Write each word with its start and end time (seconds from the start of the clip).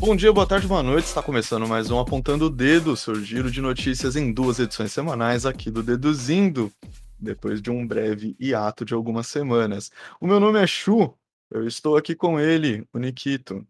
Bom 0.00 0.16
dia, 0.16 0.32
boa 0.32 0.48
tarde, 0.48 0.66
boa 0.66 0.82
noite. 0.82 1.04
Está 1.04 1.22
começando 1.22 1.68
mais 1.68 1.90
um 1.90 2.00
Apontando 2.00 2.46
o 2.46 2.50
Dedo, 2.50 2.96
seu 2.96 3.16
giro 3.16 3.50
de 3.50 3.60
notícias 3.60 4.16
em 4.16 4.32
duas 4.32 4.58
edições 4.58 4.92
semanais 4.92 5.44
aqui 5.44 5.70
do 5.70 5.82
Deduzindo, 5.82 6.72
depois 7.18 7.60
de 7.60 7.70
um 7.70 7.86
breve 7.86 8.34
hiato 8.40 8.82
de 8.82 8.94
algumas 8.94 9.26
semanas. 9.26 9.90
O 10.18 10.26
meu 10.26 10.40
nome 10.40 10.58
é 10.58 10.66
Chu, 10.66 11.14
eu 11.50 11.66
estou 11.66 11.98
aqui 11.98 12.16
com 12.16 12.40
ele, 12.40 12.88
o 12.94 12.98
Nikito. 12.98 13.62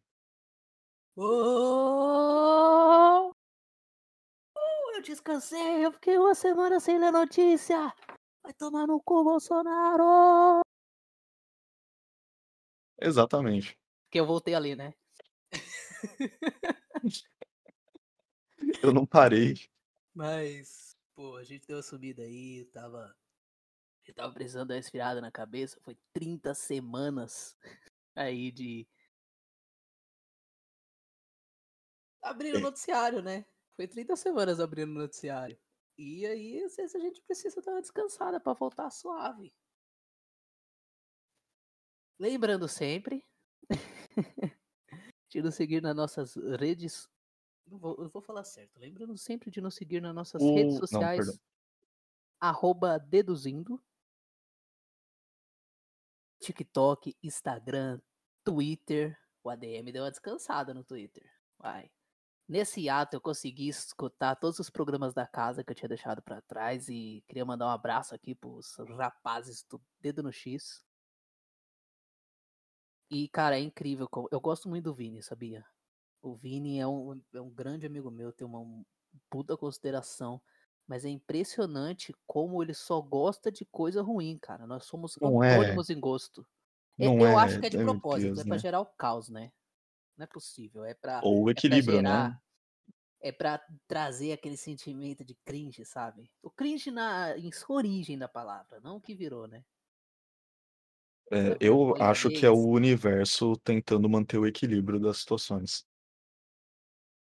Oh! 1.16 3.32
Uh, 4.56 4.94
eu 4.94 5.02
descansei, 5.02 5.84
eu 5.84 5.90
fiquei 5.90 6.16
uma 6.16 6.36
semana 6.36 6.78
sem 6.78 6.96
ler 6.96 7.10
notícia. 7.10 7.92
Vai 8.44 8.54
tomar 8.54 8.86
no 8.86 9.02
cu, 9.02 9.24
Bolsonaro! 9.24 10.60
Exatamente. 13.00 13.76
Que 14.12 14.20
eu 14.20 14.26
voltei 14.26 14.54
ali, 14.54 14.76
né? 14.76 14.94
Eu 18.82 18.92
não 18.92 19.06
parei. 19.06 19.54
Mas, 20.14 20.96
pô, 21.14 21.36
a 21.36 21.44
gente 21.44 21.66
deu 21.66 21.76
uma 21.76 21.82
subida 21.82 22.22
aí, 22.22 22.64
tava. 22.66 23.16
Eu 24.06 24.14
tava 24.14 24.32
precisando 24.34 24.68
dar 24.68 24.74
uma 24.74 24.80
esfriada 24.80 25.20
na 25.20 25.30
cabeça. 25.30 25.80
Foi 25.82 25.96
30 26.12 26.54
semanas 26.54 27.56
aí 28.16 28.50
de. 28.50 28.88
Abrindo 32.22 32.56
o 32.56 32.58
É. 32.58 32.62
noticiário, 32.62 33.22
né? 33.22 33.44
Foi 33.76 33.88
30 33.88 34.14
semanas 34.16 34.60
abrindo 34.60 34.90
o 34.90 34.94
noticiário. 34.98 35.58
E 35.96 36.26
aí, 36.26 36.62
às 36.62 36.76
vezes 36.76 36.94
a 36.94 36.98
gente 36.98 37.20
precisa 37.22 37.60
dar 37.62 37.72
uma 37.72 37.80
descansada 37.80 38.40
pra 38.40 38.52
voltar 38.52 38.90
suave. 38.90 39.54
Lembrando 42.18 42.68
sempre 42.68 43.24
de 45.30 45.40
nos 45.40 45.54
seguir 45.54 45.80
nas 45.80 45.94
nossas 45.96 46.34
redes. 46.58 47.08
Não 47.66 47.78
vou, 47.78 47.96
eu 48.02 48.08
vou 48.10 48.20
falar 48.20 48.44
certo. 48.44 48.78
Lembrando 48.78 49.16
sempre 49.16 49.50
de 49.50 49.60
nos 49.60 49.74
seguir 49.74 50.02
nas 50.02 50.14
nossas 50.14 50.42
redes 50.42 50.74
O- 50.76 50.80
não, 50.80 50.86
sociais. 50.86 51.18
perdão. 51.26 51.40
arroba 52.40 52.98
deduzindo. 52.98 53.80
TikTok, 56.40 57.16
Instagram, 57.22 58.00
Twitter. 58.44 59.16
O 59.44 59.50
ADM 59.50 59.92
deu 59.92 60.02
uma 60.04 60.10
descansada 60.10 60.72
no 60.74 60.82
Twitter. 60.84 61.30
Vai. 61.58 61.90
Nesse 62.48 62.88
ato 62.88 63.14
eu 63.14 63.20
consegui 63.20 63.68
escutar 63.68 64.34
todos 64.36 64.58
os 64.58 64.68
programas 64.70 65.14
da 65.14 65.26
casa 65.26 65.62
que 65.62 65.70
eu 65.70 65.74
tinha 65.74 65.88
deixado 65.88 66.20
pra 66.20 66.40
trás 66.40 66.88
e 66.88 67.22
queria 67.28 67.44
mandar 67.44 67.66
um 67.66 67.70
abraço 67.70 68.14
aqui 68.14 68.34
pros 68.34 68.74
rapazes 68.98 69.62
do 69.64 69.80
Dedo 70.00 70.22
no 70.22 70.32
X. 70.32 70.84
E, 73.10 73.28
cara, 73.28 73.58
é 73.58 73.60
incrível. 73.62 74.08
Eu 74.30 74.40
gosto 74.40 74.68
muito 74.68 74.84
do 74.84 74.94
Vini, 74.94 75.22
sabia? 75.22 75.66
O 76.22 76.34
Vini 76.36 76.78
é 76.80 76.86
um, 76.86 77.20
é 77.34 77.40
um 77.40 77.50
grande 77.50 77.86
amigo 77.86 78.10
meu, 78.10 78.32
tem 78.32 78.46
uma 78.46 78.60
um 78.60 78.84
puta 79.30 79.56
consideração. 79.56 80.42
Mas 80.86 81.04
é 81.04 81.08
impressionante 81.10 82.14
como 82.26 82.62
ele 82.62 82.74
só 82.74 83.00
gosta 83.00 83.50
de 83.52 83.64
coisa 83.66 84.02
ruim, 84.02 84.38
cara. 84.38 84.66
Nós 84.66 84.84
somos 84.84 85.18
Não 85.20 85.42
é. 85.44 85.84
em 85.90 86.00
gosto. 86.00 86.46
É- 87.00 87.14
Não 87.14 87.24
eu 87.24 87.36
é, 87.36 87.38
acho 87.38 87.58
que 87.60 87.66
é 87.66 87.70
de 87.70 87.78
meu 87.78 87.78
propósito, 87.78 88.40
Deus, 88.40 88.42
é 88.42 88.44
pra 88.44 88.56
né? 88.56 88.58
gerar 88.58 88.80
o 88.80 88.86
caos, 88.86 89.28
né? 89.30 89.52
Não 90.16 90.24
é 90.24 90.28
possível, 90.28 90.84
é 90.84 90.94
pra, 90.94 91.26
Ou 91.26 91.44
o 91.44 91.50
é 91.70 91.80
equilíbrio, 91.80 92.02
né? 92.02 92.30
gerar, 92.30 92.42
é 93.20 93.32
pra 93.32 93.60
trazer 93.88 94.32
aquele 94.32 94.56
sentimento 94.58 95.24
de 95.24 95.34
cringe, 95.44 95.84
sabe? 95.86 96.32
O 96.42 96.50
cringe 96.50 96.90
na, 96.92 97.36
em 97.38 97.52
sua 97.52 97.76
origem 97.76 98.18
da 98.18 98.28
palavra, 98.28 98.80
não 98.80 98.96
o 98.98 99.00
que 99.02 99.14
virou, 99.16 99.48
né? 99.48 99.64
É, 101.32 101.56
eu 101.60 101.94
acho 102.02 102.28
que 102.28 102.44
é 102.44 102.50
o 102.50 102.68
universo 102.68 103.56
tentando 103.58 104.08
manter 104.08 104.36
o 104.36 104.46
equilíbrio 104.46 104.98
das 104.98 105.18
situações. 105.18 105.86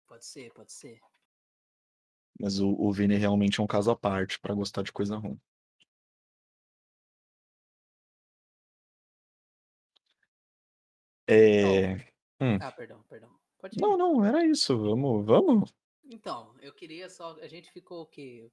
Pode 0.07 0.25
ser, 0.25 0.53
pode 0.53 0.71
ser. 0.71 0.99
Mas 2.39 2.59
o, 2.59 2.69
o 2.69 2.91
Vini 2.91 3.16
realmente 3.16 3.59
é 3.59 3.63
um 3.63 3.67
caso 3.67 3.89
à 3.89 3.95
parte 3.95 4.39
pra 4.39 4.53
gostar 4.53 4.83
de 4.83 4.91
coisa 4.91 5.17
ruim. 5.17 5.39
É. 11.27 11.95
Hum. 12.39 12.59
Ah, 12.61 12.72
perdão, 12.72 13.01
perdão. 13.09 13.29
Pode 13.59 13.79
Não, 13.79 13.93
ir. 13.93 13.97
não, 13.97 14.23
era 14.23 14.45
isso. 14.45 14.77
Vamos, 14.77 15.25
vamos. 15.25 15.73
Então, 16.11 16.53
eu 16.61 16.73
queria 16.73 17.09
só. 17.09 17.35
A 17.39 17.47
gente 17.47 17.72
ficou 17.72 18.03
o 18.03 18.05
quê? 18.05 18.51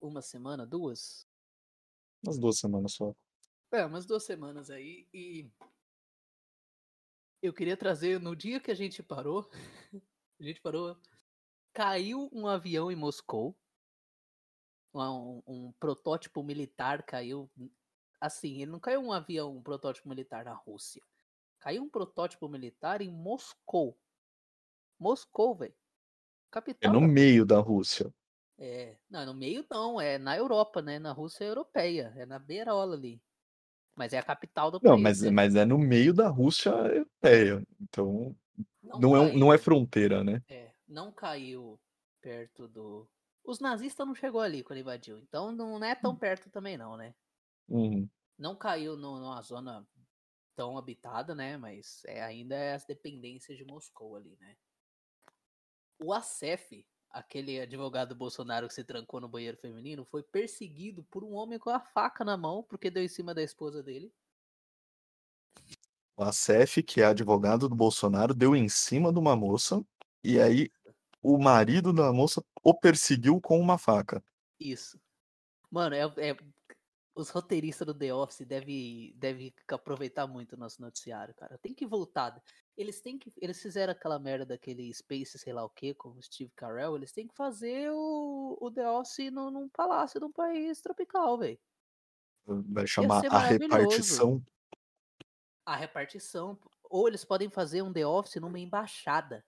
Uma 0.00 0.20
semana, 0.20 0.66
duas? 0.66 1.26
Umas 2.22 2.38
duas 2.38 2.58
semanas 2.58 2.92
só. 2.92 3.14
É, 3.72 3.84
umas 3.84 4.04
duas 4.06 4.24
semanas 4.24 4.70
aí 4.70 5.08
e 5.12 5.48
eu 7.42 7.52
queria 7.52 7.76
trazer 7.76 8.20
no 8.20 8.34
dia 8.36 8.60
que 8.60 8.70
a 8.70 8.74
gente 8.74 9.02
parou, 9.02 9.48
a 10.40 10.44
gente 10.44 10.60
parou, 10.60 10.96
caiu 11.74 12.30
um 12.32 12.46
avião 12.46 12.90
em 12.92 12.96
Moscou, 12.96 13.58
um, 14.94 15.42
um 15.46 15.72
protótipo 15.72 16.42
militar 16.42 17.02
caiu, 17.04 17.50
assim, 18.20 18.62
ele 18.62 18.70
não 18.70 18.80
caiu 18.80 19.00
um 19.00 19.12
avião, 19.12 19.56
um 19.56 19.62
protótipo 19.62 20.08
militar 20.08 20.44
na 20.44 20.54
Rússia, 20.54 21.02
caiu 21.60 21.82
um 21.84 21.90
protótipo 21.90 22.48
militar 22.48 23.02
em 23.02 23.10
Moscou, 23.10 23.98
Moscou, 25.00 25.56
velho, 25.56 25.74
É 26.82 26.86
capital 26.86 26.90
no 26.90 27.00
da 27.00 27.08
meio 27.16 27.46
da 27.46 27.58
Rússia. 27.58 28.12
é, 28.58 28.98
não, 29.08 29.24
no 29.26 29.34
meio 29.34 29.66
não, 29.70 30.00
é 30.00 30.18
na 30.18 30.36
Europa, 30.36 30.82
né, 30.82 30.98
na 30.98 31.12
Rússia 31.12 31.44
europeia, 31.44 32.12
é 32.16 32.26
na 32.26 32.38
beirola 32.38 32.94
ali, 32.94 33.20
mas 34.00 34.12
é 34.14 34.18
a 34.18 34.22
capital 34.22 34.70
do 34.70 34.80
Não, 34.82 34.92
país, 34.92 35.02
mas, 35.02 35.22
né? 35.22 35.30
mas 35.30 35.54
é 35.56 35.64
no 35.66 35.78
meio 35.78 36.14
da 36.14 36.28
Rússia 36.28 36.70
europeia. 36.70 37.62
Então, 37.80 38.34
Não 38.82 39.00
não 39.00 39.16
é, 39.16 39.20
um- 39.20 39.38
não 39.38 39.52
é 39.52 39.58
fronteira, 39.58 40.24
né? 40.24 40.42
É, 40.48 40.72
não 40.88 41.12
caiu 41.12 41.80
perto 42.20 42.68
do. 42.68 43.08
Os 43.44 43.58
nazistas 43.60 44.06
não 44.06 44.14
chegou 44.14 44.40
ali 44.40 44.62
quando 44.62 44.78
invadiu, 44.80 45.18
então 45.18 45.52
não 45.52 45.82
é 45.84 45.94
tão 45.94 46.14
perto 46.16 46.50
também 46.50 46.76
não, 46.76 46.96
né? 46.96 47.14
Uhum. 47.68 48.08
Não 48.36 48.56
caiu 48.56 48.96
no- 48.96 49.20
numa 49.20 49.40
zona 49.40 49.86
tão 50.56 50.78
habitada, 50.78 51.34
né? 51.34 51.56
Mas 51.58 52.02
é, 52.06 52.22
ainda 52.22 52.56
é 52.56 52.74
as 52.74 52.84
dependências 52.84 53.58
de 53.58 53.64
Moscou 53.64 54.16
ali, 54.16 54.36
né? 54.40 54.56
O 56.00 56.12
Acef, 56.12 56.84
aquele 57.10 57.60
advogado 57.60 58.14
Bolsonaro 58.14 58.68
que 58.68 58.74
se 58.74 58.84
trancou 58.84 59.20
no 59.20 59.28
banheiro 59.28 59.56
feminino, 59.56 60.04
foi 60.04 60.22
perseguido 60.22 61.02
por 61.04 61.24
um 61.24 61.34
homem 61.34 61.58
com 61.58 61.70
a 61.70 61.80
faca 61.80 62.24
na 62.24 62.36
mão 62.36 62.62
porque 62.62 62.90
deu 62.90 63.02
em 63.02 63.08
cima 63.08 63.34
da 63.34 63.42
esposa 63.42 63.82
dele. 63.82 64.12
O 66.16 66.22
Acef, 66.22 66.82
que 66.82 67.00
é 67.00 67.06
advogado 67.06 67.68
do 67.68 67.74
Bolsonaro, 67.74 68.34
deu 68.34 68.54
em 68.54 68.68
cima 68.68 69.12
de 69.12 69.18
uma 69.18 69.34
moça 69.34 69.84
e 70.22 70.38
aí 70.38 70.70
o 71.22 71.38
marido 71.38 71.92
da 71.92 72.12
moça 72.12 72.42
o 72.62 72.74
perseguiu 72.74 73.40
com 73.40 73.58
uma 73.58 73.78
faca. 73.78 74.22
Isso. 74.58 75.00
Mano, 75.70 75.94
é, 75.94 76.30
é- 76.30 76.36
os 77.20 77.30
roteiristas 77.30 77.86
do 77.86 77.94
The 77.94 78.12
Office 78.12 78.46
devem 78.46 79.12
deve 79.16 79.54
aproveitar 79.68 80.26
muito 80.26 80.54
o 80.54 80.58
nosso 80.58 80.80
noticiário, 80.80 81.34
cara. 81.34 81.58
Tem 81.58 81.74
que 81.74 81.86
voltar. 81.86 82.42
Eles 82.76 83.00
têm 83.00 83.18
que. 83.18 83.32
Eles 83.36 83.60
fizeram 83.60 83.92
aquela 83.92 84.18
merda 84.18 84.46
daquele 84.46 84.92
Space, 84.92 85.38
sei 85.38 85.52
lá 85.52 85.64
o 85.64 85.70
que, 85.70 85.94
com 85.94 86.10
o 86.10 86.22
Steve 86.22 86.52
Carell. 86.56 86.96
Eles 86.96 87.12
têm 87.12 87.28
que 87.28 87.34
fazer 87.34 87.90
o, 87.92 88.58
o 88.60 88.70
The 88.70 88.88
Office 88.90 89.30
no, 89.30 89.50
num 89.50 89.68
palácio 89.68 90.18
de 90.18 90.26
um 90.26 90.32
país 90.32 90.80
tropical, 90.80 91.38
velho. 91.38 91.58
Vai 92.46 92.86
chamar 92.86 93.24
a 93.26 93.38
repartição. 93.38 94.42
A 95.64 95.76
repartição. 95.76 96.58
Ou 96.84 97.06
eles 97.06 97.24
podem 97.24 97.48
fazer 97.48 97.82
um 97.82 97.92
The 97.92 98.06
Office 98.06 98.40
numa 98.40 98.58
embaixada. 98.58 99.44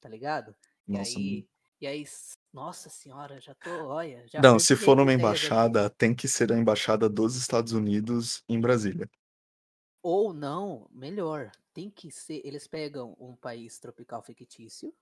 Tá 0.00 0.08
ligado? 0.08 0.54
E 0.86 0.98
Nossa, 0.98 1.18
aí. 1.18 1.48
E 1.82 1.86
aí. 1.86 2.04
Nossa 2.52 2.88
senhora, 2.88 3.40
já 3.40 3.56
tô. 3.56 3.70
Olha, 3.88 4.24
já 4.28 4.40
não, 4.40 4.56
se 4.56 4.76
for 4.76 4.96
numa 4.96 5.12
embaixada, 5.12 5.90
tem 5.90 6.14
que 6.14 6.28
ser 6.28 6.52
a 6.52 6.56
embaixada 6.56 7.08
dos 7.08 7.34
Estados 7.34 7.72
Unidos 7.72 8.44
em 8.48 8.60
Brasília. 8.60 9.10
Ou 10.00 10.32
não, 10.32 10.88
melhor, 10.92 11.50
tem 11.74 11.90
que 11.90 12.08
ser. 12.08 12.40
Eles 12.44 12.68
pegam 12.68 13.16
um 13.18 13.34
país 13.34 13.80
tropical 13.80 14.22
fictício. 14.22 14.94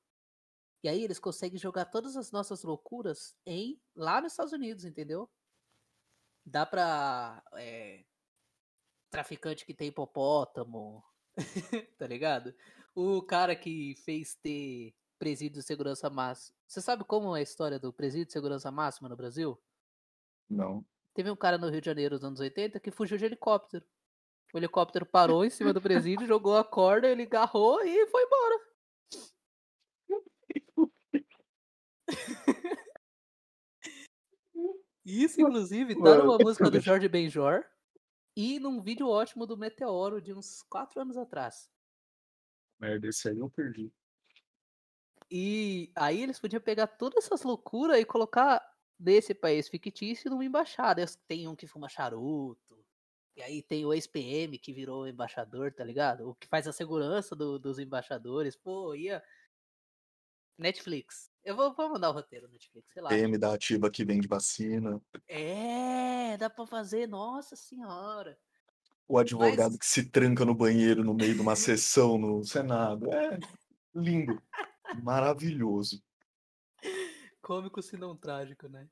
E 0.82 0.88
aí 0.88 1.04
eles 1.04 1.18
conseguem 1.18 1.58
jogar 1.58 1.84
todas 1.84 2.16
as 2.16 2.32
nossas 2.32 2.62
loucuras 2.62 3.36
em 3.44 3.78
lá 3.94 4.22
nos 4.22 4.32
Estados 4.32 4.54
Unidos, 4.54 4.86
entendeu? 4.86 5.28
Dá 6.46 6.64
pra. 6.64 7.42
é, 7.56 8.06
traficante 9.10 9.66
que 9.66 9.74
tem 9.74 9.88
hipopótamo. 9.88 11.04
tá 11.98 12.06
ligado? 12.06 12.54
O 12.94 13.20
cara 13.20 13.54
que 13.54 13.94
fez 13.96 14.34
ter 14.36 14.94
presídio 15.20 15.60
de 15.60 15.66
segurança 15.66 16.08
máxima. 16.08 16.56
Você 16.66 16.80
sabe 16.80 17.04
como 17.04 17.36
é 17.36 17.40
a 17.40 17.42
história 17.42 17.78
do 17.78 17.92
presídio 17.92 18.24
de 18.26 18.32
segurança 18.32 18.70
máxima 18.70 19.06
no 19.06 19.16
Brasil? 19.16 19.60
Não. 20.48 20.82
Teve 21.12 21.30
um 21.30 21.36
cara 21.36 21.58
no 21.58 21.68
Rio 21.68 21.82
de 21.82 21.86
Janeiro 21.86 22.14
nos 22.14 22.24
anos 22.24 22.40
80 22.40 22.80
que 22.80 22.90
fugiu 22.90 23.18
de 23.18 23.26
helicóptero. 23.26 23.84
O 24.54 24.58
helicóptero 24.58 25.04
parou 25.04 25.44
em 25.44 25.50
cima 25.50 25.74
do 25.74 25.80
presídio, 25.80 26.26
jogou 26.26 26.56
a 26.56 26.64
corda, 26.64 27.06
ele 27.06 27.24
agarrou 27.24 27.84
e 27.84 28.06
foi 28.08 28.24
embora. 28.24 28.60
Isso, 35.04 35.40
inclusive, 35.40 35.94
tá 36.02 36.16
numa 36.16 36.38
música 36.38 36.70
do. 36.70 36.80
Jorge 36.80 37.08
Benjor 37.08 37.64
e 38.34 38.58
num 38.58 38.80
vídeo 38.80 39.06
ótimo 39.06 39.46
do 39.46 39.56
Meteoro 39.56 40.20
de 40.20 40.32
uns 40.32 40.62
4 40.62 41.00
anos 41.00 41.16
atrás. 41.16 41.70
Merda, 42.78 43.08
esse 43.08 43.28
aí 43.28 43.38
eu 43.38 43.50
perdi. 43.50 43.92
E 45.30 45.90
aí 45.94 46.22
eles 46.22 46.40
podiam 46.40 46.60
pegar 46.60 46.86
todas 46.88 47.24
essas 47.24 47.42
loucuras 47.42 47.98
e 47.98 48.04
colocar 48.04 48.60
desse 48.98 49.32
país 49.34 49.68
fictício 49.68 50.30
numa 50.30 50.44
embaixada. 50.44 51.04
Tem 51.28 51.46
um 51.46 51.54
que 51.54 51.66
fuma 51.66 51.88
charuto. 51.88 52.58
E 53.36 53.42
aí 53.42 53.62
tem 53.62 53.86
o 53.86 53.94
ex-PM 53.94 54.58
que 54.58 54.72
virou 54.72 55.06
embaixador, 55.06 55.72
tá 55.72 55.84
ligado? 55.84 56.28
O 56.28 56.34
que 56.34 56.48
faz 56.48 56.66
a 56.66 56.72
segurança 56.72 57.34
do- 57.36 57.58
dos 57.58 57.78
embaixadores. 57.78 58.56
Pô, 58.56 58.94
ia. 58.94 59.22
Netflix. 60.58 61.30
Eu 61.42 61.56
vou, 61.56 61.72
vou 61.72 61.88
mandar 61.88 62.10
o 62.10 62.12
roteiro 62.12 62.46
Netflix, 62.48 62.92
sei 62.92 63.00
lá. 63.02 63.08
PM 63.08 63.38
da 63.38 63.54
ativa 63.54 63.90
que 63.90 64.04
vende 64.04 64.28
vacina. 64.28 65.00
É, 65.26 66.36
dá 66.36 66.50
pra 66.50 66.66
fazer, 66.66 67.06
nossa 67.08 67.56
senhora. 67.56 68.38
O 69.08 69.16
advogado 69.18 69.70
Mas- 69.70 69.78
que 69.78 69.86
se 69.86 70.04
tranca 70.10 70.44
no 70.44 70.54
banheiro 70.54 71.02
no 71.02 71.14
meio 71.14 71.34
de 71.34 71.40
uma 71.40 71.56
sessão 71.56 72.18
no 72.18 72.44
Senado. 72.44 73.10
É 73.12 73.38
lindo. 73.94 74.40
Maravilhoso. 75.02 76.02
Cômico 77.42 77.82
se 77.82 77.96
não 77.96 78.16
trágico, 78.16 78.68
né? 78.68 78.88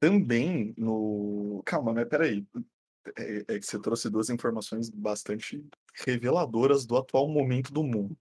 Também 0.00 0.74
no. 0.76 1.62
Calma, 1.64 1.92
mas 1.92 2.08
peraí. 2.08 2.46
É, 3.16 3.54
é 3.54 3.58
que 3.58 3.66
você 3.66 3.80
trouxe 3.80 4.10
duas 4.10 4.28
informações 4.28 4.90
bastante 4.90 5.64
reveladoras 5.94 6.84
do 6.84 6.96
atual 6.96 7.28
momento 7.28 7.72
do 7.72 7.82
mundo. 7.82 8.16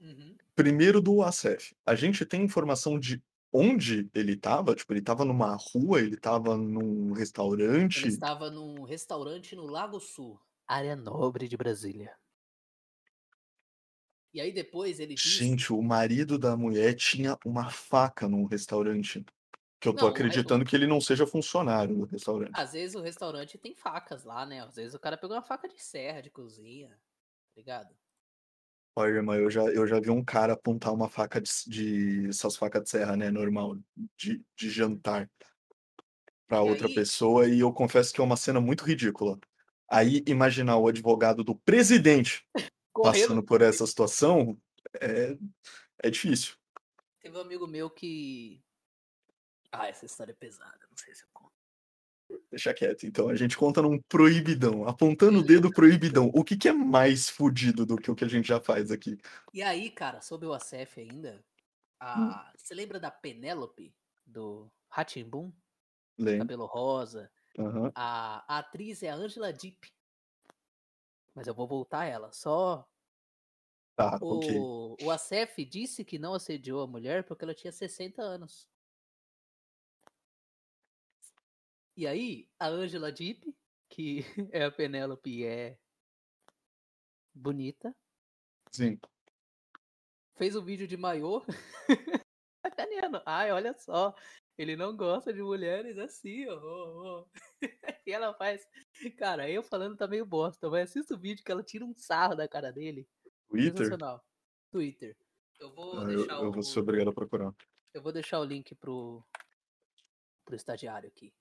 Uhum. 0.00 0.36
Primeiro 0.54 1.00
do 1.00 1.22
Acef. 1.22 1.74
A 1.86 1.94
gente 1.94 2.26
tem 2.26 2.42
informação 2.42 2.98
de 2.98 3.22
onde 3.52 4.10
ele 4.14 4.32
estava? 4.32 4.74
Tipo, 4.74 4.92
ele 4.92 5.00
estava 5.00 5.24
numa 5.24 5.56
rua, 5.56 6.00
ele 6.00 6.14
estava 6.14 6.56
num 6.56 7.12
restaurante. 7.12 8.00
Ele 8.00 8.08
estava 8.08 8.50
num 8.50 8.82
restaurante 8.82 9.54
no 9.54 9.66
Lago 9.66 10.00
Sul, 10.00 10.40
área 10.66 10.96
nobre 10.96 11.46
de 11.46 11.56
Brasília. 11.56 12.12
E 14.32 14.40
aí 14.40 14.52
depois 14.52 14.98
ele 14.98 15.14
disse. 15.14 15.28
Gente, 15.28 15.72
o 15.72 15.82
marido 15.82 16.38
da 16.38 16.56
mulher 16.56 16.94
tinha 16.94 17.38
uma 17.44 17.70
faca 17.70 18.28
num 18.28 18.44
restaurante. 18.44 19.24
Que 19.78 19.88
eu 19.88 19.94
tô 19.94 20.04
Não, 20.04 20.10
acreditando 20.12 20.64
que 20.64 20.76
ele 20.76 20.86
não 20.86 21.00
seja 21.00 21.26
funcionário 21.26 21.96
do 21.96 22.04
restaurante. 22.04 22.52
Às 22.54 22.72
vezes 22.72 22.94
o 22.94 23.00
restaurante 23.02 23.58
tem 23.58 23.74
facas 23.74 24.22
lá, 24.22 24.46
né? 24.46 24.60
Às 24.60 24.76
vezes 24.76 24.94
o 24.94 24.98
cara 24.98 25.16
pegou 25.16 25.34
uma 25.36 25.42
faca 25.42 25.68
de 25.68 25.82
serra 25.82 26.20
de 26.20 26.30
cozinha, 26.30 26.88
tá 26.90 27.52
ligado? 27.56 27.92
Olha, 28.96 29.10
irmã, 29.10 29.34
eu 29.36 29.50
já, 29.50 29.62
eu 29.64 29.84
já 29.86 29.98
vi 29.98 30.10
um 30.10 30.24
cara 30.24 30.52
apontar 30.52 30.94
uma 30.94 31.08
faca 31.08 31.40
de, 31.40 31.50
de 31.66 32.28
essas 32.28 32.54
facas 32.54 32.84
de 32.84 32.90
serra, 32.90 33.16
né? 33.16 33.28
Normal, 33.30 33.76
de, 34.16 34.40
de 34.56 34.70
jantar 34.70 35.28
pra 36.46 36.58
E 36.58 36.60
outra 36.70 36.86
aí- 36.86 36.94
pessoa, 36.94 37.48
e 37.48 37.58
eu 37.58 37.72
confesso 37.72 38.12
que 38.14 38.20
é 38.20 38.24
uma 38.24 38.36
cena 38.36 38.60
muito 38.60 38.84
ridícula. 38.84 39.36
Aí, 39.90 40.22
imaginar 40.28 40.76
o 40.76 40.86
advogado 40.86 41.42
do 41.42 41.56
presidente 41.56 42.46
passando 42.92 43.42
por 43.42 43.62
essa 43.62 43.86
situação 43.86 44.60
é, 45.00 45.36
é 46.02 46.10
difícil. 46.10 46.54
Teve 47.20 47.36
um 47.36 47.40
amigo 47.40 47.66
meu 47.66 47.88
que. 47.88 48.62
Ah, 49.70 49.88
essa 49.88 50.04
história 50.04 50.32
é 50.32 50.34
pesada, 50.34 50.78
não 50.90 50.96
sei 50.96 51.14
se 51.14 51.22
eu 51.22 51.28
conto. 51.32 51.52
Deixa 52.50 52.74
quieto. 52.74 53.04
Então 53.06 53.28
a 53.28 53.34
gente 53.34 53.56
conta 53.56 53.80
num 53.80 54.00
proibidão, 54.08 54.86
apontando 54.86 55.38
o 55.38 55.42
dedo 55.42 55.70
proibidão. 55.70 56.30
O 56.34 56.44
que, 56.44 56.56
que 56.56 56.68
é 56.68 56.72
mais 56.72 57.28
fudido 57.28 57.86
do 57.86 57.96
que 57.96 58.10
o 58.10 58.14
que 58.14 58.24
a 58.24 58.28
gente 58.28 58.48
já 58.48 58.60
faz 58.60 58.90
aqui? 58.90 59.18
E 59.52 59.62
aí, 59.62 59.90
cara, 59.90 60.20
sobre 60.20 60.46
o 60.46 60.52
Acef 60.52 61.00
ainda, 61.00 61.42
Hum. 62.02 62.30
a... 62.30 62.52
você 62.56 62.74
lembra 62.74 62.98
da 62.98 63.10
Penélope 63.10 63.94
do 64.26 64.70
Ratimbum? 64.88 65.52
Cabelo 66.38 66.66
rosa. 66.66 67.30
Aham. 67.58 67.92
A, 67.94 68.44
a 68.56 68.58
atriz 68.58 69.02
é 69.02 69.10
a 69.10 69.14
Angela 69.14 69.52
Deep. 69.52 69.92
Mas 71.34 71.46
eu 71.46 71.54
vou 71.54 71.66
voltar 71.66 72.00
a 72.00 72.04
ela. 72.06 72.32
Só 72.32 72.86
Tá, 73.94 74.18
o, 74.22 74.96
o 75.02 75.10
Acef 75.10 75.64
disse 75.66 76.04
que 76.04 76.18
não 76.18 76.32
assediou 76.32 76.82
a 76.82 76.86
mulher 76.86 77.24
porque 77.24 77.44
ela 77.44 77.54
tinha 77.54 77.70
60 77.70 78.22
anos. 78.22 78.66
E 81.94 82.06
aí, 82.06 82.48
a 82.58 82.68
Angela 82.68 83.12
Deep, 83.12 83.54
que 83.90 84.20
é 84.50 84.64
a 84.64 84.72
Penélope 84.72 85.30
e 85.30 85.44
é 85.44 85.78
bonita, 87.34 87.94
Sim. 88.70 88.98
fez 90.36 90.56
um 90.56 90.64
vídeo 90.64 90.88
de 90.88 90.96
maiô 90.96 91.42
sacaneando. 92.64 93.22
Ai, 93.26 93.52
olha 93.52 93.74
só, 93.74 94.14
ele 94.56 94.74
não 94.74 94.96
gosta 94.96 95.34
de 95.34 95.42
mulheres 95.42 95.98
assim, 95.98 96.46
ó. 96.48 96.54
ó, 96.54 97.20
ó. 97.20 97.26
e 98.06 98.10
ela 98.10 98.32
faz. 98.34 98.66
Cara, 99.10 99.48
eu 99.50 99.62
falando 99.62 99.96
tá 99.96 100.06
meio 100.06 100.24
bosta, 100.24 100.68
mas 100.70 100.90
assista 100.90 101.14
o 101.14 101.18
vídeo 101.18 101.44
que 101.44 101.50
ela 101.52 101.62
tira 101.62 101.84
um 101.84 101.94
sarro 101.94 102.34
da 102.36 102.46
cara 102.48 102.72
dele. 102.72 103.08
Twitter? 103.48 103.98
Twitter. 104.70 105.16
Eu 105.58 105.72
vou 105.72 105.98
Ah, 105.98 106.02
eu, 106.10 106.18
deixar 106.18 106.34
eu 106.42 106.48
o. 106.48 106.52
vou 106.52 106.62
ser 106.62 106.80
obrigado 106.80 107.10
a 107.10 107.12
procurar. 107.12 107.54
Eu 107.92 108.02
vou 108.02 108.12
deixar 108.12 108.40
o 108.40 108.44
link 108.44 108.74
pro. 108.74 109.24
pro 110.44 110.56
estagiário 110.56 111.08
aqui. 111.08 111.32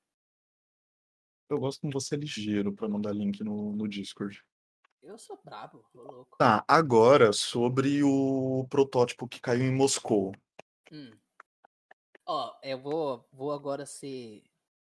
Eu 1.49 1.59
gosto 1.59 1.81
como 1.81 1.93
você 1.93 2.15
é 2.15 2.17
ligeiro 2.17 2.73
pra 2.73 2.87
mandar 2.87 3.13
link 3.13 3.43
no, 3.43 3.73
no 3.73 3.87
Discord. 3.87 4.43
Eu 5.01 5.17
sou 5.17 5.39
brabo, 5.43 5.83
ô 5.93 6.01
louco. 6.01 6.37
Tá, 6.37 6.63
agora 6.67 7.33
sobre 7.33 8.03
o 8.03 8.65
protótipo 8.69 9.27
que 9.27 9.41
caiu 9.41 9.63
em 9.63 9.73
Moscou. 9.75 10.33
Hum. 10.91 11.17
Ó, 12.25 12.55
eu 12.63 12.79
vou, 12.79 13.27
vou 13.33 13.51
agora 13.51 13.85
ser. 13.85 14.43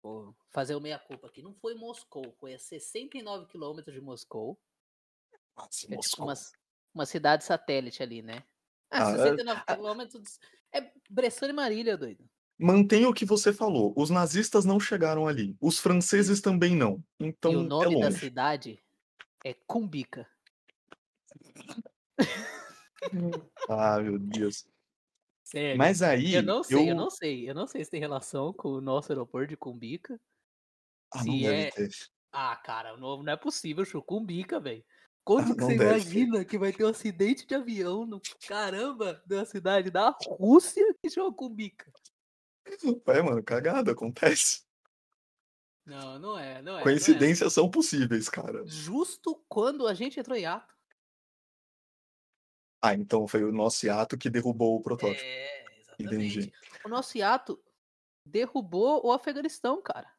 Vou 0.07 0.35
fazer 0.51 0.73
o 0.75 0.79
meia-culpa 0.79 1.27
aqui. 1.27 1.41
Não 1.41 1.53
foi 1.53 1.75
Moscou, 1.75 2.33
foi 2.39 2.53
a 2.53 2.59
69 2.59 3.45
quilômetros 3.47 3.93
de 3.93 3.99
Moscou. 4.01 4.57
Nossa, 5.55 5.69
é 5.69 5.79
tipo 5.81 5.95
Moscou. 5.95 6.25
uma, 6.25 6.33
uma 6.93 7.05
cidade 7.05 7.43
satélite 7.43 8.01
ali, 8.01 8.21
né? 8.21 8.43
Ah, 8.89 9.09
Ah, 9.09 9.11
é- 9.11 9.17
69 9.17 9.63
quilômetros. 9.65 10.39
É 10.73 10.91
Bressane 11.09 11.51
e 11.51 11.55
Marília, 11.55 11.97
doido. 11.97 12.27
Mantenha 12.57 13.09
o 13.09 13.13
que 13.13 13.25
você 13.25 13.51
falou. 13.53 13.93
Os 13.97 14.09
nazistas 14.09 14.63
não 14.65 14.79
chegaram 14.79 15.27
ali. 15.27 15.55
Os 15.61 15.77
franceses 15.77 16.41
também 16.41 16.75
não. 16.75 17.03
Então 17.19 17.51
e 17.51 17.55
o 17.57 17.61
é 17.61 17.67
nome 17.67 17.99
da 17.99 18.07
longe. 18.07 18.19
cidade 18.19 18.83
é 19.43 19.53
Cumbica. 19.53 20.27
Ah, 23.69 23.99
meu 24.01 24.17
Deus. 24.17 24.67
Sério. 25.47 25.77
Mas 25.77 26.01
aí. 26.01 26.33
eu 26.33 26.43
não 26.43 26.61
sei, 26.61 26.91
eu... 26.91 26.95
não 26.95 27.09
sei. 27.09 27.49
Eu 27.49 27.55
não 27.55 27.67
sei 27.67 27.81
se 27.85 27.89
tem 27.89 28.01
relação 28.01 28.51
com 28.51 28.67
o 28.67 28.81
nosso 28.81 29.13
aeroporto 29.13 29.47
de 29.47 29.55
Cumbica. 29.55 30.19
Ah, 31.09 31.23
não 31.23 31.33
se 31.33 31.41
deve 31.41 31.61
é- 31.61 31.71
ter. 31.71 31.89
Ah, 32.33 32.55
cara, 32.57 32.97
não, 32.97 33.23
não 33.23 33.31
é 33.31 33.37
possível, 33.37 33.85
chu, 33.85 34.01
Cumbica, 34.01 34.59
velho. 34.59 34.83
Quando 35.23 35.53
Ah, 35.53 35.55
que 35.55 35.61
não 35.61 35.67
você 35.67 35.77
deve. 35.77 35.89
imagina 35.89 36.43
que 36.43 36.57
vai 36.57 36.73
ter 36.73 36.83
um 36.83 36.89
acidente 36.89 37.47
de 37.47 37.55
avião 37.55 38.05
no 38.05 38.19
caramba 38.45 39.23
da 39.25 39.45
cidade 39.45 39.89
da 39.89 40.13
Rússia 40.37 40.85
que 41.01 41.09
chama 41.09 41.33
Cumbica? 41.33 41.89
É, 43.07 43.21
mano, 43.21 43.41
cagada, 43.41 43.93
acontece. 43.93 44.63
Não, 45.85 46.19
não 46.19 46.37
é, 46.37 46.55
não 46.55 46.59
é. 46.59 46.61
não 46.61 46.79
é. 46.79 46.83
Coincidências 46.83 47.53
são 47.53 47.71
possíveis, 47.71 48.27
cara. 48.27 48.65
Justo 48.65 49.41
quando 49.47 49.87
a 49.87 49.93
gente 49.93 50.19
entrou 50.19 50.35
em 50.35 50.45
ato. 50.45 50.76
Ah, 52.81 52.93
então 52.93 53.27
foi 53.27 53.43
o 53.43 53.51
nosso 53.51 53.89
ato 53.89 54.17
que 54.17 54.29
derrubou 54.29 54.75
o 54.77 54.81
protótipo. 54.81 55.23
É, 55.23 55.65
exatamente. 55.79 56.39
Entendi. 56.39 56.53
O 56.85 56.89
nosso 56.89 57.21
ato 57.23 57.59
derrubou 58.25 59.05
o 59.05 59.11
Afeganistão, 59.11 59.81
cara. 59.81 60.11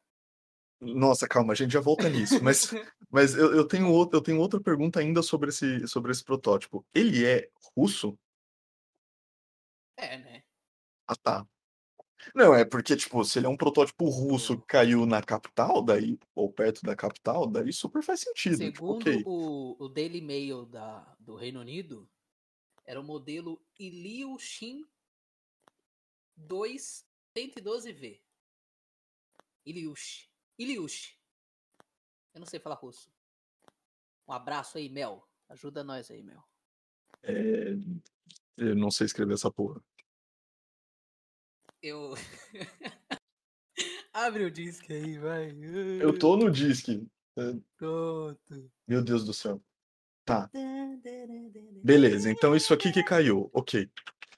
Nossa, 0.81 1.27
calma, 1.27 1.53
a 1.53 1.55
gente 1.55 1.71
já 1.71 1.81
volta 1.81 2.09
nisso. 2.09 2.41
Mas, 2.43 2.71
mas 3.09 3.35
eu, 3.35 3.53
eu, 3.53 3.67
tenho 3.67 3.91
outro, 3.91 4.17
eu 4.17 4.21
tenho 4.21 4.39
outra 4.39 4.59
pergunta 4.61 4.99
ainda 4.99 5.21
sobre 5.21 5.49
esse, 5.49 5.87
sobre 5.87 6.11
esse 6.11 6.23
protótipo. 6.23 6.85
Ele 6.93 7.25
é 7.25 7.49
russo? 7.75 8.17
É, 9.97 10.17
né? 10.17 10.43
Ah, 11.07 11.15
tá. 11.15 11.47
Não, 12.35 12.53
é 12.53 12.65
porque, 12.65 12.95
tipo, 12.95 13.23
se 13.23 13.39
ele 13.39 13.45
é 13.45 13.49
um 13.49 13.57
protótipo 13.57 14.05
russo 14.09 14.57
que 14.59 14.67
caiu 14.67 15.05
na 15.05 15.21
capital, 15.21 15.81
daí, 15.81 16.19
ou 16.35 16.51
perto 16.51 16.81
da 16.83 16.95
capital, 16.95 17.47
daí 17.47 17.71
super 17.71 18.03
faz 18.03 18.21
sentido. 18.21 18.57
tipo, 18.57 18.75
Segundo 18.75 19.01
ok. 19.01 19.23
o, 19.25 19.75
o 19.79 19.89
Daily 19.89 20.21
Mail 20.21 20.65
da, 20.65 21.15
do 21.19 21.35
Reino 21.35 21.59
Unido, 21.59 22.09
era 22.89 22.99
o 22.99 23.03
modelo 23.03 23.63
Ilyushin 23.77 24.83
2 26.35 27.07
112V. 27.37 28.19
Ilyush. 29.63 30.27
Ilyush. 30.57 31.15
Eu 32.33 32.39
não 32.39 32.47
sei 32.47 32.59
falar 32.59 32.77
russo. 32.77 33.13
Um 34.27 34.33
abraço 34.33 34.79
aí, 34.79 34.89
Mel. 34.89 35.23
Ajuda 35.49 35.83
nós 35.83 36.09
aí, 36.09 36.23
Mel. 36.23 36.43
É, 37.21 37.73
Eu 38.57 38.75
não 38.75 38.89
sei 38.89 39.05
escrever 39.05 39.35
essa 39.35 39.51
porra. 39.51 39.79
Eu. 41.83 42.15
Abre 44.11 44.45
o 44.45 44.51
disco 44.51 44.91
aí, 44.91 45.19
vai. 45.19 45.51
Eu 46.01 46.17
tô 46.17 46.35
no 46.35 46.49
disque. 46.49 47.07
Pronto. 47.77 48.71
Meu 48.87 49.03
Deus 49.03 49.23
do 49.23 49.33
céu. 49.33 49.63
Tá, 50.29 50.49
beleza. 51.83 52.29
Então 52.31 52.55
isso 52.55 52.73
aqui 52.73 52.91
que 52.91 53.03
caiu. 53.03 53.49
Ok. 53.53 53.89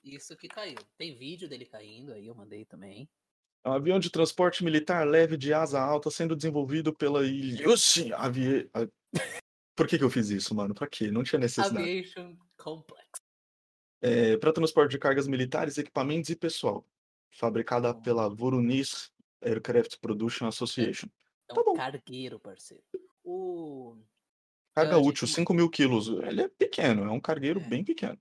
Isso 0.04 0.36
que 0.38 0.48
caiu. 0.48 0.78
Tem 0.98 1.16
vídeo 1.16 1.48
dele 1.50 1.66
caindo 1.66 2.14
aí, 2.14 2.26
eu 2.28 2.34
mandei 2.36 2.66
também. 2.66 3.10
É 3.64 3.70
um 3.70 3.74
avião 3.74 4.00
de 4.00 4.10
transporte 4.10 4.64
militar 4.64 5.06
leve 5.06 5.38
de 5.38 5.54
asa 5.54 5.80
alta 5.80 6.10
sendo 6.10 6.36
desenvolvido 6.36 6.94
pela 6.96 7.24
Ilyushin 7.26 8.12
Avie... 8.14 8.70
a- 8.74 8.88
Por 9.76 9.88
que 9.88 9.98
que 9.98 10.04
eu 10.04 10.10
fiz 10.10 10.30
isso, 10.30 10.54
mano? 10.56 10.74
Pra 10.74 10.88
quê? 10.88 11.12
Não 11.12 11.24
tinha 11.24 11.40
necessidade. 11.40 11.78
Aviation 11.78 12.36
Complex. 12.58 13.06
É, 14.02 14.36
para 14.38 14.52
transporte 14.54 14.92
de 14.92 14.98
cargas 15.00 15.28
militares, 15.28 15.78
equipamentos 15.78 16.30
e 16.30 16.36
pessoal. 16.36 16.86
Fabricada 17.32 17.92
Hum. 17.92 18.02
pela 18.02 18.28
Voronezh 18.30 19.10
Aircraft 19.42 19.98
Production 20.02 20.46
É, 20.46 20.50
Association. 20.50 21.08
é 21.50 21.54
Tá 21.54 21.62
um 21.62 21.64
bom. 21.64 21.74
cargueiro, 21.74 22.40
parceiro. 22.40 22.84
O. 23.24 23.98
Carga 24.74 24.98
útil, 24.98 25.28
gente- 25.28 25.36
5 25.36 25.54
mil 25.54 25.70
quilos. 25.70 26.08
Ele 26.08 26.44
é 26.44 26.48
pequeno, 26.48 27.04
é 27.04 27.12
um 27.12 27.20
cargueiro 27.20 27.60
É. 27.60 27.64
bem 27.68 27.84
pequeno. 27.84 28.18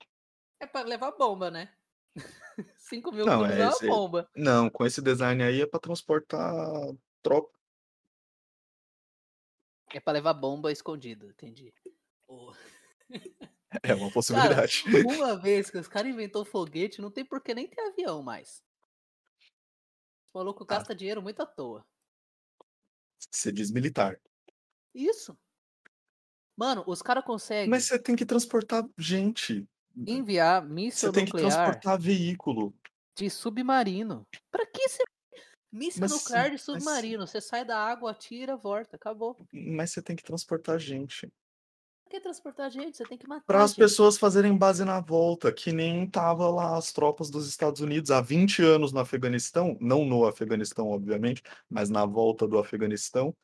É 0.61 0.67
pra 0.67 0.83
levar 0.83 1.13
bomba, 1.13 1.51
né? 1.51 1.73
5 2.79 3.13
mil 3.13 3.25
Não, 3.25 3.39
quilos 3.43 3.57
é 3.57 3.61
é 3.61 3.65
uma 3.67 3.73
esse- 3.73 3.87
bomba. 3.87 4.31
Não, 4.37 4.69
com 4.71 4.85
esse 4.85 5.01
design 5.01 5.43
aí 5.43 5.61
é 5.63 5.67
para 5.67 5.81
transportar 5.81 6.53
tropa. 7.23 7.57
É 9.93 10.01
pra 10.01 10.13
levar 10.13 10.35
bomba 10.35 10.71
escondida, 10.71 11.27
entendi. 11.27 11.73
O- 12.29 12.53
É 13.85 13.95
uma 13.95 14.11
possibilidade. 14.67 14.83
Uma 15.07 15.37
vez 15.39 15.71
que 15.71 15.79
os 15.79 15.87
caras 15.87 16.11
inventou 16.13 16.45
foguete, 16.45 17.01
não 17.01 17.11
tem 17.11 17.25
por 17.25 17.41
que 17.41 17.55
nem 17.55 17.69
ter 17.69 17.81
avião 17.81 18.21
mais. 18.23 18.65
O 20.35 20.39
maluco 20.39 20.65
Ah. 20.65 20.67
gasta 20.67 20.95
dinheiro 20.95 21.23
muito 21.23 21.41
à 21.41 21.47
toa. 21.47 21.87
Você 23.31 23.53
diz 23.53 23.71
militar. 23.71 24.21
Isso. 24.93 25.39
Mano, 26.61 26.85
os 26.87 27.01
caras 27.01 27.25
conseguem 27.25 27.71
Mas 27.71 27.85
você 27.85 27.99
tem 27.99 28.15
que 28.15 28.27
transportar 28.27 28.85
gente. 28.99 29.67
enviar 30.07 30.61
Você 30.63 30.69
míssil 30.75 31.11
tem 31.13 31.25
que 31.25 31.33
nuclear 31.33 31.51
transportar 31.55 31.99
veículo. 31.99 32.75
de 33.17 33.31
submarino. 33.31 34.27
Pra 34.51 34.67
que 34.67 34.87
você. 34.87 35.03
Míssil 35.73 36.03
Mas- 36.03 36.11
nuclear 36.13 36.45
de 36.47 36.51
mas- 36.53 36.63
submarino. 36.63 37.27
Você 37.27 37.41
sai 37.41 37.65
da 37.65 37.79
água, 37.79 38.11
atira, 38.11 38.59
volta. 38.59 38.97
Acabou. 38.97 39.39
Mas 39.51 39.91
você 39.93 40.03
tem 40.03 40.15
que 40.15 40.23
transportar 40.23 40.79
gente. 40.79 41.29
Pra 42.05 42.19
que 42.19 42.21
transportar 42.21 42.71
gente? 42.71 42.97
Você 42.99 43.05
tem 43.05 43.17
que 43.17 43.27
matar. 43.27 43.45
Para 43.47 43.63
as 43.65 43.73
pessoas 43.75 44.19
fazerem 44.19 44.55
base 44.55 44.85
na 44.85 45.01
volta, 45.01 45.51
que 45.51 45.73
nem 45.73 46.07
tava 46.11 46.51
lá 46.51 46.77
as 46.77 46.93
tropas 46.93 47.31
dos 47.31 47.49
Estados 47.49 47.81
Unidos 47.81 48.11
há 48.11 48.21
20 48.21 48.63
anos 48.63 48.93
no 48.93 49.01
Afeganistão, 49.01 49.79
não 49.81 50.05
no 50.05 50.27
Afeganistão, 50.27 50.91
obviamente, 50.91 51.43
mas 51.71 51.89
na 51.89 52.05
volta 52.05 52.47
do 52.49 52.59
Afeganistão, 52.59 53.35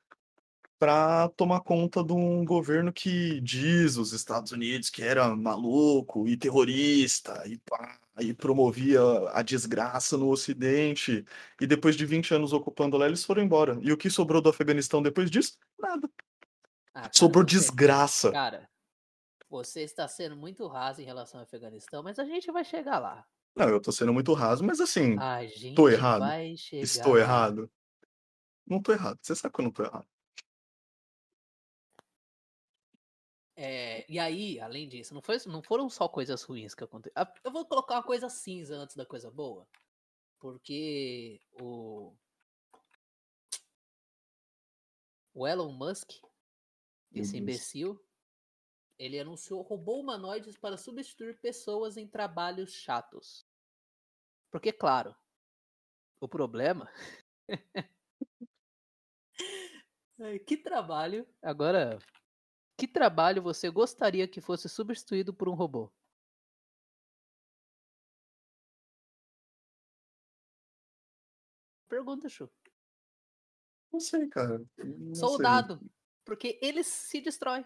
para 0.78 1.28
tomar 1.30 1.60
conta 1.60 2.04
de 2.04 2.12
um 2.12 2.44
governo 2.44 2.92
que 2.92 3.40
diz 3.40 3.96
os 3.96 4.12
Estados 4.12 4.52
Unidos 4.52 4.90
que 4.90 5.02
era 5.02 5.34
maluco 5.34 6.28
e 6.28 6.36
terrorista 6.36 7.42
e, 7.46 7.58
pá, 7.58 7.98
e 8.20 8.34
promovia 8.34 9.00
a 9.32 9.42
desgraça 9.42 10.16
no 10.18 10.28
Ocidente. 10.28 11.24
E 11.60 11.66
depois 11.66 11.96
de 11.96 12.04
20 12.04 12.34
anos 12.34 12.52
ocupando 12.52 12.96
lá, 12.96 13.06
eles 13.06 13.24
foram 13.24 13.42
embora. 13.42 13.78
E 13.82 13.90
o 13.92 13.96
que 13.96 14.10
sobrou 14.10 14.42
do 14.42 14.50
Afeganistão 14.50 15.02
depois 15.02 15.30
disso? 15.30 15.56
Nada. 15.78 16.10
Ah, 16.92 17.00
cara, 17.02 17.10
Sobrou 17.12 17.44
você- 17.44 17.56
desgraça. 17.58 18.32
Cara, 18.32 18.68
você 19.48 19.82
está 19.82 20.06
sendo 20.08 20.36
muito 20.36 20.66
raso 20.66 21.00
em 21.00 21.04
relação 21.04 21.40
ao 21.40 21.44
Afeganistão, 21.44 22.02
mas 22.02 22.18
a 22.18 22.24
gente 22.24 22.50
vai 22.52 22.64
chegar 22.64 22.98
lá. 22.98 23.24
Não, 23.54 23.68
eu 23.70 23.80
tô 23.80 23.90
sendo 23.90 24.12
muito 24.12 24.34
raso, 24.34 24.62
mas 24.62 24.80
assim, 24.80 25.16
A 25.18 25.42
gente 25.46 25.74
Tô 25.74 25.88
errado? 25.88 26.20
vai 26.20 26.54
chegar 26.58 26.82
estou 26.82 27.16
errado. 27.18 27.70
Não 28.66 28.82
tô 28.82 28.92
errado. 28.92 29.18
Você 29.22 29.34
sabe 29.34 29.54
que 29.54 29.60
eu 29.60 29.64
não 29.64 29.70
tô 29.70 29.82
errado. 29.82 30.06
É, 33.58 34.04
e 34.10 34.18
aí, 34.18 34.60
além 34.60 34.86
disso, 34.86 35.14
não, 35.14 35.22
foi, 35.22 35.38
não 35.46 35.62
foram 35.62 35.88
só 35.88 36.06
coisas 36.06 36.42
ruins 36.42 36.74
que 36.74 36.84
aconteceram. 36.84 37.32
Eu 37.42 37.50
vou 37.50 37.64
colocar 37.64 37.94
uma 37.94 38.02
coisa 38.02 38.28
cinza 38.28 38.76
antes 38.76 38.94
da 38.94 39.06
coisa 39.06 39.30
boa. 39.30 39.66
Porque 40.38 41.40
o. 41.60 42.14
O 45.32 45.46
Elon 45.46 45.72
Musk, 45.72 46.12
esse 47.12 47.36
imbecil, 47.36 48.02
ele 48.98 49.18
anunciou 49.18 49.60
robô 49.60 50.00
humanoides 50.00 50.56
para 50.56 50.78
substituir 50.78 51.38
pessoas 51.40 51.98
em 51.98 52.06
trabalhos 52.06 52.72
chatos. 52.72 53.46
Porque, 54.50 54.72
claro, 54.72 55.14
o 56.20 56.28
problema. 56.28 56.90
Ai, 60.18 60.38
que 60.40 60.56
trabalho. 60.56 61.28
Agora, 61.42 61.98
que 62.76 62.86
trabalho 62.86 63.42
você 63.42 63.70
gostaria 63.70 64.28
que 64.28 64.40
fosse 64.40 64.68
substituído 64.68 65.32
por 65.34 65.48
um 65.48 65.54
robô? 65.54 65.90
Pergunta, 71.88 72.28
Chu. 72.28 72.50
Não 73.92 74.00
sei, 74.00 74.28
cara. 74.28 74.58
Não 74.78 75.14
sei. 75.14 75.28
Soldado. 75.28 75.80
Porque 76.24 76.58
ele 76.60 76.82
se 76.82 77.20
destrói. 77.20 77.64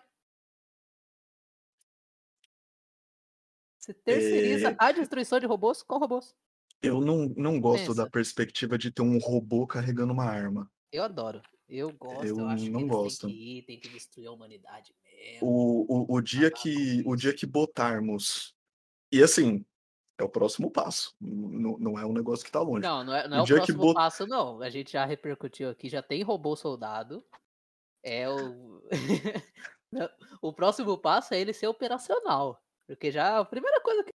Você 3.78 3.94
terceiriza 3.94 4.70
É. 4.72 4.76
a 4.78 4.92
destruição 4.92 5.40
de 5.40 5.46
robôs 5.46 5.82
com 5.82 5.98
robôs. 5.98 6.36
Eu 6.82 7.00
não, 7.00 7.26
não 7.36 7.60
gosto 7.60 7.88
Pensa. 7.88 8.04
da 8.04 8.10
perspectiva 8.10 8.76
de 8.76 8.90
ter 8.90 9.02
um 9.02 9.18
robô 9.18 9.66
carregando 9.66 10.12
uma 10.12 10.24
arma. 10.24 10.70
Eu 10.92 11.02
adoro. 11.02 11.42
Eu 11.70 11.92
gosto, 11.92 12.24
eu, 12.26 12.38
Eu 12.38 12.48
acho 12.48 12.64
que 12.64 12.70
não 12.70 12.80
eles 12.80 12.90
gosto. 12.92 13.26
têm 13.28 13.36
que 13.36 13.58
ir, 13.58 13.62
tem 13.62 13.80
que 13.80 13.88
destruir 13.88 14.26
a 14.26 14.32
humanidade 14.32 14.94
mesmo. 15.04 15.46
O, 15.46 15.86
o, 15.88 16.16
o 16.16 16.20
dia 16.20 16.50
que 16.50 17.02
o 17.06 17.14
dia 17.14 17.32
que 17.32 17.46
botarmos. 17.46 18.54
E 19.12 19.22
assim, 19.22 19.64
é 20.18 20.24
o 20.24 20.28
próximo 20.28 20.70
passo. 20.70 21.14
Não, 21.20 21.78
não 21.78 21.98
é 21.98 22.04
um 22.04 22.12
negócio 22.12 22.44
que 22.44 22.50
tá 22.50 22.60
longe. 22.60 22.82
Não, 22.82 23.04
não 23.04 23.14
é, 23.14 23.28
não 23.28 23.36
O 23.36 23.40
é 23.40 23.42
o 23.42 23.46
que 23.46 23.54
próximo 23.54 23.78
bot- 23.80 23.94
passo, 23.94 24.26
não. 24.26 24.60
A 24.60 24.68
gente 24.68 24.92
já 24.92 25.04
repercutiu 25.04 25.70
aqui, 25.70 25.88
já 25.88 26.02
tem 26.02 26.22
robô 26.22 26.56
soldado. 26.56 27.24
É 28.02 28.28
o. 28.28 28.82
O 30.40 30.52
próximo 30.52 30.96
passo 30.96 31.34
é 31.34 31.40
ele 31.40 31.52
ser 31.52 31.66
operacional. 31.66 32.62
Porque 32.86 33.10
já 33.10 33.40
a 33.40 33.44
primeira 33.44 33.80
coisa 33.80 34.04
que. 34.04 34.10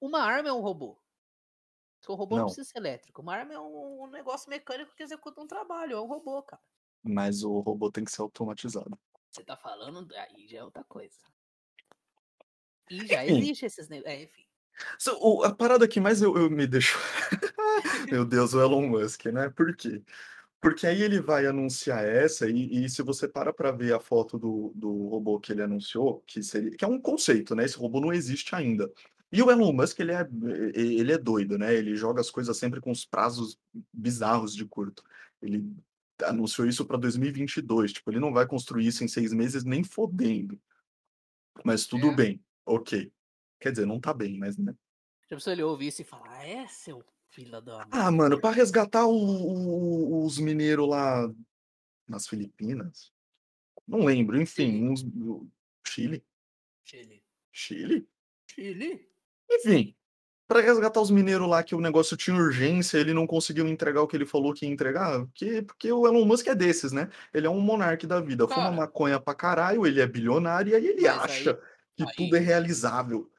Uma 0.00 0.20
arma 0.20 0.50
é 0.50 0.52
um 0.52 0.60
robô. 0.60 0.98
Porque 2.08 2.12
o 2.12 2.16
robô 2.16 2.36
não, 2.36 2.42
Não. 2.44 2.46
precisa 2.46 2.70
ser 2.70 2.78
elétrico. 2.78 3.20
Uma 3.20 3.34
arma 3.34 3.52
é 3.52 3.58
um, 3.60 4.04
um 4.04 4.06
negócio 4.10 4.48
mecânico 4.48 4.94
que 4.96 5.02
executa 5.02 5.42
um 5.42 5.46
trabalho. 5.46 5.92
É 5.92 6.00
um 6.00 6.06
robô, 6.06 6.42
cara. 6.42 6.62
Mas 7.02 7.42
o 7.42 7.60
robô 7.60 7.92
tem 7.92 8.02
que 8.02 8.10
ser 8.10 8.22
automatizado. 8.22 8.98
Você 9.30 9.44
tá 9.44 9.58
falando, 9.58 10.08
aí 10.16 10.48
já 10.48 10.60
é 10.60 10.64
outra 10.64 10.82
coisa. 10.84 11.18
E 12.90 13.06
já 13.06 13.26
Enfim. 13.26 13.36
existe 13.40 13.66
esses 13.66 13.90
negócios. 13.90 14.18
É, 14.18 14.22
enfim. 14.22 14.42
So, 14.98 15.18
o- 15.20 15.44
a 15.44 15.54
parada 15.54 15.86
que 15.86 16.00
mais 16.00 16.22
eu, 16.22 16.34
eu 16.34 16.48
me 16.48 16.66
deixo. 16.66 16.96
Meu 18.10 18.24
Deus, 18.24 18.54
o 18.54 18.60
Elon 18.62 18.88
Musk, 18.88 19.26
né? 19.26 19.50
Por 19.50 19.76
quê? 19.76 20.02
Porque 20.62 20.86
aí 20.86 21.02
ele 21.02 21.20
vai 21.20 21.44
anunciar 21.46 22.02
essa, 22.08 22.48
e, 22.48 22.84
e 22.84 22.88
se 22.88 23.02
você 23.02 23.28
para 23.28 23.52
para 23.52 23.70
ver 23.70 23.92
a 23.94 24.00
foto 24.00 24.38
do, 24.38 24.72
do 24.74 25.08
robô 25.08 25.38
que 25.38 25.52
ele 25.52 25.62
anunciou, 25.62 26.22
que, 26.26 26.42
seria, 26.42 26.70
que 26.70 26.84
é 26.84 26.88
um 26.88 27.00
conceito, 27.00 27.54
né? 27.54 27.64
Esse 27.66 27.76
robô 27.76 28.00
não 28.00 28.14
existe 28.14 28.54
ainda. 28.54 28.90
E 29.30 29.42
o 29.42 29.50
Elon 29.50 29.72
Musk, 29.72 29.98
ele 30.00 30.12
é, 30.12 30.26
ele 30.74 31.12
é 31.12 31.18
doido, 31.18 31.58
né? 31.58 31.74
Ele 31.74 31.94
joga 31.94 32.20
as 32.20 32.30
coisas 32.30 32.56
sempre 32.56 32.80
com 32.80 32.90
os 32.90 33.04
prazos 33.04 33.58
bizarros 33.92 34.54
de 34.54 34.64
curto. 34.64 35.02
Ele 35.42 35.70
anunciou 36.24 36.66
isso 36.66 36.84
para 36.86 36.96
2022, 36.96 37.92
tipo, 37.92 38.10
ele 38.10 38.20
não 38.20 38.32
vai 38.32 38.46
construir 38.46 38.86
isso 38.86 39.04
em 39.04 39.08
seis 39.08 39.32
meses 39.32 39.64
nem 39.64 39.84
fodendo. 39.84 40.58
Mas 41.64 41.86
tudo 41.86 42.08
É. 42.08 42.14
bem, 42.14 42.44
ok. 42.64 43.12
Quer 43.60 43.72
dizer, 43.72 43.86
não 43.86 44.00
tá 44.00 44.14
bem, 44.14 44.38
mas 44.38 44.56
né? 44.56 44.74
Tipo, 45.28 45.40
se 45.40 45.50
ele 45.50 45.62
ouvir 45.62 45.88
isso 45.88 46.00
e 46.00 46.04
falar, 46.04 46.30
ah, 46.38 46.46
é, 46.46 46.66
seu 46.68 47.04
filho 47.30 47.60
da. 47.60 47.86
Ah, 47.90 48.10
mano, 48.10 48.40
para 48.40 48.54
resgatar 48.54 49.06
o- 49.06 49.12
o- 49.12 50.24
os 50.24 50.38
mineiros 50.38 50.88
lá 50.88 51.30
nas 52.08 52.26
Filipinas? 52.26 53.12
Não 53.86 54.04
lembro, 54.04 54.40
enfim, 54.40 54.70
Chile. 54.72 54.88
uns. 54.88 55.04
Chile? 55.86 56.24
Chile. 56.84 57.22
Chile? 57.52 58.08
Chile? 58.50 59.07
Enfim, 59.50 59.94
para 60.46 60.60
resgatar 60.60 61.00
os 61.00 61.10
mineiros 61.10 61.48
lá 61.48 61.62
que 61.62 61.74
o 61.74 61.80
negócio 61.80 62.16
tinha 62.16 62.36
urgência, 62.36 62.98
ele 62.98 63.12
não 63.12 63.26
conseguiu 63.26 63.66
entregar 63.68 64.02
o 64.02 64.06
que 64.08 64.16
ele 64.16 64.26
falou 64.26 64.54
que 64.54 64.64
ia 64.66 64.72
entregar, 64.72 65.24
porque, 65.26 65.62
porque 65.62 65.92
o 65.92 66.06
Elon 66.06 66.24
Musk 66.24 66.46
é 66.46 66.54
desses, 66.54 66.92
né? 66.92 67.10
Ele 67.34 67.46
é 67.46 67.50
um 67.50 67.60
monarca 67.60 68.06
da 68.06 68.20
vida, 68.20 68.44
fuma 68.48 68.56
Cara. 68.64 68.72
maconha 68.76 69.20
pra 69.20 69.34
caralho, 69.34 69.86
ele 69.86 70.00
é 70.00 70.06
bilionário 70.06 70.72
e 70.72 70.74
aí 70.74 70.86
ele 70.86 71.02
Mas 71.02 71.10
aí- 71.12 71.18
acha 71.18 71.54
que 71.96 72.02
aí- 72.02 72.14
tudo 72.16 72.36
é 72.36 72.40
realizável. 72.40 73.30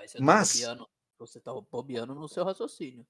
Você 0.00 0.18
tá 0.18 0.24
Mas- 0.24 0.52
bobeando, 0.60 0.88
você 1.18 1.40
tá 1.40 1.52
bobeando 1.52 2.14
no 2.14 2.28
seu 2.28 2.44
raciocínio. 2.44 3.06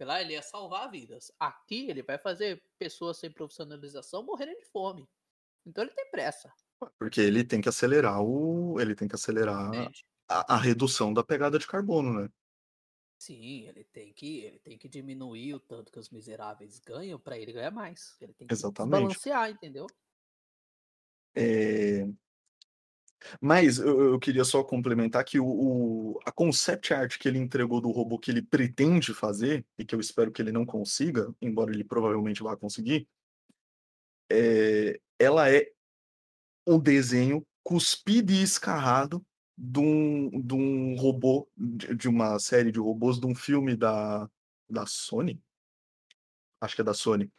Lá 0.00 0.20
ele 0.20 0.34
ia 0.34 0.42
salvar 0.42 0.88
vidas. 0.90 1.32
Aqui 1.40 1.90
ele 1.90 2.04
vai 2.04 2.16
fazer 2.18 2.62
pessoas 2.78 3.16
sem 3.16 3.32
profissionalização 3.32 4.22
morrerem 4.22 4.56
de 4.56 4.64
fome. 4.66 5.08
Então 5.66 5.82
ele 5.82 5.92
tem 5.92 6.08
pressa. 6.08 6.52
Porque 7.00 7.20
ele 7.20 7.42
tem 7.42 7.60
que 7.60 7.68
acelerar 7.68 8.22
o. 8.22 8.80
Ele 8.80 8.94
tem 8.94 9.08
que 9.08 9.16
acelerar 9.16 9.66
entende? 9.74 10.06
A, 10.28 10.54
a 10.54 10.56
redução 10.56 11.12
da 11.12 11.24
pegada 11.24 11.58
de 11.58 11.66
carbono, 11.66 12.22
né? 12.22 12.28
Sim, 13.18 13.66
ele 13.66 13.82
tem 13.84 14.12
que 14.12 14.40
ele 14.40 14.58
tem 14.60 14.78
que 14.78 14.88
diminuir 14.88 15.54
o 15.54 15.60
tanto 15.60 15.90
que 15.90 15.98
os 15.98 16.08
miseráveis 16.10 16.78
ganham 16.78 17.18
pra 17.18 17.36
ele 17.36 17.52
ganhar 17.52 17.70
mais. 17.72 18.16
Ele 18.20 18.32
tem 18.32 18.46
que 18.46 18.54
Exatamente. 18.54 19.00
balancear, 19.00 19.50
entendeu? 19.50 19.86
É, 21.34 22.06
Mas 23.40 23.78
eu, 23.78 24.12
eu 24.12 24.18
queria 24.18 24.44
só 24.44 24.62
complementar 24.62 25.24
que 25.24 25.38
o, 25.40 25.46
o- 25.46 26.20
a 26.24 26.32
concept 26.32 26.92
art 26.94 27.18
que 27.18 27.28
ele 27.28 27.38
entregou 27.38 27.80
do 27.80 27.90
robô 27.90 28.18
que 28.18 28.30
ele 28.30 28.42
pretende 28.42 29.12
fazer, 29.14 29.66
e 29.78 29.84
que 29.84 29.94
eu 29.94 30.00
espero 30.00 30.30
que 30.30 30.40
ele 30.40 30.52
não 30.52 30.64
consiga, 30.64 31.34
embora 31.40 31.72
ele 31.72 31.84
provavelmente 31.84 32.42
vá 32.42 32.56
conseguir, 32.56 33.08
é, 34.30 35.00
ela 35.18 35.50
é 35.50 35.70
um 36.66 36.78
desenho 36.78 37.46
cuspido 37.62 38.32
e 38.32 38.42
escarrado 38.42 39.24
de 39.60 39.80
um, 39.80 40.40
de 40.40 40.54
um 40.54 40.94
robô, 40.94 41.48
de, 41.56 42.08
uma 42.08 42.38
série 42.38 42.70
de 42.70 42.78
robôs, 42.78 43.18
de 43.18 43.26
um 43.26 43.34
filme 43.34 43.76
da, 43.76 44.30
da 44.70 44.86
Sony? 44.86 45.42
Acho 46.60 46.76
que 46.76 46.80
é 46.80 46.84
da 46.84 46.94
Sony. 46.94 47.30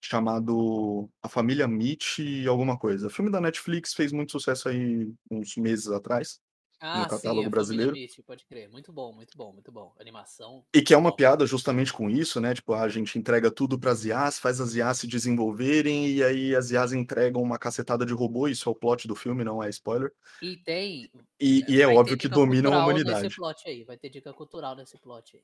Chamado 0.00 1.10
A 1.22 1.28
Família 1.28 1.68
Mitch 1.68 2.18
e 2.18 2.46
alguma 2.46 2.78
coisa. 2.78 3.10
filme 3.10 3.30
da 3.30 3.40
Netflix 3.40 3.92
fez 3.92 4.10
muito 4.10 4.32
sucesso 4.32 4.70
aí 4.70 5.12
uns 5.30 5.56
meses 5.56 5.88
atrás. 5.88 6.40
Ah, 6.80 7.02
no 7.02 7.08
catálogo 7.08 7.42
sim, 7.42 7.46
a 7.46 7.50
brasileiro. 7.50 7.94
Pode 8.26 8.44
crer. 8.44 8.68
Muito 8.70 8.92
bom, 8.92 9.12
muito 9.12 9.36
bom, 9.36 9.52
muito 9.52 9.72
bom. 9.72 9.94
Animação. 9.98 10.64
E 10.74 10.82
que 10.82 10.92
é 10.92 10.96
uma 10.96 11.10
bom. 11.10 11.16
piada 11.16 11.46
justamente 11.46 11.92
com 11.92 12.10
isso, 12.10 12.40
né? 12.40 12.54
Tipo, 12.54 12.74
a 12.74 12.88
gente 12.88 13.18
entrega 13.18 13.50
tudo 13.50 13.78
para 13.78 13.92
as 13.92 14.04
IAs, 14.04 14.38
faz 14.38 14.60
as 14.60 14.74
IAs 14.74 14.98
se 14.98 15.06
desenvolverem 15.06 16.08
e 16.08 16.22
aí 16.22 16.54
as 16.54 16.70
IAs 16.70 16.92
entregam 16.92 17.42
uma 17.42 17.58
cacetada 17.58 18.04
de 18.04 18.12
robô. 18.12 18.46
Isso 18.48 18.68
é 18.68 18.72
o 18.72 18.74
plot 18.74 19.08
do 19.08 19.14
filme, 19.14 19.42
não 19.42 19.62
é 19.62 19.70
spoiler. 19.70 20.12
E 20.42 20.56
tem. 20.58 21.10
E, 21.40 21.64
e 21.68 21.82
é 21.82 21.86
óbvio 21.86 22.16
que 22.16 22.28
dominam 22.28 22.74
a 22.74 22.78
humanidade. 22.82 23.24
Nesse 23.24 23.36
plot 23.36 23.68
aí, 23.68 23.84
vai 23.84 23.96
ter 23.96 24.08
dica 24.08 24.32
cultural 24.32 24.76
nesse 24.76 24.98
plot 24.98 25.36
aí. 25.36 25.42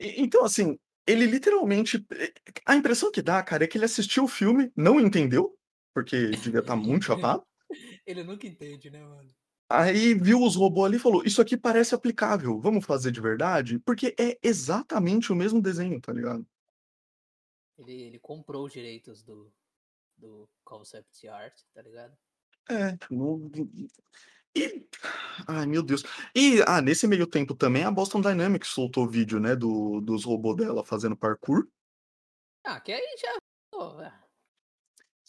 E- 0.00 0.22
Então, 0.22 0.44
assim, 0.44 0.78
ele 1.06 1.26
literalmente. 1.26 2.04
A 2.66 2.74
impressão 2.74 3.10
que 3.10 3.22
dá, 3.22 3.42
cara, 3.42 3.64
é 3.64 3.66
que 3.66 3.76
ele 3.76 3.84
assistiu 3.84 4.24
o 4.24 4.28
filme, 4.28 4.70
não 4.76 5.00
entendeu, 5.00 5.54
porque 5.94 6.30
devia 6.30 6.60
estar 6.60 6.76
muito 6.76 7.04
chapado. 7.06 7.42
Ele 8.06 8.22
nunca 8.22 8.46
entende, 8.46 8.90
né, 8.90 9.02
mano? 9.02 9.28
Aí 9.68 10.14
viu 10.14 10.42
os 10.42 10.54
robôs 10.54 10.86
ali 10.86 10.96
e 10.96 11.00
falou: 11.00 11.24
Isso 11.24 11.40
aqui 11.40 11.56
parece 11.56 11.94
aplicável, 11.94 12.60
vamos 12.60 12.84
fazer 12.84 13.10
de 13.10 13.20
verdade? 13.20 13.78
Porque 13.78 14.14
é 14.18 14.38
exatamente 14.42 15.32
o 15.32 15.36
mesmo 15.36 15.60
desenho, 15.62 16.00
tá 16.00 16.12
ligado? 16.12 16.46
Ele, 17.78 17.92
ele 18.02 18.18
comprou 18.18 18.66
os 18.66 18.72
direitos 18.72 19.22
do, 19.22 19.52
do 20.16 20.48
concept 20.62 21.26
art, 21.26 21.58
tá 21.72 21.82
ligado? 21.82 22.16
É, 22.70 22.96
no- 23.10 23.50
E. 24.54 24.86
Ai, 25.48 25.66
meu 25.66 25.82
Deus. 25.82 26.02
E, 26.34 26.62
ah, 26.66 26.82
nesse 26.82 27.06
meio 27.06 27.26
tempo 27.26 27.54
também 27.54 27.84
a 27.84 27.90
Boston 27.90 28.20
Dynamics 28.20 28.68
soltou 28.68 29.08
vídeo, 29.08 29.40
né, 29.40 29.56
do, 29.56 30.00
dos 30.00 30.24
robôs 30.24 30.56
dela 30.56 30.84
fazendo 30.84 31.16
parkour. 31.16 31.66
Ah, 32.64 32.78
que 32.80 32.92
aí 32.92 33.16
já. 33.18 33.36
é. 34.04 34.12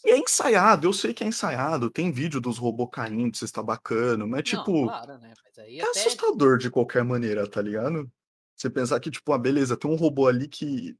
E 0.04 0.10
é 0.10 0.18
ensaiado, 0.18 0.86
eu 0.86 0.92
sei 0.92 1.14
que 1.14 1.24
é 1.24 1.26
ensaiado, 1.26 1.90
tem 1.90 2.12
vídeo 2.12 2.40
dos 2.40 2.58
robôs 2.58 2.90
caindo, 2.92 3.36
se 3.36 3.44
está 3.44 3.62
bacana, 3.62 4.26
mas, 4.26 4.42
Não, 4.42 4.50
tipo, 4.50 4.70
claro, 4.82 5.18
né? 5.18 5.34
Mas 5.42 5.58
é 5.58 5.80
até. 5.82 5.90
assustador 5.92 6.58
de 6.58 6.70
qualquer 6.70 7.04
maneira, 7.04 7.48
tá 7.48 7.62
ligado? 7.62 8.10
Você 8.56 8.70
pensar 8.70 9.00
que, 9.00 9.10
tipo, 9.10 9.32
ah, 9.32 9.38
beleza, 9.38 9.76
tem 9.76 9.90
um 9.90 9.96
robô 9.96 10.28
ali 10.28 10.48
que 10.48 10.96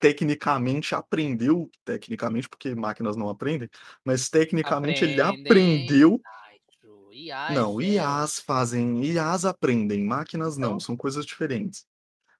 tecnicamente 0.00 0.94
aprendeu, 0.94 1.70
tecnicamente, 1.84 2.48
porque 2.48 2.74
máquinas 2.74 3.16
não 3.16 3.28
aprendem, 3.28 3.68
mas 4.04 4.28
tecnicamente 4.28 5.04
ele 5.04 5.20
Aprendem. 5.20 5.26
aprendeu. 5.26 6.20
Nitro, 6.82 7.12
IA, 7.12 7.54
Não. 7.54 7.80
IAs 7.80 8.40
fazem, 8.40 9.04
IAs 9.04 9.44
aprendem, 9.44 10.04
máquinas 10.04 10.56
não, 10.56 10.70
Então? 10.74 10.80
são 10.80 10.96
coisas 10.96 11.24
diferentes. 11.24 11.86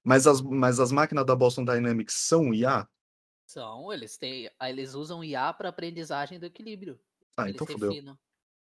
Mas 0.05 0.27
as, 0.27 0.41
mas 0.43 0.81
as 0.81 0.93
máquinas 0.93 1.27
da 1.27 1.37
Boston 1.37 1.65
Dynamics 1.65 2.15
são 2.15 2.55
IA? 2.55 2.89
São, 3.47 3.93
eles 3.93 4.19
têm. 4.19 4.51
aí 4.59 4.73
Eles 4.73 4.95
usam 4.95 5.23
IA 5.23 5.53
para 5.53 5.69
aprendizagem 5.69 6.39
do 6.39 6.47
equilíbrio. 6.47 6.99
Ah, 7.37 7.49
então 7.49 7.67
fodeu. 7.67 7.93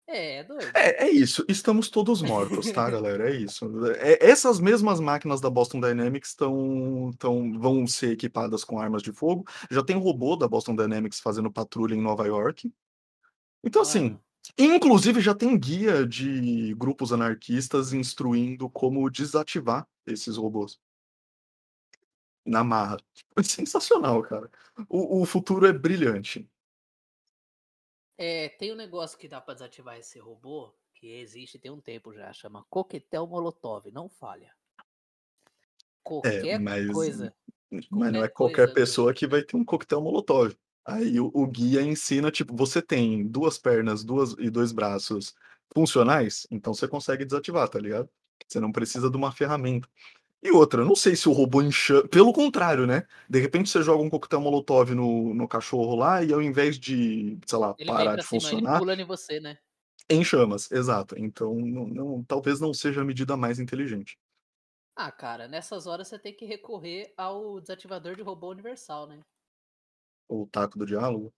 É, 0.07 0.37
é 0.37 0.43
doido. 0.43 0.71
É, 0.75 1.05
é 1.05 1.11
isso, 1.11 1.45
estamos 1.47 1.89
todos 1.89 2.21
mortos, 2.21 2.71
tá, 2.71 2.89
galera? 2.89 3.31
É 3.31 3.35
isso. 3.35 3.65
É- 3.93 4.29
essas 4.29 4.59
mesmas 4.59 4.99
máquinas 4.99 5.39
da 5.39 5.49
Boston 5.49 5.79
Dynamics 5.79 6.35
tão, 6.35 7.11
tão, 7.17 7.59
vão 7.59 7.85
ser 7.87 8.11
equipadas 8.11 8.63
com 8.63 8.79
armas 8.79 9.01
de 9.01 9.11
fogo. 9.11 9.45
Já 9.69 9.83
tem 9.83 9.97
robô 9.97 10.35
da 10.35 10.47
Boston 10.47 10.75
Dynamics 10.75 11.19
fazendo 11.19 11.51
patrulha 11.51 11.95
em 11.95 12.01
Nova 12.01 12.25
York. 12.27 12.71
Então, 13.63 13.81
assim, 13.81 14.03
Mano, 14.03 14.21
inclusive 14.57 15.21
já 15.21 15.35
tem 15.35 15.57
guia 15.57 16.05
de 16.05 16.73
grupos 16.75 17.11
anarquistas 17.11 17.93
instruindo 17.93 18.69
como 18.69 19.09
desativar 19.09 19.87
esses 20.07 20.37
robôs. 20.37 20.79
Na 22.49 22.63
marra. 22.63 22.97
É 23.37 23.43
sensacional, 23.43 24.21
cara. 24.23 24.49
O, 24.89 25.21
o 25.21 25.25
futuro 25.25 25.65
é 25.67 25.71
brilhante. 25.71 26.49
é, 28.17 28.49
tem 28.49 28.71
um 28.73 28.75
negócio 28.75 29.17
que 29.17 29.27
dá 29.29 29.39
pra 29.39 29.53
desativar 29.53 29.97
esse 29.97 30.19
robô, 30.19 30.73
que 30.93 31.07
existe 31.07 31.57
tem 31.59 31.71
um 31.71 31.79
tempo 31.79 32.13
já, 32.13 32.33
chama 32.33 32.65
Coquetel 32.69 33.25
Molotov, 33.27 33.89
não 33.91 34.09
falha. 34.09 34.51
Qualquer 36.03 36.45
É, 36.45 36.59
mas, 36.59 36.87
coisa. 36.91 37.33
mas 37.91 38.11
não 38.11 38.23
é 38.23 38.27
qualquer 38.27 38.73
pessoa 38.73 39.13
que 39.13 39.27
vai 39.27 39.43
ter 39.43 39.55
um 39.55 39.63
coquetel 39.63 40.01
molotov. 40.01 40.57
Aí 40.85 41.19
o, 41.19 41.29
o 41.33 41.45
guia 41.45 41.81
ensina, 41.81 42.31
tipo, 42.31 42.55
você 42.55 42.81
tem 42.81 43.27
duas 43.27 43.57
pernas 43.59 44.03
duas 44.03 44.31
e 44.39 44.49
dois 44.49 44.71
braços 44.71 45.35
funcionais, 45.71 46.47
então 46.49 46.73
você 46.73 46.87
consegue 46.87 47.23
desativar, 47.23 47.69
tá 47.69 47.79
ligado? 47.79 48.09
Você 48.47 48.59
não 48.59 48.71
precisa 48.71 49.09
de 49.09 49.15
uma 49.15 49.31
ferramenta. 49.31 49.87
E 50.41 50.51
outra, 50.51 50.85
não 50.85 50.95
sei 50.95 51.15
se 51.15 51.27
o 51.27 51.33
robô 51.33 51.61
enxama. 51.61 52.07
Pelo 52.07 52.31
contrário, 52.31 52.87
né? 52.87 53.05
De 53.29 53.39
repente 53.39 53.69
você 53.69 53.83
joga 53.83 54.01
um 54.01 54.09
coquetel 54.09 54.39
molotov 54.39 54.95
no, 54.95 55.33
no 55.33 55.47
cachorro 55.47 55.95
lá 55.95 56.23
e 56.23 56.31
ao 56.31 56.41
invés 56.41 56.79
de, 56.79 57.37
sei 57.45 57.59
lá, 57.59 57.75
Ele 57.77 57.85
parar 57.87 58.15
de 58.15 58.23
cima, 58.25 58.39
ele 58.41 58.51
funcionar, 58.51 58.79
pula 58.79 58.93
em 58.93 59.03
você, 59.05 59.39
né? 59.39 59.57
em 60.09 60.23
chamas. 60.23 60.71
Exato. 60.71 61.15
Então, 61.17 61.53
não, 61.55 61.87
não- 61.87 62.23
talvez 62.23 62.59
não 62.59 62.73
seja 62.73 63.01
a 63.01 63.05
medida 63.05 63.35
mais 63.35 63.59
inteligente. 63.59 64.17
Ah, 64.95 65.11
cara, 65.11 65.47
nessas 65.47 65.87
horas 65.87 66.07
você 66.07 66.17
tem 66.17 66.33
que 66.33 66.45
recorrer 66.45 67.13
ao 67.17 67.59
desativador 67.59 68.15
de 68.15 68.21
robô 68.21 68.49
universal, 68.49 69.07
né? 69.07 69.19
O 70.27 70.47
taco 70.47 70.77
do 70.77 70.85
diálogo. 70.85 71.33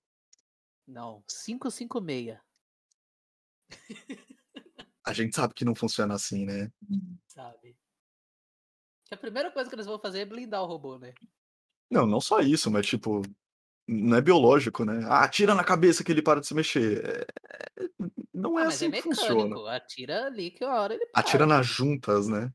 Não, 0.87 1.23
556, 1.27 2.39
A 5.03 5.13
gente 5.13 5.35
sabe 5.35 5.53
que 5.53 5.65
não 5.65 5.73
funciona 5.75 6.13
assim, 6.13 6.45
né? 6.45 6.71
sabe? 7.27 7.75
Que 9.11 9.15
a 9.15 9.17
primeira 9.17 9.51
coisa 9.51 9.69
que 9.69 9.75
eles 9.75 9.85
vão 9.85 9.99
fazer 9.99 10.19
é 10.21 10.25
blindar 10.25 10.63
o 10.63 10.65
robô, 10.65 10.97
né? 10.97 11.13
Não, 11.91 12.05
não 12.07 12.21
só 12.21 12.39
isso, 12.39 12.71
mas 12.71 12.85
tipo, 12.87 13.21
não 13.85 14.15
é 14.15 14.21
biológico, 14.21 14.85
né? 14.85 15.01
Ah, 15.05 15.25
atira 15.25 15.53
na 15.53 15.65
cabeça 15.65 16.01
que 16.01 16.09
ele 16.13 16.21
para 16.21 16.39
de 16.39 16.47
se 16.47 16.53
mexer. 16.53 17.03
É- 17.05 17.25
Não 18.33 18.57
é 18.57 18.63
Ah, 18.63 18.67
assim 18.69 18.85
é 18.87 18.91
que 18.91 19.01
funciona. 19.01 19.75
Atira 19.75 20.27
ali 20.27 20.49
que 20.49 20.63
a 20.63 20.73
hora 20.73 20.93
ele 20.93 21.05
para. 21.07 21.19
Atira 21.19 21.45
nas 21.45 21.67
juntas, 21.67 22.29
né? 22.29 22.53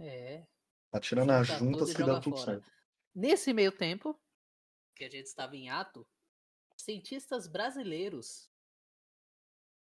É. 0.00 0.44
Atira 0.92 1.24
nas 1.24 1.46
Junta 1.46 1.58
juntas 1.60 1.94
que 1.94 2.02
dá 2.02 2.18
tudo 2.18 2.36
fora. 2.38 2.54
certo. 2.54 2.68
Nesse 3.14 3.52
meio 3.52 3.70
tempo, 3.70 4.18
que 4.96 5.04
a 5.04 5.08
gente 5.08 5.26
estava 5.26 5.54
em 5.54 5.70
ato, 5.70 6.04
cientistas 6.76 7.46
brasileiros 7.46 8.50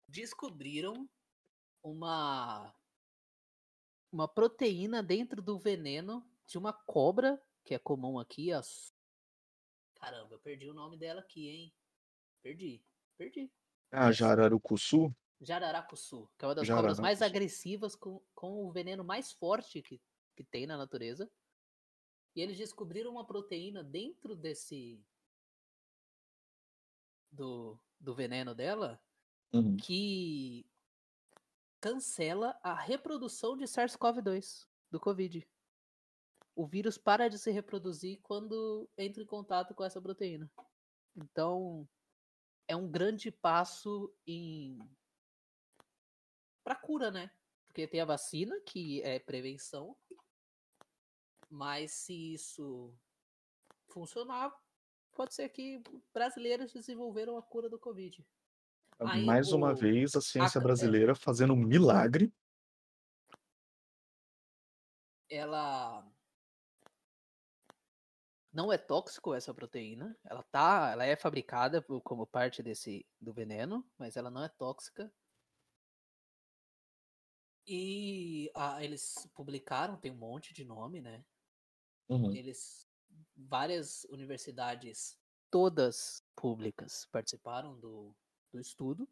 descobriram 0.08 1.08
uma 1.84 2.72
uma 4.16 4.26
proteína 4.26 5.02
dentro 5.02 5.42
do 5.42 5.58
veneno 5.58 6.26
de 6.46 6.56
uma 6.56 6.72
cobra, 6.72 7.38
que 7.62 7.74
é 7.74 7.78
comum 7.78 8.18
aqui, 8.18 8.50
as 8.50 8.94
Caramba, 10.00 10.34
eu 10.34 10.38
perdi 10.38 10.68
o 10.70 10.74
nome 10.74 10.96
dela 10.96 11.20
aqui, 11.20 11.48
hein? 11.48 11.74
Perdi. 12.42 12.82
Perdi. 13.18 13.52
Ah, 13.92 14.10
Jararucuçu? 14.10 15.14
Jararacuçu, 15.40 16.30
que 16.38 16.44
é 16.46 16.48
uma 16.48 16.54
das 16.54 16.66
cobras 16.66 16.98
mais 16.98 17.18
Jararacuçu. 17.18 17.24
agressivas 17.24 17.94
com, 17.94 18.22
com 18.34 18.64
o 18.64 18.72
veneno 18.72 19.04
mais 19.04 19.32
forte 19.32 19.82
que, 19.82 20.00
que 20.34 20.44
tem 20.44 20.66
na 20.66 20.78
natureza. 20.78 21.30
E 22.34 22.40
eles 22.40 22.56
descobriram 22.56 23.10
uma 23.10 23.26
proteína 23.26 23.84
dentro 23.84 24.34
desse. 24.34 24.98
do, 27.30 27.78
do 28.00 28.14
veneno 28.14 28.54
dela 28.54 28.98
Uhum. 29.52 29.76
que 29.76 30.66
cancela 31.80 32.58
a 32.62 32.74
reprodução 32.74 33.56
de 33.56 33.64
SARS-CoV-2 33.64 34.66
do 34.90 35.00
Covid. 35.00 35.46
O 36.54 36.66
vírus 36.66 36.96
para 36.96 37.28
de 37.28 37.38
se 37.38 37.50
reproduzir 37.50 38.20
quando 38.22 38.88
entra 38.96 39.22
em 39.22 39.26
contato 39.26 39.74
com 39.74 39.84
essa 39.84 40.00
proteína. 40.00 40.50
Então, 41.14 41.88
é 42.66 42.74
um 42.74 42.90
grande 42.90 43.30
passo 43.30 44.12
em 44.26 44.78
para 46.64 46.74
cura, 46.74 47.10
né? 47.10 47.30
Porque 47.68 47.86
tem 47.86 48.00
a 48.00 48.04
vacina 48.04 48.60
que 48.62 49.00
é 49.02 49.20
prevenção, 49.20 49.96
mas 51.48 51.92
se 51.92 52.34
isso 52.34 52.92
funcionar, 53.88 54.52
pode 55.14 55.34
ser 55.34 55.48
que 55.48 55.80
brasileiros 56.12 56.72
desenvolveram 56.72 57.36
a 57.36 57.42
cura 57.42 57.68
do 57.68 57.78
Covid. 57.78 58.26
Aí 59.00 59.24
Mais 59.24 59.52
uma 59.52 59.72
o- 59.72 59.76
vez, 59.76 60.14
a 60.16 60.20
ciência 60.20 60.58
a- 60.58 60.62
brasileira 60.64 61.14
fazendo 61.14 61.52
um 61.52 61.56
milagre. 61.56 62.32
ela 65.28 66.06
não 68.52 68.72
é 68.72 68.78
tóxico 68.78 69.34
essa 69.34 69.52
proteína. 69.52 70.16
Ela 70.24 70.42
tá, 70.44 70.90
ela 70.92 71.04
é 71.04 71.14
fabricada 71.14 71.82
como 72.02 72.26
parte 72.26 72.62
desse 72.62 73.06
do 73.20 73.32
veneno, 73.32 73.84
mas 73.98 74.16
ela 74.16 74.30
não 74.30 74.42
é 74.42 74.48
tóxica. 74.48 75.12
E 77.66 78.50
ah, 78.54 78.82
eles 78.82 79.28
publicaram, 79.34 79.96
tem 79.96 80.12
um 80.12 80.16
monte 80.16 80.54
de 80.54 80.64
nome, 80.64 81.00
né? 81.00 81.24
Uhum. 82.08 82.32
Eles 82.32 82.86
várias 83.36 84.04
universidades, 84.04 85.18
todas 85.50 86.24
públicas, 86.36 87.06
participaram 87.10 87.78
do, 87.78 88.14
do 88.52 88.60
estudo. 88.60 89.08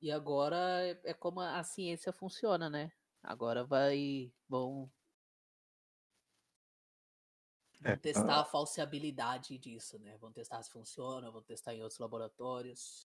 E 0.00 0.10
agora 0.10 0.56
é, 0.84 1.00
é 1.04 1.14
como 1.14 1.40
a 1.40 1.62
ciência 1.62 2.12
funciona, 2.12 2.68
né? 2.68 2.90
Agora 3.22 3.64
vai. 3.64 4.32
Vão, 4.48 4.90
vão 7.80 7.92
É, 7.92 7.96
testar 7.96 8.36
ah, 8.36 8.40
a 8.40 8.44
falseabilidade 8.44 9.58
disso, 9.58 9.98
né? 10.00 10.16
Vão 10.18 10.32
testar 10.32 10.62
se 10.62 10.70
funciona, 10.70 11.30
vão 11.30 11.42
testar 11.42 11.74
em 11.74 11.82
outros 11.82 12.00
laboratórios. 12.00 13.06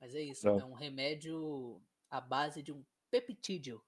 Mas 0.00 0.14
é 0.16 0.20
isso, 0.20 0.48
é 0.48 0.64
um 0.64 0.72
remédio 0.72 1.80
à 2.10 2.20
base 2.20 2.60
de 2.60 2.72
um 2.72 2.84
peptídeo, 3.08 3.80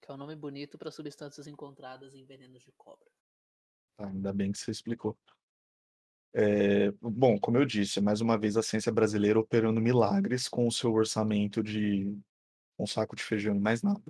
que 0.00 0.10
é 0.10 0.14
um 0.14 0.16
nome 0.16 0.34
bonito 0.34 0.78
para 0.78 0.90
substâncias 0.90 1.46
encontradas 1.46 2.14
em 2.14 2.24
venenos 2.24 2.62
de 2.62 2.72
cobra. 2.72 3.10
tá, 3.96 4.06
ainda 4.08 4.32
bem 4.32 4.50
que 4.52 4.58
você 4.58 4.70
explicou. 4.70 5.18
É, 6.36 6.90
bom, 7.00 7.38
como 7.38 7.58
eu 7.58 7.64
disse, 7.64 8.00
mais 8.00 8.20
uma 8.20 8.36
vez 8.36 8.56
a 8.56 8.62
ciência 8.62 8.90
brasileira 8.90 9.38
operando 9.38 9.80
milagres 9.80 10.48
com 10.48 10.66
o 10.66 10.72
seu 10.72 10.92
orçamento 10.92 11.62
de 11.62 12.12
um 12.76 12.86
saco 12.86 13.14
de 13.14 13.22
feijão 13.22 13.54
e 13.54 13.60
mais 13.60 13.82
nada. 13.82 14.02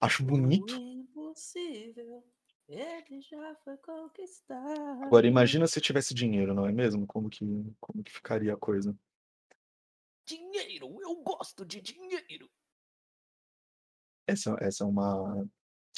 Acho 0.00 0.24
bonito. 0.24 0.74
impossível, 0.74 2.24
ele 2.68 3.20
já 3.20 3.54
foi 3.56 3.76
conquistado. 3.76 5.04
Agora, 5.04 5.28
imagina 5.28 5.66
se 5.68 5.80
tivesse 5.80 6.12
dinheiro, 6.12 6.52
não 6.52 6.66
é 6.66 6.72
mesmo? 6.72 7.06
Como 7.06 7.30
que, 7.30 7.44
como 7.80 8.02
que 8.02 8.12
ficaria 8.12 8.52
a 8.52 8.56
coisa? 8.56 8.98
Dinheiro, 10.26 10.98
eu 11.02 11.14
gosto 11.22 11.64
de 11.64 11.80
dinheiro. 11.80 12.50
Essa, 14.26 14.56
essa 14.60 14.82
é 14.82 14.86
uma. 14.86 15.48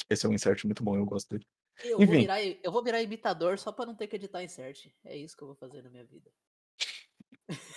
Esse 0.07 0.27
é 0.27 0.29
um 0.29 0.33
insert 0.33 0.63
muito 0.65 0.83
bom, 0.83 0.95
eu 0.95 1.05
gosto 1.05 1.29
dele. 1.29 1.47
Eu 1.83 1.97
vou, 1.97 2.03
Enfim. 2.03 2.19
virar, 2.19 2.41
eu 2.43 2.71
vou 2.71 2.83
virar 2.83 3.01
imitador 3.01 3.57
só 3.57 3.71
pra 3.71 3.85
não 3.85 3.95
ter 3.95 4.07
que 4.07 4.15
editar 4.15 4.43
insert. 4.43 4.87
É 5.05 5.15
isso 5.15 5.35
que 5.35 5.43
eu 5.43 5.47
vou 5.47 5.55
fazer 5.55 5.81
na 5.81 5.89
minha 5.89 6.05
vida. 6.05 6.29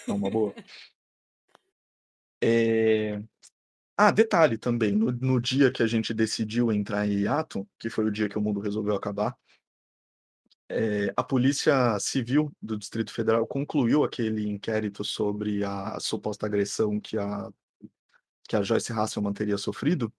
É 0.07 0.13
uma 0.13 0.31
boa. 0.31 0.55
É, 2.43 3.23
Ah, 3.97 4.11
detalhe 4.11 4.57
também, 4.57 4.93
no, 4.93 5.13
no 5.13 5.41
dia 5.41 5.71
que 5.71 5.83
a 5.83 5.87
gente 5.87 6.15
decidiu 6.15 6.73
entrar 6.73 7.07
em 7.07 7.21
hiato, 7.21 7.69
que 7.79 7.91
foi 7.91 8.05
o 8.05 8.11
dia 8.11 8.29
que 8.29 8.39
o 8.39 8.41
mundo 8.41 8.59
resolveu 8.59 8.97
acabar, 8.97 9.37
é, 10.69 11.13
a 11.15 11.23
Polícia 11.23 11.99
Civil 12.01 12.51
do 12.61 12.79
Distrito 12.79 13.13
Federal 13.13 13.47
concluiu 13.47 14.03
aquele 14.03 14.49
inquérito 14.49 15.05
sobre 15.05 15.63
a 15.63 16.01
suposta 16.01 16.47
agressão 16.47 16.99
que 16.99 17.19
a, 17.19 17.49
que 18.49 18.57
a 18.57 18.63
Joyce 18.63 18.93
Hasselman 18.93 19.35
teria 19.35 19.59
sofrido. 19.59 20.13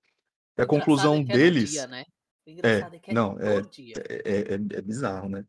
E 0.56 0.62
a 0.62 0.64
engraçado 0.64 0.68
conclusão 0.68 1.16
é 1.18 1.24
deles. 1.24 1.72
dia, 1.72 1.88
né? 1.88 2.06
O 2.46 2.50
engraçado 2.50 2.96
é, 2.96 3.00
que 3.00 3.12
é 3.12 3.14
não, 3.14 3.38
é- 3.40 3.62
dia. 3.62 3.94
É, 3.98 4.54
é- 4.54 4.54
é 4.54 4.82
bizarro, 4.82 5.30
né? 5.30 5.46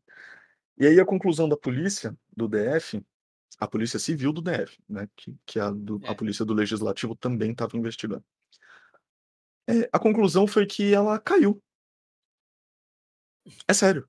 E 0.78 0.86
aí 0.86 0.98
a 0.98 1.04
conclusão 1.06 1.48
da 1.48 1.56
polícia 1.56 2.16
do 2.36 2.48
DF, 2.48 3.04
a 3.58 3.66
polícia 3.68 3.98
civil 3.98 4.32
do 4.32 4.42
DF, 4.42 4.78
né? 4.88 5.08
Que, 5.16 5.36
que 5.46 5.60
a, 5.60 5.70
do- 5.70 6.00
a 6.04 6.10
É. 6.10 6.14
polícia 6.14 6.44
do 6.44 6.54
legislativo 6.54 7.14
também 7.14 7.52
estava 7.52 7.76
investigando. 7.76 8.24
É, 9.68 9.88
a 9.92 9.98
conclusão 9.98 10.46
foi 10.46 10.66
que 10.66 10.92
ela 10.92 11.18
caiu. 11.18 11.62
É 13.68 13.74
sério. 13.74 14.08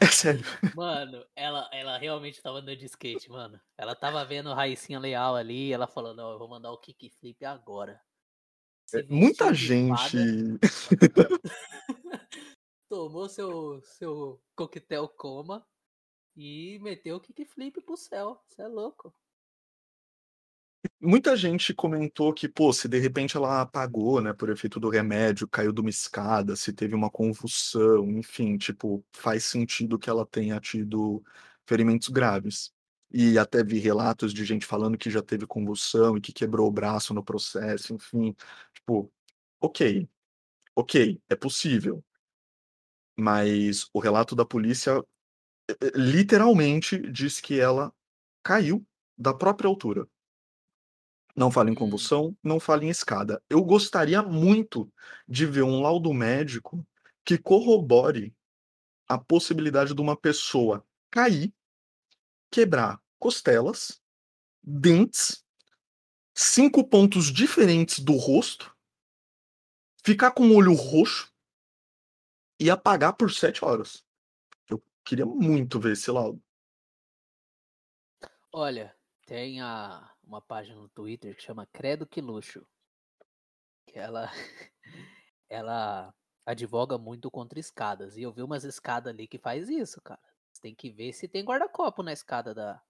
É 0.00 0.06
sério. 0.06 0.42
Mano, 0.78 1.26
ela, 1.34 1.68
ela 1.72 1.98
realmente 1.98 2.40
tava 2.40 2.58
andando 2.58 2.76
de 2.78 2.84
skate, 2.86 3.28
mano. 3.28 3.60
Ela 3.76 3.96
tava 3.96 4.24
vendo 4.24 4.54
Raicinha 4.54 4.98
Leal 4.98 5.34
ali, 5.34 5.72
ela 5.72 5.88
falou, 5.88 6.14
não, 6.14 6.30
eu 6.30 6.38
vou 6.38 6.48
mandar 6.48 6.70
o 6.70 6.78
kickflip 6.78 7.44
agora. 7.44 8.00
É, 8.94 9.02
Muita 9.04 9.52
gente. 9.52 10.16
tomou 12.88 13.28
seu, 13.28 13.80
seu 13.82 14.40
coquetel 14.56 15.08
coma 15.08 15.64
e 16.34 16.78
meteu 16.80 17.16
o 17.16 17.20
kickflip 17.20 17.80
pro 17.82 17.96
céu. 17.96 18.42
Você 18.48 18.62
é 18.62 18.68
louco. 18.68 19.14
Muita 21.00 21.36
gente 21.36 21.74
comentou 21.74 22.32
que, 22.32 22.48
pô, 22.48 22.72
se 22.72 22.88
de 22.88 22.98
repente 22.98 23.36
ela 23.36 23.60
apagou, 23.60 24.20
né, 24.20 24.32
por 24.32 24.48
efeito 24.48 24.80
do 24.80 24.88
remédio, 24.88 25.48
caiu 25.48 25.72
de 25.72 25.80
uma 25.80 25.90
escada, 25.90 26.56
se 26.56 26.72
teve 26.72 26.94
uma 26.94 27.10
convulsão, 27.10 28.08
enfim, 28.12 28.56
tipo, 28.56 29.04
faz 29.12 29.44
sentido 29.44 29.98
que 29.98 30.08
ela 30.08 30.24
tenha 30.24 30.58
tido 30.60 31.22
ferimentos 31.66 32.08
graves. 32.08 32.72
E 33.10 33.38
até 33.38 33.64
vi 33.64 33.78
relatos 33.78 34.34
de 34.34 34.44
gente 34.44 34.66
falando 34.66 34.98
que 34.98 35.10
já 35.10 35.22
teve 35.22 35.46
convulsão 35.46 36.16
e 36.16 36.20
que 36.20 36.32
quebrou 36.32 36.68
o 36.68 36.72
braço 36.72 37.14
no 37.14 37.24
processo, 37.24 37.94
enfim. 37.94 38.34
Tipo, 38.74 39.10
ok, 39.60 40.08
ok, 40.76 41.20
é 41.28 41.36
possível. 41.36 42.04
Mas 43.16 43.88
o 43.92 43.98
relato 43.98 44.34
da 44.36 44.44
polícia 44.44 45.02
eh, 45.70 45.92
literalmente 45.94 46.98
diz 47.12 47.40
que 47.40 47.60
ela 47.60 47.92
caiu 48.44 48.86
da 49.18 49.34
própria 49.34 49.68
altura. 49.68 50.08
Não 51.36 51.50
fala 51.50 51.70
em 51.70 51.72
Hum. 51.72 51.76
convulsão, 51.76 52.36
não 52.42 52.58
fala 52.58 52.84
em 52.84 52.88
escada. 52.90 53.42
Eu 53.48 53.62
gostaria 53.64 54.22
muito 54.22 54.92
de 55.28 55.46
ver 55.46 55.62
um 55.62 55.80
laudo 55.80 56.12
médico 56.12 56.84
que 57.24 57.38
corrobore 57.38 58.34
a 59.08 59.18
possibilidade 59.18 59.94
de 59.94 60.00
uma 60.02 60.16
pessoa 60.16 60.84
cair, 61.10 61.52
quebrar 62.50 63.00
costelas, 63.18 64.00
dentes, 64.62 65.44
cinco 66.34 66.86
pontos 66.86 67.32
diferentes 67.32 67.98
do 67.98 68.16
rosto, 68.16 68.74
ficar 70.04 70.30
com 70.30 70.48
o 70.48 70.56
olho 70.56 70.72
roxo 70.74 71.32
e 72.60 72.70
apagar 72.70 73.14
por 73.14 73.30
sete 73.30 73.64
horas. 73.64 74.04
Eu 74.68 74.82
queria 75.04 75.26
muito 75.26 75.78
ver 75.80 75.92
esse 75.92 76.10
laudo. 76.10 76.42
Olha, 78.52 78.96
tem 79.26 79.60
a, 79.60 80.14
uma 80.24 80.40
página 80.40 80.76
no 80.76 80.88
Twitter 80.88 81.36
que 81.36 81.42
chama 81.42 81.66
Credo 81.66 82.06
que 82.06 82.20
Luxo. 82.20 82.66
Que 83.86 83.98
ela, 83.98 84.30
ela 85.48 86.14
advoga 86.46 86.96
muito 86.98 87.30
contra 87.30 87.60
escadas. 87.60 88.16
E 88.16 88.22
eu 88.22 88.32
vi 88.32 88.42
umas 88.42 88.64
escadas 88.64 89.12
ali 89.12 89.28
que 89.28 89.38
faz 89.38 89.68
isso, 89.68 90.00
cara. 90.00 90.27
Você 90.58 90.62
tem 90.62 90.74
que 90.74 90.90
ver 90.90 91.12
se 91.12 91.28
tem 91.28 91.44
guarda-copo 91.44 92.02
na 92.02 92.12
escada 92.12 92.52
da, 92.52 92.82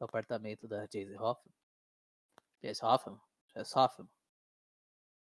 do 0.00 0.04
apartamento 0.04 0.66
da 0.66 0.80
Jayce 0.92 1.14
Hoffman. 1.16 1.54
Jayce 2.60 2.84
Hoffman? 2.84 3.20
Jayce 3.54 3.78
Hoffman? 3.78 4.08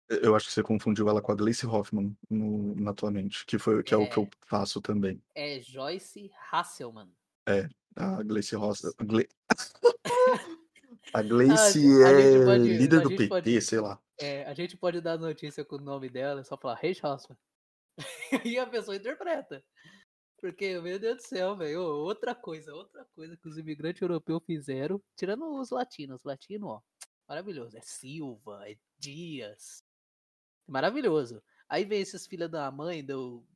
Eu 0.08 0.36
acho 0.36 0.46
que 0.46 0.52
você 0.52 0.62
confundiu 0.62 1.08
ela 1.08 1.20
com 1.20 1.32
a 1.32 1.34
Gleice 1.34 1.66
Hoffman 1.66 2.16
no, 2.30 2.76
na 2.76 2.94
tua 2.94 3.10
mente, 3.10 3.44
que, 3.46 3.58
foi, 3.58 3.82
que 3.82 3.92
é 3.92 3.96
o 3.96 4.08
que 4.08 4.16
eu 4.16 4.28
faço 4.46 4.80
também. 4.80 5.20
É 5.34 5.58
Joyce 5.60 6.30
Hasselman. 6.52 7.12
A 7.96 8.22
Gleice 8.22 8.54
Rosa. 8.54 8.94
A, 8.98 9.04
Gle... 9.04 9.28
a 11.14 11.22
Gleice 11.22 12.04
a 12.04 12.10
é 12.10 12.44
pode- 12.44 12.76
líder 12.76 13.00
do 13.00 13.08
PT, 13.08 13.28
pode- 13.28 13.60
sei 13.60 13.80
lá. 13.80 14.00
É, 14.20 14.44
a 14.44 14.54
gente 14.54 14.76
pode 14.76 15.00
dar 15.00 15.18
notícia 15.18 15.64
com 15.64 15.74
o 15.76 15.80
nome 15.80 16.08
dela, 16.08 16.42
é 16.42 16.44
só 16.44 16.56
falar 16.56 16.76
Reis 16.76 17.00
Hoffman. 17.02 17.36
e 18.44 18.56
a 18.56 18.66
pessoa 18.68 18.94
interpreta. 18.94 19.64
Porque, 20.42 20.80
meu 20.80 20.98
Deus 20.98 21.18
do 21.18 21.22
céu, 21.22 21.56
velho, 21.56 21.80
outra 21.80 22.34
coisa, 22.34 22.74
outra 22.74 23.04
coisa 23.14 23.36
que 23.36 23.46
os 23.46 23.56
imigrantes 23.56 24.02
europeus 24.02 24.42
fizeram, 24.44 25.00
tirando 25.14 25.48
os 25.60 25.70
latinos, 25.70 26.24
latino, 26.24 26.66
ó, 26.66 26.82
maravilhoso, 27.28 27.78
é 27.78 27.80
Silva, 27.80 28.68
é 28.68 28.76
Dias, 28.98 29.84
maravilhoso. 30.66 31.40
Aí 31.68 31.84
vem 31.84 32.00
esses 32.00 32.26
filha 32.26 32.48
da 32.48 32.68
mãe 32.72 33.06
do, 33.06 33.46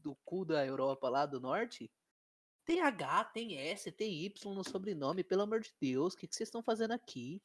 do 0.00 0.16
cu 0.24 0.44
da 0.44 0.66
Europa 0.66 1.08
lá 1.08 1.24
do 1.24 1.38
norte, 1.38 1.88
tem 2.64 2.80
H, 2.80 3.26
tem 3.26 3.56
S, 3.56 3.92
tem 3.92 4.24
Y 4.24 4.52
no 4.52 4.64
sobrenome, 4.64 5.22
pelo 5.22 5.42
amor 5.42 5.60
de 5.60 5.72
Deus, 5.80 6.14
o 6.14 6.16
que, 6.16 6.26
que 6.26 6.34
vocês 6.34 6.48
estão 6.48 6.64
fazendo 6.64 6.90
aqui? 6.90 7.40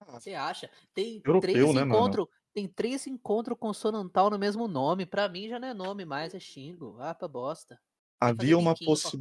Ah, 0.00 0.20
Você 0.20 0.34
acha? 0.34 0.70
Tem 0.92 1.22
Europeu, 1.24 1.40
três 1.40 1.74
né, 1.74 1.80
encontros. 1.80 2.28
Tem 2.54 2.68
três 2.68 3.04
encontros 3.08 3.58
consonantal 3.58 4.30
no 4.30 4.38
mesmo 4.38 4.68
nome. 4.68 5.04
Pra 5.04 5.28
mim 5.28 5.48
já 5.48 5.58
não 5.58 5.66
é 5.68 5.74
nome 5.74 6.04
mais, 6.04 6.34
é 6.34 6.40
xingo. 6.40 6.96
Ah, 7.00 7.12
pra 7.12 7.26
bosta. 7.26 7.80
Havia 8.20 8.56
uma, 8.56 8.76
possi... 8.78 9.18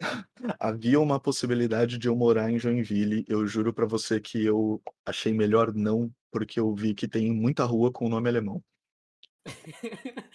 Havia 0.60 1.00
uma 1.00 1.20
possibilidade 1.20 1.98
de 1.98 2.08
eu 2.08 2.16
morar 2.16 2.50
em 2.50 2.58
Joinville. 2.58 3.24
Eu 3.28 3.46
juro 3.46 3.74
pra 3.74 3.86
você 3.86 4.20
que 4.20 4.44
eu 4.44 4.82
achei 5.06 5.32
melhor 5.34 5.74
não, 5.74 6.10
porque 6.30 6.60
eu 6.60 6.74
vi 6.74 6.94
que 6.94 7.08
tem 7.08 7.32
muita 7.32 7.64
rua 7.64 7.92
com 7.92 8.08
nome 8.08 8.28
alemão. 8.28 8.62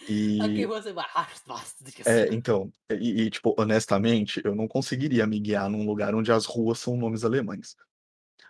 E. 0.08 0.68
"Ah, 2.06 2.10
é, 2.10 2.34
então, 2.34 2.72
e, 2.90 3.22
e, 3.22 3.30
tipo, 3.30 3.54
honestamente, 3.58 4.40
eu 4.44 4.54
não 4.54 4.66
conseguiria 4.68 5.26
me 5.26 5.38
guiar 5.40 5.70
num 5.70 5.86
lugar 5.86 6.14
onde 6.14 6.32
as 6.32 6.46
ruas 6.46 6.78
são 6.80 6.96
nomes 6.96 7.24
alemães. 7.24 7.76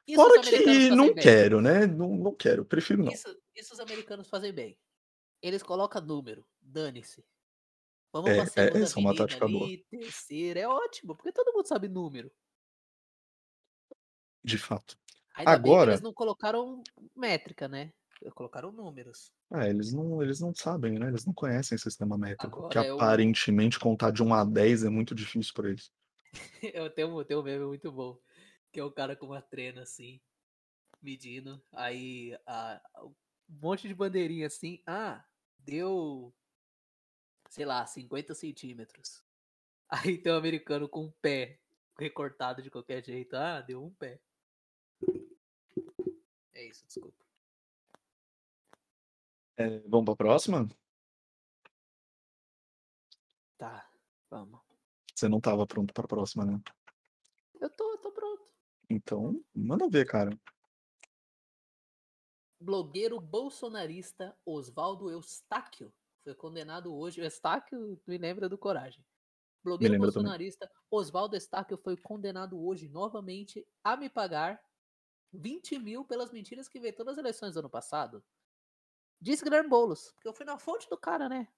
Isso 0.07 0.17
Fora 0.21 0.41
que 0.43 0.91
não 0.91 1.07
bem. 1.15 1.23
quero, 1.23 1.61
né? 1.61 1.87
Não, 1.87 2.17
não 2.17 2.35
quero, 2.35 2.65
prefiro 2.65 3.05
não. 3.05 3.13
Isso, 3.13 3.29
isso 3.55 3.73
os 3.75 3.81
americanos 3.81 4.29
fazem 4.29 4.53
bem. 4.53 4.77
Eles 5.41 5.63
colocam 5.63 6.03
número. 6.03 6.45
Dane-se. 6.61 7.25
Vamos 8.13 8.31
É, 8.31 8.45
pra 8.45 8.63
é, 8.65 8.83
essa 8.83 8.99
é 8.99 9.01
uma 9.01 9.15
tática 9.15 9.47
boa. 9.47 9.65
ali, 9.65 9.79
terceira. 9.91 10.61
É 10.61 10.69
ótimo, 10.69 11.17
porque 11.17 11.33
todo 11.33 11.53
mundo 11.55 11.67
sabe 11.67 11.89
número. 11.89 12.31
De 14.45 14.59
fato. 14.59 14.99
Ainda 15.35 15.51
que 15.51 15.57
Agora- 15.57 15.93
eles 15.93 16.01
não 16.03 16.13
colocaram 16.13 16.83
métrica, 17.17 17.69
né? 17.69 17.93
Colocaram 18.35 18.71
números. 18.71 19.33
É, 19.53 19.69
eles 19.71 19.93
não, 19.93 20.23
eles 20.23 20.41
não 20.41 20.55
sabem, 20.55 20.99
né? 20.99 21.09
Eles 21.09 21.25
não 21.25 21.33
conhecem 21.33 21.77
sistema 21.79 22.17
métrico. 22.19 22.69
que 22.69 22.79
Agora 22.79 22.87
é 22.89 22.93
o- 22.93 22.97
aparentemente 22.97 23.79
contar 23.81 24.11
de 24.13 24.23
1 24.23 24.33
a 24.35 24.45
10 24.45 24.85
é 24.85 24.89
muito 24.91 25.15
difícil 25.15 25.53
para 25.55 25.71
eles. 25.71 25.91
Eu 26.75 26.91
tenho, 26.91 27.25
tenho 27.25 27.41
um 27.41 27.43
meme 27.43 27.65
muito 27.65 27.91
bom. 27.91 28.19
Que 28.73 28.81
é 28.81 28.85
o 28.85 28.91
cara 28.91 29.15
com 29.15 29.27
uma 29.27 29.43
trena 29.43 29.83
assim, 29.83 30.21
medindo. 31.01 31.63
Aí 31.73 32.37
a, 32.47 32.81
um 33.03 33.15
monte 33.49 33.87
de 33.87 33.95
bandeirinha 33.95 34.47
assim. 34.47 34.83
Ah, 34.87 35.25
deu. 35.59 36.35
Sei 37.51 37.65
lá, 37.65 37.85
50 37.87 38.35
centímetros. 38.35 39.23
Aí 39.89 40.17
tem 40.17 40.33
um 40.33 40.37
americano 40.37 40.89
com 40.89 41.05
um 41.05 41.11
pé 41.21 41.61
recortado 41.99 42.63
de 42.63 42.71
qualquer 42.71 43.05
jeito. 43.05 43.37
Ah, 43.37 43.61
deu 43.61 43.85
um 43.85 43.91
pé. 43.91 44.21
É 46.55 46.67
isso, 46.67 46.87
desculpa. 46.87 47.23
É, 49.57 49.81
vamos 49.81 50.07
pra 50.07 50.17
próxima? 50.17 50.67
Tá, 53.59 53.89
vamos. 54.31 54.61
Você 55.15 55.29
não 55.29 55.41
tava 55.41 55.67
pronto 55.67 55.93
pra 55.93 56.09
próxima, 56.09 56.45
né? 56.45 56.61
Eu 57.61 57.71
tô. 57.71 57.92
Então, 58.95 59.43
manda 59.55 59.89
ver, 59.89 60.07
cara. 60.07 60.39
Blogueiro 62.61 63.19
bolsonarista 63.21 64.37
Oswaldo 64.47 65.11
Eustáquio 65.11 65.93
foi 66.23 66.35
condenado 66.35 66.95
hoje. 66.95 67.21
O 67.21 67.25
Eustáquio 67.25 68.01
me 68.07 68.19
lembra 68.19 68.49
do 68.49 68.57
Coragem. 68.59 69.05
Blogueiro 69.65 69.95
também. 69.95 69.99
bolsonarista 69.99 70.71
Oswaldo 70.91 71.35
Eustáquio 71.37 71.79
foi 71.79 71.97
condenado 71.97 72.63
hoje 72.63 72.89
novamente 72.89 73.67
a 73.83 73.97
me 73.97 74.09
pagar 74.11 74.61
20 75.33 75.79
mil 75.79 76.05
pelas 76.05 76.31
mentiras 76.31 76.69
que 76.69 76.79
inventou 76.79 77.05
nas 77.07 77.17
eleições 77.19 77.55
do 77.55 77.61
ano 77.61 77.71
passado. 77.71 78.23
Disse 79.21 79.43
Guilherme 79.43 79.69
Boulos, 79.71 80.13
porque 80.13 80.29
eu 80.29 80.35
fui 80.35 80.45
na 80.45 80.59
fonte 80.59 80.89
do 80.91 80.99
cara, 80.99 81.29
né? 81.29 81.49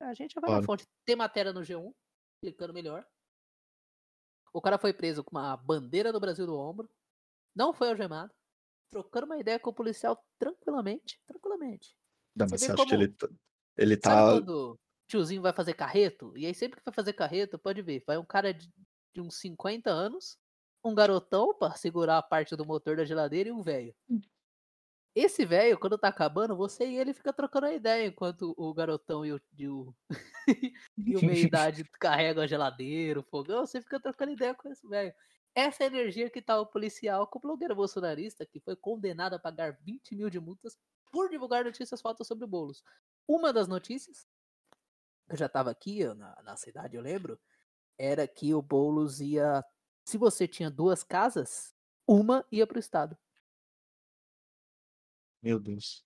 A 0.00 0.14
gente 0.14 0.34
já 0.34 0.40
vai 0.40 0.50
Claro. 0.50 0.62
na 0.62 0.62
fonte. 0.62 0.86
Tem 1.04 1.16
matéria 1.16 1.52
no 1.52 1.60
G1, 1.62 1.92
clicando 2.40 2.72
melhor. 2.72 3.06
O 4.54 4.60
cara 4.62 4.78
foi 4.78 4.92
preso 4.92 5.24
com 5.24 5.36
uma 5.36 5.56
bandeira 5.56 6.12
do 6.12 6.20
Brasil 6.20 6.46
no 6.46 6.56
ombro. 6.56 6.88
Não 7.54 7.72
foi 7.74 7.88
algemado. 7.90 8.32
Trocando 8.90 9.26
uma 9.26 9.38
ideia 9.38 9.58
com 9.58 9.70
o 9.70 9.74
policial 9.74 10.24
tranquilamente. 10.38 11.20
Tranquilamente. 11.26 11.96
Não, 12.36 12.46
Você 12.46 12.52
mas 12.52 12.60
você 12.60 12.66
acha 12.72 12.76
que 12.76 12.90
como- 12.90 13.02
ele, 13.02 13.08
tá- 13.12 13.28
ele 13.76 13.94
Sabe 13.96 14.02
tá. 14.02 14.32
quando 14.32 14.78
tiozinho 15.08 15.42
vai 15.42 15.52
fazer 15.52 15.74
carreto? 15.74 16.32
E 16.38 16.46
aí 16.46 16.54
sempre 16.54 16.78
que 16.78 16.84
vai 16.84 16.94
fazer 16.94 17.12
carreto, 17.12 17.58
pode 17.58 17.82
ver, 17.82 18.02
vai 18.06 18.16
um 18.16 18.24
cara 18.24 18.54
de, 18.54 18.72
de 19.12 19.20
uns 19.20 19.36
50 19.40 19.90
anos, 19.90 20.38
um 20.84 20.94
garotão 20.94 21.52
pra 21.58 21.72
segurar 21.72 22.18
a 22.18 22.22
parte 22.22 22.54
do 22.54 22.64
motor 22.64 22.96
da 22.96 23.04
geladeira 23.04 23.48
e 23.48 23.52
um 23.52 23.62
velho. 23.62 23.94
Esse 25.14 25.44
velho, 25.44 25.78
quando 25.78 25.96
tá 25.96 26.08
acabando, 26.08 26.56
você 26.56 26.86
e 26.86 26.96
ele 26.96 27.14
fica 27.14 27.32
trocando 27.32 27.66
a 27.66 27.72
ideia, 27.72 28.06
enquanto 28.08 28.52
o 28.56 28.74
garotão 28.74 29.24
e 29.24 29.32
o, 29.32 29.40
e 29.56 29.68
o, 29.68 29.94
e 30.98 31.16
o 31.16 31.24
meia-idade 31.24 31.84
carregam 32.00 32.42
a 32.42 32.46
geladeira, 32.48 33.20
o 33.20 33.22
fogão, 33.22 33.64
você 33.64 33.80
fica 33.80 34.00
trocando 34.00 34.32
ideia 34.32 34.54
com 34.54 34.68
esse 34.68 34.86
velho. 34.88 35.14
Essa 35.54 35.84
é 35.84 35.86
energia 35.86 36.28
que 36.28 36.42
tá 36.42 36.60
o 36.60 36.66
policial 36.66 37.28
com 37.28 37.38
o 37.38 37.42
blogueiro 37.42 37.76
bolsonarista, 37.76 38.44
que 38.44 38.58
foi 38.58 38.74
condenado 38.74 39.34
a 39.34 39.38
pagar 39.38 39.78
20 39.82 40.16
mil 40.16 40.28
de 40.28 40.40
multas 40.40 40.76
por 41.12 41.30
divulgar 41.30 41.64
notícias 41.64 42.00
falsas 42.00 42.26
sobre 42.26 42.44
o 42.44 42.48
Boulos. 42.48 42.82
Uma 43.28 43.52
das 43.52 43.68
notícias, 43.68 44.26
eu 45.28 45.36
já 45.36 45.48
tava 45.48 45.70
aqui 45.70 46.04
na, 46.14 46.42
na 46.42 46.56
cidade, 46.56 46.96
eu 46.96 47.02
lembro, 47.02 47.38
era 47.98 48.26
que 48.28 48.54
o 48.54 48.62
Boulos 48.62 49.20
ia. 49.20 49.64
Se 50.06 50.18
você 50.18 50.48
tinha 50.48 50.70
duas 50.70 51.04
casas, 51.04 51.74
uma 52.06 52.44
ia 52.52 52.66
pro 52.66 52.78
Estado. 52.78 53.16
Meu 55.44 55.60
Deus. 55.60 56.02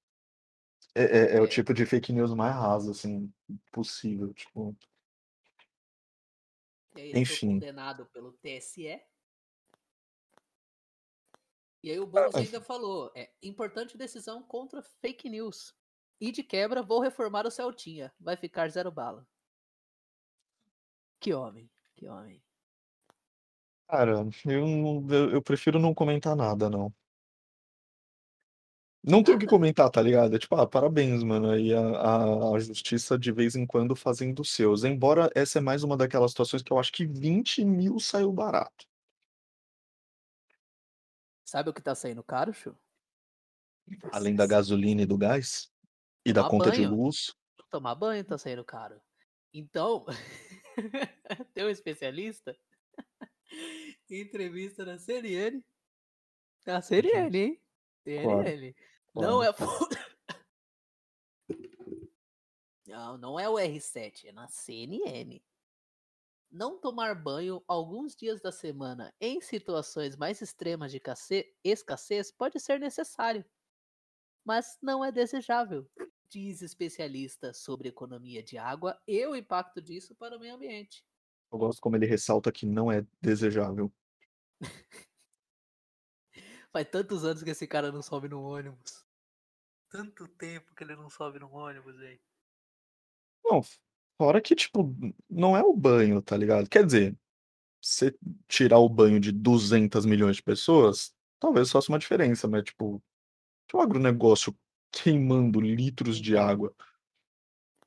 É, 0.97 1.03
é, 1.03 1.37
é 1.37 1.41
o 1.41 1.45
É. 1.45 1.49
tipo 1.49 1.73
de 1.73 1.87
fake 1.87 2.13
news 2.13 2.35
mais 2.35 2.53
raso, 2.57 2.91
assim, 2.91 3.33
possível. 3.71 4.35
Tipo, 4.35 4.77
aí 6.97 7.11
ele 7.11 7.13
foi 7.13 7.21
Enfim. 7.21 7.53
condenado 7.53 8.05
pelo 8.07 8.33
TSE. 8.33 9.01
E 11.85 11.91
aí 11.93 12.01
o 12.01 12.07
Boulos 12.07 12.35
Ah, 12.35 12.41
ainda 12.41 12.61
falou: 12.61 13.13
é 13.15 13.31
importante 13.41 13.97
decisão 13.97 14.43
contra 14.43 14.83
fake 14.83 15.29
news. 15.31 15.73
E 16.21 16.33
de 16.33 16.43
quebra, 16.43 16.83
vou 16.83 16.99
reformar 17.01 17.47
o 17.47 17.51
Celtinha. 17.51 18.13
Vai 18.19 18.37
ficar 18.37 18.69
zero 18.69 18.91
bala. 18.91 19.25
Que 21.21 21.33
homem, 21.33 21.71
que 21.95 22.09
homem. 22.09 22.43
cara, 23.87 24.13
eu, 24.47 24.67
não- 24.67 25.07
eu, 25.11 25.31
eu 25.33 25.43
prefiro 25.43 25.79
não 25.79 25.95
comentar 25.95 26.37
nada, 26.37 26.69
não. 26.69 26.95
Não 29.03 29.23
tenho 29.23 29.37
o 29.37 29.41
que 29.41 29.47
comentar, 29.47 29.89
tá 29.91 30.03
ligado? 30.03 30.35
É 30.35 30.39
tipo, 30.39 30.55
ah, 30.57 30.67
parabéns, 30.67 31.23
mano. 31.23 31.51
Aí 31.51 31.73
a, 31.73 31.81
a, 31.81 32.55
a 32.55 32.59
justiça 32.59 33.19
de 33.19 33.31
vez 33.31 33.55
em 33.55 33.65
quando 33.65 33.95
fazendo 33.95 34.41
os 34.41 34.51
seus. 34.51 34.85
Embora 34.85 35.31
essa 35.35 35.59
é 35.59 35.63
mais 35.63 35.83
uma 35.85 35.97
daquelas 35.97 36.33
situações 36.33 36.63
que 36.63 36.73
eu 36.73 36.79
acho 36.79 36.93
que 36.93 37.07
20 37.07 37.65
mil 37.65 37.99
saiu 37.99 38.33
barato. 38.33 38.87
Sabe 41.45 41.71
o 41.71 41.73
que 41.73 41.81
tá 41.81 41.95
saindo 41.95 42.23
caro, 42.23 42.53
Chu? 42.53 42.77
Além 44.13 44.35
da 44.35 44.47
gasolina 44.47 45.03
e 45.03 45.07
do 45.07 45.17
gás. 45.17 45.71
E 46.27 46.33
da 46.33 46.43
Tomar 46.43 46.51
conta 46.51 46.71
de 46.71 46.83
banho. 46.83 46.95
luz. 46.95 47.35
Tomar 47.71 47.95
banho 47.95 48.25
tá 48.25 48.37
saindo 48.37 48.65
caro. 48.65 49.01
Então, 49.55 50.05
tem 51.55 51.65
um 51.65 51.71
especialista 51.71 52.55
em 54.11 54.21
entrevista 54.21 54.85
na 54.85 54.99
CNN. 54.99 55.63
Na 56.67 56.83
CNN, 56.83 57.35
hein? 57.35 57.61
CNN. 58.09 58.75
Não 59.15 59.43
é. 59.43 59.49
Não, 62.87 63.19
não 63.19 63.39
é 63.39 63.47
o 63.47 63.57
R7, 63.57 64.25
é 64.25 64.33
na 64.33 64.49
CNN. 64.49 65.43
Não 66.51 66.81
tomar 66.81 67.15
banho 67.15 67.63
alguns 67.69 68.17
dias 68.17 68.41
da 68.41 68.51
semana 68.51 69.15
em 69.21 69.43
situações 69.43 70.17
mais 70.17 70.41
extremas 70.41 70.91
de 70.91 71.01
escassez 71.63 72.33
pode 72.33 72.59
ser 72.59 72.81
necessário, 72.81 73.45
mas 74.43 74.79
não 74.81 75.05
é 75.05 75.13
desejável, 75.13 75.87
diz 76.31 76.63
especialista 76.63 77.53
sobre 77.53 77.91
economia 77.91 78.43
de 78.43 78.57
água 78.57 78.99
e 79.07 79.27
o 79.27 79.37
impacto 79.37 79.83
disso 79.83 80.15
para 80.15 80.39
o 80.39 80.41
meio 80.41 80.55
ambiente. 80.55 81.05
Eu 81.53 81.59
gosto 81.59 81.81
como 81.83 81.97
ele 81.97 82.07
ressalta 82.07 82.51
que 82.51 82.65
não 82.65 82.91
é 82.91 83.07
desejável. 83.21 83.93
Faz 86.73 86.89
tantos 86.91 87.25
anos 87.25 87.43
que 87.43 87.51
esse 87.51 87.67
cara 87.67 87.91
não 87.91 88.03
sobe 88.03 88.29
no 88.29 88.43
ônibus. 88.43 89.07
Tanto 89.91 90.29
tempo 90.29 90.75
que 90.75 90.85
ele 90.85 90.97
não 90.97 91.09
sobe 91.09 91.39
no 91.39 91.51
ônibus, 91.51 91.97
velho. 91.97 92.21
Não, 93.45 93.63
fora 94.19 94.41
que, 94.41 94.55
tipo, 94.55 94.95
não 95.29 95.57
é 95.57 95.63
o 95.63 95.75
banho, 95.75 96.21
tá 96.21 96.37
ligado? 96.37 96.69
Quer 96.69 96.85
dizer, 96.85 97.17
você 97.81 98.15
tirar 98.47 98.79
o 98.79 98.89
banho 98.89 99.19
de 99.19 99.33
200 99.33 100.05
milhões 100.05 100.37
de 100.37 100.43
pessoas, 100.43 101.15
talvez 101.41 101.71
faça 101.71 101.91
uma 101.91 101.99
diferença, 101.99 102.47
mas, 102.47 102.65
tipo, 102.65 103.03
tinha 103.69 103.81
um 103.81 103.83
agronegócio 103.83 104.57
queimando 104.93 105.61
litros 105.61 106.21
de 106.21 106.33
Então, 106.33 106.49
água. 106.49 106.75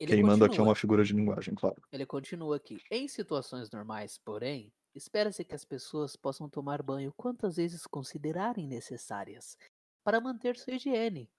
Ele 0.00 0.12
Queimando 0.14 0.44
aqui 0.44 0.54
é 0.54 0.56
continua. 0.56 0.68
uma 0.68 0.74
figura 0.74 1.04
de 1.04 1.12
linguagem, 1.12 1.54
claro. 1.54 1.76
Ele 1.92 2.06
continua 2.06 2.56
aqui. 2.56 2.78
Em 2.90 3.06
situações 3.06 3.70
normais, 3.70 4.18
porém, 4.18 4.72
espera-se 4.94 5.44
que 5.44 5.54
as 5.54 5.64
pessoas 5.64 6.16
possam 6.16 6.48
tomar 6.48 6.82
banho 6.82 7.12
quantas 7.16 7.56
vezes 7.56 7.86
considerarem 7.86 8.66
necessárias 8.66 9.56
para 10.04 10.20
manter 10.20 10.56
sua 10.56 10.74
higiene, 10.74 11.30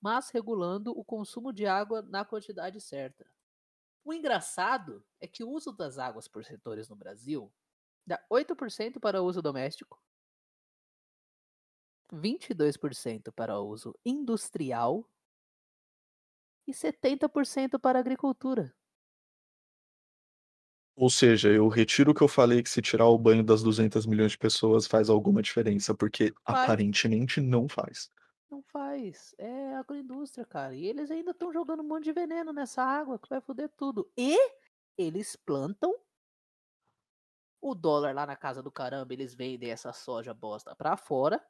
mas 0.00 0.30
regulando 0.30 0.92
o 0.98 1.04
consumo 1.04 1.52
de 1.52 1.66
água 1.66 2.02
na 2.02 2.24
quantidade 2.24 2.80
certa. 2.80 3.26
O 4.04 4.12
engraçado 4.12 5.04
é 5.20 5.26
que 5.26 5.44
o 5.44 5.50
uso 5.50 5.72
das 5.72 5.98
águas 5.98 6.26
por 6.26 6.44
setores 6.44 6.88
no 6.88 6.96
Brasil 6.96 7.52
dá 8.06 8.18
8% 8.30 8.98
para 8.98 9.22
uso 9.22 9.42
doméstico, 9.42 10.02
22% 12.12 13.32
para 13.32 13.60
uso 13.60 13.94
industrial 14.04 15.08
e 16.66 16.72
70% 16.72 17.78
para 17.78 17.98
agricultura. 17.98 18.74
Ou 21.00 21.10
seja, 21.10 21.48
eu 21.48 21.66
retiro 21.68 22.12
o 22.12 22.14
que 22.14 22.22
eu 22.22 22.28
falei 22.28 22.62
que 22.62 22.70
se 22.70 22.80
tirar 22.80 23.06
o 23.08 23.18
banho 23.18 23.42
das 23.42 23.60
200 23.60 24.06
milhões 24.06 24.32
de 24.32 24.38
pessoas 24.38 24.86
faz 24.86 25.08
alguma 25.10 25.42
diferença, 25.42 25.92
porque 25.96 26.32
Faz. 26.48 26.80
aparentemente 26.98 27.40
não 27.40 27.68
faz. 27.68 28.08
Não 28.50 28.62
faz. 28.62 29.34
É 29.38 29.74
agroindústria, 29.76 30.44
cara. 30.44 30.74
E 30.74 30.84
eles 30.86 31.10
ainda 31.10 31.30
estão 31.30 31.52
jogando 31.52 31.80
um 31.82 31.88
monte 31.88 32.04
de 32.04 32.12
veneno 32.12 32.52
nessa 32.52 32.82
água 32.82 33.18
que 33.18 33.28
vai 33.28 33.40
foder 33.40 33.68
tudo. 33.76 34.10
E 34.16 34.36
eles 34.98 35.36
plantam 35.36 35.94
o 37.60 37.74
dólar 37.74 38.14
lá 38.14 38.26
na 38.26 38.36
casa 38.36 38.62
do 38.62 38.70
caramba. 38.70 39.12
Eles 39.14 39.34
vendem 39.34 39.70
essa 39.70 39.92
soja 39.92 40.34
bosta 40.34 40.74
pra 40.76 40.96
fora. 40.96 41.42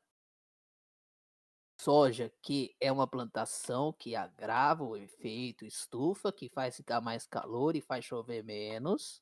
Soja 1.80 2.30
que 2.42 2.76
é 2.78 2.92
uma 2.92 3.08
plantação 3.08 3.92
que 3.92 4.14
agrava 4.14 4.84
o 4.84 4.96
efeito 4.96 5.64
estufa, 5.64 6.30
que 6.32 6.48
faz 6.48 6.76
ficar 6.76 7.00
mais 7.00 7.26
calor 7.26 7.74
e 7.74 7.80
faz 7.80 8.04
chover 8.04 8.44
menos. 8.44 9.20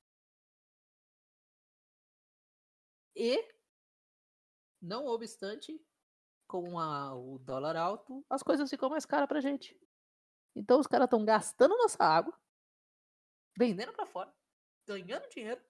E, 3.18 3.44
não 4.80 5.06
obstante, 5.06 5.80
com 6.46 6.78
a- 6.78 7.14
o 7.14 7.38
dólar 7.38 7.76
alto, 7.76 8.24
as 8.30 8.42
coisas 8.42 8.70
ficam 8.70 8.88
mais 8.90 9.06
caras 9.06 9.28
pra 9.28 9.40
gente. 9.40 9.78
Então 10.56 10.80
os 10.80 10.86
caras 10.86 11.06
estão 11.06 11.24
gastando 11.24 11.76
nossa 11.76 12.02
água, 12.04 12.34
vendendo 13.56 13.92
pra 13.92 14.06
fora, 14.06 14.32
ganhando 14.86 15.28
dinheiro 15.28 15.60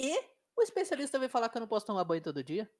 e 0.00 0.36
O 0.58 0.62
especialista 0.62 1.18
veio 1.18 1.30
falar 1.30 1.50
que 1.50 1.58
eu 1.58 1.60
não 1.60 1.68
posso 1.68 1.84
tomar 1.84 2.02
banho 2.04 2.22
todo 2.22 2.42
dia. 2.42 2.70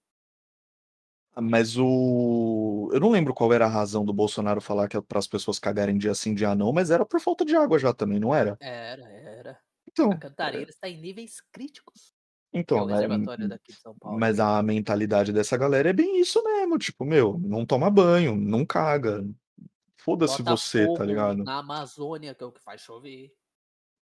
Ah, 1.35 1.43
Mas 1.43 1.77
o. 1.77 2.89
Eu 2.91 2.99
não 3.01 3.11
lembro 3.11 3.35
qual 3.35 3.53
era 3.53 3.67
a 3.67 3.69
razão 3.69 4.03
do 4.03 4.15
Bolsonaro 4.15 4.63
falar 4.63 4.89
que 4.89 4.97
é 4.97 5.01
para 5.03 5.19
as 5.19 5.27
pessoas 5.29 5.59
cagarem 5.59 5.99
dia 5.99 6.15
sim, 6.15 6.35
dia 6.35 6.55
não, 6.55 6.73
mas 6.73 6.91
era 6.91 7.05
por 7.05 7.21
falta 7.21 7.45
de 7.45 7.55
água 7.55 7.79
já 7.79 7.93
também, 7.93 8.19
não 8.19 8.35
era? 8.35 8.57
Era, 8.59 9.07
era. 9.11 9.61
Então, 9.87 10.11
A 10.11 10.17
Cantareira 10.17 10.71
está 10.71 10.89
em 10.89 10.99
níveis 10.99 11.43
críticos. 11.53 12.16
É 12.57 12.61
então, 12.61 12.85
o 12.85 12.87
né, 12.87 13.07
mas 14.19 14.41
a 14.41 14.63
mentalidade 14.63 15.33
dessa 15.33 15.57
galera 15.57 15.91
é 15.91 15.93
bem 15.93 16.21
isso 16.21 16.43
mesmo, 16.43 16.79
tipo, 16.79 17.05
meu, 17.05 17.39
não 17.39 17.67
toma 17.67 17.91
banho, 17.91 18.35
não 18.35 18.65
caga. 18.65 19.25
Foda-se 19.97 20.43
você, 20.43 20.87
tá 20.95 21.05
ligado? 21.05 21.43
na 21.43 21.59
Amazônia, 21.59 22.35
que 22.35 22.43
é 22.43 22.47
o 22.47 22.53
que 22.53 22.61
faz 22.61 22.81
chover. 22.81 23.35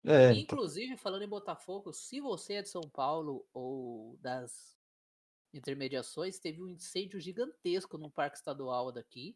É, 0.04 0.32
então, 0.32 0.58
Inclusive, 0.58 0.96
falando 0.98 1.22
em 1.22 1.28
Botafogo, 1.28 1.92
se 1.92 2.20
você 2.20 2.54
é 2.54 2.62
de 2.62 2.68
São 2.68 2.82
Paulo 2.82 3.46
ou 3.54 4.18
das 4.20 4.76
intermediações, 5.52 6.38
teve 6.38 6.62
um 6.62 6.68
incêndio 6.68 7.18
gigantesco 7.18 7.96
no 7.96 8.10
parque 8.10 8.36
estadual 8.36 8.92
daqui 8.92 9.34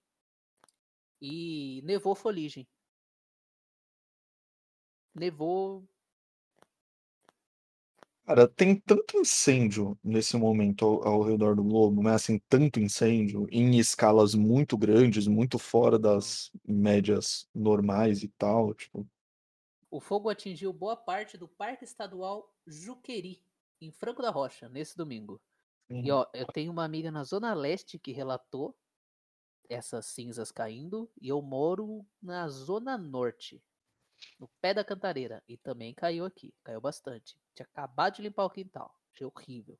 e 1.22 1.81
nevou 1.85 2.14
foligem. 2.14 2.68
Nevou. 5.14 5.88
Cara, 8.28 8.46
tem 8.46 8.76
tanto 8.78 9.16
incêndio 9.18 9.98
nesse 10.04 10.36
momento 10.36 10.84
ao, 10.84 11.08
ao 11.08 11.22
redor 11.22 11.56
do 11.56 11.64
globo, 11.64 12.02
mas 12.02 12.16
assim, 12.16 12.38
tanto 12.48 12.78
incêndio 12.78 13.46
em 13.50 13.78
escalas 13.78 14.34
muito 14.34 14.76
grandes, 14.76 15.26
muito 15.26 15.58
fora 15.58 15.98
das 15.98 16.50
médias 16.66 17.48
normais 17.54 18.22
e 18.22 18.28
tal, 18.28 18.74
tipo, 18.74 19.08
O 19.90 20.00
fogo 20.00 20.28
atingiu 20.28 20.72
boa 20.72 20.96
parte 20.96 21.36
do 21.38 21.48
Parque 21.48 21.84
Estadual 21.84 22.54
Juqueri, 22.66 23.42
em 23.80 23.90
Franco 23.90 24.22
da 24.22 24.30
Rocha, 24.30 24.68
nesse 24.68 24.96
domingo. 24.96 25.40
E 25.90 26.10
ó, 26.10 26.26
eu 26.34 26.46
tenho 26.46 26.70
uma 26.70 26.84
amiga 26.84 27.10
na 27.10 27.24
Zona 27.24 27.54
Leste 27.54 27.98
que 27.98 28.12
relatou 28.12 28.76
essas 29.68 30.06
cinzas 30.06 30.50
caindo, 30.52 31.10
e 31.20 31.28
eu 31.28 31.40
moro 31.40 32.06
na 32.22 32.48
Zona 32.48 32.98
Norte, 32.98 33.62
no 34.38 34.48
pé 34.61 34.74
da 34.74 34.85
cantareira, 34.85 35.42
e 35.48 35.57
também 35.59 35.94
caiu 35.94 36.24
aqui, 36.24 36.54
caiu 36.64 36.81
bastante. 36.81 37.37
Tinha 37.54 37.66
acabado 37.66 38.16
de 38.16 38.22
limpar 38.22 38.44
o 38.46 38.50
quintal, 38.50 38.94
achei 39.14 39.26
horrível. 39.26 39.78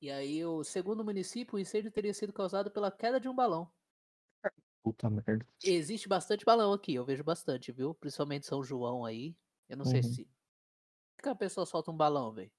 E 0.00 0.08
aí, 0.08 0.44
o 0.44 0.62
segundo 0.62 1.04
município, 1.04 1.56
o 1.56 1.58
incêndio 1.58 1.90
teria 1.90 2.14
sido 2.14 2.32
causado 2.32 2.70
pela 2.70 2.92
queda 2.92 3.18
de 3.18 3.28
um 3.28 3.34
balão. 3.34 3.72
puta 4.82 5.10
merda. 5.10 5.44
Existe 5.64 6.08
bastante 6.08 6.44
balão 6.44 6.72
aqui, 6.72 6.94
eu 6.94 7.04
vejo 7.04 7.24
bastante, 7.24 7.72
viu? 7.72 7.92
Principalmente 7.94 8.46
São 8.46 8.62
João 8.62 9.04
aí. 9.04 9.36
Eu 9.68 9.76
não 9.76 9.84
sei 9.84 10.00
Uhum. 10.00 10.02
se. 10.02 10.24
Por 11.16 11.24
que 11.24 11.28
a 11.30 11.34
pessoa 11.36 11.66
solta 11.66 11.90
um 11.92 11.96
balão, 11.96 12.32
velho? 12.34 12.52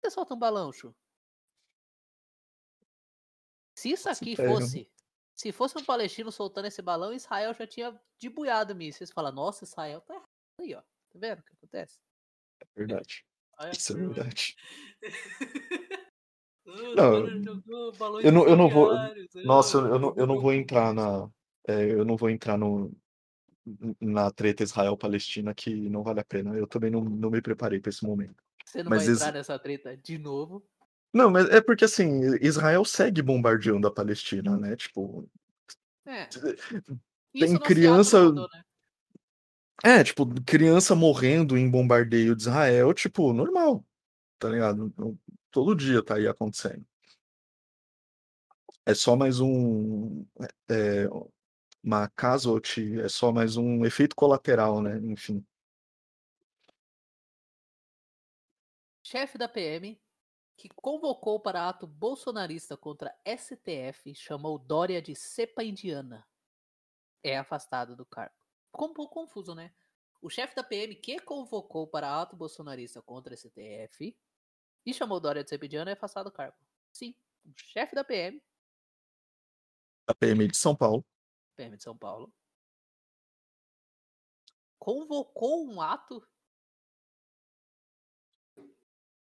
que 0.08 0.10
solta 0.10 0.32
um 0.34 0.38
balão, 0.38 0.72
Chu? 0.72 0.96
Se 3.76 3.90
isso 3.90 4.08
aqui 4.08 4.34
fosse. 4.34 4.90
Se 5.36 5.52
fosse 5.52 5.76
um 5.78 5.84
palestino 5.84 6.32
soltando 6.32 6.64
esse 6.64 6.80
balão, 6.80 7.12
Israel 7.12 7.52
já 7.52 7.66
tinha 7.66 7.94
debuiado 8.18 8.74
mim. 8.74 8.90
Vocês 8.90 9.10
falam, 9.12 9.30
nossa, 9.32 9.64
Israel 9.64 10.00
tá 10.00 10.14
errado 10.14 10.26
aí, 10.60 10.74
ó. 10.74 10.80
Tá 10.80 11.18
vendo 11.18 11.40
o 11.40 11.42
que 11.42 11.52
acontece? 11.52 11.98
Verdade. 12.74 13.24
Aí, 13.58 13.70
Isso 13.72 13.92
é 13.92 13.96
"Ah, 13.96 13.98
verdade. 13.98 14.56
Não, 16.96 17.92
balões 17.96 18.24
eu 18.24 18.32
não- 18.32 18.48
eu 18.48 18.56
não 18.56 18.68
vou- 18.68 18.90
Nossa, 19.44 19.78
eu, 19.78 19.98
não, 20.00 20.14
eu 20.16 20.26
não 20.26 20.40
vou 20.40 20.52
entrar 20.52 20.92
balões." 20.92 21.30
na. 21.68 21.72
é, 21.72 21.92
eu 21.92 22.04
não 22.04 22.16
vou 22.16 22.28
entrar 22.28 22.58
no, 22.58 22.92
na 24.00 24.30
treta 24.32 24.64
Israel-Palestina 24.64 25.54
que 25.54 25.88
não 25.88 26.02
vale 26.02 26.18
a 26.20 26.24
pena. 26.24 26.54
Eu 26.56 26.66
também 26.66 26.90
não, 26.90 27.02
não 27.04 27.30
me 27.30 27.40
preparei 27.40 27.78
para 27.78 27.90
esse 27.90 28.04
momento. 28.04 28.42
Você 28.64 28.82
não 28.82 28.90
Mas 28.90 29.04
vai 29.06 29.14
entrar 29.14 29.32
nessa 29.32 29.58
treta 29.58 29.96
de 29.96 30.18
novo. 30.18 30.66
Não, 31.16 31.30
mas 31.30 31.48
é 31.48 31.62
porque 31.62 31.86
assim, 31.86 32.20
Israel 32.42 32.84
segue 32.84 33.22
bombardeando 33.22 33.88
a 33.88 33.90
Palestina, 33.90 34.54
né? 34.58 34.76
Tipo, 34.76 35.26
É. 36.04 36.26
Tem 37.32 37.58
criança- 37.58 38.30
né? 38.30 38.46
é, 39.82 40.04
tipo, 40.04 40.26
criança 40.44 40.94
morrendo 40.94 41.56
em 41.56 41.70
bombardeio 41.70 42.36
de 42.36 42.42
Israel, 42.42 42.92
tipo, 42.92 43.32
normal, 43.32 43.82
tá 44.38 44.50
ligado? 44.50 44.92
Todo 45.50 45.74
dia 45.74 46.04
tá 46.04 46.16
aí 46.16 46.28
acontecendo. 46.28 46.84
É 48.84 48.92
só 48.92 49.16
mais 49.16 49.40
um. 49.40 50.22
É, 50.68 51.08
uma 51.82 52.10
casualty, 52.10 53.00
é 53.00 53.08
só 53.08 53.32
mais 53.32 53.56
um 53.56 53.86
efeito 53.86 54.14
colateral, 54.14 54.82
né? 54.82 54.98
Enfim. 54.98 55.42
Chefe 59.02 59.38
da 59.38 59.48
PM, 59.48 59.98
que 60.56 60.68
convocou 60.70 61.38
para 61.38 61.68
ato 61.68 61.86
bolsonarista 61.86 62.76
contra 62.76 63.14
STF, 63.24 64.14
chamou 64.14 64.58
Dória 64.58 65.02
de 65.02 65.14
cepa 65.14 65.62
indiana. 65.62 66.26
É 67.22 67.36
afastado 67.36 67.94
do 67.94 68.06
cargo. 68.06 68.34
Ficou 68.70 68.88
um 68.88 68.94
pouco 68.94 69.14
confuso, 69.14 69.54
né? 69.54 69.74
O 70.22 70.30
chefe 70.30 70.54
da 70.56 70.64
PM 70.64 70.94
que 70.96 71.20
convocou 71.20 71.86
para 71.86 72.20
ato 72.20 72.36
bolsonarista 72.36 73.02
contra 73.02 73.36
STF 73.36 74.16
e 74.84 74.94
chamou 74.94 75.20
Dória 75.20 75.44
de 75.44 75.50
cepa 75.50 75.66
indiana 75.66 75.90
é 75.90 75.94
afastado 75.94 76.26
do 76.26 76.32
cargo. 76.32 76.56
Sim, 76.92 77.14
o 77.44 77.52
chefe 77.54 77.94
da 77.94 78.02
PM, 78.02 78.40
A 80.08 80.14
PM 80.14 80.48
de 80.48 80.56
São 80.56 80.74
Paulo. 80.74 81.04
PM 81.54 81.76
de 81.76 81.82
São 81.82 81.96
Paulo, 81.96 82.32
convocou 84.78 85.66
um 85.66 85.80
ato 85.80 86.26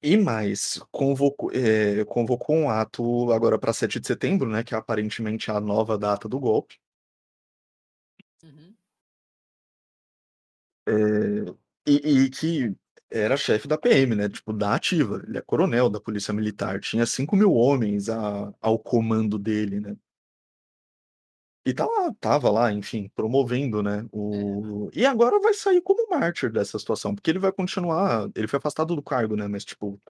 E 0.03 0.17
mais, 0.17 0.79
convocou, 0.91 1.51
é, 1.53 2.05
convocou 2.05 2.55
um 2.57 2.69
ato 2.71 3.33
agora 3.33 3.59
para 3.59 3.73
7 3.73 3.99
de 4.01 4.07
setembro, 4.07 4.49
né? 4.51 4.63
Que 4.65 4.75
é 4.75 4.79
aparentemente 4.79 5.51
a 5.51 5.61
nova 5.61 5.97
data 5.99 6.29
do 6.29 6.39
golpe. 6.41 6.77
Uhum. 8.45 8.77
é, 10.87 10.93
e, 11.87 12.25
e 12.25 12.31
que 12.31 12.75
era 13.11 13.37
chefe 13.37 13.69
da 13.69 13.77
PM, 13.79 14.15
né? 14.15 14.29
Tipo, 14.29 14.53
da 14.53 14.75
ativa. 14.75 15.23
Ele 15.27 15.39
é 15.39 15.43
coronel 15.43 15.91
da 15.91 16.01
Polícia 16.01 16.33
Militar. 16.33 16.81
Tinha 16.81 17.05
5 17.07 17.37
mil 17.37 17.53
homens 17.55 18.09
a- 18.09 18.53
ao 18.61 18.79
comando 18.79 19.39
dele, 19.39 19.81
né? 19.81 19.97
E 21.65 21.73
tá 21.73 21.87
lá, 21.87 22.13
tava 22.21 22.51
lá, 22.51 22.73
enfim, 22.73 23.11
promovendo, 23.15 23.83
né? 23.83 24.05
O... 24.13 24.91
E 24.93 25.07
agora 25.07 25.39
vai 25.41 25.55
sair 25.55 25.81
como 25.81 26.09
mártir 26.11 26.51
dessa 26.51 26.79
situação, 26.79 27.15
porque 27.15 27.31
ele 27.31 27.39
vai 27.39 27.53
continuar. 27.53 28.29
Ele 28.35 28.49
foi 28.49 28.59
afastado 28.59 28.97
do 28.97 29.03
cargo, 29.03 29.37
né? 29.37 29.47
Mas, 29.47 29.65
tipo, 29.65 30.01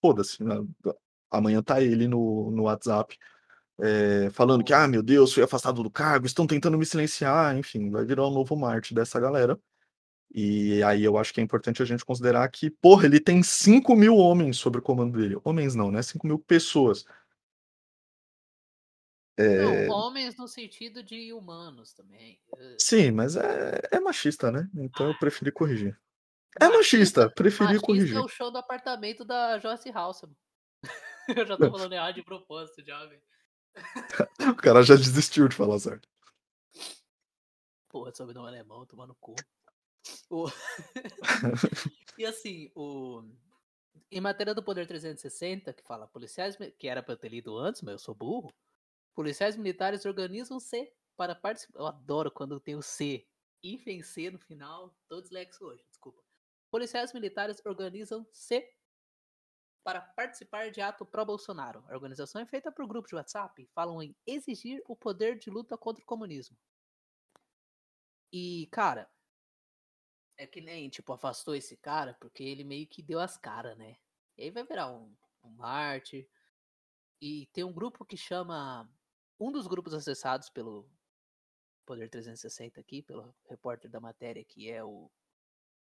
foda-se. 0.00 0.42
né? 0.42 0.56
Amanhã 1.30 1.62
tá 1.62 1.80
ele 1.80 2.08
no, 2.08 2.50
no 2.50 2.64
WhatsApp 2.64 3.16
é, 3.80 4.30
falando 4.30 4.64
que, 4.64 4.72
ah, 4.72 4.86
meu 4.86 5.02
Deus, 5.02 5.32
fui 5.32 5.42
afastado 5.42 5.82
do 5.82 5.90
cargo, 5.90 6.26
estão 6.26 6.46
tentando 6.46 6.78
me 6.78 6.86
silenciar, 6.86 7.56
enfim, 7.56 7.90
vai 7.90 8.04
virar 8.04 8.26
um 8.28 8.30
novo 8.30 8.56
mártir 8.56 8.94
dessa 8.94 9.18
galera. 9.18 9.58
E 10.34 10.82
aí 10.82 11.04
eu 11.04 11.18
acho 11.18 11.34
que 11.34 11.40
é 11.40 11.44
importante 11.44 11.82
a 11.82 11.86
gente 11.86 12.04
considerar 12.04 12.48
que, 12.48 12.70
porra, 12.70 13.06
ele 13.06 13.20
tem 13.20 13.42
5 13.42 13.94
mil 13.94 14.16
homens 14.16 14.56
sob 14.56 14.78
o 14.78 14.82
comando 14.82 15.18
dele. 15.18 15.36
Homens 15.44 15.74
não, 15.74 15.90
né? 15.90 16.00
5 16.02 16.26
mil 16.26 16.38
pessoas. 16.38 17.04
É, 19.36 19.86
Não, 19.88 19.96
homens 19.96 20.36
no 20.36 20.46
sentido 20.46 21.02
de 21.02 21.32
humanos 21.32 21.92
também. 21.94 22.38
Eh, 22.58 22.76
Sim, 22.78 23.10
mas 23.12 23.36
é, 23.36 23.80
é 23.90 24.00
machista, 24.00 24.50
né? 24.50 24.68
Então 24.74 25.08
eu 25.08 25.18
preferi 25.18 25.50
corrigir. 25.50 25.98
Ah, 26.60 26.66
É 26.66 26.68
machista, 26.68 27.30
preferi 27.30 27.64
machista 27.68 27.86
corrigir. 27.86 28.16
é 28.16 28.20
o 28.20 28.28
show 28.28 28.50
do 28.50 28.58
apartamento 28.58 29.24
da 29.24 29.58
Joyce 29.58 29.90
Halsam. 29.90 30.34
Eu 31.42 31.46
já 31.46 31.56
tô 31.56 31.70
falando 31.70 31.92
errado 31.92 32.14
de 32.16 32.22
propósito, 32.24 32.84
já, 32.84 33.06
velho. 33.06 33.22
O 34.50 34.54
cara 34.56 34.82
já 34.82 34.96
desistiu 34.96 35.48
de 35.48 35.56
falar 35.56 35.78
certo. 35.78 36.06
Porra, 37.88 38.12
sobrenome 38.14 38.48
alemão, 38.48 38.84
tomar 38.84 39.06
no 39.06 39.14
cu. 39.14 39.34
O- 40.28 40.46
e 42.18 42.24
assim, 42.26 42.70
o... 42.74 43.22
em 44.10 44.20
matéria 44.20 44.54
do 44.54 44.62
Poder 44.62 44.86
360, 44.86 45.72
que 45.72 45.82
fala 45.82 46.06
policiais, 46.06 46.56
que 46.78 46.88
era 46.88 47.02
pra 47.02 47.14
eu 47.14 47.18
ter 47.18 47.28
lido 47.28 47.56
antes, 47.56 47.80
mas 47.82 47.92
eu 47.92 47.98
sou 47.98 48.14
burro. 48.14 48.52
Policiais 49.14 49.56
militares 49.56 50.04
organizam-se 50.04 50.92
para 51.16 51.34
participar. 51.34 51.78
Eu 51.78 51.86
adoro 51.86 52.30
quando 52.30 52.60
tem 52.60 52.74
o 52.76 52.82
C. 52.82 53.26
Hífen 53.62 54.02
C 54.02 54.30
no 54.30 54.38
final. 54.38 54.96
Tô 55.08 55.20
dislexo 55.20 55.64
hoje, 55.64 55.84
desculpa. 55.88 56.22
Policiais 56.70 57.12
militares 57.12 57.60
organizam-se 57.64 58.66
para 59.84 60.00
participar 60.00 60.70
de 60.70 60.80
ato 60.80 61.04
pró-Bolsonaro. 61.04 61.84
A 61.88 61.94
organização 61.94 62.40
é 62.40 62.46
feita 62.46 62.72
por 62.72 62.86
grupos 62.86 63.10
de 63.10 63.16
WhatsApp. 63.16 63.68
Falam 63.74 64.02
em 64.02 64.16
exigir 64.26 64.82
o 64.86 64.96
poder 64.96 65.38
de 65.38 65.50
luta 65.50 65.76
contra 65.76 66.02
o 66.02 66.06
comunismo. 66.06 66.56
E, 68.32 68.68
cara, 68.72 69.10
é 70.38 70.46
que 70.46 70.60
nem, 70.60 70.88
tipo, 70.88 71.12
afastou 71.12 71.54
esse 71.54 71.76
cara 71.76 72.14
porque 72.14 72.42
ele 72.42 72.64
meio 72.64 72.86
que 72.86 73.02
deu 73.02 73.20
as 73.20 73.36
caras, 73.36 73.76
né? 73.76 73.96
E 74.36 74.44
aí 74.44 74.50
vai 74.50 74.64
virar 74.64 74.90
um, 74.90 75.14
um 75.42 75.50
mártir. 75.50 76.28
E 77.20 77.46
tem 77.52 77.64
um 77.64 77.72
grupo 77.72 78.04
que 78.04 78.16
chama. 78.16 78.90
Um 79.42 79.50
dos 79.50 79.66
grupos 79.66 79.92
acessados 79.92 80.48
pelo 80.48 80.88
Poder 81.84 82.08
360 82.08 82.78
aqui, 82.78 83.02
pelo 83.02 83.34
repórter 83.48 83.90
da 83.90 83.98
matéria, 83.98 84.44
que 84.44 84.70
é 84.70 84.84
o. 84.84 85.10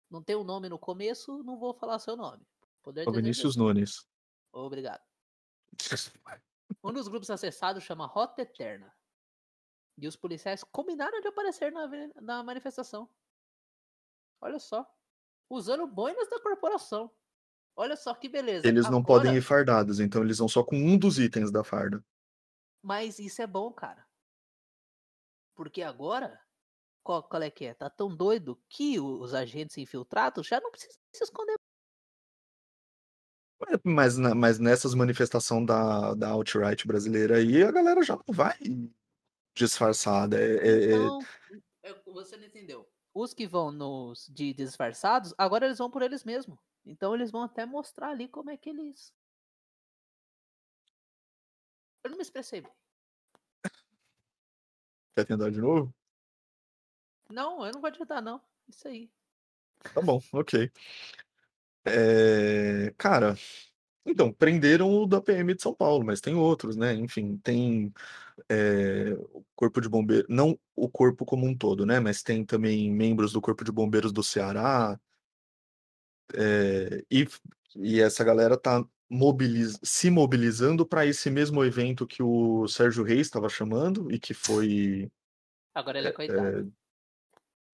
Não 0.10 0.24
tem 0.24 0.36
o 0.36 0.42
um 0.42 0.44
nome 0.44 0.68
no 0.68 0.80
começo, 0.80 1.44
não 1.44 1.60
vou 1.60 1.72
falar 1.72 2.00
seu 2.00 2.18
nome. 2.18 2.44
Poder 2.82 3.08
O 3.08 3.12
Vinícius. 3.12 3.56
Nunes. 3.56 4.08
Obrigado. 4.52 5.04
Um 6.84 6.92
dos 6.92 7.08
grupos 7.08 7.30
acessados 7.30 7.84
chama 7.84 8.08
Rota 8.08 8.42
Eterna. 8.42 8.92
E 9.96 10.08
os 10.08 10.16
policiais 10.16 10.64
combinaram 10.64 11.22
de 11.22 11.28
aparecer 11.28 11.72
na, 11.72 11.88
na 12.20 12.44
manifestação. 12.44 13.08
Olha 14.42 14.58
só. 14.58 14.92
Usando 15.48 15.86
boinas 15.86 16.28
da 16.28 16.42
corporação. 16.42 17.12
Olha 17.76 17.96
só 17.96 18.16
que 18.16 18.28
beleza. 18.28 18.68
Eles 18.68 18.90
não 18.90 19.00
Agora- 19.00 19.22
podem 19.22 19.38
ir 19.38 19.42
fardados, 19.42 20.00
então 20.00 20.24
eles 20.24 20.40
vão 20.40 20.48
só 20.48 20.64
com 20.64 20.76
um 20.76 20.98
dos 20.98 21.20
itens 21.20 21.52
da 21.52 21.64
farda. 21.64 22.04
Mas 22.84 23.18
isso 23.20 23.42
é 23.42 23.48
bom, 23.48 23.72
cara. 23.74 24.08
Porque 25.56 25.82
agora, 25.82 26.42
qual, 27.04 27.24
qual 27.24 27.42
é 27.44 27.52
que 27.52 27.66
é? 27.66 27.74
Tá 27.76 27.90
tão 27.90 28.16
doido 28.16 28.62
que 28.70 29.00
os 29.00 29.34
agentes 29.34 29.78
infiltrados 29.78 30.48
já 30.48 30.60
não 30.62 30.72
precisam 30.72 30.98
se 31.16 31.24
esconder. 31.24 31.56
Mas, 33.86 34.18
na- 34.18 34.34
mas 34.34 34.60
nessas 34.60 34.94
manifestações 34.96 35.66
da, 35.66 36.14
da 36.16 36.30
alt-right 36.30 36.86
brasileira 36.88 37.38
aí, 37.38 37.64
a 37.64 37.72
galera 37.72 38.02
já 38.04 38.16
não 38.16 38.34
vai 38.34 38.58
disfarçada. 39.56 40.38
É, 40.40 40.56
é- 40.56 40.96
é- 40.96 41.92
é, 41.92 41.94
você 42.06 42.38
não 42.38 42.46
entendeu. 42.46 42.88
Os 43.14 43.34
que 43.34 43.48
vão 43.48 43.72
nos 43.72 44.28
de 44.34 44.54
disfarçados, 44.54 45.34
agora 45.38 45.66
eles 45.66 45.78
vão 45.78 45.92
por 45.92 46.02
eles 46.02 46.24
mesmos. 46.24 46.58
Então 46.86 47.14
eles 47.14 47.32
vão 47.32 47.44
até 47.44 47.66
mostrar 47.66 48.10
ali 48.10 48.28
como 48.28 48.50
é 48.50 48.58
que 48.58 48.70
eles. 48.70 49.14
Eu 52.04 52.10
não 52.10 52.18
me 52.18 52.24
expressei 52.24 52.62
bem. 52.62 52.72
Quer 55.16 55.26
tentar 55.26 55.50
de 55.50 55.60
novo? 55.60 55.94
Não, 57.30 57.66
eu 57.66 57.72
não 57.72 57.82
vou 57.82 57.88
adiantar, 57.88 58.22
não. 58.22 58.42
Isso 58.68 58.88
aí. 58.88 59.10
Tá 59.94 60.02
bom, 60.02 60.22
ok. 60.34 60.72
É, 61.86 62.94
cara, 62.98 63.36
então, 64.06 64.32
prenderam 64.32 64.90
o 64.90 65.06
da 65.06 65.22
PM 65.22 65.54
de 65.54 65.62
São 65.62 65.74
Paulo, 65.74 66.06
mas 66.06 66.22
tem 66.22 66.36
outros, 66.36 66.76
né? 66.76 66.94
Enfim, 66.94 67.38
tem 67.38 67.94
é, 68.50 69.14
o 69.34 69.44
Corpo 69.56 69.82
de 69.82 69.90
Bombeiros, 69.90 70.28
não 70.30 70.60
o 70.76 70.90
corpo 70.90 71.26
como 71.26 71.46
um 71.46 71.56
todo, 71.58 71.86
né? 71.86 72.00
Mas 72.00 72.24
tem 72.24 72.46
também 72.46 72.92
membros 72.92 73.34
do 73.34 73.42
Corpo 73.42 73.64
de 73.64 73.72
Bombeiros 73.72 74.12
do 74.12 74.24
Ceará, 74.24 75.00
é, 76.34 77.04
e, 77.12 77.28
e 77.76 78.02
essa 78.02 78.24
galera 78.24 78.58
tá 78.58 78.84
mobiliz, 79.12 79.78
se 79.84 80.10
mobilizando 80.10 80.86
para 80.86 81.06
esse 81.06 81.30
mesmo 81.30 81.64
evento 81.66 82.08
que 82.08 82.24
o 82.24 82.66
Sérgio 82.70 83.04
Reis 83.04 83.28
estava 83.28 83.50
chamando 83.50 84.10
e 84.10 84.18
que 84.18 84.34
foi. 84.34 85.12
Agora 85.76 86.00
ele 86.00 86.08
é 86.08 86.12
coitado. 86.14 86.72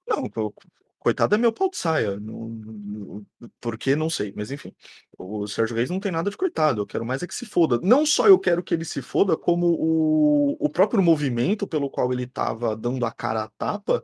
Não, 0.07 0.27
co- 0.27 0.53
coitado 0.97 1.35
é 1.35 1.37
meu 1.37 1.53
pau 1.53 1.69
de 1.69 1.77
saia. 1.77 2.19
Não, 2.19 2.49
não- 2.49 3.25
por 3.61 3.77
que 3.77 3.95
não 3.95 4.09
sei, 4.09 4.33
mas 4.35 4.49
enfim. 4.49 4.73
O 5.15 5.47
Sérgio 5.47 5.75
Reis 5.75 5.91
não 5.91 5.99
tem 5.99 6.11
nada 6.11 6.31
de 6.31 6.37
coitado. 6.37 6.81
Eu 6.81 6.87
quero 6.87 7.05
mais 7.05 7.21
é 7.21 7.27
que 7.27 7.35
se 7.35 7.45
foda. 7.45 7.79
Não 7.83 8.03
só 8.03 8.27
eu 8.27 8.39
quero 8.39 8.63
que 8.63 8.73
ele 8.73 8.85
se 8.85 9.01
foda, 9.03 9.37
como 9.37 9.67
o, 9.79 10.57
o 10.59 10.69
próprio 10.69 11.03
movimento 11.03 11.67
pelo 11.67 11.89
qual 11.89 12.11
ele 12.11 12.23
estava 12.23 12.75
dando 12.75 13.05
a 13.05 13.11
cara 13.11 13.43
à 13.43 13.49
tapa 13.49 14.03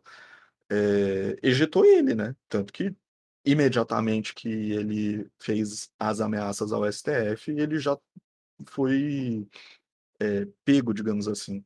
é, 0.70 1.36
ejetou 1.42 1.86
ele, 1.86 2.16
né? 2.16 2.36
Tanto 2.48 2.72
que 2.74 2.96
imediatamente 3.46 4.34
que 4.36 4.48
ele 4.50 5.30
fez 5.40 5.92
as 6.00 6.22
ameaças 6.22 6.72
ao 6.72 6.86
STF, 6.86 7.52
ele 7.52 7.80
já 7.80 7.98
foi 8.68 9.48
é, 10.22 10.46
pego, 10.66 10.94
digamos 10.94 11.28
assim. 11.28 11.66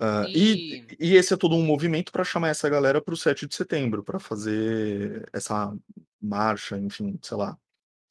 Ah, 0.00 0.28
e, 0.34 0.64
E- 0.70 0.86
e 1.00 1.14
esse 1.14 1.32
é 1.34 1.36
todo 1.36 1.54
um 1.54 1.64
movimento 1.64 2.10
para 2.12 2.24
chamar 2.24 2.48
essa 2.48 2.68
galera 2.68 3.00
para 3.02 3.14
o 3.14 3.16
7 3.16 3.46
de 3.46 3.54
setembro, 3.54 4.02
para 4.02 4.18
fazer 4.18 5.28
essa 5.32 5.76
marcha, 6.20 6.76
enfim, 6.78 7.18
sei 7.22 7.36
lá, 7.36 7.58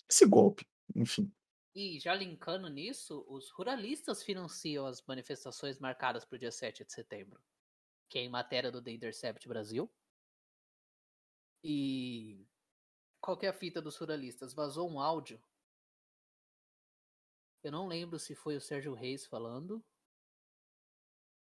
esse 0.09 0.25
golpe, 0.27 0.67
enfim. 0.95 1.31
E 1.75 1.99
já 1.99 2.15
linkando 2.15 2.67
nisso, 2.67 3.23
os 3.27 3.51
ruralistas 3.51 4.23
financiam 4.23 4.85
as 4.87 5.03
manifestações 5.05 5.77
marcadas 5.79 6.25
para 6.25 6.35
o 6.35 6.39
dia 6.39 6.51
7 6.51 6.83
de 6.83 6.91
setembro, 6.91 7.43
que 8.09 8.19
é 8.19 8.23
em 8.23 8.29
matéria 8.29 8.71
do 8.71 8.81
The 8.81 8.91
Intercept 8.91 9.47
Brasil. 9.47 9.91
E 11.63 12.45
qual 13.21 13.39
é 13.41 13.47
a 13.47 13.53
fita 13.53 13.81
dos 13.81 13.97
ruralistas? 13.97 14.53
Vazou 14.53 14.89
um 14.91 14.99
áudio. 14.99 15.41
Eu 17.63 17.71
não 17.71 17.87
lembro 17.87 18.19
se 18.19 18.35
foi 18.35 18.57
o 18.57 18.61
Sérgio 18.61 18.93
Reis 18.93 19.25
falando. 19.25 19.83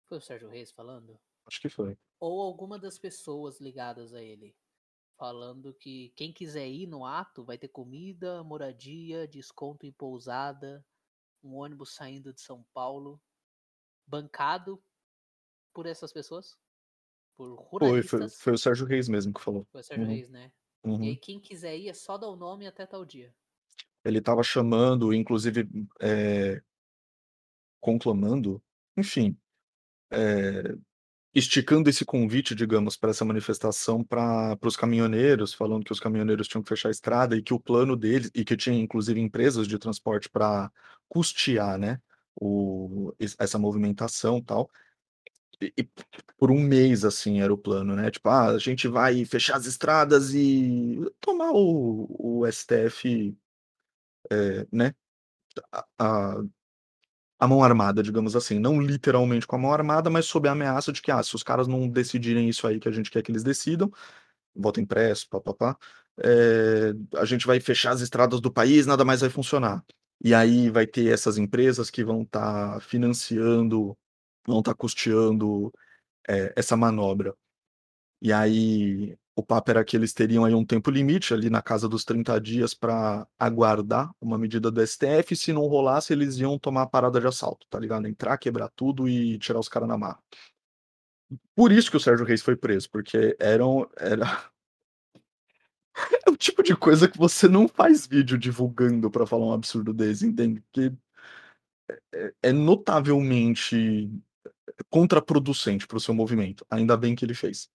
Foi 0.06 0.18
o 0.18 0.22
Sérgio 0.22 0.49
Reis 0.49 0.72
falando? 0.72 1.18
Acho 1.45 1.62
que 1.62 1.70
foi. 1.70 1.97
ou 2.20 2.41
alguma 2.41 2.80
das 2.80 2.97
pessoas 2.97 3.60
ligadas 3.60 4.14
a 4.14 4.22
ele, 4.22 4.56
falando 5.18 5.74
que 5.74 6.10
quem 6.16 6.32
quiser 6.32 6.68
ir 6.70 6.88
no 6.88 7.06
ato 7.06 7.43
vai 7.43 7.58
ter 7.58 7.68
comida, 7.68 8.43
moradia, 8.43 9.28
desconto 9.28 9.86
em 9.86 9.91
pousada, 9.91 10.86
um 11.43 11.56
ônibus 11.56 11.93
saindo 11.93 12.34
de 12.34 12.39
São 12.39 12.64
Paulo, 12.74 13.22
bancado 14.08 14.82
por 15.74 15.86
essas 15.86 16.14
pessoas, 16.14 16.58
por 17.36 17.55
Foi, 17.79 18.01
foi, 18.03 18.29
ruralistas. 18.29 18.38
foi 18.39 18.53
o 18.53 18.57
Sérgio 18.57 18.86
Reis 18.86 19.07
mesmo 19.09 19.34
que 19.34 19.41
falou. 19.41 19.67
Foi 19.73 19.81
o 19.81 19.84
Sérgio 19.84 20.05
Uhum. 20.05 20.07
Reis, 20.07 20.29
né? 20.29 20.53
E 20.97 21.03
Uhum. 21.03 21.09
aí 21.09 21.17
quem 21.17 21.38
quiser 21.38 21.75
ir 21.77 21.89
é 21.89 21.93
só 21.93 22.17
dar 22.17 22.29
o 22.29 22.36
nome 22.38 22.65
até 22.65 22.86
tal 22.86 23.03
dia. 23.03 23.36
Ele 24.03 24.19
estava 24.19 24.43
chamando, 24.43 25.13
inclusive, 25.13 25.67
é, 26.01 26.61
conclamando, 27.79 28.61
enfim, 28.97 29.38
é, 30.11 30.75
esticando 31.34 31.89
esse 31.89 32.05
convite, 32.05 32.55
digamos, 32.55 32.97
para 32.97 33.11
essa 33.11 33.25
manifestação 33.25 34.03
para 34.03 34.57
os 34.65 34.77
caminhoneiros, 34.77 35.53
falando 35.53 35.86
que 35.86 35.91
os 35.93 35.99
caminhoneiros 35.99 36.47
tinham 36.47 36.63
que 36.63 36.69
fechar 36.69 36.89
a 36.89 36.91
estrada 36.91 37.38
e 37.38 37.43
que 37.43 37.53
o 37.53 37.59
plano 37.59 37.95
deles, 37.97 38.31
e 38.36 38.45
que 38.45 38.57
tinha 38.57 38.77
inclusive 38.79 39.19
empresas 39.21 39.67
de 39.67 39.79
transporte 39.79 40.29
para 40.29 40.71
custear, 41.09 41.77
né, 41.79 42.01
o, 42.36 43.13
es- 43.19 43.36
essa 43.39 43.59
movimentação 43.59 44.39
e 44.39 44.43
tal. 44.43 44.71
E, 45.78 45.89
por 46.38 46.51
um 46.51 46.59
mês, 46.59 47.05
assim, 47.05 47.41
era 47.41 47.53
o 47.53 47.57
plano, 47.57 47.95
né? 47.95 48.11
Tipo, 48.11 48.30
ah, 48.30 48.49
a 48.49 48.57
gente 48.57 48.88
vai 48.88 49.26
fechar 49.26 49.57
as 49.57 49.66
estradas 49.66 50.34
e 50.34 50.99
tomar 51.22 51.51
o, 51.51 52.41
o 52.41 52.47
STF, 52.47 53.36
é, 54.32 54.68
né? 54.72 54.93
A, 55.72 55.86
a, 55.99 56.43
a 57.39 57.47
mão 57.47 57.64
armada, 57.64 58.01
digamos 58.03 58.36
assim. 58.36 58.59
Não 58.59 58.82
literalmente 58.82 59.47
com 59.47 59.55
a 59.55 59.59
mão 59.59 59.74
armada, 59.74 60.09
mas 60.09 60.26
sob 60.26 60.47
a 60.47 60.53
ameaça 60.53 60.91
de 60.91 61.01
que, 61.01 61.11
ah, 61.11 61.22
se 61.24 61.36
os 61.36 61.43
caras 61.43 61.68
não 61.68 61.88
decidirem 61.89 62.49
isso 62.49 62.68
aí 62.68 62.80
que 62.80 62.88
a 62.88 62.91
gente 62.91 63.11
quer 63.11 63.22
que 63.22 63.32
eles 63.32 63.43
decidam, 63.43 63.91
voto 64.55 64.80
impresso, 64.82 65.30
papapá, 65.30 65.78
é, 66.24 66.93
a 67.18 67.26
gente 67.26 67.47
vai 67.47 67.59
fechar 67.59 67.91
as 67.91 68.01
estradas 68.01 68.41
do 68.41 68.51
país, 68.51 68.86
nada 68.86 69.05
mais 69.05 69.22
vai 69.22 69.30
funcionar. 69.30 69.84
E 70.24 70.34
aí 70.34 70.70
vai 70.70 70.88
ter 70.88 71.11
essas 71.11 71.38
empresas 71.38 71.89
que 71.89 72.03
vão 72.03 72.24
estar 72.24 72.82
financiando, 72.82 73.97
vão 74.45 74.59
estar 74.59 74.73
custeando 74.75 75.73
é, 76.27 76.53
essa 76.55 76.75
manobra. 76.77 77.35
E 78.21 78.31
aí 78.31 79.17
o 79.35 79.43
papo 79.43 79.71
era 79.71 79.83
que 79.83 79.97
eles 79.97 80.13
teriam 80.13 80.45
aí 80.45 80.53
um 80.53 80.65
tempo 80.65 80.91
limite, 80.91 81.33
ali 81.33 81.49
na 81.49 81.61
casa 81.61 81.89
dos 81.89 82.05
30 82.05 82.39
dias, 82.39 82.73
para 82.73 83.27
aguardar 83.39 84.11
uma 84.21 84.37
medida 84.37 84.69
do 84.69 84.85
STF, 84.85 85.35
se 85.35 85.51
não 85.51 85.67
rolasse, 85.67 86.13
eles 86.13 86.37
iam 86.37 86.59
tomar 86.59 86.83
a 86.83 86.87
parada 86.87 87.19
de 87.19 87.27
assalto, 87.27 87.65
tá 87.69 87.79
ligado? 87.79 88.07
Entrar, 88.07 88.37
quebrar 88.37 88.69
tudo 88.75 89.09
e 89.09 89.37
tirar 89.39 89.59
os 89.59 89.67
caras 89.67 89.89
na 89.89 89.97
marra. 89.97 90.19
Por 91.55 91.71
isso 91.71 91.89
que 91.89 91.97
o 91.97 91.99
Sérgio 91.99 92.25
Reis 92.25 92.41
foi 92.43 92.55
preso, 92.55 92.89
porque 92.91 93.35
eram, 93.39 93.89
era... 93.97 94.25
é 96.27 96.29
o 96.29 96.37
tipo 96.37 96.61
de 96.61 96.75
coisa 96.75 97.07
que 97.07 97.17
você 97.17 97.47
não 97.47 97.67
faz 97.67 98.05
vídeo 98.05 98.37
divulgando 98.37 99.09
para 99.09 99.25
falar 99.25 99.47
um 99.47 99.53
absurdo 99.53 99.93
desse, 99.93 100.27
entende? 100.27 100.61
Porque 100.61 100.93
é, 102.13 102.33
é 102.43 102.51
notavelmente 102.51 104.11
contraproducente 104.89 105.87
para 105.87 105.97
o 105.97 105.99
seu 105.99 106.13
movimento. 106.13 106.65
Ainda 106.69 106.97
bem 106.97 107.15
que 107.15 107.25
ele 107.25 107.33
fez. 107.33 107.69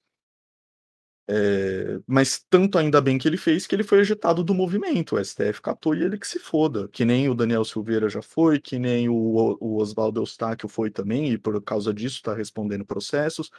É, 1.30 2.00
mas 2.06 2.42
tanto 2.48 2.78
ainda 2.78 3.02
bem 3.02 3.18
que 3.18 3.28
ele 3.28 3.36
fez 3.36 3.66
que 3.66 3.74
ele 3.74 3.84
foi 3.84 4.00
ejetado 4.00 4.42
do 4.42 4.54
movimento. 4.54 5.16
O 5.16 5.24
STF 5.24 5.60
catou 5.60 5.94
e 5.94 6.02
ele 6.02 6.18
que 6.18 6.26
se 6.26 6.38
foda. 6.38 6.88
Que 6.88 7.04
nem 7.04 7.28
o 7.28 7.34
Daniel 7.34 7.64
Silveira 7.64 8.08
já 8.08 8.22
foi, 8.22 8.58
que 8.58 8.78
nem 8.78 9.08
o, 9.08 9.14
o 9.60 9.76
Oswaldo 9.76 10.20
Eustáquio 10.20 10.68
foi 10.68 10.90
também, 10.90 11.30
e 11.32 11.38
por 11.38 11.62
causa 11.62 11.92
disso 11.92 12.16
está 12.16 12.34
respondendo 12.34 12.84
processos, 12.84 13.50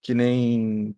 que 0.00 0.14
nem 0.14 0.96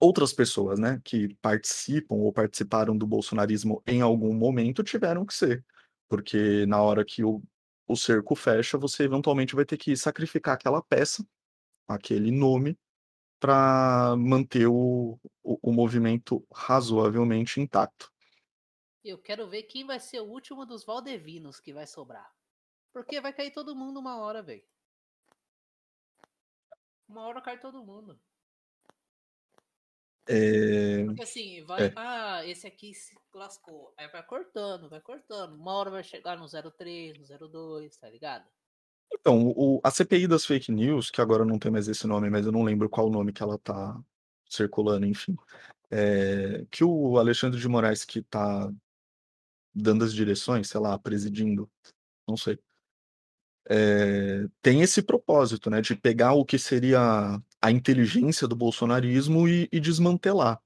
outras 0.00 0.32
pessoas, 0.32 0.78
né, 0.78 1.00
que 1.04 1.34
participam 1.40 2.16
ou 2.16 2.32
participaram 2.32 2.96
do 2.96 3.06
bolsonarismo 3.06 3.82
em 3.86 4.00
algum 4.00 4.32
momento 4.34 4.82
tiveram 4.82 5.24
que 5.26 5.34
ser. 5.34 5.64
Porque 6.08 6.66
na 6.66 6.82
hora 6.82 7.04
que 7.04 7.24
o, 7.24 7.42
o 7.92 7.96
cerco 7.96 8.34
fecha, 8.34 8.78
você 8.78 9.04
eventualmente 9.04 9.54
vai 9.54 9.64
ter 9.64 9.76
que 9.76 9.96
sacrificar 9.96 10.54
aquela 10.54 10.82
peça, 10.82 11.26
aquele 11.86 12.30
nome, 12.30 12.78
para 13.38 14.14
manter 14.16 14.66
o, 14.66 15.18
o, 15.42 15.70
o 15.70 15.72
movimento 15.72 16.46
razoavelmente 16.52 17.60
intacto. 17.60 18.10
Eu 19.04 19.18
quero 19.18 19.48
ver 19.48 19.64
quem 19.64 19.84
vai 19.84 19.98
ser 19.98 20.20
o 20.20 20.26
último 20.26 20.64
dos 20.64 20.84
Valdevinos 20.84 21.58
que 21.58 21.72
vai 21.72 21.86
sobrar. 21.86 22.32
Porque 22.92 23.20
vai 23.20 23.32
cair 23.32 23.50
todo 23.50 23.74
mundo 23.74 23.98
uma 23.98 24.18
hora, 24.18 24.42
velho. 24.42 24.64
Uma 27.08 27.22
hora 27.22 27.42
cai 27.42 27.58
todo 27.58 27.84
mundo. 27.84 28.20
É... 30.26 31.04
Porque 31.04 31.22
assim, 31.22 31.64
vai, 31.64 31.86
é. 31.86 31.92
ah, 31.96 32.46
esse 32.46 32.66
aqui 32.66 32.94
se 32.94 33.14
lascou. 33.34 33.92
Aí 33.96 34.08
vai 34.08 34.22
cortando, 34.22 34.88
vai 34.88 35.00
cortando. 35.00 35.54
Uma 35.54 35.72
hora 35.74 35.90
vai 35.90 36.04
chegar 36.04 36.38
no 36.38 36.46
03, 36.48 37.18
no 37.18 37.48
02, 37.48 37.96
tá 37.96 38.08
ligado? 38.08 38.44
Então, 39.12 39.48
o, 39.48 39.80
a 39.84 39.90
CPI 39.90 40.26
das 40.26 40.46
fake 40.46 40.72
news, 40.72 41.10
que 41.10 41.20
agora 41.20 41.44
não 41.44 41.58
tem 41.58 41.70
mais 41.70 41.86
esse 41.88 42.06
nome, 42.06 42.30
mas 42.30 42.46
eu 42.46 42.52
não 42.52 42.62
lembro 42.62 42.88
qual 42.88 43.10
nome 43.10 43.32
que 43.32 43.42
ela 43.42 43.58
tá 43.58 44.00
circulando, 44.48 45.06
enfim. 45.06 45.36
É, 45.90 46.64
que 46.70 46.82
o 46.82 47.18
Alexandre 47.18 47.60
de 47.60 47.68
Moraes, 47.68 48.04
que 48.04 48.22
tá 48.22 48.72
dando 49.74 50.04
as 50.04 50.12
direções, 50.12 50.68
sei 50.68 50.80
lá, 50.80 50.98
presidindo, 50.98 51.70
não 52.26 52.36
sei. 52.36 52.58
É, 53.68 54.46
tem 54.60 54.82
esse 54.82 55.02
propósito, 55.02 55.70
né, 55.70 55.80
de 55.80 55.94
pegar 55.94 56.32
o 56.32 56.44
que 56.44 56.58
seria 56.58 57.40
a 57.60 57.70
inteligência 57.70 58.48
do 58.48 58.56
bolsonarismo 58.56 59.48
e, 59.48 59.68
e 59.72 59.78
desmantelar. 59.78 60.60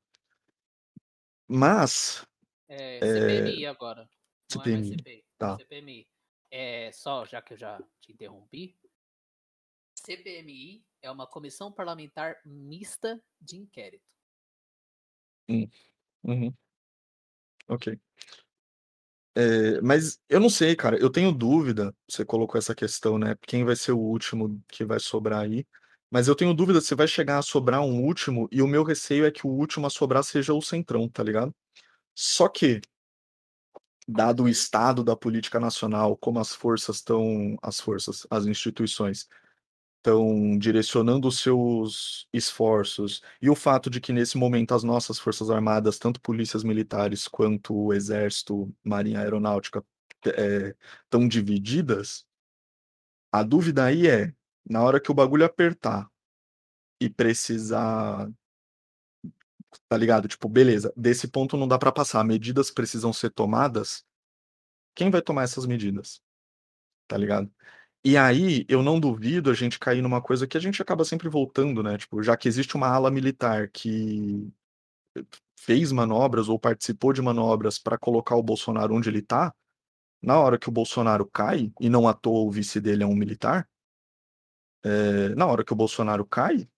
Mas. 1.46 2.26
É, 2.68 2.98
CPMI 3.00 3.64
é... 3.64 3.68
agora. 3.68 4.08
CPMI. 4.50 4.94
É 4.94 4.96
CPI. 4.96 5.24
Tá. 5.38 5.56
CPMI. 5.56 6.08
É, 6.50 6.90
só, 6.92 7.24
já 7.26 7.42
que 7.42 7.54
eu 7.54 7.58
já 7.58 7.78
te 8.00 8.12
interrompi. 8.12 8.76
CPMI 9.94 10.84
é 11.02 11.10
uma 11.10 11.26
comissão 11.26 11.70
parlamentar 11.70 12.40
mista 12.44 13.22
de 13.40 13.56
inquérito. 13.56 14.04
Hum. 15.48 15.68
Uhum. 16.24 16.54
Ok. 17.68 17.98
É, 19.38 19.82
mas 19.82 20.18
eu 20.30 20.40
não 20.40 20.48
sei, 20.48 20.74
cara. 20.74 20.96
Eu 20.98 21.10
tenho 21.10 21.30
dúvida. 21.30 21.94
Você 22.08 22.24
colocou 22.24 22.58
essa 22.58 22.74
questão, 22.74 23.18
né? 23.18 23.36
Quem 23.42 23.64
vai 23.64 23.76
ser 23.76 23.92
o 23.92 23.98
último 23.98 24.62
que 24.68 24.82
vai 24.84 24.98
sobrar 24.98 25.40
aí? 25.42 25.66
Mas 26.10 26.26
eu 26.26 26.34
tenho 26.34 26.54
dúvida 26.54 26.80
se 26.80 26.94
vai 26.94 27.06
chegar 27.06 27.38
a 27.38 27.42
sobrar 27.42 27.82
um 27.82 28.02
último, 28.02 28.48
e 28.50 28.62
o 28.62 28.66
meu 28.66 28.82
receio 28.82 29.26
é 29.26 29.30
que 29.30 29.46
o 29.46 29.50
último 29.50 29.86
a 29.86 29.90
sobrar 29.90 30.24
seja 30.24 30.54
o 30.54 30.62
Centrão, 30.62 31.08
tá 31.08 31.22
ligado? 31.22 31.54
Só 32.14 32.48
que, 32.48 32.80
dado 34.08 34.44
o 34.44 34.48
estado 34.48 35.04
da 35.04 35.16
política 35.16 35.60
nacional, 35.60 36.16
como 36.16 36.38
as 36.38 36.54
forças 36.54 36.96
estão, 36.96 37.56
as 37.62 37.80
forças, 37.80 38.26
as 38.30 38.46
instituições 38.46 39.28
estão 39.98 40.56
direcionando 40.58 41.28
os 41.28 41.38
seus 41.40 42.28
esforços, 42.32 43.22
e 43.42 43.50
o 43.50 43.56
fato 43.56 43.90
de 43.90 44.00
que 44.00 44.12
nesse 44.12 44.38
momento 44.38 44.74
as 44.74 44.84
nossas 44.84 45.18
forças 45.18 45.50
armadas, 45.50 45.98
tanto 45.98 46.20
polícias 46.20 46.62
militares 46.62 47.26
quanto 47.28 47.74
o 47.74 47.92
exército, 47.92 48.72
marinha 48.84 49.20
aeronáutica, 49.20 49.84
estão 50.24 51.24
é, 51.24 51.28
divididas, 51.28 52.26
a 53.32 53.42
dúvida 53.42 53.84
aí 53.84 54.06
é, 54.06 54.32
na 54.68 54.82
hora 54.82 55.00
que 55.00 55.10
o 55.10 55.14
bagulho 55.14 55.44
apertar 55.44 56.10
e 57.00 57.10
precisar 57.10 58.30
tá 59.88 59.96
ligado? 59.96 60.28
Tipo, 60.28 60.48
beleza, 60.48 60.92
desse 60.96 61.28
ponto 61.28 61.56
não 61.56 61.68
dá 61.68 61.78
para 61.78 61.92
passar, 61.92 62.24
medidas 62.24 62.70
precisam 62.70 63.12
ser 63.12 63.30
tomadas. 63.30 64.04
Quem 64.94 65.10
vai 65.10 65.22
tomar 65.22 65.44
essas 65.44 65.66
medidas? 65.66 66.22
Tá 67.06 67.16
ligado? 67.16 67.50
E 68.08 68.16
aí, 68.16 68.64
eu 68.68 68.84
não 68.84 69.00
duvido 69.00 69.50
a 69.50 69.52
gente 69.52 69.80
cair 69.80 70.00
numa 70.00 70.22
coisa 70.22 70.46
que 70.46 70.56
a 70.56 70.60
gente 70.60 70.80
acaba 70.80 71.04
sempre 71.04 71.28
voltando, 71.28 71.82
né? 71.82 71.98
Tipo, 71.98 72.22
já 72.22 72.36
que 72.36 72.46
existe 72.46 72.76
uma 72.76 72.86
ala 72.86 73.10
militar 73.10 73.68
que 73.68 74.48
fez 75.58 75.90
manobras 75.90 76.48
ou 76.48 76.56
participou 76.56 77.12
de 77.12 77.20
manobras 77.20 77.80
para 77.80 77.98
colocar 77.98 78.36
o 78.36 78.44
Bolsonaro 78.44 78.94
onde 78.94 79.08
ele 79.08 79.22
tá, 79.22 79.52
na 80.22 80.38
hora 80.38 80.56
que 80.56 80.68
o 80.68 80.72
Bolsonaro 80.72 81.26
cai, 81.26 81.72
e 81.80 81.88
não 81.88 82.06
à 82.06 82.14
toa 82.14 82.46
o 82.46 82.50
vice 82.50 82.80
dele 82.80 83.02
é 83.02 83.06
um 83.06 83.16
militar, 83.16 83.68
é, 84.84 85.30
na 85.30 85.46
hora 85.46 85.64
que 85.64 85.72
o 85.72 85.76
Bolsonaro 85.76 86.24
cai, 86.24 86.68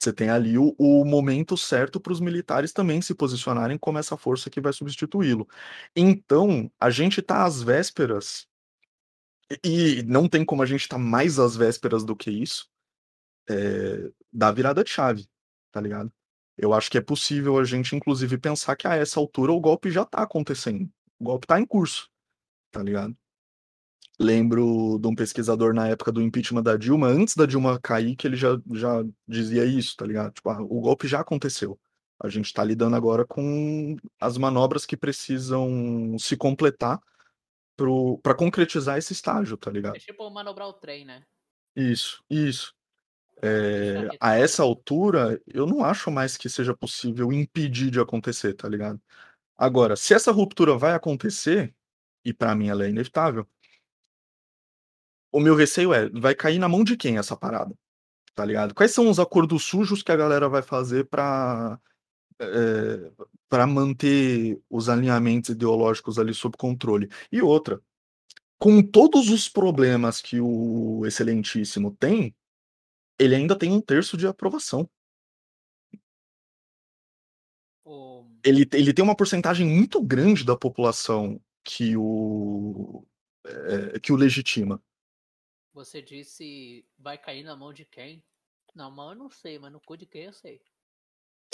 você 0.00 0.14
tem 0.14 0.30
ali 0.30 0.56
o, 0.56 0.74
o 0.78 1.04
momento 1.04 1.58
certo 1.58 2.00
para 2.00 2.14
os 2.14 2.20
militares 2.20 2.72
também 2.72 3.02
se 3.02 3.14
posicionarem 3.14 3.76
como 3.76 3.98
essa 3.98 4.16
força 4.16 4.48
que 4.48 4.62
vai 4.62 4.72
substituí-lo. 4.72 5.46
Então, 5.94 6.70
a 6.80 6.88
gente 6.88 7.20
está 7.20 7.44
às 7.44 7.62
vésperas, 7.62 8.48
e 9.64 10.02
não 10.04 10.28
tem 10.28 10.44
como 10.44 10.62
a 10.62 10.66
gente 10.66 10.82
estar 10.82 10.96
tá 10.96 11.02
mais 11.02 11.38
às 11.38 11.56
vésperas 11.56 12.04
do 12.04 12.16
que 12.16 12.30
isso, 12.30 12.68
é, 13.48 14.10
da 14.32 14.50
virada 14.50 14.82
de 14.82 14.90
chave, 14.90 15.28
tá 15.70 15.80
ligado? 15.80 16.12
Eu 16.56 16.72
acho 16.72 16.90
que 16.90 16.98
é 16.98 17.02
possível 17.02 17.58
a 17.58 17.64
gente, 17.64 17.94
inclusive, 17.94 18.38
pensar 18.38 18.76
que 18.76 18.86
a 18.86 18.94
essa 18.96 19.20
altura 19.20 19.52
o 19.52 19.60
golpe 19.60 19.90
já 19.90 20.02
está 20.02 20.22
acontecendo. 20.22 20.90
O 21.18 21.24
golpe 21.24 21.44
está 21.44 21.60
em 21.60 21.66
curso, 21.66 22.08
tá 22.70 22.82
ligado? 22.82 23.16
Lembro 24.18 24.98
de 24.98 25.06
um 25.06 25.14
pesquisador 25.14 25.74
na 25.74 25.88
época 25.88 26.10
do 26.10 26.22
impeachment 26.22 26.62
da 26.62 26.76
Dilma, 26.76 27.08
antes 27.08 27.36
da 27.36 27.44
Dilma 27.44 27.78
cair, 27.78 28.16
que 28.16 28.26
ele 28.26 28.36
já, 28.36 28.58
já 28.72 29.04
dizia 29.28 29.66
isso, 29.66 29.94
tá 29.94 30.06
ligado? 30.06 30.32
Tipo, 30.32 30.48
ah, 30.48 30.62
o 30.62 30.80
golpe 30.80 31.06
já 31.06 31.20
aconteceu. 31.20 31.78
A 32.18 32.30
gente 32.30 32.52
tá 32.52 32.64
lidando 32.64 32.96
agora 32.96 33.26
com 33.26 33.96
as 34.18 34.38
manobras 34.38 34.86
que 34.86 34.96
precisam 34.96 36.16
se 36.18 36.34
completar 36.34 36.98
para 38.22 38.34
concretizar 38.34 38.96
esse 38.98 39.12
estágio, 39.12 39.56
tá 39.56 39.70
ligado? 39.70 39.96
É 39.96 39.98
tipo 39.98 40.28
manobrar 40.30 40.68
o 40.68 40.72
trem, 40.72 41.04
né? 41.04 41.22
Isso, 41.74 42.22
isso. 42.30 42.74
É, 43.42 44.08
a 44.18 44.34
essa 44.36 44.62
altura, 44.62 45.40
eu 45.46 45.66
não 45.66 45.84
acho 45.84 46.10
mais 46.10 46.36
que 46.36 46.48
seja 46.48 46.74
possível 46.74 47.30
impedir 47.32 47.90
de 47.90 48.00
acontecer, 48.00 48.54
tá 48.54 48.68
ligado? 48.68 49.00
Agora, 49.58 49.94
se 49.94 50.14
essa 50.14 50.32
ruptura 50.32 50.76
vai 50.76 50.92
acontecer, 50.92 51.74
e 52.24 52.32
para 52.32 52.54
mim 52.54 52.68
ela 52.68 52.86
é 52.86 52.88
inevitável, 52.88 53.46
o 55.30 55.40
meu 55.40 55.54
receio 55.54 55.92
é, 55.92 56.08
vai 56.08 56.34
cair 56.34 56.58
na 56.58 56.68
mão 56.68 56.82
de 56.82 56.96
quem 56.96 57.18
essa 57.18 57.36
parada? 57.36 57.74
Tá 58.34 58.44
ligado? 58.44 58.74
Quais 58.74 58.92
são 58.92 59.08
os 59.08 59.18
acordos 59.18 59.64
sujos 59.64 60.02
que 60.02 60.12
a 60.12 60.16
galera 60.16 60.48
vai 60.48 60.62
fazer 60.62 61.06
para 61.06 61.78
é, 62.40 63.12
para 63.48 63.66
manter 63.66 64.60
os 64.68 64.88
alinhamentos 64.88 65.50
ideológicos 65.50 66.18
ali 66.18 66.34
sob 66.34 66.56
controle? 66.56 67.08
E 67.30 67.40
outra, 67.42 67.82
com 68.58 68.82
todos 68.82 69.28
os 69.30 69.48
problemas 69.48 70.20
que 70.20 70.40
o 70.40 71.04
excelentíssimo 71.06 71.94
tem, 71.96 72.34
ele 73.18 73.34
ainda 73.34 73.58
tem 73.58 73.72
um 73.72 73.80
terço 73.80 74.16
de 74.16 74.26
aprovação. 74.26 74.88
Ele, 78.44 78.68
ele 78.72 78.92
tem 78.92 79.04
uma 79.04 79.16
porcentagem 79.16 79.66
muito 79.66 80.00
grande 80.02 80.44
da 80.44 80.56
população 80.56 81.40
que 81.64 81.96
o, 81.96 83.04
é, 83.44 83.98
que 84.00 84.12
o 84.12 84.16
legitima. 84.16 84.82
Você 85.72 86.00
disse 86.00 86.86
vai 86.98 87.18
cair 87.18 87.42
na 87.42 87.56
mão 87.56 87.72
de 87.72 87.84
quem? 87.84 88.24
Na 88.74 88.90
mão 88.90 89.10
eu 89.10 89.16
não 89.16 89.30
sei, 89.30 89.58
mas 89.58 89.72
no 89.72 89.80
cu 89.80 89.96
de 89.96 90.06
quem 90.06 90.24
eu 90.24 90.32
sei. 90.32 90.60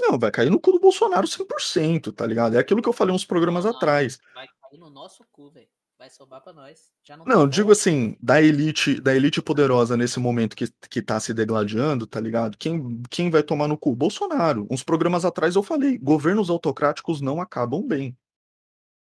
Não, 0.01 0.19
vai 0.19 0.31
cair 0.31 0.51
no 0.51 0.61
cu 0.61 0.73
do 0.73 0.81
Bolsonaro 0.81 1.27
100%, 1.27 2.13
tá 2.13 2.27
ligado? 2.27 2.57
É 2.57 2.59
aquilo 2.59 2.83
que 2.83 2.89
eu 2.89 2.93
falei 2.93 3.15
uns 3.15 3.25
programas 3.25 3.67
atrás. 3.67 4.19
Vai 4.35 4.47
cair 4.61 4.79
no 4.79 4.91
nosso 4.91 5.25
cu, 5.31 5.51
velho. 5.51 5.69
Vai 5.99 6.11
sobrar 6.11 6.41
pra 6.41 6.53
nós. 6.53 6.91
Já 7.05 7.17
não, 7.17 7.25
não 7.25 7.49
digo 7.49 7.71
assim, 7.71 8.17
da 8.21 8.43
elite, 8.43 9.01
da 9.01 9.15
elite 9.15 9.41
poderosa 9.41 9.97
nesse 9.97 10.19
momento 10.19 10.57
que, 10.57 10.67
que 10.91 11.01
tá 11.01 11.21
se 11.21 11.33
degladiando, 11.33 12.09
tá 12.09 12.19
ligado? 12.19 12.59
Quem, 12.59 13.01
quem 13.09 13.31
vai 13.31 13.41
tomar 13.41 13.69
no 13.69 13.79
cu? 13.79 13.95
Bolsonaro. 13.95 14.67
Uns 14.69 14.83
programas 14.83 15.25
atrás 15.25 15.55
eu 15.55 15.63
falei, 15.63 15.97
governos 15.99 16.51
autocráticos 16.51 17.21
não 17.21 17.41
acabam 17.41 17.87
bem. 17.87 18.17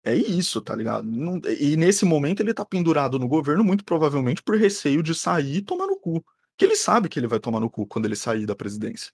É 0.02 0.16
isso, 0.16 0.62
tá 0.62 0.74
ligado? 0.74 1.04
Não, 1.04 1.42
e 1.60 1.76
nesse 1.76 2.06
momento 2.06 2.40
ele 2.40 2.54
tá 2.54 2.64
pendurado 2.64 3.20
no 3.20 3.28
governo, 3.28 3.66
muito 3.66 3.84
provavelmente 3.84 4.42
por 4.42 4.58
receio 4.58 5.04
de 5.04 5.14
sair 5.14 5.58
e 5.58 5.62
tomar 5.62 5.88
no 5.88 6.00
cu. 6.00 6.24
Que 6.56 6.64
ele 6.64 6.78
sabe 6.78 7.10
que 7.10 7.20
ele 7.20 7.28
vai 7.28 7.42
tomar 7.42 7.60
no 7.60 7.70
cu 7.70 7.86
quando 7.86 8.06
ele 8.06 8.16
sair 8.16 8.46
da 8.46 8.56
presidência. 8.56 9.12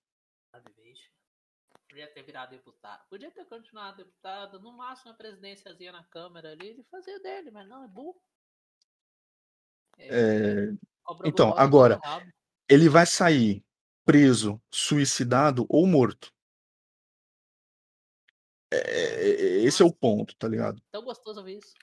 Virado 2.34 2.49
deputado. 2.49 3.07
Podia 3.11 3.29
ter 3.29 3.45
continuado 3.45 3.97
deputado, 3.97 4.59
no 4.59 4.71
máximo 4.71 5.11
a 5.11 5.13
presidênciazinha 5.13 5.91
na 5.91 6.03
Câmara 6.05 6.49
ali, 6.51 6.79
e 6.79 6.84
fazer 6.86 7.19
dele, 7.19 7.51
mas 7.51 7.69
não, 7.69 7.84
é 7.84 7.88
burro. 7.88 8.19
É... 9.99 10.07
É... 10.07 10.73
Então, 11.25 11.53
agora, 11.55 11.99
ele 12.67 12.89
vai 12.89 13.05
sair 13.05 13.63
preso, 14.03 14.59
suicidado 14.71 15.67
ou 15.69 15.86
morto. 15.86 16.34
É, 18.71 18.77
é, 18.77 19.29
é, 19.29 19.63
esse 19.63 19.84
é 19.84 19.86
o 19.86 19.93
ponto, 19.93 20.36
tá 20.36 20.47
ligado? 20.47 20.81
Tão 20.91 21.03
gostoso 21.03 21.38
ouvir 21.38 21.59
isso. 21.59 21.75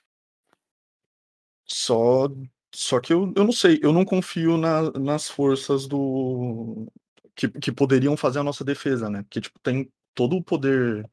Só, 1.65 2.27
só 2.75 2.99
que 2.99 3.13
eu, 3.13 3.31
eu 3.37 3.45
não 3.45 3.53
sei, 3.53 3.79
eu 3.81 3.93
não 3.93 4.03
confio 4.03 4.57
na, 4.57 4.91
nas 4.99 5.29
forças 5.29 5.87
do. 5.87 6.91
Que, 7.33 7.47
que 7.47 7.71
poderiam 7.71 8.17
fazer 8.17 8.39
a 8.39 8.43
nossa 8.43 8.65
defesa, 8.65 9.09
né? 9.09 9.23
Porque, 9.23 9.39
tipo, 9.39 9.57
tem 9.59 9.89
todo 10.13 10.37
o 10.37 10.43
poder. 10.43 11.09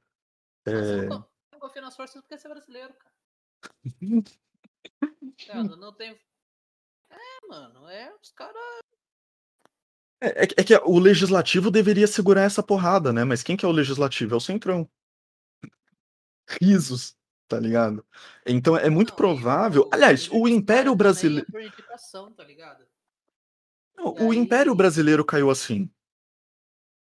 É... 0.66 0.70
Eu 0.70 1.09
não 1.09 1.61
confio 1.61 1.82
nas 1.82 1.96
forças 1.96 2.20
porque 2.20 2.38
você 2.38 2.46
é 2.46 2.51
brasileiro, 2.51 2.94
cara. 2.94 3.14
não, 5.55 5.76
não 5.76 5.92
tem. 5.92 6.18
É, 7.11 7.46
mano, 7.49 7.88
é 7.88 8.14
os 8.22 8.30
caras. 8.32 8.62
É, 10.20 10.42
é, 10.42 10.64
que 10.64 10.74
o 10.84 10.99
legislativo 10.99 11.70
deveria 11.70 12.07
segurar 12.07 12.42
essa 12.42 12.62
porrada, 12.62 13.12
né? 13.12 13.24
Mas 13.24 13.42
quem 13.42 13.57
que 13.57 13.64
é 13.64 13.68
o 13.68 13.72
legislativo? 13.72 14.34
É 14.34 14.36
o 14.36 14.40
Centrão 14.40 14.88
risos, 16.61 17.16
tá 17.46 17.59
ligado? 17.59 18.05
Então 18.44 18.76
é 18.76 18.90
muito 18.90 19.11
Não, 19.11 19.16
provável. 19.16 19.82
o, 19.82 19.88
Aliás, 19.92 20.28
o 20.30 20.49
Império 20.49 20.94
Brasileiro. 20.94 21.46
Tá 21.46 21.53
Não, 23.96 24.14
o 24.14 24.34
Império 24.34 24.74
Brasileiro 24.74 25.24
caiu 25.24 25.51
assim. 25.51 25.90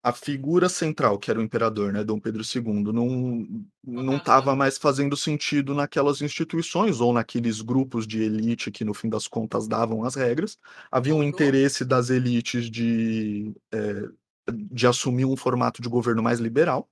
A 0.03 0.13
figura 0.13 0.69
central, 0.69 1.17
que 1.17 1.31
era 1.31 1.39
o 1.39 1.43
imperador, 1.43 1.93
né, 1.93 2.03
Dom 2.03 2.19
Pedro 2.19 2.43
II, 2.43 2.93
não 2.93 3.47
não 3.85 4.17
estava 4.17 4.57
mais 4.57 4.77
fazendo 4.77 5.17
sentido 5.17 5.75
naquelas 5.75 6.21
instituições 6.21 7.01
ou 7.01 7.13
naqueles 7.13 7.61
grupos 7.61 8.07
de 8.07 8.23
elite 8.23 8.71
que, 8.71 8.85
no 8.85 8.95
fim 8.95 9.09
das 9.09 9.29
contas, 9.29 9.69
davam 9.69 10.05
as 10.05 10.15
regras. 10.17 10.59
Havia 10.91 11.15
um 11.15 11.23
interesse 11.23 11.85
das 11.85 12.11
elites 12.11 12.69
de, 12.71 13.55
eh, 13.73 14.09
de 14.51 14.87
assumir 14.87 15.25
um 15.25 15.37
formato 15.37 15.81
de 15.81 15.89
governo 15.89 16.23
mais 16.23 16.41
liberal, 16.41 16.89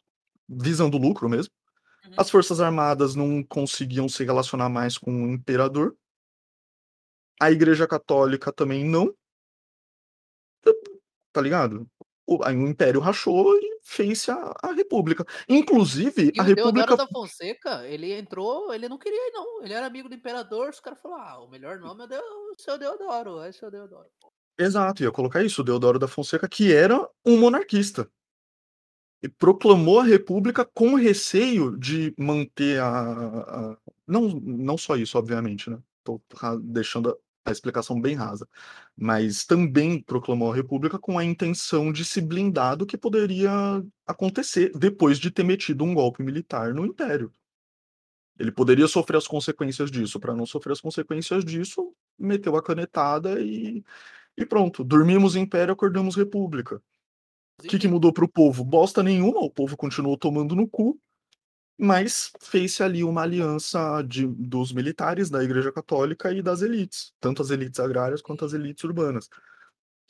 visando 0.48 0.98
lucro 0.98 1.28
mesmo. 1.28 1.52
Uhum. 2.06 2.14
As 2.16 2.30
forças 2.30 2.60
armadas 2.60 3.14
não 3.14 3.42
conseguiam 3.42 4.08
se 4.08 4.24
relacionar 4.24 4.68
mais 4.68 4.96
com 4.98 5.12
o 5.24 5.32
imperador. 5.32 5.96
A 7.40 7.50
igreja 7.50 7.86
católica 7.88 8.52
também 8.52 8.84
não. 8.84 9.12
Tá 11.32 11.40
ligado? 11.40 11.88
O 12.32 12.36
o 12.46 12.50
império 12.70 13.00
rachou 13.00 13.56
e 13.56 13.80
fez-se 13.82 14.30
a 14.30 14.52
a 14.62 14.72
república. 14.72 15.24
Inclusive, 15.48 16.32
E 16.36 16.40
a 16.40 16.44
o 16.44 16.48
Deodoro 16.56 16.94
república 16.94 16.96
da 16.96 17.06
Fonseca, 17.08 17.86
ele 17.88 18.12
entrou 18.12 18.72
ele 18.72 18.88
não 18.88 18.98
queria 18.98 19.28
ir 19.28 19.32
não, 19.32 19.62
ele 19.64 19.72
era 19.74 19.86
amigo 19.86 20.08
do 20.08 20.14
imperador, 20.14 20.70
os 20.70 20.80
cara 20.80 20.94
falou: 20.96 21.16
"Ah, 21.18 21.42
o 21.44 21.48
melhor 21.48 21.78
nome 21.80 22.04
é 22.04 22.06
Deo 22.08 22.22
o 22.22 22.54
seu 22.60 22.78
Deodoro, 22.78 23.40
é 23.40 23.50
seu 23.52 23.70
Deodoro". 23.70 24.10
Exato, 24.58 25.02
ia 25.02 25.10
colocar 25.10 25.42
isso, 25.42 25.62
o 25.62 25.64
Deodoro 25.64 25.98
da 25.98 26.06
Fonseca, 26.08 26.48
que 26.48 26.72
era 26.72 27.08
um 27.24 27.38
monarquista. 27.38 28.10
E 29.22 29.28
proclamou 29.28 30.00
a 30.00 30.04
república 30.04 30.64
com 30.64 30.94
receio 30.94 31.76
de 31.78 32.14
manter 32.18 32.80
a 32.80 33.72
a 33.72 33.76
não 34.08 34.28
não 34.40 34.78
só 34.78 34.96
isso, 34.96 35.18
obviamente, 35.18 35.68
né, 35.68 35.78
tô 36.02 36.20
ra 36.34 36.56
deixando 36.56 37.16
a 37.50 37.52
explicação 37.52 38.00
bem 38.00 38.14
rasa, 38.14 38.48
mas 38.96 39.44
também 39.44 40.02
proclamou 40.02 40.52
a 40.52 40.54
república 40.54 40.98
com 40.98 41.18
a 41.18 41.24
intenção 41.24 41.92
de 41.92 42.04
se 42.04 42.20
blindar 42.20 42.76
do 42.76 42.86
que 42.86 42.96
poderia 42.96 43.50
acontecer 44.06 44.72
depois 44.76 45.18
de 45.18 45.30
ter 45.30 45.44
metido 45.44 45.84
um 45.84 45.94
golpe 45.94 46.22
militar 46.22 46.74
no 46.74 46.86
império. 46.86 47.32
Ele 48.38 48.50
poderia 48.50 48.88
sofrer 48.88 49.18
as 49.18 49.26
consequências 49.26 49.90
disso, 49.90 50.18
pra 50.18 50.34
não 50.34 50.46
sofrer 50.46 50.72
as 50.72 50.80
consequências 50.80 51.44
disso, 51.44 51.94
meteu 52.18 52.56
a 52.56 52.62
canetada 52.62 53.40
e 53.40 53.84
e 54.36 54.46
pronto, 54.46 54.82
dormimos 54.82 55.36
império, 55.36 55.72
acordamos 55.72 56.16
república. 56.16 56.82
O 57.62 57.68
que 57.68 57.78
que 57.78 57.88
mudou 57.88 58.12
para 58.12 58.24
o 58.24 58.28
povo? 58.28 58.64
Bosta 58.64 59.02
nenhuma, 59.02 59.40
o 59.40 59.50
povo 59.50 59.76
continuou 59.76 60.16
tomando 60.16 60.56
no 60.56 60.66
cu, 60.66 60.98
mas 61.80 62.30
fez-se 62.42 62.82
ali 62.82 63.02
uma 63.02 63.22
aliança 63.22 64.02
de 64.02 64.26
dos 64.26 64.70
militares, 64.70 65.30
da 65.30 65.42
igreja 65.42 65.72
católica 65.72 66.30
e 66.30 66.42
das 66.42 66.60
elites, 66.60 67.14
tanto 67.18 67.40
as 67.40 67.48
elites 67.48 67.80
agrárias 67.80 68.20
quanto 68.20 68.44
as 68.44 68.52
elites 68.52 68.84
urbanas. 68.84 69.30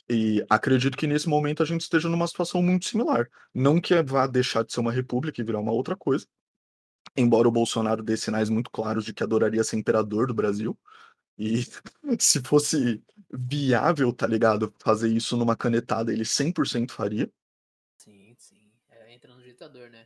E 0.09 0.45
acredito 0.49 0.97
que 0.97 1.07
nesse 1.07 1.29
momento 1.29 1.63
a 1.63 1.65
gente 1.65 1.81
esteja 1.81 2.09
numa 2.09 2.27
situação 2.27 2.61
muito 2.61 2.85
similar. 2.85 3.29
Não 3.53 3.79
que 3.79 4.01
vá 4.03 4.27
deixar 4.27 4.65
de 4.65 4.73
ser 4.73 4.81
uma 4.81 4.91
república 4.91 5.39
e 5.39 5.45
virar 5.45 5.61
uma 5.61 5.71
outra 5.71 5.95
coisa, 5.95 6.27
embora 7.15 7.47
o 7.47 7.51
Bolsonaro 7.51 8.03
dê 8.03 8.17
sinais 8.17 8.49
muito 8.49 8.69
claros 8.69 9.05
de 9.05 9.13
que 9.13 9.23
adoraria 9.23 9.63
ser 9.63 9.77
imperador 9.77 10.27
do 10.27 10.33
Brasil, 10.33 10.77
e 11.37 11.63
se 12.19 12.41
fosse 12.41 13.01
viável, 13.33 14.11
tá 14.11 14.27
ligado, 14.27 14.73
fazer 14.77 15.07
isso 15.07 15.37
numa 15.37 15.55
canetada, 15.55 16.11
ele 16.11 16.25
100% 16.25 16.91
faria. 16.91 17.31
Sim, 17.97 18.35
sim, 18.37 18.69
é, 18.89 19.13
entra 19.13 19.33
no 19.33 19.41
ditador, 19.41 19.89
né. 19.89 20.05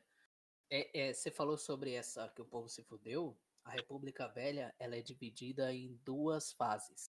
Eh 0.72 0.90
eh, 1.10 1.14
você 1.14 1.30
falou 1.30 1.58
sobre 1.58 1.94
essa 1.94 2.28
que 2.30 2.42
o 2.42 2.46
povo 2.46 2.68
se 2.68 2.84
fudeu, 2.84 3.40
a 3.64 3.72
República 3.72 4.28
Velha, 4.28 4.74
ela 4.80 4.96
é 4.96 5.02
dividida 5.02 5.72
em 5.74 5.96
2 6.04 6.52
fases. 6.54 7.06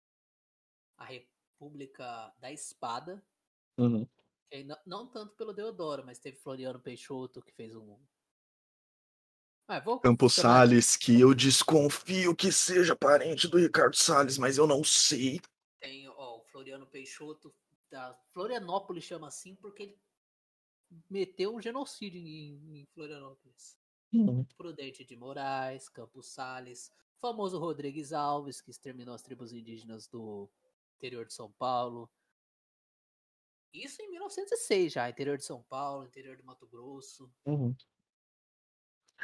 A 0.98 1.06
República 1.06 2.34
da 2.40 2.52
Espada 2.52 3.24
Uhum. 3.78 4.08
que 4.52 4.64
não 4.64 4.78
não 4.86 5.08
tanto 5.12 5.36
pelo 5.36 5.54
Deodoro, 5.54 6.06
mas 6.06 6.20
teve 6.20 6.38
Floriano 6.38 6.80
Peixoto 6.82 7.42
que 7.42 7.54
fez 7.54 7.76
um 7.76 8.04
Ah, 9.68 9.80
vou 9.80 10.04
Campos 10.04 10.34
Salles, 10.34 10.98
que 10.98 11.18
eu 11.22 11.34
desconfio 11.34 12.36
que 12.36 12.52
seja 12.52 12.94
parente 12.94 13.48
do 13.48 13.58
Ricardo 13.58 13.96
Salles, 13.96 14.38
mas 14.38 14.58
eu 14.58 14.68
não 14.68 14.84
sei. 14.84 15.40
Tem, 15.82 16.08
ó, 16.08 16.38
o 16.40 16.44
Floriano 16.46 16.88
Peixoto 16.88 17.54
da 17.90 18.14
Florianópolis 18.32 19.04
chama 19.04 19.28
assim, 19.28 19.56
porque 19.56 19.84
ele 19.84 20.02
meteu 21.10 21.56
um 21.56 21.62
genocídio 21.62 22.20
em 22.20 22.82
em 22.82 22.86
Florianópolis. 22.94 23.78
Uhum. 24.14 24.46
Prudente 24.56 25.04
de 25.04 25.16
Moraes, 25.16 25.90
Campos 25.90 26.28
Salles, 26.28 26.92
famoso 27.20 27.58
Rodrigues 27.58 28.14
Alves, 28.14 28.62
que 28.62 28.70
exterminou 28.70 29.16
as 29.16 29.22
tribos 29.22 29.52
indígenas 29.52 30.08
do 30.08 30.50
interior 30.98 31.26
de 31.26 31.34
São 31.34 31.52
Paulo. 31.52 32.10
Isso 33.74 34.02
em 34.02 34.12
1906 34.12 34.94
já, 34.94 35.10
interior 35.10 35.38
de 35.38 35.46
São 35.46 35.64
Paulo, 35.64 36.06
interior 36.06 36.38
do 36.38 36.44
Mato 36.44 36.68
Grosso. 36.68 37.32
Uhum. 37.46 37.76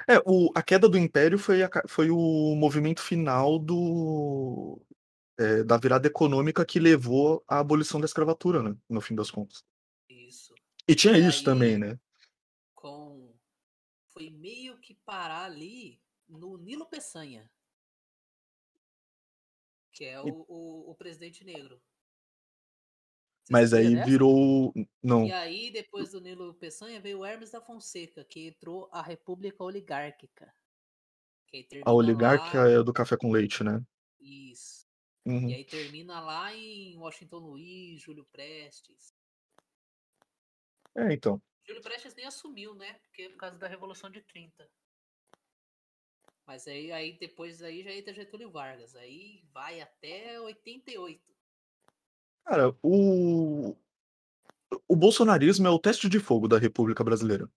É, 0.07 0.17
o 0.26 0.51
a 0.55 0.63
queda 0.63 0.88
do 0.88 0.97
império 0.97 1.38
foi 1.38 1.61
a 1.61 1.70
foi 1.88 2.09
o 2.09 2.55
movimento 2.55 3.01
final 3.01 3.59
do 3.59 4.82
eh, 5.38 5.63
da 5.63 5.78
virada 5.78 6.07
econômica 6.07 6.65
que 6.65 6.80
levou 6.80 7.43
à 7.47 7.59
abolição 7.59 7.99
da 7.99 8.05
escravatura, 8.05 8.63
né, 8.63 8.76
no 8.89 9.01
fim 9.01 9.15
das 9.15 9.30
contas. 9.30 9.63
E 10.89 10.95
tinha 10.95 11.15
E 11.15 11.19
isso 11.19 11.43
também, 11.43 11.77
aí 11.77 11.79
né. 11.79 11.99
com 12.75 13.37
foi 14.13 14.29
meio 14.31 14.79
que 14.81 14.95
parar 14.95 15.45
ali 15.45 16.01
no 16.27 16.57
Nilo 16.57 16.87
Peçanha. 16.87 17.51
Que 19.93 20.05
é 20.05 20.19
E 20.23 20.31
o 20.31 20.45
o 20.47 20.91
o 20.91 20.95
presidente 20.95 21.43
negro. 21.43 21.81
Você 23.47 23.53
Mas 23.53 23.73
aí 23.73 23.95
dessa? 23.95 23.95
virou 23.95 24.71
E 25.21 25.31
não. 25.31 25.33
aí 25.33 25.71
depois 25.71 26.11
do 26.11 26.21
Nilo 26.21 26.53
Peçanha 26.53 27.01
veio 27.01 27.19
o 27.19 27.25
Hermes 27.25 27.51
da 27.51 27.61
Fonseca, 27.61 28.23
que 28.23 28.47
entrou 28.47 28.89
a 28.93 29.01
república 29.01 29.63
oligárquica. 29.63 30.53
A 31.85 31.93
oligarquia 31.93 32.59
lá 32.59 32.69
é 32.69 32.83
do 32.83 32.93
café 32.93 33.15
com 33.17 33.31
leite, 33.31 33.63
né. 33.63 33.81
Isso. 34.19 34.87
E 35.45 35.53
Uhum. 35.53 35.55
aí 35.55 35.65
termina 35.65 36.19
lá 36.21 36.53
em 36.55 36.97
Washington 36.97 37.39
Luiz, 37.39 38.01
Júlio 38.03 38.25
Prestes. 38.25 39.15
É, 40.99 41.13
então. 41.13 41.41
Júlio 41.65 41.81
Prestes 41.81 42.15
nem 42.15 42.25
assumiu, 42.25 42.73
né, 42.75 42.93
porque 43.03 43.29
por 43.29 43.37
causa 43.37 43.57
da 43.57 43.67
Revolução 43.67 44.09
de 44.09 44.21
30. 44.21 44.69
Mas 46.45 46.67
aí 46.67 46.91
aí 46.91 47.17
depois 47.19 47.61
aí 47.61 47.83
já 47.83 47.91
entra 47.91 48.11
Getúlio 48.11 48.49
Vargas, 48.49 48.95
aí 48.95 49.43
vai 49.53 49.79
até 49.79 50.41
88. 50.41 51.21
Cara, 52.43 52.75
o 52.81 53.75
o 54.87 54.95
bolsonarismo 54.95 55.67
é 55.67 55.69
o 55.69 55.79
teste 55.79 56.09
de 56.09 56.19
fogo 56.19 56.47
da 56.47 56.57
república 56.57 57.03
brasileira. 57.03 57.49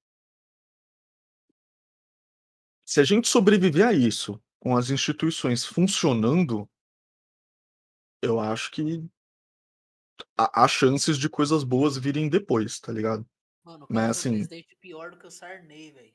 Se 2.85 3.01
a 3.01 3.05
gente 3.05 3.29
sobreviver 3.29 3.87
a 3.87 3.93
isso, 3.93 4.43
com 4.61 4.77
as 4.77 4.91
instituições 4.91 5.65
funcionando 5.65 6.69
eu 8.23 8.39
acho 8.39 8.71
que 8.71 9.05
há 10.39 10.65
há 10.65 10.69
chances 10.69 11.19
de 11.19 11.29
coisas 11.29 11.65
boas 11.65 11.97
virem 11.97 12.29
depois, 12.29 12.79
tá 12.79 12.93
ligado. 12.93 13.29
Mano, 13.65 13.85
o 13.85 13.89
cara 13.89 14.09
Mas 14.09 14.19
assim 14.19 14.31
presidente 14.31 14.77
pior 14.81 15.11
do 15.11 15.19
que 15.19 15.27
o 15.27 15.31
Sarney, 15.31 15.93
velho. 15.93 16.15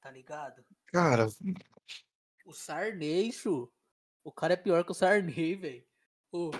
Tá 0.00 0.10
ligado? 0.10 0.64
Cara 0.86 1.26
O 2.44 2.52
Sarney, 2.52 3.32
chu, 3.32 3.72
o 4.22 4.30
cara 4.30 4.54
é 4.54 4.56
pior 4.56 4.84
que 4.84 4.92
o 4.92 4.94
Sarney, 4.94 5.56
velho. 5.56 5.84
E 6.32 6.50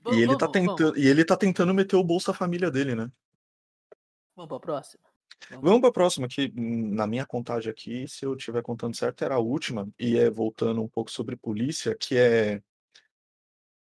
Vamos 0.00 0.18
ele 0.18 0.38
tá 0.38 0.46
vamos 0.46 0.52
tentan 0.52 0.84
vamos 0.84 0.98
e 0.98 1.06
ele 1.06 1.24
tá 1.24 1.36
tentando 1.36 1.74
meter 1.74 1.96
o 1.96 2.04
Bolsa 2.04 2.32
Família 2.32 2.70
dele, 2.70 2.94
né. 2.94 3.10
Vamos 4.34 4.48
pra 4.48 4.60
próxima? 4.60 5.02
Vamos. 5.50 5.64
Vamos 5.64 5.80
pra 5.80 5.92
próxima 5.92 6.28
que, 6.28 6.52
hum, 6.56 6.94
na 6.94 7.06
minha 7.06 7.26
contagem 7.26 7.70
aqui, 7.70 8.08
se 8.08 8.24
eu 8.24 8.34
estiver 8.34 8.62
contando 8.62 8.96
certo, 8.96 9.22
era 9.24 9.34
a 9.34 9.40
última, 9.40 9.88
e 9.98 10.16
é 10.16 10.30
voltando 10.30 10.82
um 10.82 10.88
pouco 10.88 11.10
sobre 11.10 11.36
polícia, 11.36 11.94
que 11.94 12.16
é 12.16 12.62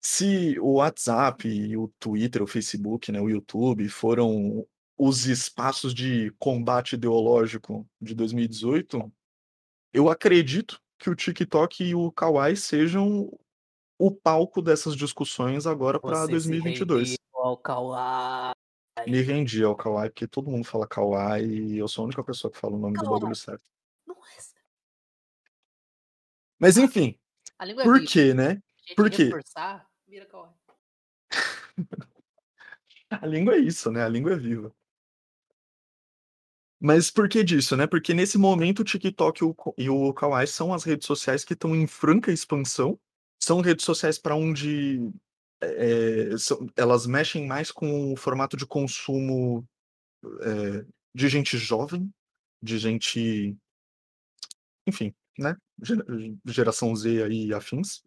se 0.06 0.60
o 0.60 0.74
WhatsApp 0.74 1.47
e 1.47 1.78
o 1.78 1.88
Twitter, 1.97 2.43
o 2.43 2.47
Facebook, 2.47 3.10
né, 3.10 3.22
o 3.22 3.30
YouTube, 3.30 3.88
foram 3.88 4.68
os 4.97 5.26
espaços 5.26 5.93
de 5.93 6.30
combate 6.38 6.93
ideológico 6.93 7.88
de 8.01 8.14
2018, 8.14 9.12
eu 9.93 10.10
acredito 10.10 10.82
que 10.99 11.10
o 11.10 11.16
TikTok 11.16 11.84
e 11.84 11.95
o 11.95 12.12
Kawaii 12.12 12.58
sejam 12.58 13.32
o 13.97 14.12
palco 14.12 14.62
dessas 14.62 14.95
discussões 14.95 15.66
agora 15.66 15.99
se 16.26 16.32
2022. 16.32 17.10
rendeu 17.10 17.18
ao 17.36 17.58
Kawaii. 17.58 18.54
Me 19.08 19.22
rendi 19.22 19.64
ao 19.64 19.76
Kawaii, 19.76 20.10
porque 20.10 20.28
todo 20.28 20.51
mundo 20.51 20.66
fala 20.66 20.86
Kawaii 20.86 21.76
e 21.76 21.78
eu 21.78 21.88
sou 21.88 22.04
a 22.04 22.06
única 22.06 22.24
pessoa 22.24 22.51
que 22.51 22.60
fala 22.60 22.76
o 22.76 22.80
nome 22.80 22.95
do 22.97 23.04
Kawaii. 23.04 23.20
bagulho 23.22 23.36
certo. 23.36 23.64
Não 24.06 24.18
é 24.26 24.41
ce 24.41 24.54
Mas 26.60 26.78
enfim, 26.78 27.18
é 27.60 27.84
por 27.84 28.04
quê, 28.04 28.34
né, 28.34 28.62
por 28.95 29.10
quê? 29.10 29.26
reforçar, 29.26 29.88
vira 30.14 30.26
Kawaii. 30.28 30.53
A 33.09 33.26
língua 33.26 33.55
é 33.55 33.59
isso, 33.59 33.91
né, 33.91 34.03
a 34.03 34.09
língua 34.09 34.34
é 34.34 34.36
viva. 34.36 34.74
Mas 36.80 37.11
por 37.11 37.30
que 37.30 37.43
disso, 37.43 37.78
né, 37.78 37.86
porque 37.86 38.11
nesse 38.11 38.39
momento 38.39 38.80
o 38.80 38.84
TikTok 38.84 39.41
e 39.78 39.89
o 39.89 40.14
Kawaii 40.14 40.47
são 40.47 40.74
as 40.74 40.84
redes 40.84 41.05
sociais 41.05 41.45
que 41.45 41.53
estão 41.53 41.76
em 41.76 41.86
franca 41.86 42.32
expansão, 42.32 42.99
são 43.39 43.61
redes 43.61 43.86
sociais 43.86 44.18
pra 44.18 44.36
onde 44.36 45.11
é, 45.61 46.36
são, 46.39 46.68
elas 46.76 47.05
mexem 47.05 47.45
mais 47.45 47.72
com 47.72 48.14
o 48.14 48.16
formato 48.16 48.57
de 48.57 48.66
consumo 48.66 49.68
é, 50.41 50.86
de 51.14 51.30
gente 51.30 51.55
jovem, 51.55 52.11
de 52.64 52.80
gente, 52.80 53.55
enfim, 54.88 55.14
né? 55.38 55.55
Geração 56.47 56.95
Z 56.95 57.24
aí 57.24 57.45
e 57.47 57.53
afins. 57.53 58.03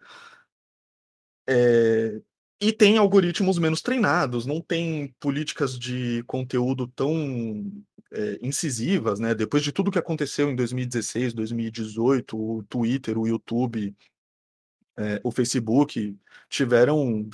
É, 1.48 2.20
e 2.60 2.72
tem 2.72 2.96
algoritmos 2.96 3.58
menos 3.58 3.82
treinados, 3.82 4.46
não 4.46 4.60
tem 4.60 5.14
políticas 5.20 5.78
de 5.78 6.22
conteúdo 6.24 6.88
tão 6.88 7.70
é, 8.12 8.38
incisivas, 8.42 9.20
né? 9.20 9.34
Depois 9.34 9.62
de 9.62 9.72
tudo 9.72 9.90
que 9.90 9.98
aconteceu 9.98 10.50
em 10.50 10.56
2016, 10.56 11.34
2018, 11.34 12.36
o 12.36 12.62
Twitter, 12.64 13.18
o 13.18 13.26
YouTube, 13.26 13.94
é, 14.96 15.20
o 15.22 15.30
Facebook 15.30 16.18
tiveram, 16.48 17.28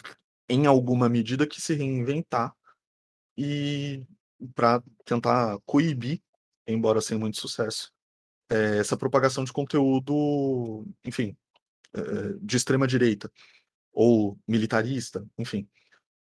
em 0.49 0.67
alguma 0.67 1.09
medida, 1.09 1.47
que 1.47 1.61
se 1.61 1.75
reinventar 1.75 2.53
e 3.37 4.05
para 4.55 4.83
tentar 5.05 5.59
coibir, 5.65 6.21
embora 6.67 7.01
sem 7.01 7.17
muito 7.17 7.41
sucesso, 7.41 7.93
é, 8.51 8.79
essa 8.79 8.97
propagação 8.97 9.45
de 9.45 9.53
conteúdo, 9.53 10.85
enfim, 11.05 11.37
de 12.41 12.57
extrema 12.57 12.87
direita 12.89 13.31
ou 13.93 14.39
militarista, 14.47 15.25
enfim. 15.39 15.69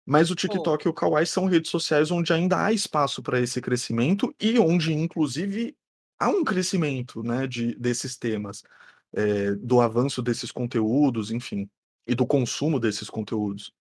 Mas 0.05 0.29
o 0.29 0.35
TikTok 0.35 0.85
e 0.85 0.89
o 0.89 0.93
Kawaii 0.93 1.25
são 1.25 1.45
redes 1.45 1.71
sociais 1.71 2.11
onde 2.11 2.31
ainda 2.31 2.63
há 2.63 2.71
espaço 2.71 3.23
para 3.23 3.39
esse 3.39 3.59
crescimento 3.59 4.33
e 4.39 4.59
onde, 4.59 4.93
inclusive, 4.93 5.75
há 6.19 6.29
um 6.29 6.43
crescimento 6.43 7.23
né, 7.23 7.47
de, 7.47 7.75
desses 7.75 8.15
temas, 8.15 8.63
é, 9.11 9.55
do 9.55 9.81
avanço 9.81 10.21
desses 10.21 10.51
conteúdos, 10.51 11.31
enfim, 11.31 11.67
e 12.05 12.13
do 12.13 12.25
consumo 12.25 12.79
desses 12.79 13.09
conteúdos. 13.09 13.73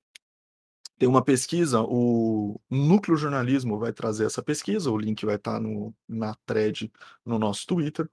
Tem 0.96 1.08
uma 1.08 1.22
pesquisa, 1.22 1.82
o 1.82 2.60
Núcleo 2.70 3.16
Jornalismo 3.16 3.78
vai 3.78 3.92
trazer 3.92 4.26
essa 4.26 4.42
pesquisa, 4.42 4.90
o 4.90 4.96
link 4.96 5.26
vai 5.26 5.34
estar 5.34 5.60
no, 5.60 5.94
na 6.08 6.34
thread 6.46 6.90
no 7.24 7.38
nosso 7.38 7.66
Twitter. 7.66 8.08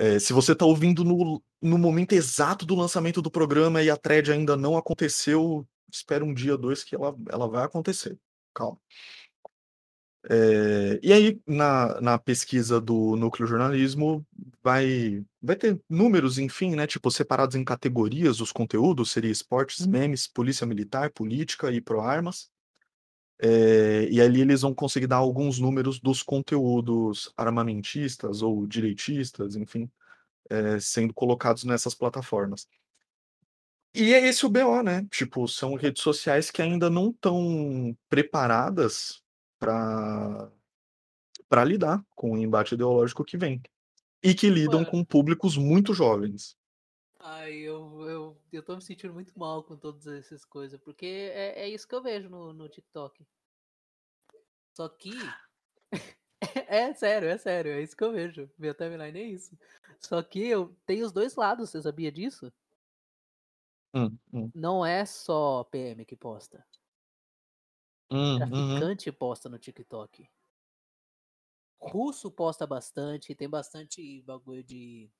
É, 0.00 0.18
se 0.18 0.32
você 0.32 0.52
está 0.52 0.64
ouvindo 0.64 1.04
no, 1.04 1.42
no 1.60 1.76
momento 1.76 2.14
exato 2.14 2.64
do 2.64 2.74
lançamento 2.74 3.20
do 3.20 3.30
programa 3.30 3.82
e 3.82 3.90
a 3.90 3.98
thread 3.98 4.32
ainda 4.32 4.56
não 4.56 4.74
aconteceu, 4.74 5.68
espera 5.92 6.24
um 6.24 6.32
dia, 6.32 6.56
dois, 6.56 6.82
que 6.82 6.94
ela, 6.94 7.14
ela 7.28 7.46
vai 7.46 7.66
acontecer. 7.66 8.18
Calma. 8.54 8.78
É, 10.26 10.98
e 11.02 11.12
aí, 11.12 11.38
na, 11.46 12.00
na 12.00 12.18
pesquisa 12.18 12.80
do 12.80 13.14
núcleo 13.14 13.46
jornalismo, 13.46 14.26
vai, 14.62 15.22
vai 15.42 15.54
ter 15.54 15.78
números, 15.86 16.38
enfim, 16.38 16.74
né? 16.74 16.86
Tipo, 16.86 17.10
separados 17.10 17.54
em 17.54 17.62
categorias 17.62 18.40
os 18.40 18.52
conteúdos, 18.52 19.10
seria 19.10 19.30
esportes, 19.30 19.86
memes, 19.86 20.26
polícia 20.26 20.66
militar, 20.66 21.10
política 21.10 21.70
e 21.70 21.78
pro-armas. 21.78 22.48
É, 23.42 24.06
e 24.10 24.20
ali 24.20 24.42
eles 24.42 24.60
vão 24.60 24.74
conseguir 24.74 25.06
dar 25.06 25.16
alguns 25.16 25.58
números 25.58 25.98
dos 25.98 26.22
conteúdos 26.22 27.32
armamentistas 27.36 28.42
ou 28.42 28.66
direitistas, 28.66 29.56
enfim, 29.56 29.90
é, 30.50 30.78
sendo 30.78 31.14
colocados 31.14 31.64
nessas 31.64 31.94
plataformas. 31.94 32.68
E 33.94 34.12
é 34.12 34.28
esse 34.28 34.44
o 34.44 34.50
BO, 34.50 34.82
né? 34.82 35.06
Tipo, 35.10 35.48
são 35.48 35.74
redes 35.74 36.02
sociais 36.02 36.50
que 36.50 36.60
ainda 36.60 36.90
não 36.90 37.10
estão 37.10 37.96
preparadas 38.08 39.22
para 39.58 40.50
para 41.48 41.64
lidar 41.64 42.00
com 42.14 42.30
o 42.30 42.38
embate 42.38 42.74
ideológico 42.74 43.24
que 43.24 43.36
vem. 43.36 43.60
E 44.22 44.32
que 44.34 44.48
lidam 44.48 44.80
Mano. 44.80 44.90
com 44.90 45.04
públicos 45.04 45.56
muito 45.56 45.92
jovens. 45.92 46.56
Ai, 47.22 47.52
eu, 47.52 48.08
eu, 48.08 48.42
eu 48.50 48.62
tô 48.62 48.74
me 48.74 48.82
sentindo 48.82 49.12
muito 49.12 49.38
mal 49.38 49.62
com 49.62 49.76
todas 49.76 50.06
essas 50.06 50.42
coisas, 50.42 50.80
porque 50.80 51.04
é, 51.06 51.60
é 51.60 51.68
isso 51.68 51.86
que 51.86 51.94
eu 51.94 52.02
vejo 52.02 52.30
no, 52.30 52.54
no 52.54 52.66
TikTok. 52.66 53.26
Só 54.74 54.88
que. 54.88 55.10
é 56.66 56.94
sério, 56.94 57.28
é 57.28 57.36
sério, 57.36 57.72
é 57.72 57.82
isso 57.82 57.94
que 57.94 58.02
eu 58.02 58.12
vejo. 58.12 58.50
Meu 58.58 58.74
timeline 58.74 59.18
é 59.18 59.24
isso. 59.24 59.54
Só 60.00 60.22
que 60.22 60.46
eu 60.46 60.74
tenho 60.86 61.04
os 61.04 61.12
dois 61.12 61.36
lados, 61.36 61.68
você 61.68 61.82
sabia 61.82 62.10
disso? 62.10 62.50
Hum, 63.94 64.16
hum. 64.32 64.50
Não 64.54 64.86
é 64.86 65.04
só 65.04 65.64
PM 65.64 66.06
que 66.06 66.16
posta. 66.16 66.64
Hum, 68.10 68.16
uhum. 68.16 68.38
Traficante 68.38 69.12
posta 69.12 69.48
no 69.50 69.58
TikTok. 69.58 70.26
Russo 71.78 72.30
posta 72.30 72.66
bastante, 72.66 73.34
tem 73.34 73.48
bastante 73.48 74.22
bagulho 74.22 74.64
de 74.64 75.10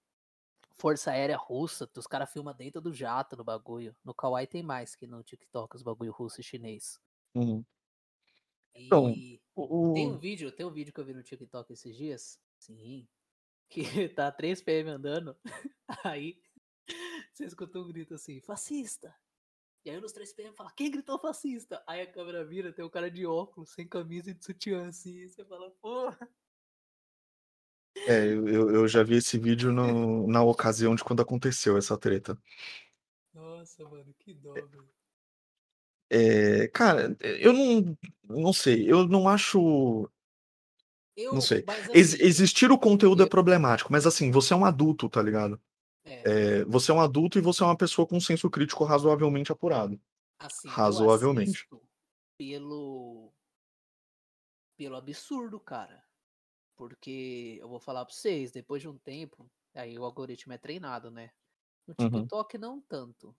Força 0.81 1.11
Aérea 1.11 1.37
Russa, 1.37 1.87
os 1.95 2.07
caras 2.07 2.33
filmam 2.33 2.55
dentro 2.55 2.81
do 2.81 2.91
jato 2.91 3.37
no 3.37 3.45
bagulho. 3.45 3.95
No 4.03 4.15
Kawaii 4.15 4.47
tem 4.47 4.63
mais 4.63 4.97
que 4.97 5.07
no 5.07 5.23
TikTok 5.23 5.77
os 5.77 5.83
bagulho 5.83 6.11
russo 6.11 6.41
e 6.41 6.45
chinês. 6.45 6.99
Uhum. 7.35 7.63
Então, 8.75 9.11
e 9.11 9.43
o... 9.55 9.93
tem 9.93 10.09
um 10.09 10.19
vídeo, 10.19 10.51
tem 10.51 10.65
um 10.65 10.73
vídeo 10.73 10.91
que 10.91 10.99
eu 10.99 11.05
vi 11.05 11.13
no 11.13 11.23
TikTok 11.23 11.71
esses 11.71 11.95
dias, 11.95 12.41
sim, 12.59 13.07
que 13.69 13.83
tá 14.17 14.33
3 14.33 14.63
PM 14.63 14.89
andando, 14.89 15.37
aí 16.05 16.41
você 17.35 17.45
escutou 17.45 17.85
um 17.85 17.89
grito 17.89 18.15
assim, 18.15 18.41
fascista, 18.41 19.15
e 19.85 19.91
aí 19.91 20.01
nos 20.01 20.13
3 20.13 20.33
PM 20.33 20.57
fala, 20.57 20.73
quem 20.73 20.91
gritou 20.91 21.19
fascista? 21.19 21.83
Aí 21.87 22.01
a 22.01 22.11
câmera 22.11 22.45
vira, 22.45 22.73
tem 22.73 22.85
um 22.85 22.91
cara 22.91 23.11
de 23.11 23.27
óculos, 23.27 23.73
sem 23.73 23.87
camisa 23.87 24.31
e 24.31 24.35
de 24.35 24.45
sutiã 24.45 24.89
assim, 24.89 25.19
e 25.19 25.29
você 25.29 25.45
fala, 25.45 25.71
porra. 25.83 26.29
É, 28.11 28.27
eu, 28.27 28.71
eu 28.75 28.89
já 28.89 29.05
vi 29.05 29.15
esse 29.17 29.39
vídeo 29.39 29.73
no, 29.73 30.27
na 30.27 30.43
ocasião 30.43 30.95
de 30.97 31.05
quando 31.05 31.23
aconteceu 31.23 31.77
essa 31.77 31.97
treta. 31.97 32.37
Nossa, 33.33 33.85
mano, 33.85 34.13
que 34.19 34.35
dó, 34.35 34.53
velho. 34.55 34.89
É, 36.13 36.67
cara, 36.69 37.17
eu 37.21 37.53
não, 37.53 37.97
não 38.25 38.53
sei, 38.53 38.91
eu 38.91 39.07
não 39.07 39.29
acho. 39.29 40.11
Eu, 41.17 41.35
Não 41.35 41.41
sei. 41.41 41.63
mas 41.67 41.89
Ex- 41.95 42.15
assim, 42.15 42.25
existir 42.25 42.73
o 42.73 42.79
conteúdo 42.79 43.23
é 43.23 43.27
eu- 43.27 43.31
problemático, 43.31 43.93
mas 43.93 44.07
assim, 44.07 44.31
você 44.33 44.53
é 44.53 44.57
um 44.57 44.65
adulto, 44.65 45.09
tá 45.09 45.23
ligado? 45.23 45.61
é, 46.05 46.23
É, 46.25 46.65
você 46.65 46.91
é 46.91 46.95
um 46.95 47.01
adulto 47.01 47.39
e 47.39 47.41
você 47.41 47.63
é 47.63 47.67
uma 47.67 47.77
pessoa 47.77 48.07
com 48.07 48.19
senso 48.21 48.51
crítico 48.51 48.85
razoavelmente 48.85 49.53
apurado. 49.53 50.01
assim, 50.41 50.69
Razoavelmente. 50.69 51.69
pelo 52.37 53.33
pelo 54.77 54.97
absurdo, 54.97 55.61
cara. 55.61 56.03
Porque 56.81 57.59
eu 57.61 57.69
vou 57.69 57.79
falar 57.79 58.07
pra 58.07 58.15
vocês, 58.15 58.51
depois 58.53 58.81
de 58.81 58.89
um 58.89 58.97
tempo, 58.99 59.51
aí 59.75 59.99
o 59.99 60.05
algoritmo 60.05 60.55
é 60.55 60.59
treinado, 60.59 61.11
né? 61.11 61.31
No 61.87 61.95
Uhum. 61.99 62.31
TikTok 62.31 62.59
não 62.59 62.81
tanto. 62.81 63.37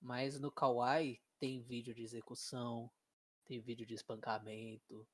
Mas 0.00 0.40
no 0.40 0.52
Kawaii 0.52 1.20
tem 1.38 1.62
vídeo 1.62 1.94
de 1.94 2.02
execução, 2.02 2.90
tem 3.46 3.60
vídeo 3.60 3.86
de 3.86 3.94
espancamento. 3.94 5.08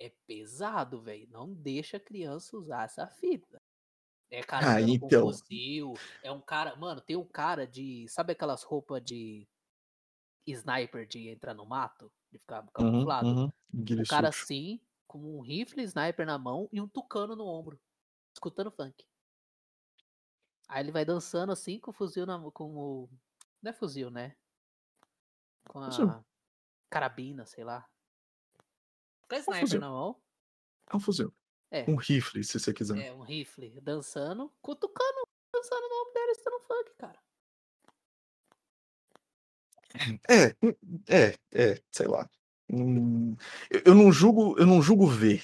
É 0.00 0.12
pesado, 0.26 1.02
velho. 1.02 1.28
Não 1.30 1.54
deixa 1.54 1.98
a 1.98 2.00
criança 2.00 2.56
usar 2.56 2.84
essa 2.86 3.06
fita. 3.08 3.62
É 4.30 4.42
cara 4.44 4.66
Ah, 4.66 4.80
andando 4.80 4.96
com 4.96 5.10
então. 5.10 5.22
fuzil. 5.22 6.02
É 6.22 6.32
um 6.32 6.40
cara. 6.42 6.76
Mano, 6.76 7.00
tem 7.02 7.16
um 7.16 7.26
cara 7.28 7.66
de. 7.66 8.06
Sabe 8.08 8.32
aquelas 8.34 8.62
roupas 8.64 9.02
de 9.04 9.48
sniper 10.46 11.06
de 11.06 11.28
entrar 11.28 11.54
no 11.54 11.66
mato? 11.66 12.12
De 12.32 12.38
ficar 12.38 12.66
Uhum, 12.78 13.08
camuflado? 13.12 13.38
uhum. 13.46 13.52
Um 13.98 14.04
Guile 14.04 14.04
cara 14.06 14.28
assim, 14.30 14.80
com 15.08 15.18
um 15.18 15.40
rifle 15.40 15.82
sniper 15.82 16.24
na 16.26 16.38
mão 16.38 16.68
e 16.70 16.80
um 16.80 16.86
tucano 16.86 17.34
no 17.34 17.44
ombro. 17.46 17.80
Escutando 18.32 18.70
funk. 18.70 19.04
Aí 20.68 20.82
ele 20.84 20.92
vai 20.92 21.04
dançando 21.04 21.50
assim 21.50 21.80
com 21.80 21.90
o 21.90 21.94
fuzil 21.94 22.26
na 22.26 22.38
com 22.52 22.76
o. 22.76 23.08
Não 23.62 23.70
é 23.70 23.72
fuzil, 23.72 24.10
né? 24.10 24.36
Com 25.68 25.82
Fuzil. 25.82 26.08
a 26.08 26.24
carabina, 26.90 27.44
sei 27.46 27.64
lá. 27.64 27.88
Com 29.28 29.34
a 29.34 29.38
Um 29.38 29.40
sniper 29.40 29.60
fuzil. 29.60 29.80
na 29.80 29.88
mão. 29.90 30.22
É 30.90 30.96
um 30.96 31.00
fuzil. 31.00 31.34
É, 31.70 31.84
Um 31.90 31.96
rifle, 31.96 32.42
se 32.44 32.58
você 32.60 32.72
quiser. 32.72 32.98
é 32.98 33.12
um 33.12 33.20
rifle 33.22 33.78
dançando, 33.80 34.50
cutucando, 34.62 35.28
dançando 35.54 35.88
no 35.88 36.00
ombro 36.02 36.12
dele, 36.14 36.32
escutando 36.32 36.60
funk, 36.60 36.94
cara. 36.96 37.22
É, 40.28 40.54
é, 41.08 41.38
é, 41.52 41.82
sei 41.90 42.06
lá. 42.06 42.28
Hum, 42.70 43.34
Eu 43.70 43.82
eu 43.86 43.94
não 43.94 44.12
julgo, 44.12 44.56
eu 44.58 44.66
não 44.66 44.82
julgo 44.82 45.06
ver, 45.06 45.42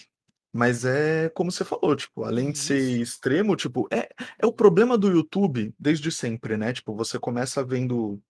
mas 0.52 0.84
é 0.84 1.28
como 1.30 1.50
você 1.50 1.64
falou, 1.64 1.96
tipo, 1.96 2.24
além 2.24 2.52
de 2.52 2.58
ser 2.58 3.00
extremo, 3.00 3.56
tipo, 3.56 3.88
é, 3.90 4.08
é 4.38 4.46
o 4.46 4.52
problema 4.52 4.98
do 4.98 5.08
YouTube 5.10 5.74
desde 5.78 6.12
sempre, 6.12 6.56
né? 6.56 6.72
Tipo, 6.72 6.94
você 6.94 7.18
começa 7.18 7.64
vendo, 7.64 8.22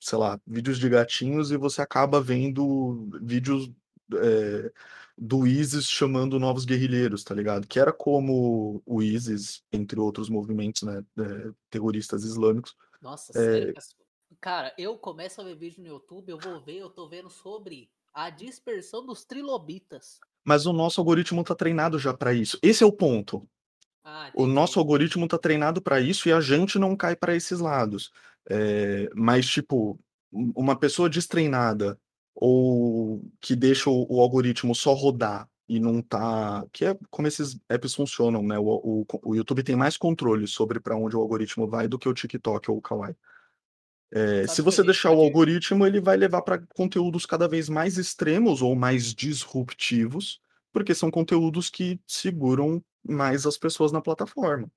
sei 0.00 0.18
lá, 0.18 0.40
vídeos 0.46 0.78
de 0.78 0.88
gatinhos 0.88 1.50
e 1.52 1.56
você 1.56 1.82
acaba 1.82 2.20
vendo 2.20 3.08
vídeos 3.22 3.70
é, 4.14 4.72
do 5.16 5.46
ISIS 5.46 5.86
chamando 5.88 6.38
novos 6.38 6.64
guerrilheiros, 6.64 7.24
tá 7.24 7.34
ligado? 7.34 7.66
Que 7.66 7.80
era 7.80 7.92
como 7.92 8.82
o 8.84 9.02
ISIS, 9.02 9.62
entre 9.72 9.98
outros 10.00 10.28
movimentos, 10.28 10.82
né, 10.82 11.02
é, 11.18 11.52
terroristas 11.70 12.24
islâmicos. 12.24 12.76
Nossa, 13.00 13.32
sério? 13.32 13.70
É, 13.74 13.78
as- 13.78 13.96
Cara, 14.40 14.74
eu 14.76 14.98
começo 14.98 15.40
a 15.40 15.44
ver 15.44 15.54
vídeo 15.54 15.82
no 15.82 15.88
YouTube, 15.88 16.28
eu 16.28 16.38
vou 16.38 16.60
ver, 16.60 16.78
eu 16.78 16.90
tô 16.90 17.08
vendo 17.08 17.30
sobre 17.30 17.88
a 18.14 18.30
dispersão 18.30 19.04
dos 19.04 19.24
trilobitas. 19.24 20.20
mas 20.44 20.66
o 20.66 20.72
nosso 20.72 21.00
algoritmo 21.00 21.42
tá 21.42 21.54
treinado 21.54 21.98
já 21.98 22.14
para 22.14 22.32
isso. 22.34 22.58
Esse 22.62 22.82
é 22.84 22.86
o 22.86 22.92
ponto. 22.92 23.48
Ah, 24.04 24.30
O 24.34 24.46
nosso 24.46 24.78
algoritmo 24.78 25.26
tá 25.26 25.38
treinado 25.38 25.80
para 25.82 26.00
isso 26.00 26.28
e 26.28 26.32
a 26.32 26.40
gente 26.40 26.78
não 26.78 26.96
cai 26.96 27.16
para 27.16 27.34
esses 27.34 27.58
lados. 27.60 28.12
É, 28.50 29.08
mas, 29.14 29.46
tipo, 29.46 29.98
uma 30.32 30.78
pessoa 30.78 31.08
destreinada 31.08 31.98
ou 32.34 33.22
que 33.40 33.56
deixa 33.56 33.88
o, 33.90 34.06
o 34.10 34.20
algoritmo 34.20 34.74
só 34.74 34.92
rodar 34.92 35.48
e 35.68 35.80
não 35.80 36.02
tá. 36.02 36.66
Que 36.72 36.84
é 36.86 36.98
como 37.10 37.26
esses 37.28 37.58
apps 37.68 37.94
funcionam, 37.94 38.42
né? 38.42 38.58
O, 38.58 39.04
o, 39.04 39.06
o 39.22 39.34
YouTube 39.34 39.62
tem 39.62 39.76
mais 39.76 39.96
controle 39.96 40.46
sobre 40.46 40.78
para 40.80 40.96
onde 40.96 41.16
o 41.16 41.20
algoritmo 41.20 41.66
vai 41.66 41.88
do 41.88 41.98
que 41.98 42.08
o 42.08 42.14
TikTok 42.14 42.70
ou 42.70 42.78
o 42.78 42.82
Kawaii. 42.82 43.16
É, 44.16 44.46
se 44.46 44.62
você 44.62 44.80
deixar 44.80 45.10
o 45.10 45.20
algoritmo, 45.20 45.84
ele 45.84 46.00
vai 46.00 46.16
levar 46.16 46.40
para 46.42 46.64
conteúdos 46.76 47.26
cada 47.26 47.48
vez 47.48 47.68
mais 47.68 47.98
extremos 47.98 48.62
ou 48.62 48.76
mais 48.76 49.12
disruptivos, 49.12 50.40
porque 50.72 50.94
são 50.94 51.10
conteúdos 51.10 51.68
que 51.68 52.00
seguram 52.06 52.80
mais 53.02 53.44
as 53.44 53.58
pessoas 53.58 53.90
na 53.90 54.00
plataforma. 54.00 54.70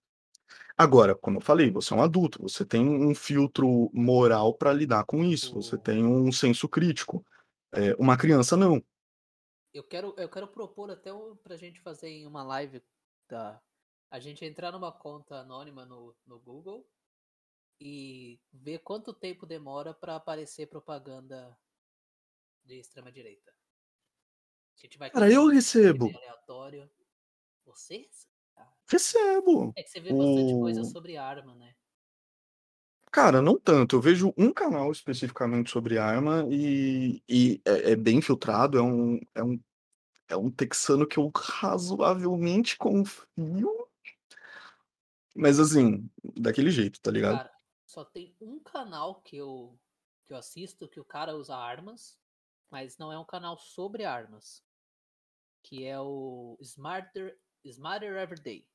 Agora, 0.75 1.13
como 1.13 1.38
eu 1.38 1.41
falei, 1.41 1.69
você 1.69 1.93
é 1.93 1.97
um 1.97 2.01
adulto, 2.01 2.41
você 2.41 2.65
tem 2.65 2.89
um 2.89 3.13
filtro 3.13 3.91
moral 3.93 4.55
para 4.55 4.73
lidar 4.73 5.05
com 5.05 5.23
isso, 5.23 5.53
você 5.53 5.77
tem 5.77 6.03
um 6.03 6.31
senso 6.31 6.67
crítico. 6.67 7.23
É, 7.71 7.93
uma 7.99 8.17
criança 8.17 8.57
não. 8.57 8.83
Eu 9.71 9.83
quero, 9.83 10.15
eu 10.17 10.29
quero 10.29 10.47
propor 10.47 10.89
até 10.89 11.11
para 11.43 11.53
a 11.53 11.57
gente 11.57 11.79
fazer 11.81 12.09
em 12.09 12.25
uma 12.25 12.41
live 12.41 12.81
da 13.29 13.61
a 14.09 14.19
gente 14.19 14.43
entrar 14.43 14.71
numa 14.71 14.91
conta 14.91 15.35
anônima 15.41 15.85
no, 15.85 16.15
no 16.25 16.39
Google 16.39 16.88
e 17.80 18.39
ver 18.51 18.80
quanto 18.80 19.13
tempo 19.13 19.45
demora 19.45 19.93
para 19.93 20.15
aparecer 20.15 20.67
propaganda 20.67 21.57
de 22.63 22.80
extrema 22.80 23.11
direita. 23.11 23.51
A 24.78 24.82
gente 24.82 24.97
vai 24.97 25.09
Cara, 25.09 25.32
eu 25.32 25.47
recebo. 25.47 26.11
Aleatório. 26.15 26.89
Você? 27.65 28.07
Recebo. 28.89 29.73
É 29.75 29.84
que 29.84 29.89
você 29.89 29.99
vê 29.99 30.13
bastante 30.13 30.53
o... 30.53 30.59
coisa 30.59 30.84
sobre 30.84 31.17
arma, 31.17 31.55
né? 31.55 31.75
Cara, 33.11 33.41
não 33.41 33.57
tanto. 33.57 33.95
Eu 33.95 34.01
vejo 34.01 34.34
um 34.38 34.51
canal 34.51 34.91
especificamente 34.91 35.71
sobre 35.71 35.97
arma 35.97 36.45
e, 36.49 37.21
e 37.28 37.61
é, 37.65 37.91
é, 37.91 37.95
bem 37.95 38.21
filtrado. 38.21 38.78
É 38.78 38.82
um, 38.82 39.19
é, 39.34 39.43
um, 39.43 39.59
é 40.30 40.38
um 40.38 40.51
texano 40.51 41.07
que 41.07 41.17
eu 41.17 41.32
razoavelmente 41.36 42.78
confio. 42.78 43.88
Mas 45.36 45.59
assim, 45.59 46.09
daquele 46.36 46.69
jeito, 46.69 46.99
tá 47.01 47.11
ligado? 47.11 47.38
Cara, 47.38 47.57
só 47.97 48.05
tem 48.05 48.35
um 48.39 48.59
canal 48.59 49.23
que 49.23 49.37
eu, 49.37 49.75
que 50.27 50.33
eu 50.33 50.37
assisto 50.37 50.87
que 50.87 50.99
o 50.99 51.03
cara 51.03 51.35
usa 51.35 51.57
armas, 51.57 52.15
mas 52.69 52.95
não 52.99 53.11
é 53.11 53.17
um 53.17 53.25
canal 53.25 53.57
sobre 53.57 54.05
armas. 54.05 54.63
Que 55.63 55.83
é 55.83 55.99
o 55.99 56.55
Smarter, 56.61 57.35
Smarter 57.65 58.15
Everyday. 58.17 58.67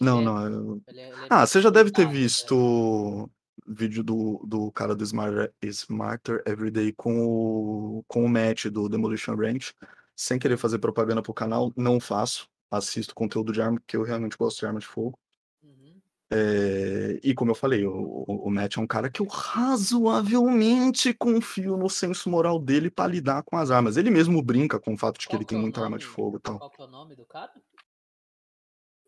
Não, 0.00 0.20
é, 0.20 0.24
não. 0.24 0.46
Eu... 0.46 0.82
Ele 0.88 1.00
é, 1.00 1.08
ele 1.10 1.24
é 1.24 1.28
ah, 1.28 1.46
você 1.46 1.60
já 1.60 1.68
deve 1.68 1.90
ter 1.90 2.08
visto 2.08 2.56
o 2.56 3.30
vídeo 3.66 4.02
do, 4.02 4.42
do 4.46 4.72
cara 4.72 4.94
do 4.94 5.04
Smarter, 5.04 5.52
Smarter 5.62 6.42
Everyday 6.46 6.94
com 6.94 7.26
o, 7.26 8.04
com 8.08 8.24
o 8.24 8.28
Matt 8.28 8.68
do 8.68 8.88
Demolition 8.88 9.36
Ranch. 9.36 9.74
Sem 10.16 10.38
querer 10.38 10.56
fazer 10.56 10.78
propaganda 10.78 11.22
pro 11.22 11.34
canal, 11.34 11.70
não 11.76 12.00
faço. 12.00 12.48
Assisto 12.70 13.14
conteúdo 13.14 13.52
de 13.52 13.60
arma, 13.60 13.78
porque 13.78 13.98
eu 13.98 14.02
realmente 14.02 14.38
gosto 14.38 14.60
de 14.60 14.66
arma 14.66 14.80
de 14.80 14.86
fogo. 14.86 15.18
É, 16.32 17.20
e 17.22 17.34
como 17.34 17.50
eu 17.50 17.54
falei, 17.54 17.84
o, 17.86 18.24
o, 18.26 18.50
Matt 18.50 18.76
é 18.76 18.80
um 18.80 18.86
cara 18.86 19.10
que 19.10 19.20
eu 19.20 19.26
razoavelmente 19.26 21.12
confio 21.14 21.76
no 21.76 21.88
senso 21.88 22.30
moral 22.30 22.58
dele 22.58 22.90
para 22.90 23.10
lidar 23.10 23.42
com 23.42 23.56
as 23.56 23.70
armas. 23.70 23.96
Ele 23.96 24.10
mesmo 24.10 24.42
brinca 24.42 24.80
com 24.80 24.94
o 24.94 24.98
fato 24.98 25.18
de 25.18 25.26
que 25.26 25.32
Qual 25.32 25.38
ele 25.38 25.46
tem 25.46 25.58
é 25.58 25.60
muita 25.60 25.80
nome? 25.80 25.86
arma 25.86 25.98
de 25.98 26.06
fogo 26.06 26.38
e 26.38 26.40
tal. 26.40 26.58
Qual 26.58 26.72
é 26.78 26.82
o 26.82 26.86
nome 26.86 27.14
do 27.14 27.26
cara? 27.26 27.52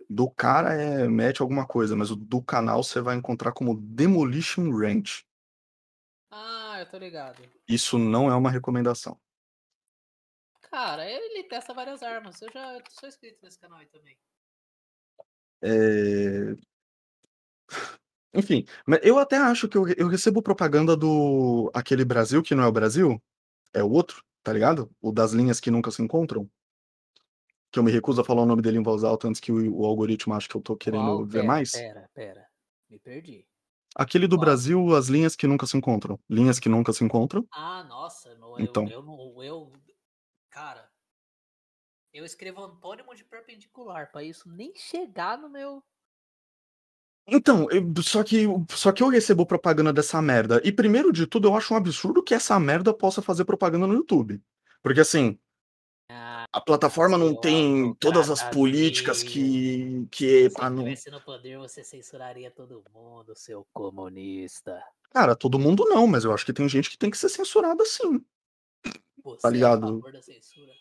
Do 0.08 0.30
cara 0.30 0.74
é 0.74 1.08
Matt 1.08 1.40
alguma 1.40 1.66
coisa, 1.66 1.96
mas 1.96 2.10
o 2.10 2.16
do 2.16 2.40
canal 2.42 2.82
você 2.82 3.00
vai 3.00 3.16
encontrar 3.16 3.52
como 3.52 3.74
Demolition 3.74 4.70
Ranch. 4.70 5.26
Ah, 6.30 6.76
eu 6.78 6.88
tô 6.88 6.98
ligado. 6.98 7.42
Isso 7.66 7.98
não 7.98 8.30
é 8.30 8.34
uma 8.36 8.50
recomendação. 8.50 9.18
Cara, 10.70 11.08
ele 11.08 11.44
testa 11.44 11.72
várias 11.72 12.02
armas. 12.02 12.40
Eu 12.42 12.52
já 12.52 12.78
sou 12.90 13.08
inscrito 13.08 13.40
nesse 13.42 13.58
canal 13.58 13.78
aí 13.78 13.86
também. 13.86 14.16
É... 15.62 16.54
Enfim, 18.34 18.66
eu 19.02 19.18
até 19.18 19.36
acho 19.38 19.68
que 19.68 19.78
eu, 19.78 19.88
eu 19.96 20.08
recebo 20.08 20.42
propaganda 20.42 20.96
do 20.96 21.70
aquele 21.72 22.04
Brasil 22.04 22.42
que 22.42 22.54
não 22.54 22.64
é 22.64 22.66
o 22.66 22.72
Brasil, 22.72 23.22
é 23.72 23.82
o 23.82 23.90
outro, 23.90 24.22
tá 24.42 24.52
ligado? 24.52 24.90
O 25.00 25.10
das 25.10 25.32
linhas 25.32 25.58
que 25.58 25.70
nunca 25.70 25.90
se 25.90 26.02
encontram. 26.02 26.48
Que 27.70 27.78
eu 27.78 27.82
me 27.82 27.90
recuso 27.90 28.20
a 28.20 28.24
falar 28.24 28.42
o 28.42 28.46
nome 28.46 28.62
dele 28.62 28.78
em 28.78 28.82
voz 28.82 29.04
alta 29.04 29.26
antes 29.26 29.40
que 29.40 29.50
o, 29.50 29.80
o 29.80 29.86
algoritmo 29.86 30.34
ache 30.34 30.48
que 30.48 30.56
eu 30.56 30.60
tô 30.60 30.76
querendo 30.76 31.02
Qual? 31.02 31.24
ver 31.24 31.32
pera, 31.32 31.46
mais. 31.46 31.72
Pera, 31.72 32.10
pera. 32.14 32.46
Me 32.90 32.98
perdi. 32.98 33.46
Aquele 33.94 34.28
do 34.28 34.36
Qual? 34.36 34.44
Brasil, 34.44 34.94
as 34.94 35.08
linhas 35.08 35.34
que 35.34 35.46
nunca 35.46 35.66
se 35.66 35.76
encontram. 35.76 36.20
Linhas 36.28 36.58
que 36.58 36.68
nunca 36.68 36.92
se 36.92 37.02
encontram. 37.02 37.46
Ah, 37.50 37.82
nossa, 37.84 38.34
no, 38.34 38.60
então. 38.60 38.86
eu, 38.88 39.02
eu, 39.02 39.42
eu, 39.42 39.72
cara, 40.50 40.90
eu 42.12 42.24
escrevo 42.24 42.62
antônimo 42.62 43.14
de 43.14 43.24
perpendicular, 43.24 44.10
para 44.10 44.22
isso 44.22 44.48
nem 44.48 44.74
chegar 44.74 45.38
no 45.38 45.48
meu 45.48 45.82
então, 47.26 47.66
eu, 47.70 47.82
só 48.02 48.22
que 48.22 48.46
só 48.70 48.92
que 48.92 49.02
eu 49.02 49.08
recebo 49.08 49.44
propaganda 49.44 49.92
dessa 49.92 50.22
merda. 50.22 50.60
E 50.64 50.70
primeiro 50.70 51.12
de 51.12 51.26
tudo, 51.26 51.48
eu 51.48 51.56
acho 51.56 51.74
um 51.74 51.76
absurdo 51.76 52.22
que 52.22 52.34
essa 52.34 52.58
merda 52.60 52.94
possa 52.94 53.20
fazer 53.20 53.44
propaganda 53.44 53.86
no 53.86 53.94
YouTube. 53.94 54.40
Porque 54.80 55.00
assim, 55.00 55.36
ah, 56.08 56.46
a 56.52 56.60
plataforma 56.60 57.18
não 57.18 57.34
tem 57.34 57.92
todas 57.94 58.30
as 58.30 58.42
políticas 58.44 59.24
que 59.24 60.06
que 60.10 60.48
Se 60.50 61.10
não... 61.10 61.18
no 61.18 61.24
poder, 61.24 61.58
você 61.58 61.82
censuraria 61.82 62.50
todo 62.50 62.84
mundo, 62.94 63.34
seu 63.34 63.66
comunista. 63.72 64.80
Cara, 65.10 65.34
todo 65.34 65.58
mundo 65.58 65.84
não, 65.84 66.06
mas 66.06 66.24
eu 66.24 66.32
acho 66.32 66.46
que 66.46 66.52
tem 66.52 66.68
gente 66.68 66.90
que 66.90 66.98
tem 66.98 67.10
que 67.10 67.18
ser 67.18 67.28
censurada 67.28 67.84
sim. 67.84 68.24
Você 69.24 69.42
tá 69.42 69.50
ligado? 69.50 69.86
É 69.86 69.88
a 69.88 69.92
favor 69.94 70.12
da 70.12 70.22
censura? 70.22 70.72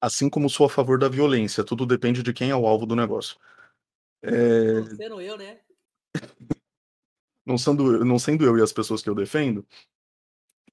Assim 0.00 0.28
como 0.28 0.50
sou 0.50 0.66
a 0.66 0.70
favor 0.70 0.98
da 0.98 1.08
violência. 1.08 1.64
Tudo 1.64 1.86
depende 1.86 2.22
de 2.22 2.32
quem 2.32 2.50
é 2.50 2.56
o 2.56 2.66
alvo 2.66 2.86
do 2.86 2.96
negócio. 2.96 3.36
É... 4.22 4.82
Sendo 4.96 5.20
eu, 5.20 5.36
né? 5.36 5.58
não, 7.44 7.56
sendo, 7.56 8.04
não 8.04 8.18
sendo 8.18 8.44
eu 8.44 8.58
e 8.58 8.62
as 8.62 8.72
pessoas 8.72 9.02
que 9.02 9.08
eu 9.08 9.14
defendo, 9.14 9.66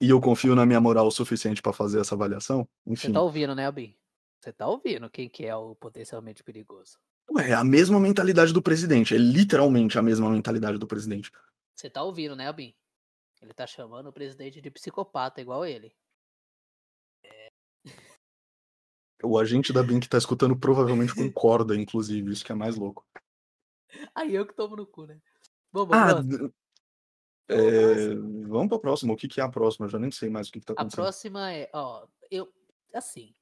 e 0.01 0.09
eu 0.09 0.19
confio 0.19 0.55
na 0.55 0.65
minha 0.65 0.81
moral 0.81 1.07
o 1.07 1.11
suficiente 1.11 1.61
para 1.61 1.71
fazer 1.71 1.99
essa 1.99 2.15
avaliação, 2.15 2.67
enfim. 2.85 3.07
Você 3.07 3.13
tá 3.13 3.21
ouvindo, 3.21 3.55
né, 3.55 3.65
Albin? 3.65 3.95
Você 4.39 4.51
tá 4.51 4.67
ouvindo 4.67 5.09
quem 5.09 5.29
que 5.29 5.45
é 5.45 5.55
o 5.55 5.75
potencialmente 5.75 6.43
perigoso. 6.43 6.97
Ué, 7.31 7.51
é 7.51 7.53
a 7.53 7.63
mesma 7.63 7.99
mentalidade 7.99 8.51
do 8.51 8.61
presidente. 8.61 9.15
É 9.15 9.17
literalmente 9.17 9.97
a 9.97 10.01
mesma 10.01 10.29
mentalidade 10.29 10.77
do 10.77 10.87
presidente. 10.87 11.31
Você 11.73 11.89
tá 11.89 12.03
ouvindo, 12.03 12.35
né, 12.35 12.47
Albin? 12.47 12.75
Ele 13.41 13.53
tá 13.53 13.65
chamando 13.65 14.07
o 14.07 14.13
presidente 14.13 14.59
de 14.61 14.69
psicopata, 14.69 15.39
igual 15.39 15.65
ele. 15.65 15.93
O 19.23 19.37
agente 19.37 19.71
da 19.71 19.83
que 19.85 20.09
tá 20.09 20.17
escutando 20.17 20.57
provavelmente 20.57 21.13
concorda, 21.33 21.75
inclusive, 21.75 22.31
isso 22.31 22.43
que 22.43 22.51
é 22.51 22.55
mais 22.55 22.75
louco. 22.75 23.05
Aí 24.13 24.35
eu 24.35 24.45
que 24.45 24.53
tomo 24.53 24.75
no 24.75 24.85
cu, 24.85 25.05
né? 25.05 25.19
Vamos, 25.71 25.95
ah, 25.95 26.21
é... 27.49 28.15
vamos 28.47 28.69
pra 28.69 28.79
próxima. 28.79 29.13
O 29.13 29.15
que, 29.15 29.27
que 29.27 29.41
é 29.41 29.43
a 29.43 29.49
próxima? 29.49 29.85
Eu 29.85 29.89
já 29.89 29.99
nem 29.99 30.11
sei 30.11 30.29
mais 30.29 30.47
o 30.47 30.51
que, 30.51 30.59
que 30.59 30.65
tá 30.65 30.73
acontecendo. 30.73 30.99
A 30.99 31.03
próxima 31.03 31.51
é, 31.51 31.69
ó, 31.73 32.07
eu. 32.29 32.51
Assim. 32.93 33.35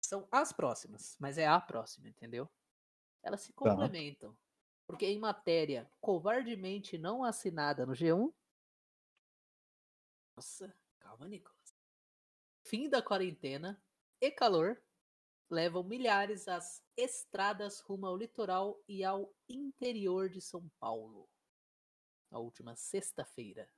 São 0.00 0.26
as 0.32 0.52
próximas, 0.52 1.16
mas 1.18 1.36
é 1.36 1.46
a 1.46 1.60
próxima, 1.60 2.08
entendeu? 2.08 2.48
Elas 3.22 3.42
se 3.42 3.52
tá. 3.52 3.58
complementam. 3.58 4.32
Tá. 4.32 4.38
Porque 4.86 5.04
em 5.04 5.18
matéria 5.18 5.90
covardemente 6.00 6.96
não 6.96 7.22
assinada 7.22 7.84
no 7.84 7.92
G1. 7.92 8.32
Nossa, 10.34 10.74
calma, 10.98 11.28
Nicolas. 11.28 11.58
Fim 12.64 12.88
da 12.88 13.02
quarentena 13.02 13.82
e 14.18 14.30
calor 14.30 14.80
levam 15.50 15.82
milhares 15.82 16.46
às 16.46 16.82
estradas 16.96 17.80
rumo 17.80 18.06
ao 18.06 18.16
litoral 18.16 18.82
e 18.86 19.02
ao 19.02 19.34
interior 19.48 20.28
de 20.28 20.40
São 20.40 20.68
Paulo. 20.78 21.28
Na 22.30 22.38
última 22.38 22.76
sexta-feira. 22.76 23.68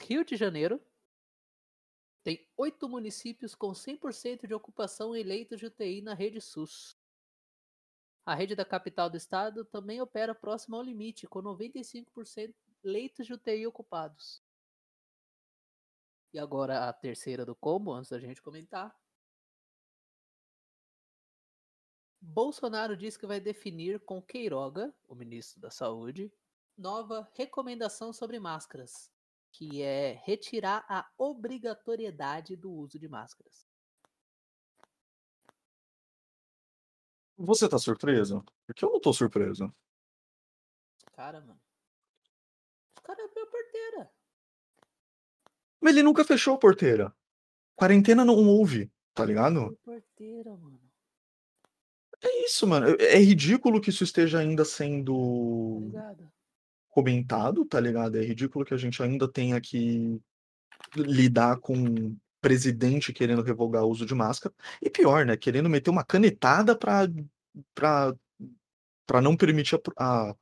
Rio 0.00 0.24
de 0.24 0.36
Janeiro 0.36 0.80
tem 2.22 2.48
oito 2.56 2.88
municípios 2.88 3.54
com 3.54 3.72
100% 3.72 4.46
de 4.46 4.54
ocupação 4.54 5.14
em 5.14 5.22
leitos 5.22 5.58
de 5.58 5.66
UTI 5.66 6.00
na 6.00 6.14
rede 6.14 6.40
SUS. 6.40 6.96
A 8.24 8.34
rede 8.34 8.56
da 8.56 8.64
capital 8.64 9.10
do 9.10 9.16
estado 9.16 9.64
também 9.64 10.00
opera 10.00 10.34
próximo 10.34 10.76
ao 10.76 10.82
limite, 10.82 11.28
com 11.28 11.42
95% 11.42 12.54
leitos 12.82 13.26
de 13.26 13.32
UTI 13.32 13.66
ocupados. 13.66 14.42
E 16.32 16.38
agora 16.38 16.88
a 16.88 16.92
terceira 16.92 17.44
do 17.44 17.54
combo, 17.54 17.92
antes 17.92 18.10
da 18.10 18.18
gente 18.18 18.42
comentar. 18.42 18.94
Bolsonaro 22.20 22.96
diz 22.96 23.16
que 23.16 23.26
vai 23.26 23.40
definir 23.40 24.00
com 24.00 24.20
Queiroga, 24.20 24.94
o 25.06 25.14
ministro 25.14 25.60
da 25.60 25.70
Saúde, 25.70 26.32
nova 26.76 27.30
recomendação 27.34 28.12
sobre 28.12 28.40
máscaras, 28.40 29.10
que 29.52 29.82
é 29.82 30.20
retirar 30.24 30.84
a 30.88 31.08
obrigatoriedade 31.16 32.56
do 32.56 32.70
uso 32.70 32.98
de 32.98 33.08
máscaras. 33.08 33.66
Você 37.38 37.68
tá 37.68 37.78
surpreso? 37.78 38.44
Porque 38.66 38.84
eu 38.84 38.90
não 38.90 39.00
tô 39.00 39.12
surpreso. 39.12 39.72
Cara, 41.12 41.40
mano. 41.40 41.60
Os 42.96 43.02
caras 43.02 43.24
abriu 43.26 43.44
a 43.44 43.46
porteira. 43.46 44.15
Mas 45.80 45.92
ele 45.94 46.02
nunca 46.02 46.24
fechou 46.24 46.54
a 46.54 46.58
porteira. 46.58 47.14
Quarentena 47.74 48.24
não 48.24 48.34
houve, 48.36 48.90
tá 49.14 49.24
ligado? 49.24 49.76
Porteira, 49.84 50.56
mano. 50.56 50.80
É 52.22 52.44
isso, 52.46 52.66
mano. 52.66 52.96
É 52.98 53.16
é 53.16 53.18
ridículo 53.18 53.80
que 53.80 53.90
isso 53.90 54.02
esteja 54.02 54.38
ainda 54.38 54.62
Tá 54.64 54.68
sendo 54.70 55.80
ligado? 55.86 56.32
comentado, 56.88 57.64
tá 57.66 57.78
ligado? 57.78 58.16
É 58.16 58.22
ridículo 58.22 58.64
que 58.64 58.72
a 58.72 58.78
gente 58.78 59.02
ainda 59.02 59.30
tenha 59.30 59.60
que 59.60 60.18
lidar 60.96 61.58
com 61.58 62.16
presidente 62.40 63.12
querendo 63.12 63.42
revogar 63.42 63.84
o 63.84 63.90
uso 63.90 64.06
de 64.06 64.14
máscara. 64.14 64.54
E 64.80 64.88
pior, 64.88 65.26
né? 65.26 65.36
Querendo 65.36 65.68
meter 65.68 65.90
uma 65.90 66.04
canetada 66.04 66.74
pra, 66.76 67.02
pra, 67.74 68.14
pra 69.06 69.20
não 69.20 69.36
permitir 69.36 69.74
a, 69.96 70.30
a- 70.30 70.36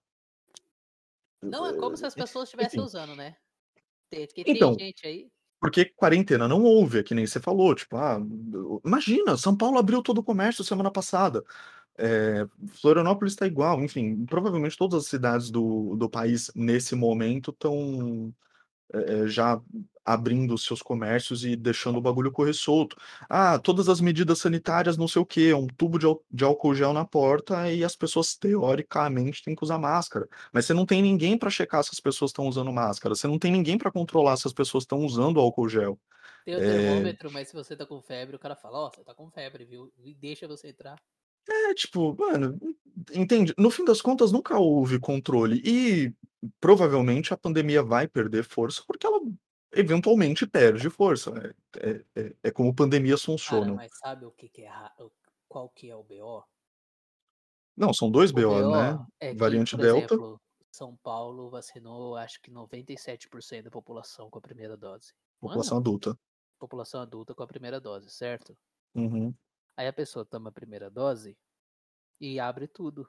Não, 1.42 1.66
é 1.66 1.76
como 1.76 1.96
se 1.96 2.06
as 2.06 2.14
pessoas 2.14 2.48
estivessem 2.48 2.80
usando, 2.80 3.16
né? 3.16 3.36
Tem- 4.10 4.26
Porque 4.26 4.44
tem 4.44 4.54
Então, 4.54 4.76
gente 4.78 5.06
aí. 5.06 5.28
Porque 5.60 5.86
quarentena 5.96 6.46
não 6.46 6.62
houve, 6.62 6.98
é 6.98 7.02
que 7.02 7.14
nem 7.14 7.26
você 7.26 7.40
falou, 7.40 7.74
tipo, 7.74 7.96
ah, 7.96 8.18
imagina, 8.84 9.36
São 9.36 9.56
Paulo 9.56 9.78
abriu 9.78 10.02
todo 10.02 10.18
o 10.18 10.22
comércio 10.22 10.62
semana 10.62 10.90
passada. 10.90 11.42
É, 11.96 12.46
Florianópolis 12.80 13.32
está 13.32 13.46
igual, 13.46 13.82
enfim, 13.82 14.26
provavelmente 14.26 14.76
todas 14.76 15.04
as 15.04 15.08
cidades 15.08 15.50
do, 15.50 15.96
do 15.96 16.10
país 16.10 16.50
nesse 16.54 16.94
momento 16.94 17.50
estão 17.50 18.34
já 19.26 19.60
abrindo 20.04 20.56
seus 20.58 20.82
comércios 20.82 21.44
e 21.44 21.56
deixando 21.56 21.96
o 21.98 22.00
bagulho 22.00 22.30
correr 22.32 22.52
solto. 22.54 22.96
Ah, 23.28 23.58
todas 23.58 23.88
as 23.88 24.00
medidas 24.00 24.38
sanitárias, 24.38 24.96
não 24.96 25.08
sei 25.08 25.22
o 25.22 25.26
quê, 25.26 25.54
um 25.54 25.66
tubo 25.66 25.98
de, 25.98 26.06
de 26.30 26.44
álcool 26.44 26.74
gel 26.74 26.92
na 26.92 27.04
porta 27.04 27.70
e 27.72 27.82
as 27.84 27.96
pessoas 27.96 28.36
teoricamente 28.36 29.42
têm 29.42 29.54
que 29.54 29.64
usar 29.64 29.78
máscara. 29.78 30.28
Mas 30.52 30.66
você 30.66 30.74
não 30.74 30.86
tem 30.86 31.02
ninguém 31.02 31.38
para 31.38 31.50
checar 31.50 31.82
se 31.84 31.90
as 31.92 32.00
pessoas 32.00 32.30
estão 32.30 32.46
usando 32.48 32.72
máscara, 32.72 33.14
você 33.14 33.26
não 33.26 33.38
tem 33.38 33.52
ninguém 33.52 33.78
para 33.78 33.90
controlar 33.92 34.36
se 34.36 34.46
as 34.46 34.52
pessoas 34.52 34.84
estão 34.84 34.98
usando 35.04 35.40
álcool 35.40 35.68
gel. 35.68 35.98
Tem 36.44 36.56
o 36.56 36.62
É, 36.62 36.62
termômetro, 36.62 37.30
mas 37.30 37.48
se 37.48 37.54
você 37.54 37.76
tá 37.76 37.84
com 37.86 38.00
febre, 38.00 38.34
o 38.36 38.38
cara 38.38 38.56
fala, 38.56 38.78
ó, 38.86 38.90
você 38.90 39.04
tá 39.04 39.14
com 39.14 39.30
febre, 39.30 39.64
viu? 39.66 39.92
E 39.98 40.14
deixa 40.14 40.48
você 40.48 40.68
entrar. 40.68 41.02
É, 41.48 41.74
tipo, 41.74 42.16
mano, 42.18 42.58
entende? 43.12 43.52
No 43.58 43.70
fim 43.70 43.84
das 43.84 44.00
contas, 44.00 44.32
nunca 44.32 44.58
houve 44.58 44.98
controle. 44.98 45.60
E 45.64 46.14
provavelmente 46.60 47.32
a 47.34 47.36
pandemia 47.36 47.82
vai 47.82 48.08
perder 48.08 48.44
força 48.44 48.82
porque 48.86 49.06
ela 49.06 49.20
eventualmente 49.76 50.46
perde 50.46 50.88
força. 50.90 51.30
É, 51.78 51.90
é, 51.90 52.04
é- 52.28 52.36
é 52.44 52.50
como 52.50 52.74
pandemias 52.74 53.22
Cara, 53.42 53.72
funcionam. 53.72 53.72
mas 53.72 53.96
sabe 53.96 54.26
o 54.26 54.32
que, 54.32 54.48
que 54.50 54.62
é 54.64 54.70
qual 55.48 55.70
que 55.70 55.88
é 55.88 55.96
o 55.96 56.02
BO? 56.04 56.44
Não, 57.76 57.92
são 57.94 58.10
dois 58.10 58.30
O 58.30 58.42
BO, 58.42 58.64
né? 58.64 58.98
BO 58.98 59.06
é 59.18 59.34
que, 59.34 59.58
Variante 59.58 59.76
por 59.76 59.78
Delta, 59.78 59.80
exemplo, 59.80 60.38
São 60.70 60.94
Paulo 60.96 61.48
vacinou 61.48 62.16
acho 62.16 62.38
que 62.42 62.50
97% 62.50 63.64
da 63.64 63.70
população 63.70 64.28
com 64.28 64.38
a 64.38 64.42
primeira 64.42 64.76
dose. 64.76 65.14
população 65.40 65.78
Mano, 65.78 65.78
adulta. 65.78 66.18
população 66.58 67.00
adulta 67.02 67.34
com 67.34 67.42
a 67.44 67.48
primeira 67.48 67.80
dose, 67.80 68.10
certo? 68.10 68.56
Uhum. 68.94 69.36
Aí 69.76 69.86
a 69.86 69.92
pessoa 69.92 70.24
toma 70.26 70.48
a 70.50 70.52
primeira 70.52 70.90
dose 70.90 71.38
e 72.20 72.40
abre 72.40 72.68
tudo. 72.68 73.08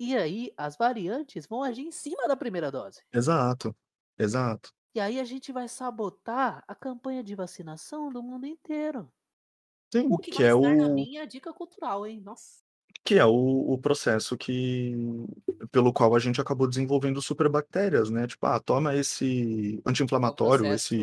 E 0.00 0.16
aí 0.16 0.52
as 0.56 0.76
variantes 0.76 1.46
vão 1.46 1.62
agir 1.62 1.82
em 1.82 1.92
cima 1.92 2.28
da 2.28 2.36
primeira 2.36 2.70
dose. 2.72 3.02
Exato, 3.10 3.74
exato. 4.18 4.70
E 4.94 5.00
aí 5.00 5.18
a 5.20 5.24
gente 5.24 5.52
vai 5.52 5.68
sabotar 5.68 6.64
a 6.68 6.74
campanha 6.74 7.22
de 7.24 7.34
vacinação 7.34 8.12
do 8.12 8.22
mundo 8.22 8.46
inteiro. 8.46 9.10
Sim, 9.92 10.08
O 10.10 10.18
que 10.18 10.30
que 10.30 10.42
é 10.42 10.52
estar 10.52 10.74
na 10.76 10.88
o, 10.88 10.94
minha 10.94 11.26
dica 11.26 11.52
cultural, 11.52 12.06
hein? 12.06 12.20
Nossa. 12.20 12.62
que 13.04 13.16
é 13.16 13.24
o, 13.24 13.72
o 13.72 13.78
processo 13.78 14.36
que 14.36 14.94
pelo 15.70 15.92
qual 15.92 16.14
a 16.14 16.18
gente 16.18 16.40
acabou 16.40 16.68
desenvolvendo 16.68 17.20
superbactérias, 17.20 18.10
né? 18.10 18.26
Tipo, 18.26 18.46
ah, 18.46 18.60
toma 18.60 18.94
esse 18.94 19.82
É 20.24 20.30
o 20.30 20.46
anti-inflamatório, 20.46 20.72
esse. 20.72 20.96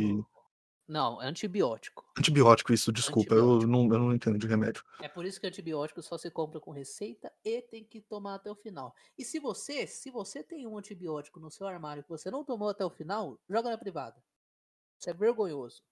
Não, 0.89 1.21
é 1.21 1.27
antibiótico. 1.27 2.03
antibiótico, 2.17 2.73
isso, 2.73 2.91
desculpa, 2.91 3.35
eu 3.35 3.43
Antibiótico. 3.57 3.71
não, 3.71 3.81
eu 3.93 3.99
não 3.99 4.11
entendo 4.13 4.39
de 4.39 4.47
remédio. 4.47 4.83
É 4.99 5.07
por 5.07 5.23
isso 5.23 5.39
que 5.39 5.45
antibiótico 5.45 6.01
só 6.01 6.17
se 6.17 6.31
compra 6.31 6.59
com 6.59 6.71
receita 6.71 7.31
e 7.45 7.61
tem 7.61 7.83
que 7.83 8.01
tomar 8.01 8.33
até 8.33 8.49
o 8.49 8.55
final. 8.55 8.95
E 9.15 9.23
se 9.23 9.39
você, 9.39 9.85
se 9.85 10.09
você 10.09 10.43
tem 10.43 10.65
um 10.65 10.79
antibiótico 10.79 11.39
no 11.39 11.51
seu 11.51 11.67
armário 11.67 12.01
que 12.01 12.09
você 12.09 12.31
não 12.31 12.43
tomou 12.43 12.69
até 12.69 12.83
o 12.83 12.89
final, 12.89 13.39
joga 13.47 13.69
na 13.69 13.77
privada. 13.77 14.15
Isso 14.99 15.11
é 15.11 15.13
vergonhoso. 15.13 15.83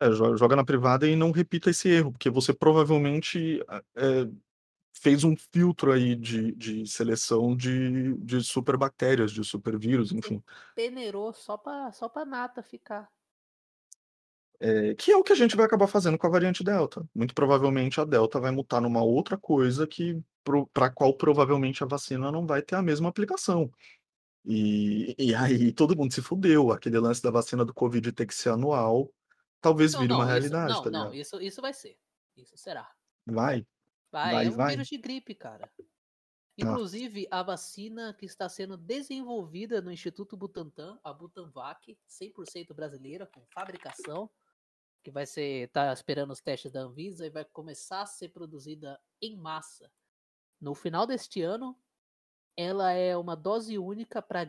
É, 0.00 0.08
jo- 0.10 0.36
joga 0.36 0.54
na 0.54 0.64
privada 0.64 1.08
e 1.08 1.16
não 1.16 1.32
repita 1.32 1.70
esse 1.70 1.88
erro, 1.88 2.12
porque 2.12 2.30
você 2.30 2.54
provavelmente 2.54 3.60
é, 3.96 4.28
fez 4.92 5.24
um 5.24 5.36
filtro 5.36 5.92
aí 5.92 6.14
de, 6.14 6.52
de 6.52 6.86
seleção 6.86 7.56
de, 7.56 8.14
de 8.18 8.40
superbactérias, 8.44 9.32
de 9.32 9.42
supervírus, 9.42 10.12
enfim. 10.12 10.40
Peneirou 10.76 11.32
só 11.32 11.56
pra, 11.56 11.90
só 11.90 12.08
pra 12.08 12.24
nata 12.24 12.62
ficar. 12.62 13.10
É, 14.60 14.94
que 14.94 15.12
é 15.12 15.16
o 15.16 15.22
que 15.22 15.32
a 15.32 15.36
gente 15.36 15.56
vai 15.56 15.66
acabar 15.66 15.86
fazendo 15.86 16.18
com 16.18 16.26
a 16.26 16.30
variante 16.30 16.64
Delta. 16.64 17.06
Muito 17.14 17.34
provavelmente 17.34 18.00
a 18.00 18.04
Delta 18.04 18.40
vai 18.40 18.50
mutar 18.50 18.80
numa 18.80 19.02
outra 19.02 19.38
coisa 19.38 19.86
que 19.86 20.20
para 20.72 20.86
a 20.86 20.90
qual 20.90 21.14
provavelmente 21.14 21.84
a 21.84 21.86
vacina 21.86 22.32
não 22.32 22.46
vai 22.46 22.62
ter 22.62 22.74
a 22.74 22.82
mesma 22.82 23.08
aplicação. 23.08 23.70
E, 24.44 25.14
e 25.18 25.34
aí 25.34 25.72
todo 25.72 25.96
mundo 25.96 26.12
se 26.12 26.22
fudeu. 26.22 26.72
Aquele 26.72 26.98
lance 26.98 27.22
da 27.22 27.30
vacina 27.30 27.64
do 27.64 27.74
Covid 27.74 28.10
ter 28.12 28.26
que 28.26 28.34
ser 28.34 28.50
anual, 28.50 29.12
talvez 29.60 29.92
Não, 29.92 30.00
vire 30.00 30.12
uma 30.12 30.24
não, 30.24 30.24
isso, 30.24 30.32
realidade, 30.32 30.72
não, 30.72 30.82
tá 30.82 30.90
não, 30.90 31.14
isso, 31.14 31.40
isso 31.40 31.60
vai 31.60 31.72
ser. 31.72 31.96
Isso 32.36 32.56
será. 32.56 32.90
Vai, 33.26 33.66
Vai, 34.10 34.34
vai, 34.34 34.46
é 34.46 34.50
um 34.50 34.56
vai. 34.56 34.70
vírus 34.70 34.88
de 34.88 34.98
gripe, 34.98 35.34
cara. 35.34 35.66
Tá. 35.66 35.84
Inclusive, 36.56 37.28
a 37.30 37.42
vacina 37.42 38.12
que 38.14 38.26
está 38.26 38.48
sendo 38.48 38.76
desenvolvida 38.76 39.80
no 39.80 39.92
Instituto 39.92 40.36
Butantan, 40.36 40.98
a 41.04 41.12
Butanvac, 41.12 41.96
100% 42.08 42.74
brasileira, 42.74 43.26
com 43.26 43.44
fabricação, 43.54 44.28
que 45.02 45.10
vai 45.10 45.26
ser, 45.26 45.68
tá 45.70 45.92
esperando 45.92 46.32
os 46.32 46.40
testes 46.40 46.72
da 46.72 46.80
Anvisa 46.80 47.26
e 47.26 47.30
vai 47.30 47.44
começar 47.44 48.02
a 48.02 48.06
ser 48.06 48.28
produzida 48.30 49.00
em 49.20 49.36
massa. 49.36 49.90
No 50.60 50.74
final 50.74 51.06
deste 51.06 51.42
ano, 51.42 51.78
ela 52.56 52.92
é 52.92 53.16
uma 53.16 53.36
dose 53.36 53.78
única 53.78 54.20
para 54.20 54.46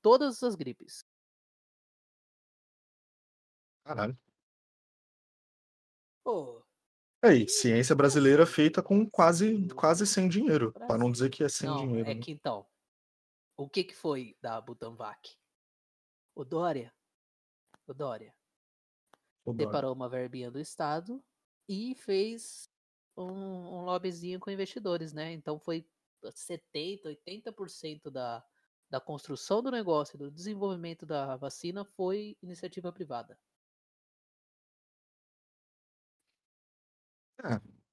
todas 0.00 0.42
as 0.42 0.54
gripes. 0.54 1.04
Caralho. 3.84 4.18
Pô, 6.24 6.64
Aí, 7.22 7.44
que 7.44 7.50
ciência 7.52 7.94
brasileira 7.94 8.38
Brasil, 8.44 8.54
feita 8.54 8.82
com 8.82 9.08
quase, 9.08 9.68
quase 9.74 10.06
sem 10.06 10.26
dinheiro, 10.26 10.72
para 10.72 10.96
não 10.96 11.12
dizer 11.12 11.28
que 11.28 11.44
é 11.44 11.48
sem 11.50 11.68
Não, 11.68 11.76
dinheiro. 11.76 12.08
é 12.08 12.14
né? 12.14 12.20
que 12.20 12.32
então, 12.32 12.66
o 13.58 13.68
que 13.68 13.84
que 13.84 13.94
foi 13.94 14.34
da 14.40 14.58
Butanvac? 14.58 15.36
O 16.34 16.44
Dória, 16.44 16.94
o 17.86 17.92
Dória 17.92 18.34
Separou 19.56 19.94
uma 19.94 20.08
verbinha 20.08 20.50
do 20.50 20.60
Estado 20.60 21.22
e 21.68 21.94
fez 21.94 22.68
um, 23.16 23.24
um 23.24 23.80
lobbyzinho 23.82 24.38
com 24.38 24.50
investidores, 24.50 25.12
né? 25.12 25.32
Então 25.32 25.58
foi 25.58 25.86
70%, 26.24 27.04
80% 27.04 28.10
da, 28.10 28.44
da 28.88 29.00
construção 29.00 29.62
do 29.62 29.70
negócio, 29.70 30.18
do 30.18 30.30
desenvolvimento 30.30 31.06
da 31.06 31.36
vacina 31.36 31.84
foi 31.84 32.36
iniciativa 32.42 32.92
privada. 32.92 33.38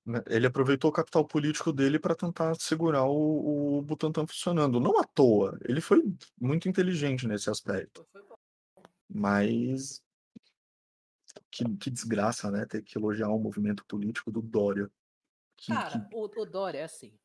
né? 0.06 0.22
Ele 0.28 0.48
aproveitou 0.48 0.89
o 0.89 0.93
capital 0.93 1.26
político 1.26 1.72
dele 1.72 2.00
para 2.00 2.16
tentar 2.16 2.56
segurar 2.56 3.06
o, 3.06 3.78
o 3.78 3.82
Butantan 3.82 4.26
funcionando. 4.26 4.80
Não 4.80 5.00
à 5.00 5.04
toa, 5.04 5.58
ele 5.66 5.82
foi 5.82 6.02
muito 6.39 6.70
inteligente 6.70 7.28
nesse 7.28 7.50
aspecto. 7.50 8.08
Mas 9.10 10.02
que, 11.51 11.63
que 11.77 11.89
desgraça, 11.89 12.49
né? 12.51 12.65
Ter 12.65 12.81
que 12.83 12.97
elogiar 12.97 13.29
o 13.29 13.39
movimento 13.39 13.85
político 13.85 14.31
do 14.31 14.41
Dória. 14.41 14.91
Que, 15.55 15.73
Cara, 15.73 15.89
que, 16.07 16.15
o, 16.15 16.23
o 16.23 16.45
Dória 16.45 16.79
é 16.79 16.83
assim. 16.83 17.17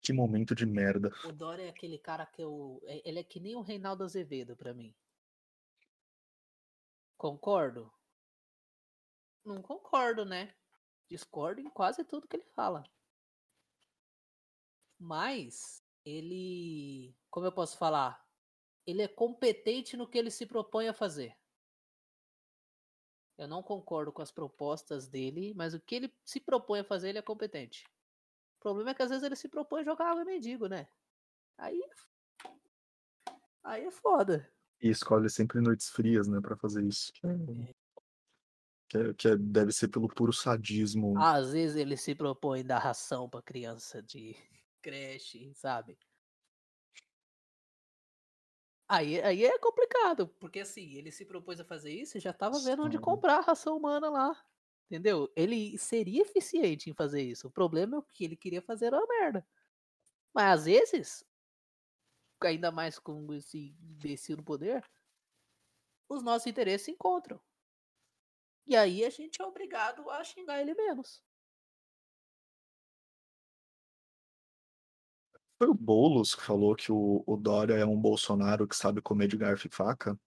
que 0.00 0.12
momento 0.12 0.54
de 0.54 0.66
merda. 0.66 1.12
O 1.24 1.32
Dória 1.32 1.64
é 1.64 1.68
aquele 1.68 1.98
cara 1.98 2.26
que 2.26 2.42
eu. 2.42 2.80
é- 2.84 3.08
Ele 3.08 3.18
é 3.20 3.24
que 3.24 3.40
nem 3.40 3.54
o 3.54 3.60
Reinaldo 3.60 4.04
Azevedo 4.04 4.56
pra 4.56 4.74
mim. 4.74 4.94
Concordo? 7.16 7.90
Não 9.44 9.62
concordo, 9.62 10.24
né? 10.24 10.54
Discordo 11.08 11.60
em 11.60 11.68
quase 11.70 12.02
tudo 12.04 12.26
que 12.26 12.36
ele 12.36 12.46
fala. 12.54 12.82
Mas 14.98 15.82
ele. 16.04 17.14
Como 17.30 17.46
eu 17.46 17.52
posso 17.52 17.76
falar? 17.78 18.22
Ele 18.86 19.02
é 19.02 19.08
competente 19.08 19.96
no 19.96 20.08
que 20.08 20.18
ele 20.18 20.30
se 20.30 20.46
propõe 20.46 20.88
a 20.88 20.92
fazer. 20.94 21.36
Eu 23.36 23.48
não 23.48 23.62
concordo 23.62 24.12
com 24.12 24.22
as 24.22 24.30
propostas 24.30 25.08
dele, 25.08 25.52
mas 25.54 25.74
o 25.74 25.80
que 25.80 25.94
ele 25.96 26.14
se 26.24 26.40
propõe 26.40 26.80
a 26.80 26.84
fazer, 26.84 27.08
ele 27.08 27.18
é 27.18 27.22
competente. 27.22 27.84
O 28.58 28.60
problema 28.60 28.90
é 28.90 28.94
que 28.94 29.02
às 29.02 29.10
vezes 29.10 29.24
ele 29.24 29.36
se 29.36 29.48
propõe 29.48 29.80
a 29.80 29.84
jogar 29.84 30.10
água 30.10 30.22
e 30.22 30.26
mendigo, 30.26 30.68
né? 30.68 30.86
Aí. 31.58 31.82
Aí 33.62 33.84
é 33.84 33.90
foda. 33.90 34.48
E 34.80 34.88
escolhe 34.88 35.28
sempre 35.28 35.60
noites 35.60 35.88
frias, 35.88 36.28
né, 36.28 36.40
para 36.40 36.56
fazer 36.56 36.84
isso. 36.84 37.12
Que 37.12 37.26
é, 37.26 37.30
Que, 38.88 38.98
é, 38.98 39.14
que 39.14 39.28
é, 39.28 39.36
deve 39.36 39.72
ser 39.72 39.88
pelo 39.88 40.08
puro 40.08 40.32
sadismo. 40.32 41.18
Às 41.18 41.52
vezes 41.52 41.76
ele 41.76 41.96
se 41.96 42.14
propõe 42.14 42.64
dar 42.64 42.78
ração 42.78 43.28
pra 43.28 43.42
criança 43.42 44.02
de 44.02 44.36
creche, 44.80 45.52
sabe? 45.54 45.98
Aí, 48.88 49.20
aí 49.22 49.44
é 49.44 49.58
complicado, 49.58 50.28
porque 50.38 50.60
assim, 50.60 50.94
ele 50.94 51.10
se 51.10 51.24
propôs 51.24 51.58
a 51.58 51.64
fazer 51.64 51.90
isso 51.90 52.18
e 52.18 52.20
já 52.20 52.32
tava 52.32 52.58
vendo 52.60 52.84
onde 52.84 52.98
comprar 52.98 53.38
a 53.38 53.40
ração 53.40 53.76
humana 53.76 54.10
lá. 54.10 54.44
Entendeu? 54.90 55.32
Ele 55.34 55.78
seria 55.78 56.22
eficiente 56.22 56.90
em 56.90 56.94
fazer 56.94 57.22
isso. 57.22 57.48
O 57.48 57.50
problema 57.50 57.98
é 57.98 58.12
que 58.12 58.24
ele 58.24 58.36
queria 58.36 58.60
fazer 58.60 58.92
uma 58.92 59.06
merda. 59.06 59.46
Mas 60.34 60.60
às 60.60 60.64
vezes, 60.66 61.24
ainda 62.42 62.70
mais 62.70 62.98
com 62.98 63.32
esse 63.32 63.74
imbecil 63.80 64.36
no 64.36 64.44
poder, 64.44 64.84
os 66.08 66.22
nossos 66.22 66.46
interesses 66.46 66.84
se 66.84 66.90
encontram. 66.90 67.40
E 68.66 68.76
aí 68.76 69.04
a 69.04 69.10
gente 69.10 69.40
é 69.40 69.44
obrigado 69.46 70.10
a 70.10 70.22
xingar 70.22 70.60
ele 70.60 70.74
menos. 70.74 71.23
Foi 75.58 75.68
o 75.68 75.74
Boulos 75.74 76.34
que 76.34 76.42
falou 76.42 76.74
que 76.74 76.90
o, 76.90 77.22
o 77.26 77.36
Dória 77.36 77.74
é 77.74 77.84
um 77.86 77.98
Bolsonaro 78.00 78.66
que 78.66 78.76
sabe 78.76 79.00
comer 79.00 79.28
de 79.28 79.36
garfo 79.36 79.66
e 79.66 79.70
faca? 79.70 80.18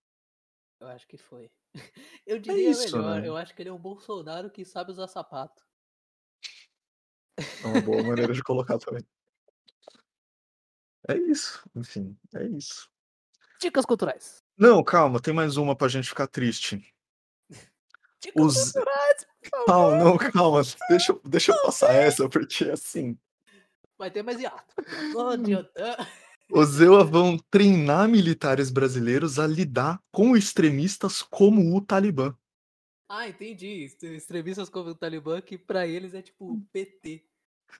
Eu 0.80 0.88
acho 0.88 1.08
que 1.08 1.18
foi. 1.18 1.52
Eu 2.26 2.40
diria 2.40 2.72
isso, 2.72 2.98
melhor, 2.98 3.22
né? 3.22 3.28
eu 3.28 3.38
acho 3.38 3.56
que 3.56 3.62
ele 3.62 3.70
é 3.70 3.74
um 3.74 3.80
Bolsonaro 3.80 4.50
que 4.50 4.66
sabe 4.66 4.92
usar 4.92 5.08
sapato. 5.08 5.66
É 7.38 7.68
uma 7.68 7.82
boa 7.82 8.04
maneira 8.08 8.34
de 8.34 8.44
colocar 8.44 8.78
também. 8.78 9.06
É 11.08 11.16
isso, 11.18 11.64
enfim, 11.76 12.18
é 12.36 12.44
isso. 12.46 12.90
Dicas 13.62 13.86
culturais. 13.86 14.44
Não, 14.58 14.84
calma, 14.84 15.22
tem 15.22 15.34
mais 15.34 15.56
uma 15.56 15.76
pra 15.76 15.88
gente 15.88 16.10
ficar 16.10 16.28
triste. 16.28 16.84
Dicas 18.20 18.34
Os... 18.36 18.72
culturais, 18.72 19.28
por 19.42 19.50
favor. 19.50 19.66
Calma, 19.66 19.98
não, 20.04 20.18
calma, 20.18 20.62
deixa, 20.90 21.12
eu- 21.14 21.22
deixa 21.24 21.52
eu 21.54 21.62
passar 21.62 21.94
essa, 21.94 22.28
porque 22.28 22.66
assim, 22.66 23.18
Vai 23.98 24.12
ter 24.12 24.24
mais 24.24 24.40
hiato. 24.40 24.76
Os 26.50 26.80
EUA 26.80 27.04
vão 27.04 27.38
treinar 27.50 28.08
militares 28.08 28.72
brasileiros 28.72 29.38
a 29.38 29.46
lidar 29.46 30.02
com 30.12 30.38
extremistas 30.38 31.22
como 31.22 31.76
o 31.76 31.82
Talibã. 31.82 32.34
Ah, 33.10 33.28
entendi. 33.28 33.84
Extremistas 34.02 34.70
como 34.70 34.92
o 34.92 34.96
Talibã, 34.96 35.42
que 35.42 35.58
pra 35.58 35.86
eles 35.86 36.14
é 36.14 36.22
tipo 36.22 36.62
PT. 36.72 37.27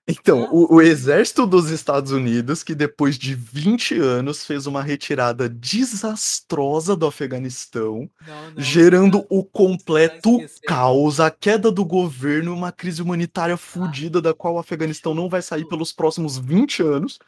Então, 0.10 0.46
Ah, 0.46 0.50
o, 0.54 0.76
o 0.76 0.82
exército 0.82 1.46
dos 1.46 1.70
Estados 1.70 2.12
Unidos, 2.14 2.64
que 2.64 2.74
depois 2.74 3.18
de 3.18 3.36
20 3.36 4.00
anos 4.00 4.46
fez 4.46 4.66
uma 4.66 4.82
retirada 4.82 5.50
desastrosa 5.50 6.96
do 6.96 7.06
Afeganistão, 7.06 8.10
Não, 8.26 8.52
não. 8.52 8.62
gerando 8.62 9.20
tá- 9.20 9.28
o 9.30 9.44
completo 9.44 10.40
caos, 10.66 11.20
a 11.20 11.30
queda 11.30 11.70
do 11.72 11.84
governo, 11.84 12.54
uma 12.54 12.72
crise 12.72 13.02
humanitária 13.02 13.56
Ah. 13.56 13.58
fodida 13.58 14.22
da 14.22 14.34
qual 14.34 14.56
o 14.56 14.60
Afeganistão 14.60 15.14
não 15.14 15.28
vai 15.28 15.42
sair 15.42 15.66
pelos 15.68 15.92
próximos 15.92 16.38
20 16.38 16.82
anos, 16.82 17.20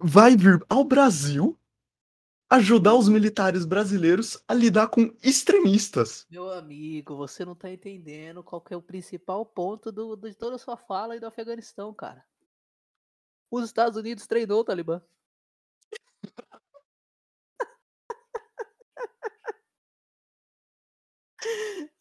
vai 0.00 0.36
vir 0.36 0.62
ao 0.68 0.84
Brasil 0.84 1.56
ajudar 2.52 2.94
os 2.94 3.08
militares 3.08 3.64
brasileiros 3.64 4.36
a 4.46 4.52
lidar 4.52 4.88
com 4.88 5.16
extremistas. 5.22 6.26
Meu 6.30 6.52
amigo, 6.52 7.16
você 7.16 7.46
não 7.46 7.54
tá 7.54 7.70
entendendo 7.70 8.44
qual 8.44 8.62
é 8.68 8.76
o 8.76 8.82
principal 8.82 9.46
ponto 9.46 9.90
do, 9.90 10.14
de 10.16 10.34
toda 10.34 10.56
a 10.56 10.58
sua 10.58 10.76
fala 10.76 11.14
aí 11.14 11.20
do 11.20 11.26
Afeganistão, 11.26 11.94
cara. 11.94 12.22
Os 13.50 13.64
Estados 13.64 13.96
Unidos 13.96 14.26
treinou 14.26 14.60
o 14.60 14.64
Talibã. 14.64 15.00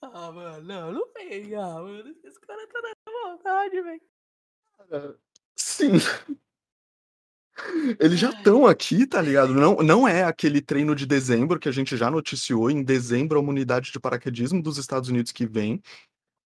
ah, 0.01 0.31
mano, 0.33 0.67
não, 0.67 0.91
não 0.91 1.13
vem, 1.13 1.55
ah, 1.55 1.81
mano. 1.81 2.13
Esse 2.25 2.41
cara 2.41 2.67
tá 2.67 2.81
na 2.81 3.29
vontade, 3.29 3.81
velho. 3.81 4.01
Sim. 5.55 5.93
Eles 7.99 8.19
já 8.19 8.29
estão 8.29 8.65
aqui, 8.65 9.05
tá 9.05 9.21
ligado? 9.21 9.53
Não, 9.53 9.77
não 9.77 10.07
é 10.07 10.23
aquele 10.23 10.61
treino 10.61 10.95
de 10.95 11.05
dezembro 11.05 11.59
que 11.59 11.69
a 11.69 11.71
gente 11.71 11.97
já 11.97 12.09
noticiou. 12.09 12.69
Em 12.71 12.83
dezembro, 12.83 13.37
a 13.37 13.41
uma 13.41 13.51
unidade 13.51 13.91
de 13.91 13.99
paraquedismo 13.99 14.61
dos 14.61 14.77
Estados 14.77 15.09
Unidos 15.09 15.31
que 15.31 15.45
vem. 15.45 15.81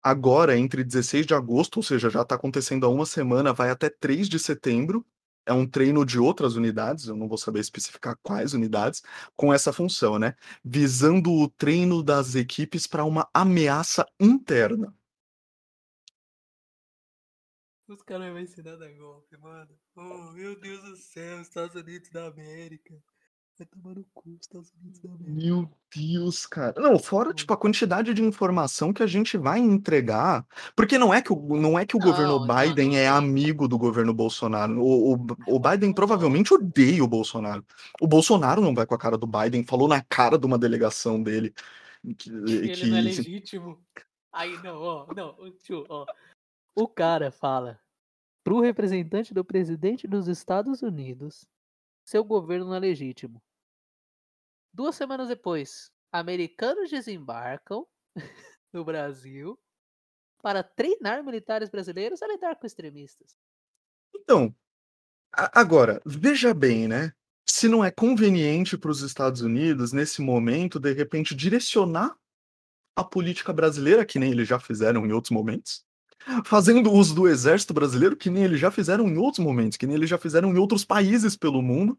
Agora, 0.03 0.57
entre 0.57 0.83
16 0.83 1.25
de 1.25 1.33
agosto, 1.33 1.77
ou 1.77 1.83
seja, 1.83 2.09
já 2.09 2.23
tá 2.23 2.35
acontecendo 2.35 2.85
há 2.85 2.89
uma 2.89 3.05
semana, 3.05 3.53
vai 3.53 3.69
até 3.71 3.89
3 3.89 4.29
de 4.29 4.39
setembro. 4.39 5.05
É 5.47 5.53
um 5.53 5.67
treino 5.67 6.05
de 6.05 6.19
outras 6.19 6.55
unidades, 6.55 7.07
eu 7.07 7.15
não 7.15 7.27
vou 7.27 7.37
saber 7.37 7.59
especificar 7.59 8.17
quais 8.23 8.53
unidades, 8.53 9.03
com 9.35 9.53
essa 9.53 9.71
função, 9.71 10.17
né? 10.17 10.35
Visando 10.63 11.31
o 11.31 11.49
treino 11.49 12.03
das 12.03 12.35
equipes 12.35 12.87
para 12.87 13.03
uma 13.03 13.27
ameaça 13.33 14.05
interna. 14.19 14.93
Os 17.87 18.01
caras 18.01 18.31
vão 18.31 18.39
ensinar 18.39 18.73
a 18.73 18.77
dar 18.77 18.91
golpe, 18.93 19.37
mano. 19.37 19.69
Oh, 19.95 20.31
meu 20.31 20.59
Deus 20.59 20.81
do 20.81 20.95
céu, 20.95 21.39
Estados 21.41 21.75
Unidos 21.75 22.09
da 22.09 22.27
América. 22.27 22.95
Vai 23.57 23.67
tomar 23.67 23.95
no 23.95 24.05
cu, 24.13 24.37
Estados 24.41 24.73
Unidos 24.73 24.99
da 24.99 25.09
América. 25.09 25.31
Meu 25.31 25.71
Deus, 25.95 26.45
cara. 26.45 26.73
Não, 26.81 26.99
fora, 26.99 27.33
tipo, 27.33 27.53
a 27.53 27.57
quantidade 27.57 28.13
de 28.13 28.21
informação 28.21 28.91
que 28.91 29.01
a 29.03 29.07
gente 29.07 29.37
vai 29.37 29.59
entregar. 29.59 30.45
Porque 30.75 30.97
não 30.97 31.13
é 31.13 31.21
que 31.21 31.31
o, 31.31 31.55
não 31.55 31.79
é 31.79 31.85
que 31.85 31.95
o 31.95 31.99
governo 31.99 32.39
Não, 32.39 32.45
não, 32.45 32.55
Biden 32.55 32.89
não 32.89 32.97
é 32.97 33.07
amigo 33.07 33.67
do 33.67 33.77
governo 33.77 34.13
Bolsonaro. 34.13 34.77
O, 34.81 35.13
o, 35.13 35.27
o 35.47 35.59
Biden 35.59 35.93
provavelmente 35.93 36.53
odeia 36.53 37.03
o 37.03 37.07
Bolsonaro. 37.07 37.63
O 38.01 38.07
Bolsonaro 38.07 38.61
não 38.61 38.75
vai 38.75 38.85
com 38.85 38.95
a 38.95 38.99
cara 38.99 39.17
do 39.17 39.27
Biden, 39.27 39.63
falou 39.63 39.87
na 39.87 40.01
cara 40.01 40.37
de 40.37 40.45
uma 40.45 40.57
delegação 40.57 41.21
dele. 41.21 41.53
Que, 42.17 42.29
Ele 42.29 42.69
que- 42.69 42.87
não 42.87 42.97
é 42.97 43.01
legítimo. 43.01 43.79
Aí 44.33 44.61
não, 44.61 44.81
ó, 44.81 45.07
não, 45.15 45.33
tio, 45.63 45.85
ó. 45.87 46.05
O 46.75 46.87
cara 46.89 47.31
fala 47.31 47.79
pro 48.43 48.59
representante 48.59 49.33
do 49.33 49.45
presidente 49.45 50.07
dos 50.07 50.27
Estados 50.27 50.81
Unidos 50.81 51.47
seu 52.05 52.23
governo 52.23 52.65
não 52.65 52.75
é 52.75 52.79
legítimo. 52.79 53.41
Duas 54.73 54.95
semanas 54.95 55.29
depois, 55.29 55.89
americanos 56.11 56.89
desembarcam 56.89 57.87
no 58.73 58.85
Brasil 58.85 59.57
para 60.43 60.61
treinar 60.61 61.23
militares 61.23 61.69
brasileiros 61.69 62.21
a 62.21 62.27
lidar 62.27 62.57
com 62.57 62.67
extremistas. 62.67 63.35
Então, 64.13 64.53
agora, 65.31 66.01
veja 66.05 66.53
bem, 66.53 66.87
né? 66.87 67.13
Se 67.47 67.67
não 67.69 67.85
é 67.85 67.89
conveniente 67.89 68.77
para 68.77 68.91
os 68.91 69.01
Estados 69.01 69.41
Unidos, 69.41 69.93
nesse 69.93 70.21
momento, 70.21 70.79
de 70.79 70.91
repente, 70.91 71.33
direcionar 71.33 72.17
a 72.97 73.03
política 73.03 73.53
brasileira, 73.53 74.05
que 74.05 74.19
nem 74.19 74.31
eles 74.31 74.47
já 74.47 74.59
fizeram 74.59 75.05
em 75.05 75.13
outros 75.13 75.31
momentos, 75.31 75.84
fazendo 76.45 76.91
uso 76.91 77.15
do 77.15 77.27
exército 77.27 77.73
brasileiro, 77.73 78.15
que 78.15 78.29
nem 78.29 78.43
eles 78.43 78.59
já 78.59 78.71
fizeram 78.71 79.07
em 79.07 79.17
outros 79.17 79.43
momentos, 79.43 79.77
que 79.77 79.85
nem 79.87 79.95
eles 79.95 80.09
já 80.09 80.17
fizeram 80.17 80.49
em 80.53 80.57
outros 80.57 80.85
países 80.85 81.35
pelo 81.35 81.61
mundo, 81.61 81.97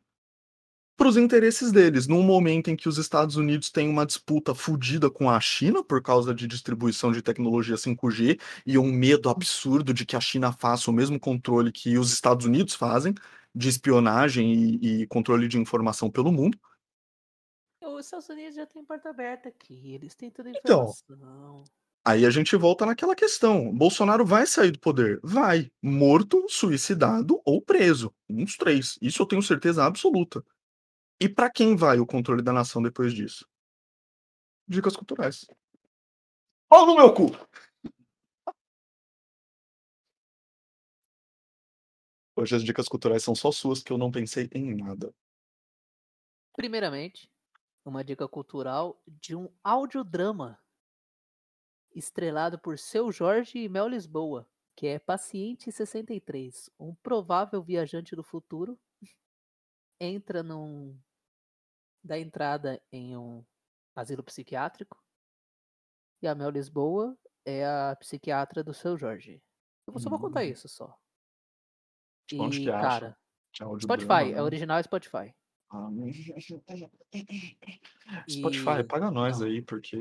para 0.96 1.08
os 1.08 1.16
interesses 1.16 1.70
deles. 1.70 2.06
Num 2.06 2.22
momento 2.22 2.68
em 2.70 2.76
que 2.76 2.88
os 2.88 2.98
Estados 2.98 3.36
Unidos 3.36 3.70
têm 3.70 3.88
uma 3.88 4.06
disputa 4.06 4.54
fodida 4.54 5.10
com 5.10 5.28
a 5.30 5.38
China 5.40 5.84
por 5.84 6.02
causa 6.02 6.34
de 6.34 6.46
distribuição 6.46 7.12
de 7.12 7.22
tecnologia 7.22 7.76
5G 7.76 8.40
e 8.64 8.78
um 8.78 8.90
medo 8.90 9.28
absurdo 9.28 9.92
de 9.92 10.06
que 10.06 10.16
a 10.16 10.20
China 10.20 10.52
faça 10.52 10.90
o 10.90 10.94
mesmo 10.94 11.20
controle 11.20 11.70
que 11.70 11.98
os 11.98 12.12
Estados 12.12 12.46
Unidos 12.46 12.74
fazem 12.74 13.14
de 13.54 13.68
espionagem 13.68 14.52
e, 14.52 15.02
e 15.02 15.06
controle 15.06 15.48
de 15.48 15.58
informação 15.58 16.10
pelo 16.10 16.32
mundo. 16.32 16.58
Os 17.80 18.06
Estados 18.06 18.28
Unidos 18.28 18.54
já 18.56 18.66
tem 18.66 18.84
porta 18.84 19.08
aberta 19.10 19.48
aqui, 19.48 19.94
eles 19.94 20.14
têm 20.14 20.30
toda 20.30 20.48
a 20.48 20.52
Então, 20.52 20.82
informação. 20.82 21.64
Aí 22.08 22.24
a 22.24 22.30
gente 22.30 22.54
volta 22.54 22.86
naquela 22.86 23.16
questão. 23.16 23.74
Bolsonaro 23.74 24.24
vai 24.24 24.46
sair 24.46 24.70
do 24.70 24.78
poder? 24.78 25.18
Vai. 25.24 25.72
Morto, 25.82 26.46
suicidado 26.48 27.42
ou 27.44 27.60
preso. 27.60 28.14
Um 28.30 28.44
dos 28.44 28.56
três. 28.56 28.96
Isso 29.02 29.20
eu 29.20 29.26
tenho 29.26 29.42
certeza 29.42 29.84
absoluta. 29.84 30.40
E 31.20 31.28
para 31.28 31.50
quem 31.50 31.74
vai 31.74 31.98
o 31.98 32.06
controle 32.06 32.42
da 32.42 32.52
nação 32.52 32.80
depois 32.80 33.12
disso? 33.12 33.44
Dicas 34.68 34.94
culturais. 34.94 35.48
Pau 36.68 36.86
no 36.86 36.94
meu 36.94 37.12
cu! 37.12 37.32
Hoje 42.36 42.54
as 42.54 42.62
dicas 42.62 42.86
culturais 42.86 43.24
são 43.24 43.34
só 43.34 43.50
suas, 43.50 43.82
que 43.82 43.92
eu 43.92 43.98
não 43.98 44.12
pensei 44.12 44.48
em 44.52 44.76
nada. 44.76 45.12
Primeiramente, 46.54 47.28
uma 47.84 48.04
dica 48.04 48.28
cultural 48.28 49.02
de 49.08 49.34
um 49.34 49.48
audiodrama 49.64 50.56
estrelado 51.97 52.59
por 52.59 52.78
Seu 52.78 53.10
Jorge 53.10 53.59
e 53.59 53.68
Mel 53.68 53.89
Lisboa, 53.89 54.47
que 54.77 54.86
é 54.86 54.98
Paciente 54.98 55.73
63, 55.73 56.70
um 56.78 56.94
provável 56.94 57.62
viajante 57.62 58.14
do 58.14 58.23
futuro 58.23 58.78
entra 59.98 60.43
num 60.43 60.98
da 62.05 62.18
entrada 62.18 62.81
em 62.93 63.16
um 63.16 63.44
asilo 63.97 64.23
psiquiátrico 64.23 65.02
e 66.23 66.28
a 66.28 66.35
Mel 66.35 66.51
Lisboa 66.51 67.16
é 67.44 67.64
a 67.66 67.97
psiquiatra 67.97 68.62
do 68.62 68.74
Seu 68.74 68.97
Jorge. 68.97 69.43
Eu 69.86 69.98
só 69.98 70.10
vou 70.10 70.18
contar 70.18 70.44
Hum. 70.44 70.48
isso 70.48 70.68
só. 70.68 70.97
E, 72.31 72.66
cara, 72.66 73.16
Spotify, 73.81 74.32
é 74.32 74.35
né? 74.35 74.43
original 74.43 74.82
Spotify. 74.82 75.35
Spotify, 78.28 78.80
E 78.80 78.84
paga 78.84 79.10
nós 79.10 79.40
não, 79.40 79.47
aí, 79.48 79.60
porque. 79.62 79.97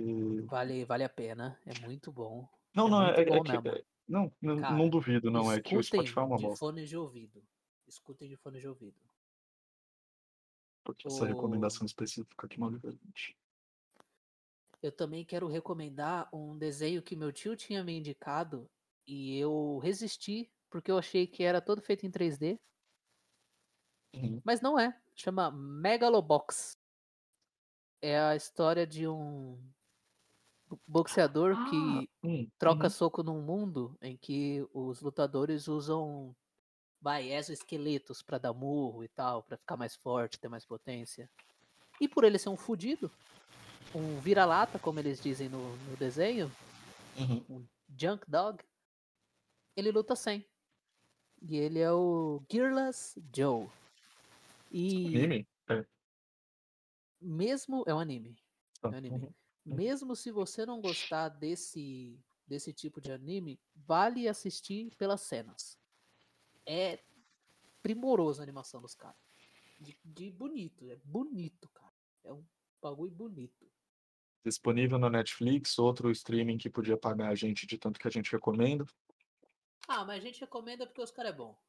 vale, 0.45 0.85
vale 0.85 1.03
a 1.03 1.09
pena. 1.09 1.59
É 1.65 1.73
muito 1.85 2.11
bom. 2.11 2.47
Não, 2.75 2.87
É 2.87 2.89
não, 2.89 3.03
muito 3.03 3.19
é, 3.19 3.21
é 3.21 3.25
bom 3.25 3.43
que. 3.43 3.51
mesmo. 3.51 3.67
é- 3.69 3.83
Não, 4.07 4.31
não, 4.39 4.55
não 4.55 4.61
Cara, 4.61 4.89
duvido, 4.89 5.31
não. 5.31 5.51
É 5.51 5.59
que 5.59 5.75
o 5.75 5.81
Spotify 5.81 6.19
é 6.19 6.21
escutem 6.21 6.27
uma 6.27 6.37
de 6.37 6.43
bosta. 6.43 6.59
fone 6.65 6.85
de 6.85 6.95
ouvido. 6.97 7.43
Escutem 7.87 8.29
de 8.29 8.35
fone 8.37 8.59
de 8.59 8.67
ouvido. 8.67 8.99
Porque 10.83 11.07
essa 11.07 11.23
O- 11.23 11.27
recomendação 11.27 11.85
específica 11.85 12.45
aqui 12.45 12.59
mal 12.59 12.71
gente. 12.71 13.35
Eu 14.83 14.91
também 14.91 15.25
quero 15.25 15.47
recomendar 15.47 16.29
um 16.31 16.55
desenho 16.55 17.01
que 17.01 17.15
meu 17.15 17.31
tio 17.33 17.55
tinha 17.55 17.83
me 17.83 17.97
indicado 17.97 18.69
e 19.07 19.39
eu 19.39 19.79
resisti 19.79 20.51
porque 20.69 20.91
eu 20.91 20.97
achei 20.99 21.25
que 21.25 21.41
era 21.43 21.59
todo 21.59 21.81
feito 21.81 22.05
em 22.05 22.11
3D, 22.11 22.59
Uhum. 24.13 24.39
mas 24.45 24.61
não 24.61 24.77
é. 24.77 24.95
Chama 25.15 25.49
Megalobox. 25.51 26.77
É 28.01 28.19
a 28.19 28.35
história 28.35 28.85
de 28.85 29.07
um 29.07 29.57
bo- 30.67 30.79
boxeador 30.85 31.55
que 31.69 32.09
Hum, 32.23 32.49
troca 32.59 32.83
uhum. 32.85 32.89
soco 32.89 33.23
num 33.23 33.41
mundo 33.41 33.97
em 34.01 34.17
que 34.17 34.67
os 34.73 35.01
lutadores 35.01 35.67
usam 35.67 36.35
vai, 37.01 37.31
exoesqueletos 37.31 38.21
pra 38.21 38.37
dar 38.37 38.53
murro 38.53 39.03
e 39.03 39.07
tal, 39.07 39.43
pra 39.43 39.57
ficar 39.57 39.77
mais 39.77 39.95
forte, 39.95 40.39
ter 40.39 40.49
mais 40.49 40.65
potência. 40.65 41.29
E 42.01 42.07
por 42.07 42.23
ele 42.23 42.37
ser 42.37 42.49
um 42.49 42.57
fudido, 42.57 43.09
um 43.93 44.19
vira-lata, 44.19 44.77
como 44.79 44.99
eles 44.99 45.21
dizem 45.21 45.47
no, 45.47 45.75
no 45.77 45.95
desenho, 45.97 46.51
Uhum. 47.17 47.45
um 47.49 47.65
junk 47.97 48.29
dog, 48.29 48.61
ele 49.77 49.91
luta 49.91 50.15
sem. 50.15 50.45
E 51.41 51.55
ele 51.55 51.79
é 51.79 51.91
o 51.91 52.41
Gearless 52.51 53.21
Joe. 53.33 53.67
E 54.71 55.07
Anime? 55.07 55.47
É. 55.69 55.85
mesmo 57.21 57.83
é 57.87 57.93
um 57.93 57.99
anime, 57.99 58.37
é 58.83 58.87
um 58.87 58.93
anime. 58.93 59.25
Uhum. 59.65 59.75
Mesmo 59.75 60.15
se 60.15 60.31
você 60.31 60.65
não 60.65 60.81
gostar 60.81 61.29
desse 61.29 62.19
desse 62.47 62.71
tipo 62.71 63.01
de 63.01 63.11
anime, 63.11 63.59
vale 63.75 64.27
assistir 64.27 64.95
pelas 64.97 65.21
cenas. 65.21 65.79
É 66.65 66.99
primoroso 67.81 68.39
a 68.39 68.43
animação 68.43 68.81
dos 68.81 68.95
caras. 68.95 69.17
De, 69.79 69.97
de 70.03 70.31
bonito, 70.31 70.89
é 70.89 70.95
bonito, 71.03 71.69
cara. 71.69 71.93
É 72.23 72.33
um 72.33 72.45
bagulho 72.81 73.11
bonito. 73.11 73.69
Disponível 74.43 74.99
na 74.99 75.09
Netflix, 75.09 75.77
outro 75.79 76.11
streaming 76.11 76.57
que 76.57 76.69
podia 76.69 76.97
pagar 76.97 77.29
a 77.29 77.35
gente 77.35 77.65
de 77.65 77.77
tanto 77.77 77.99
que 77.99 78.07
a 78.07 78.11
gente 78.11 78.31
recomenda. 78.31 78.85
Ah, 79.87 80.05
mas 80.05 80.17
a 80.17 80.25
gente 80.25 80.39
recomenda 80.39 80.85
porque 80.85 81.01
os 81.01 81.11
caras 81.11 81.33
é 81.33 81.35
bom. 81.35 81.59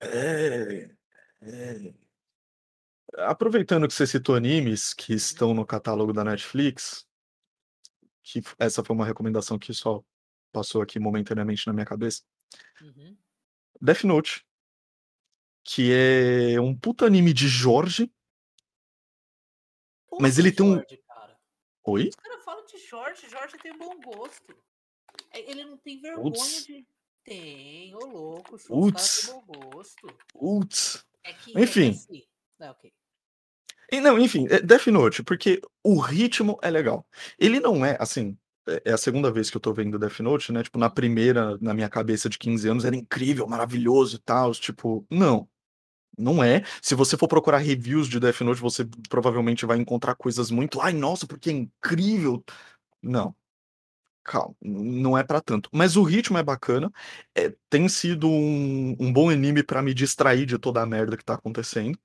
É, 0.00 0.90
é. 1.42 1.94
Aproveitando 3.18 3.86
que 3.86 3.94
você 3.94 4.06
citou 4.06 4.34
animes 4.34 4.92
que 4.92 5.14
estão 5.14 5.54
no 5.54 5.64
catálogo 5.64 6.12
da 6.12 6.24
Netflix, 6.24 7.06
que 8.22 8.42
essa 8.58 8.84
foi 8.84 8.94
uma 8.94 9.06
recomendação 9.06 9.58
que 9.58 9.72
só 9.72 10.04
passou 10.52 10.82
aqui 10.82 10.98
momentaneamente 10.98 11.66
na 11.66 11.72
minha 11.72 11.86
cabeça. 11.86 12.22
Uhum. 12.80 13.16
Death 13.80 14.04
Note, 14.04 14.46
que 15.62 15.92
é 15.92 16.60
um 16.60 16.76
puta 16.76 17.06
anime 17.06 17.32
de 17.32 17.48
Jorge, 17.48 18.12
Pô, 20.08 20.18
mas 20.20 20.38
ele 20.38 20.50
tem 20.50 20.64
um. 20.64 20.74
Jorge, 20.74 20.96
cara. 21.06 21.38
Oi? 21.84 22.08
Os 22.08 22.16
caras 22.16 22.44
falam 22.44 22.66
de 22.66 22.78
Jorge, 22.78 23.28
Jorge 23.28 23.58
tem 23.58 23.76
bom 23.76 24.00
gosto. 24.00 24.56
É, 25.30 25.50
Ele 25.50 25.64
não 25.64 25.76
tem 25.78 26.00
vergonha 26.00 26.32
de. 26.32 26.86
Tem, 27.26 27.92
ô 27.94 28.06
louco, 28.06 28.56
gosto. 28.68 30.14
putz. 30.32 31.04
É 31.24 31.34
Enfim, 31.60 31.90
assim. 31.90 32.22
É, 32.60 32.70
ok. 32.70 32.92
E 33.92 34.00
não, 34.00 34.18
enfim, 34.18 34.46
é 34.48 34.60
Death 34.60 34.86
Note, 34.88 35.22
porque 35.24 35.60
o 35.82 35.98
ritmo 35.98 36.58
é 36.62 36.70
legal. 36.70 37.06
Ele 37.38 37.58
não 37.60 37.84
é, 37.84 37.96
assim, 38.00 38.36
é 38.68 38.82
é 38.86 38.92
a 38.92 38.96
segunda 38.96 39.30
vez 39.30 39.50
que 39.50 39.56
eu 39.56 39.60
tô 39.60 39.72
vendo 39.72 39.98
Death 39.98 40.20
Note, 40.20 40.52
né? 40.52 40.62
Tipo, 40.62 40.78
na 40.78 40.86
Uhum. 40.86 40.92
primeira, 40.94 41.58
na 41.60 41.74
minha 41.74 41.88
cabeça 41.88 42.28
de 42.28 42.38
15 42.38 42.68
anos, 42.68 42.84
era 42.84 42.94
incrível, 42.96 43.46
maravilhoso 43.46 44.16
e 44.16 44.18
tal. 44.20 44.52
Tipo, 44.52 45.04
não, 45.10 45.48
não 46.18 46.42
é. 46.42 46.62
Se 46.82 46.94
você 46.94 47.16
for 47.16 47.28
procurar 47.28 47.58
reviews 47.58 48.08
de 48.08 48.20
Death 48.20 48.40
Note, 48.42 48.60
você 48.60 48.84
provavelmente 49.08 49.66
vai 49.66 49.78
encontrar 49.78 50.14
coisas 50.14 50.50
muito, 50.50 50.80
ai, 50.80 50.92
nossa, 50.92 51.26
porque 51.26 51.50
é 51.50 51.52
incrível. 51.52 52.44
Não, 53.02 53.34
calma, 54.26 54.54
não 54.60 55.16
é 55.16 55.22
pra 55.22 55.40
tanto. 55.40 55.70
Mas 55.72 55.96
o 55.96 56.02
ritmo 56.02 56.36
é 56.38 56.42
bacana. 56.42 56.92
é, 57.34 57.54
tem 57.70 57.88
sido 57.88 58.28
um, 58.28 58.96
um 58.98 59.12
bom 59.12 59.30
anime 59.30 59.62
pra 59.62 59.82
me 59.82 59.94
distrair 59.94 60.46
de 60.46 60.58
toda 60.58 60.82
a 60.82 60.86
merda 60.86 61.16
que 61.16 61.24
tá 61.24 61.34
acontecendo. 61.34 61.98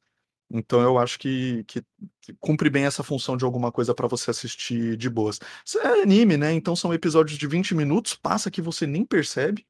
Então 0.53 0.81
eu 0.81 0.97
acho 0.97 1.17
que, 1.17 1.63
que 1.65 1.83
cumpre 2.39 2.69
bem 2.69 2.85
essa 2.85 3.03
função 3.03 3.37
de 3.37 3.45
alguma 3.45 3.71
coisa 3.71 3.95
pra 3.95 4.07
você 4.07 4.31
assistir 4.31 4.97
de 4.97 5.09
boas. 5.09 5.39
Isso 5.65 5.79
é 5.79 6.01
anime, 6.01 6.37
né? 6.37 6.51
Então 6.53 6.75
são 6.75 6.93
episódios 6.93 7.37
de 7.37 7.47
20 7.47 7.73
minutos, 7.73 8.15
passa 8.15 8.51
que 8.51 8.61
você 8.61 8.85
nem 8.85 9.05
percebe 9.05 9.65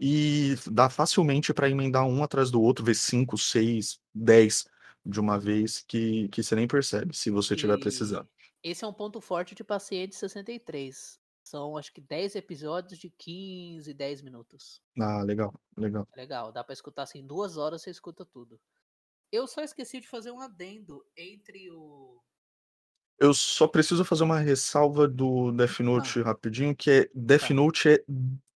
e 0.00 0.56
dá 0.70 0.90
facilmente 0.90 1.54
pra 1.54 1.70
emendar 1.70 2.06
um 2.06 2.24
atrás 2.24 2.50
do 2.50 2.60
outro, 2.60 2.84
ver 2.84 2.96
5, 2.96 3.38
6, 3.38 4.00
10 4.14 4.64
de 5.04 5.20
uma 5.20 5.38
vez 5.38 5.84
que, 5.86 6.28
que 6.28 6.42
você 6.42 6.56
nem 6.56 6.66
percebe, 6.66 7.16
se 7.16 7.30
você 7.30 7.54
estiver 7.54 7.78
precisando. 7.78 8.28
Esse 8.62 8.84
é 8.84 8.88
um 8.88 8.92
ponto 8.92 9.20
forte 9.20 9.54
de 9.54 9.62
Paciente 9.62 10.16
63. 10.16 11.19
São 11.50 11.76
acho 11.76 11.92
que 11.92 12.00
10 12.00 12.36
episódios 12.36 12.96
de 12.96 13.10
15, 13.10 13.92
10 13.92 14.22
minutos. 14.22 14.80
Ah, 14.96 15.20
legal, 15.24 15.52
legal. 15.76 16.06
Legal, 16.16 16.52
dá 16.52 16.62
pra 16.62 16.72
escutar 16.72 17.02
assim, 17.02 17.26
duas 17.26 17.56
horas 17.56 17.82
você 17.82 17.90
escuta 17.90 18.24
tudo. 18.24 18.60
Eu 19.32 19.48
só 19.48 19.60
esqueci 19.60 20.00
de 20.00 20.06
fazer 20.06 20.30
um 20.30 20.40
adendo 20.40 21.04
entre 21.16 21.68
o. 21.72 22.22
Eu 23.18 23.34
só 23.34 23.66
preciso 23.66 24.04
fazer 24.04 24.22
uma 24.22 24.38
ressalva 24.38 25.08
do 25.08 25.50
Death 25.50 25.80
Ah, 25.80 25.82
Note 25.82 26.22
rapidinho, 26.22 26.74
que 26.74 26.88
é 26.88 27.10
Death 27.12 27.48
tá. 27.48 27.54
Note 27.54 27.88
é 27.88 28.04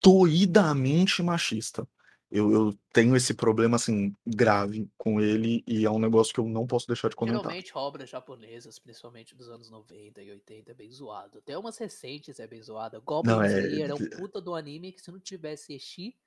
doidamente 0.01 1.21
machista. 1.21 1.85
Eu, 2.31 2.51
eu 2.51 2.79
tenho 2.91 3.15
esse 3.15 3.33
problema 3.33 3.75
assim 3.75 4.15
grave 4.25 4.89
com 4.97 5.21
ele 5.21 5.63
e 5.67 5.85
é 5.85 5.91
um 5.91 5.99
negócio 5.99 6.33
que 6.33 6.39
eu 6.39 6.47
não 6.47 6.65
posso 6.65 6.87
deixar 6.87 7.09
de 7.09 7.15
comentar. 7.15 7.41
Geralmente 7.41 7.71
obras 7.77 8.09
japonesas, 8.09 8.79
principalmente 8.79 9.35
dos 9.35 9.49
anos 9.49 9.69
90 9.69 10.21
e 10.21 10.31
80, 10.31 10.71
é 10.71 10.73
bem 10.73 10.91
zoado. 10.91 11.37
Até 11.37 11.57
umas 11.57 11.77
recentes 11.77 12.39
é 12.39 12.47
bem 12.47 12.61
zoada. 12.61 12.99
Goblin 12.99 13.31
Não 13.31 13.43
é, 13.43 13.59
Slayer 13.59 13.89
é 13.91 13.93
um 13.93 14.09
puta 14.09 14.41
do 14.41 14.55
anime 14.55 14.91
que 14.91 15.01
se 15.01 15.11
não 15.11 15.19
tivesse 15.19 15.73
Eshi. 15.73 16.17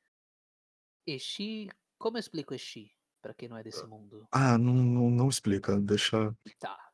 Eshi. 1.06 1.68
Como 1.98 2.16
eu 2.16 2.20
explico 2.20 2.54
Eshi? 2.54 2.92
Pra 3.20 3.34
quem 3.34 3.48
não 3.48 3.56
é 3.56 3.64
desse 3.64 3.84
mundo. 3.84 4.26
ah, 4.30 4.56
não, 4.56 4.72
não, 4.72 5.10
não 5.10 5.28
explica, 5.28 5.78
deixa. 5.80 6.32
Tá. 6.60 6.87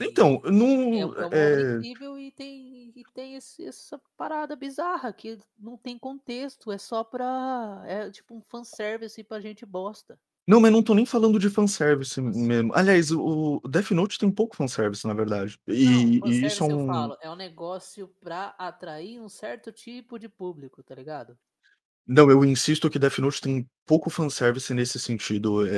Então, 0.00 0.40
E 0.44 0.98
é, 0.98 1.06
não 1.06 1.34
é 1.38 1.52
é, 1.54 1.60
incrível 1.76 2.18
e 2.18 2.32
tem, 2.32 2.92
e 2.94 3.04
tem 3.14 3.36
esse- 3.36 3.64
essa 3.64 4.00
parada 4.16 4.56
bizarra 4.56 5.12
que 5.12 5.38
não 5.58 5.76
tem 5.76 5.98
contexto, 5.98 6.72
é 6.72 6.78
só 6.78 7.04
pra. 7.04 7.82
É 7.86 8.10
tipo 8.10 8.34
um 8.34 8.42
fanservice 8.42 9.22
pra 9.22 9.40
gente 9.40 9.64
bosta. 9.64 10.18
não, 10.46 10.60
mas 10.60 10.72
não 10.72 10.82
tô 10.82 10.94
nem 10.94 11.06
falando 11.06 11.38
de 11.38 11.48
fanservice 11.48 12.20
mesmo. 12.20 12.72
Aliás, 12.74 13.12
o 13.12 13.60
Death 13.68 13.92
Note 13.92 14.18
tem 14.18 14.30
pouco 14.30 14.56
fanservice, 14.56 15.06
na 15.06 15.14
verdade. 15.14 15.58
Não, 15.66 15.74
E, 15.74 16.20
e 16.26 16.46
isso 16.46 16.64
é 16.64 16.72
eu 16.72 16.78
um. 16.78 16.86
falo, 16.86 17.16
é 17.20 17.30
um 17.30 17.36
negócio 17.36 18.08
pra 18.20 18.48
atrair 18.58 19.20
um 19.20 19.28
certo 19.28 19.70
tipo 19.70 20.18
de 20.18 20.28
público, 20.28 20.82
tá 20.82 20.94
ligado? 20.94 21.38
Não, 22.06 22.28
eu 22.30 22.44
insisto 22.44 22.90
que 22.90 22.98
Death 22.98 23.18
Note 23.18 23.40
tem 23.40 23.70
pouco 23.86 24.10
fanservice 24.10 24.74
nesse 24.74 24.98
sentido. 24.98 25.64
É, 25.66 25.70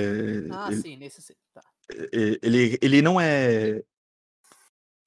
Ah, 0.51 0.69
ele, 0.71 0.77
sim, 0.81 0.97
nesse. 0.97 1.21
se- 1.21 1.37
Tá. 1.53 1.63
Ele, 2.13 2.79
ele 2.81 3.03
não 3.03 3.21
é 3.21 3.83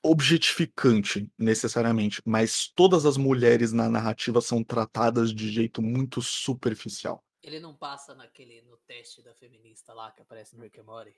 objetificante 0.04 1.28
necessariamente, 1.38 2.22
mas 2.24 2.68
todas 2.68 3.06
as 3.06 3.18
mulheres 3.18 3.72
na 3.72 3.90
narrativa 3.90 4.40
são 4.40 4.64
tratadas 4.64 5.34
de 5.34 5.50
jeito 5.52 5.82
muito 5.82 6.22
superficial. 6.22 7.24
Ele 7.42 7.60
não 7.60 7.76
passa 7.76 8.14
naquele. 8.14 8.62
no 8.62 8.78
teste 8.88 9.24
da 9.24 9.34
feminista 9.34 9.94
lá 9.94 10.12
que 10.12 10.22
aparece 10.22 10.56
no 10.56 10.62
Rick 10.62 10.80
and 10.80 10.84
Morty. 10.84 11.16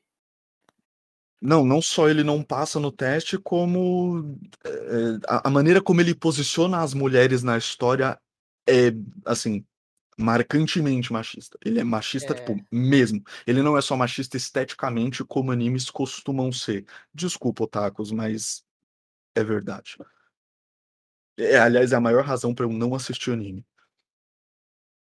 Não, 1.41 1.65
não 1.65 1.81
só 1.81 2.09
ele 2.09 2.23
não 2.23 2.41
passa 2.41 2.79
no 2.79 2.91
teste, 2.91 3.37
como 3.37 4.39
é, 4.63 4.71
a, 5.27 5.47
a 5.49 5.51
maneira 5.51 5.81
como 5.81 6.01
ele 6.01 6.15
posiciona 6.15 6.81
as 6.81 6.93
mulheres 6.93 7.43
na 7.43 7.57
história 7.57 8.19
é, 8.67 8.91
assim, 9.25 9.65
marcantemente 10.19 11.11
machista. 11.13 11.57
Ele 11.65 11.79
é 11.79 11.83
machista, 11.83 12.33
tipo, 12.33 12.53
É. 12.53 12.65
mesmo. 12.71 13.21
Ele 13.45 13.61
não 13.61 13.77
é 13.77 13.81
só 13.81 13.95
machista 13.95 14.37
esteticamente, 14.37 15.23
como 15.23 15.51
animes 15.51 15.89
costumam 15.89 16.51
ser. 16.51 16.85
Desculpa, 17.13 17.63
otakus, 17.63 18.11
mas 18.11 18.63
é 19.35 19.43
verdade. 19.43 19.97
É, 21.39 21.57
aliás, 21.59 21.91
é 21.91 21.95
a 21.95 22.01
maior 22.01 22.23
razão 22.23 22.53
pra 22.53 22.65
eu 22.65 22.69
não 22.71 22.95
assistir 22.95 23.31
anime. 23.31 23.65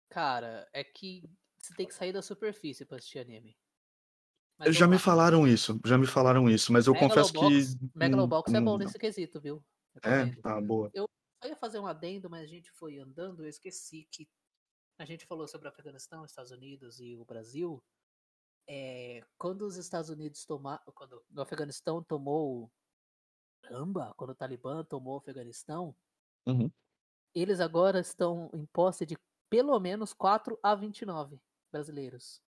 Cara, 0.09 0.67
é 0.73 0.83
que 0.83 1.29
você 1.57 1.73
tem 1.75 1.87
que 1.87 1.93
sair 1.93 2.13
da 2.13 2.21
superfície 2.21 2.85
pra 2.85 2.97
assistir 2.97 3.19
anime. 3.19 3.55
Mas 4.57 4.75
Já 4.75 4.87
me 4.87 4.97
falaram 4.97 5.47
isso, 5.47 5.79
já 5.85 5.97
me 5.97 6.07
falaram 6.07 6.49
isso, 6.49 6.71
mas 6.71 6.87
eu 6.87 6.95
confesso 6.95 7.33
que. 7.33 7.39
Megalobox, 7.39 7.75
hum, 7.75 7.89
Megalobox 7.93 8.53
é 8.53 8.61
bom 8.61 8.75
hum, 8.75 8.77
nesse 8.77 8.97
quesito, 8.97 9.41
viu? 9.41 9.63
É, 10.01 10.25
tá, 10.41 10.61
boa. 10.61 10.91
Eu 10.93 11.09
ia 11.43 11.55
fazer 11.55 11.79
um 11.79 11.85
adendo, 11.85 12.29
mas 12.29 12.43
a 12.43 12.47
gente 12.47 12.71
foi 12.71 12.97
andando, 12.97 13.43
eu 13.43 13.49
esqueci 13.49 14.07
que 14.11 14.27
a 14.97 15.05
gente 15.05 15.25
falou 15.25 15.47
sobre 15.47 15.67
o 15.67 15.71
Afeganistão, 15.71 16.23
Estados 16.25 16.51
Unidos 16.51 16.99
e 16.99 17.15
o 17.15 17.25
Brasil. 17.25 17.83
é, 18.67 19.23
quando 19.37 19.63
os 19.63 19.77
Estados 19.77 20.09
Unidos 20.09 20.45
tomaram, 20.45 20.81
quando 20.95 21.23
o 21.35 21.41
Afeganistão 21.41 22.03
tomou, 22.03 22.71
caramba, 23.61 24.13
quando 24.17 24.31
o 24.31 24.35
Talibã 24.35 24.83
tomou 24.83 25.15
o 25.15 25.17
Afeganistão, 25.19 25.95
Uhum. 26.47 26.71
eles 27.35 27.59
agora 27.59 27.99
estão 27.99 28.49
em 28.53 28.65
posse 28.67 29.05
de 29.05 29.17
pelo 29.49 29.79
menos 29.79 30.13
4 30.13 30.59
a 30.63 30.75
29 30.75 31.39
brasileiros. 31.71 32.41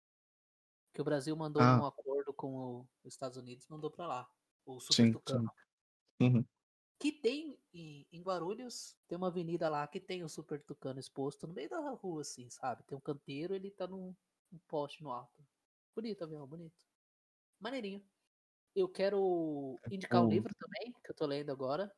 Que 0.93 1.01
o 1.01 1.05
Brasil 1.05 1.35
mandou 1.35 1.61
Ah. 1.61 1.77
num 1.77 1.85
acordo 1.85 2.33
com 2.33 2.81
os 3.03 3.13
Estados 3.13 3.37
Unidos, 3.37 3.67
mandou 3.67 3.91
pra 3.91 4.07
lá. 4.07 4.29
O 4.65 4.79
Super 4.79 4.93
Sim, 4.95 5.21
sim. 5.27 5.45
Uhum. 6.21 6.45
Que 6.99 7.11
tem 7.11 7.59
em, 7.73 8.07
em 8.11 8.21
Guarulhos, 8.21 8.97
tem 9.07 9.17
uma 9.17 9.27
avenida 9.27 9.69
lá 9.69 9.87
que 9.87 9.99
tem 9.99 10.23
o 10.23 10.29
Super 10.29 10.63
Tucano 10.63 10.99
exposto 10.99 11.45
no 11.47 11.53
meio 11.53 11.69
da 11.69 11.79
rua, 11.91 12.21
assim, 12.21 12.49
sabe? 12.49 12.83
Tem 12.83 12.97
um 12.97 13.01
canteiro, 13.01 13.53
ele 13.53 13.69
tá 13.69 13.87
num, 13.87 14.15
num 14.51 14.59
poste 14.67 15.03
no 15.03 15.11
alto. 15.11 15.45
Bonito, 15.95 16.23
avião, 16.23 16.47
bonito. 16.47 16.81
Maneirinho. 17.59 18.07
Eu 18.75 18.89
quero 18.89 19.81
indicar 19.91 20.23
um 20.23 20.27
O- 20.27 20.29
livro 20.29 20.53
também, 20.55 20.93
que 21.03 21.11
eu 21.11 21.15
tô 21.15 21.25
lendo 21.27 21.51
agora. 21.51 21.95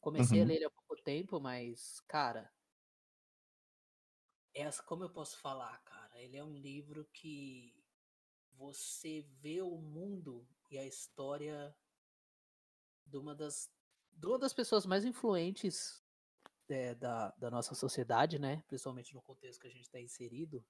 Comecei 0.00 0.42
a 0.42 0.44
Uhum. 0.44 0.46
ler 0.46 0.56
ele 0.56 0.66
há 0.66 0.70
pouco 0.70 0.96
tempo, 1.02 1.40
mas, 1.40 2.00
cara. 2.02 2.52
Essa, 4.54 4.82
como 4.82 5.04
eu 5.04 5.10
posso 5.12 5.36
falar, 5.38 5.78
cara? 5.84 6.18
Ele 6.20 6.36
é 6.38 6.44
um 6.44 6.54
livro 6.56 7.04
que 7.12 7.84
você 8.52 9.22
vê 9.22 9.60
o 9.62 9.76
mundo 9.78 10.48
e 10.70 10.78
a 10.78 10.86
história 10.86 11.76
de 13.06 13.16
uma 13.16 13.34
das, 13.34 13.72
de 14.12 14.26
uma 14.26 14.38
das 14.38 14.52
pessoas 14.52 14.86
mais 14.86 15.04
influentes 15.04 16.02
é, 16.68 16.94
da, 16.94 17.30
da 17.38 17.50
nossa 17.50 17.74
sociedade, 17.74 18.38
né? 18.38 18.62
Principalmente 18.68 19.14
no 19.14 19.22
contexto 19.22 19.60
que 19.60 19.66
a 19.66 19.70
gente 19.70 19.82
está 19.82 20.00
inserido. 20.00 20.64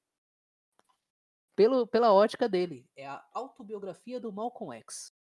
Pelo, 1.54 1.86
pela 1.86 2.12
ótica 2.12 2.48
dele. 2.48 2.88
É 2.96 3.06
a 3.06 3.24
autobiografia 3.34 4.18
do 4.18 4.32
Malcolm 4.32 4.74
X. 4.78 5.14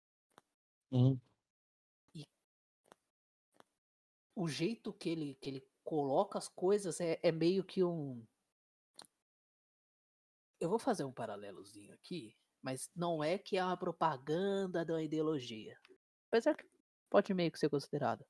Uhum. 0.93 1.21
o 4.41 4.49
jeito 4.49 4.91
que 4.93 5.11
ele, 5.11 5.35
que 5.35 5.51
ele 5.51 5.69
coloca 5.85 6.39
as 6.39 6.49
coisas 6.49 6.99
é, 6.99 7.21
é 7.23 7.31
meio 7.31 7.63
que 7.63 7.85
um. 7.85 8.27
Eu 10.59 10.71
vou 10.71 10.79
fazer 10.79 11.05
um 11.05 11.13
paralelozinho 11.13 11.93
aqui, 11.93 12.35
mas 12.63 12.91
não 12.97 13.23
é 13.23 13.37
que 13.37 13.59
é 13.59 13.65
uma 13.65 13.77
propaganda 13.77 14.83
da 14.83 15.03
ideologia. 15.03 15.79
Apesar 16.29 16.55
que 16.55 16.67
pode 17.11 17.35
meio 17.35 17.53
que 17.53 17.59
ser 17.59 17.69
considerado. 17.71 18.27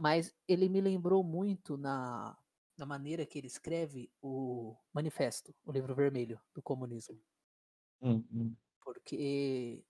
Mas 0.00 0.34
ele 0.48 0.68
me 0.68 0.80
lembrou 0.80 1.24
muito 1.24 1.76
na, 1.78 2.38
na 2.78 2.86
maneira 2.86 3.26
que 3.26 3.38
ele 3.38 3.48
escreve 3.48 4.12
o 4.22 4.76
Manifesto, 4.94 5.54
o 5.64 5.72
livro 5.72 5.94
vermelho 5.94 6.40
do 6.54 6.62
comunismo. 6.62 7.20
Uhum. 8.00 8.56
Porque 8.82 9.82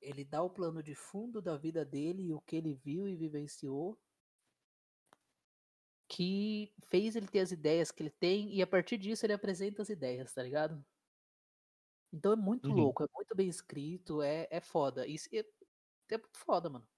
ele 0.00 0.24
dá 0.24 0.42
o 0.42 0.50
plano 0.50 0.82
de 0.82 0.94
fundo 0.94 1.42
da 1.42 1.56
vida 1.56 1.84
dele 1.84 2.24
e 2.28 2.34
o 2.34 2.40
que 2.40 2.56
ele 2.56 2.74
viu 2.74 3.08
e 3.08 3.16
vivenciou 3.16 4.00
que 6.08 6.72
fez 6.84 7.16
ele 7.16 7.26
ter 7.28 7.40
as 7.40 7.52
ideias 7.52 7.90
que 7.90 8.02
ele 8.02 8.10
tem 8.10 8.54
e 8.54 8.62
a 8.62 8.66
partir 8.66 8.96
disso 8.98 9.24
ele 9.26 9.32
apresenta 9.32 9.82
as 9.82 9.88
ideias, 9.88 10.32
tá 10.32 10.42
ligado? 10.42 10.84
Então 12.12 12.32
é 12.32 12.36
muito 12.36 12.72
Uhum. 12.72 12.72
louco, 12.72 13.02
é 13.04 13.06
muito 13.14 13.34
bem 13.34 13.48
escrito, 13.48 14.22
é, 14.22 14.46
é 14.50 14.60
foda. 14.60 15.06
Isso 15.06 15.28
é, 15.32 15.40
é 16.14 16.20
foda, 16.36 16.70
mano. 16.70 16.88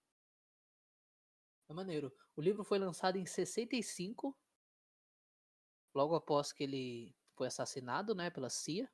É 1.68 1.74
maneiro. 1.74 2.12
O 2.36 2.40
livro 2.40 2.62
foi 2.62 2.78
lançado 2.78 3.16
em 3.16 3.26
65, 3.26 4.36
logo 5.94 6.14
após 6.14 6.52
que 6.52 6.64
ele 6.64 7.14
foi 7.34 7.48
assassinado, 7.48 8.14
né, 8.14 8.30
pela 8.30 8.48
CIA. 8.48 8.88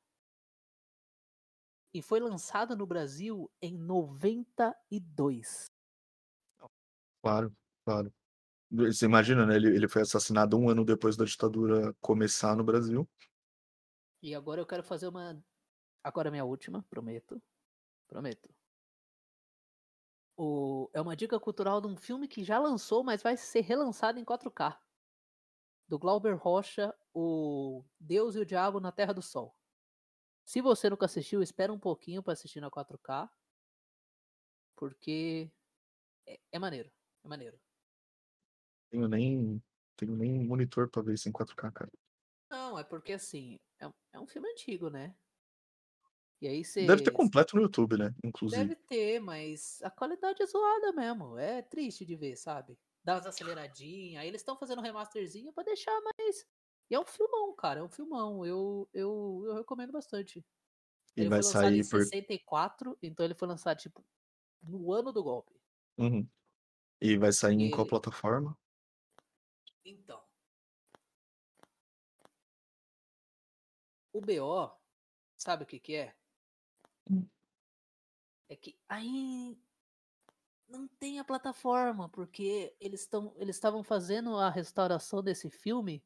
E 1.93 2.01
foi 2.01 2.19
lançado 2.19 2.75
no 2.75 2.87
Brasil 2.87 3.51
em 3.61 3.77
92. 3.77 5.65
Claro, 7.21 7.55
claro. 7.85 8.11
Você 8.71 9.05
imagina, 9.05 9.45
né? 9.45 9.55
Ele, 9.55 9.67
ele 9.67 9.87
foi 9.87 10.01
assassinado 10.01 10.57
um 10.57 10.67
ano 10.67 10.83
depois 10.83 11.15
da 11.15 11.23
ditadura 11.23 11.93
começar 12.01 12.55
no 12.55 12.63
Brasil. 12.63 13.07
E 14.21 14.33
agora 14.33 14.59
eu 14.59 14.65
quero 14.65 14.83
fazer 14.83 15.07
uma. 15.07 15.39
Agora 16.03 16.29
é 16.29 16.31
minha 16.31 16.45
última, 16.45 16.83
prometo. 16.89 17.41
Prometo. 18.07 18.52
O... 20.35 20.89
É 20.93 21.01
uma 21.01 21.15
dica 21.15 21.39
cultural 21.39 21.79
de 21.79 21.87
um 21.87 21.95
filme 21.95 22.27
que 22.27 22.43
já 22.43 22.59
lançou, 22.59 23.03
mas 23.03 23.21
vai 23.21 23.37
ser 23.37 23.61
relançado 23.61 24.19
em 24.19 24.25
4K. 24.25 24.77
Do 25.87 25.99
Glauber 25.99 26.35
Rocha, 26.35 26.93
O 27.13 27.83
Deus 27.99 28.35
e 28.35 28.39
o 28.39 28.45
Diabo 28.45 28.79
na 28.79 28.91
Terra 28.91 29.13
do 29.13 29.21
Sol. 29.21 29.55
Se 30.45 30.61
você 30.61 30.89
nunca 30.89 31.05
assistiu, 31.05 31.41
espera 31.41 31.71
um 31.71 31.79
pouquinho 31.79 32.21
para 32.21 32.33
assistir 32.33 32.59
na 32.59 32.69
4K. 32.69 33.29
Porque 34.75 35.51
é, 36.27 36.39
é 36.51 36.59
maneiro. 36.59 36.91
É 37.23 37.27
maneiro. 37.27 37.59
Tenho 38.89 39.07
nem, 39.07 39.63
tenho 39.95 40.15
nem 40.15 40.43
monitor 40.43 40.89
pra 40.89 41.01
ver 41.01 41.13
isso 41.13 41.29
em 41.29 41.31
4K, 41.31 41.71
cara. 41.71 41.91
Não, 42.49 42.77
é 42.77 42.83
porque 42.83 43.13
assim, 43.13 43.59
é, 43.79 43.89
é 44.13 44.19
um 44.19 44.27
filme 44.27 44.49
antigo, 44.49 44.89
né? 44.89 45.15
E 46.43 46.47
aí 46.49 46.65
você. 46.65 46.85
Deve 46.85 47.01
ter 47.01 47.11
completo 47.11 47.55
no 47.55 47.61
YouTube, 47.61 47.95
né? 47.97 48.13
Inclusive. 48.21 48.61
Deve 48.61 48.75
ter, 48.75 49.17
mas 49.21 49.81
a 49.81 49.89
qualidade 49.89 50.43
é 50.43 50.45
zoada 50.45 50.91
mesmo. 50.91 51.37
É 51.37 51.61
triste 51.61 52.05
de 52.05 52.17
ver, 52.17 52.35
sabe? 52.35 52.77
Dá 53.01 53.13
umas 53.15 53.25
aceleradinhas. 53.25 54.21
Aí 54.21 54.27
eles 54.27 54.41
estão 54.41 54.57
fazendo 54.57 54.79
um 54.79 54.81
remasterzinho 54.81 55.53
pra 55.53 55.63
deixar 55.63 55.97
mais. 56.01 56.45
E 56.89 56.95
é 56.95 56.99
um 56.99 57.05
filmão, 57.05 57.55
cara. 57.55 57.79
É 57.79 57.83
um 57.83 57.87
filmão. 57.87 58.45
Eu, 58.45 58.89
eu, 58.93 59.43
eu 59.45 59.55
recomendo 59.55 59.93
bastante. 59.93 60.39
E 61.15 61.21
Ele 61.21 61.29
vai 61.29 61.41
foi 61.41 61.47
lançado 61.47 61.73
em 61.73 61.81
sair 61.81 61.89
por. 61.89 62.03
64, 62.03 62.97
então 63.01 63.25
ele 63.25 63.35
foi 63.35 63.47
lançado, 63.47 63.77
tipo, 63.77 64.03
no 64.61 64.91
ano 64.91 65.13
do 65.13 65.23
golpe. 65.23 65.57
Uhum. 65.97 66.27
E 66.99 67.15
vai 67.17 67.31
sair 67.31 67.55
em 67.55 67.71
qual 67.71 67.87
E- 67.87 67.89
plataforma? 67.89 68.57
Então. 69.85 70.21
O 74.11 74.19
BO, 74.19 74.71
sabe 75.37 75.63
o 75.63 75.65
que 75.65 75.79
que 75.79 75.95
é? 75.95 76.13
Hum. 77.09 77.27
É 78.49 78.55
que 78.55 78.75
aí 78.87 79.57
não 80.67 80.87
tem 80.87 81.19
a 81.19 81.23
plataforma, 81.23 82.09
porque 82.09 82.75
eles 82.79 83.01
estão 83.01 83.33
eles 83.37 83.55
estavam 83.55 83.83
fazendo 83.83 84.37
a 84.37 84.49
restauração 84.49 85.21
desse 85.21 85.49
filme 85.49 86.03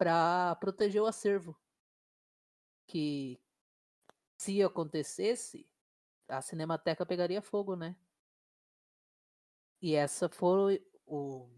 para 0.00 0.54
proteger 0.56 1.00
o 1.02 1.06
acervo. 1.06 1.56
Que 2.88 3.38
se 4.38 4.62
acontecesse, 4.62 5.66
a 6.28 6.42
Cinemateca 6.42 7.06
pegaria 7.06 7.42
fogo, 7.42 7.76
né? 7.76 7.96
E 9.82 9.94
essa 9.94 10.28
foi 10.28 10.80
o 11.06 11.48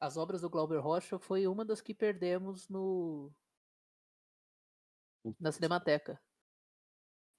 as 0.00 0.16
obras 0.16 0.42
do 0.42 0.50
Glauber 0.50 0.78
Rocha 0.80 1.18
foi 1.18 1.46
uma 1.48 1.64
das 1.64 1.80
que 1.80 1.94
perdemos 1.94 2.68
no 2.68 3.32
na 5.40 5.52
Cinemateca. 5.52 6.20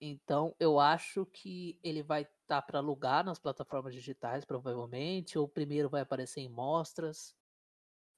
Então, 0.01 0.55
eu 0.59 0.80
acho 0.80 1.26
que 1.26 1.77
ele 1.84 2.01
vai 2.01 2.21
estar 2.21 2.61
para 2.61 2.80
alugar 2.80 3.23
nas 3.23 3.38
plataformas 3.38 3.93
digitais, 3.93 4.45
provavelmente, 4.45 5.38
ou 5.38 5.47
primeiro 5.47 5.89
vai 5.89 6.01
aparecer 6.01 6.39
em 6.39 6.47
mostras, 6.47 7.35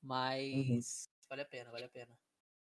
mas 0.01 1.09
vale 1.27 1.41
a 1.41 1.45
pena, 1.45 1.71
vale 1.71 1.85
a 1.85 1.89
pena. 1.89 2.17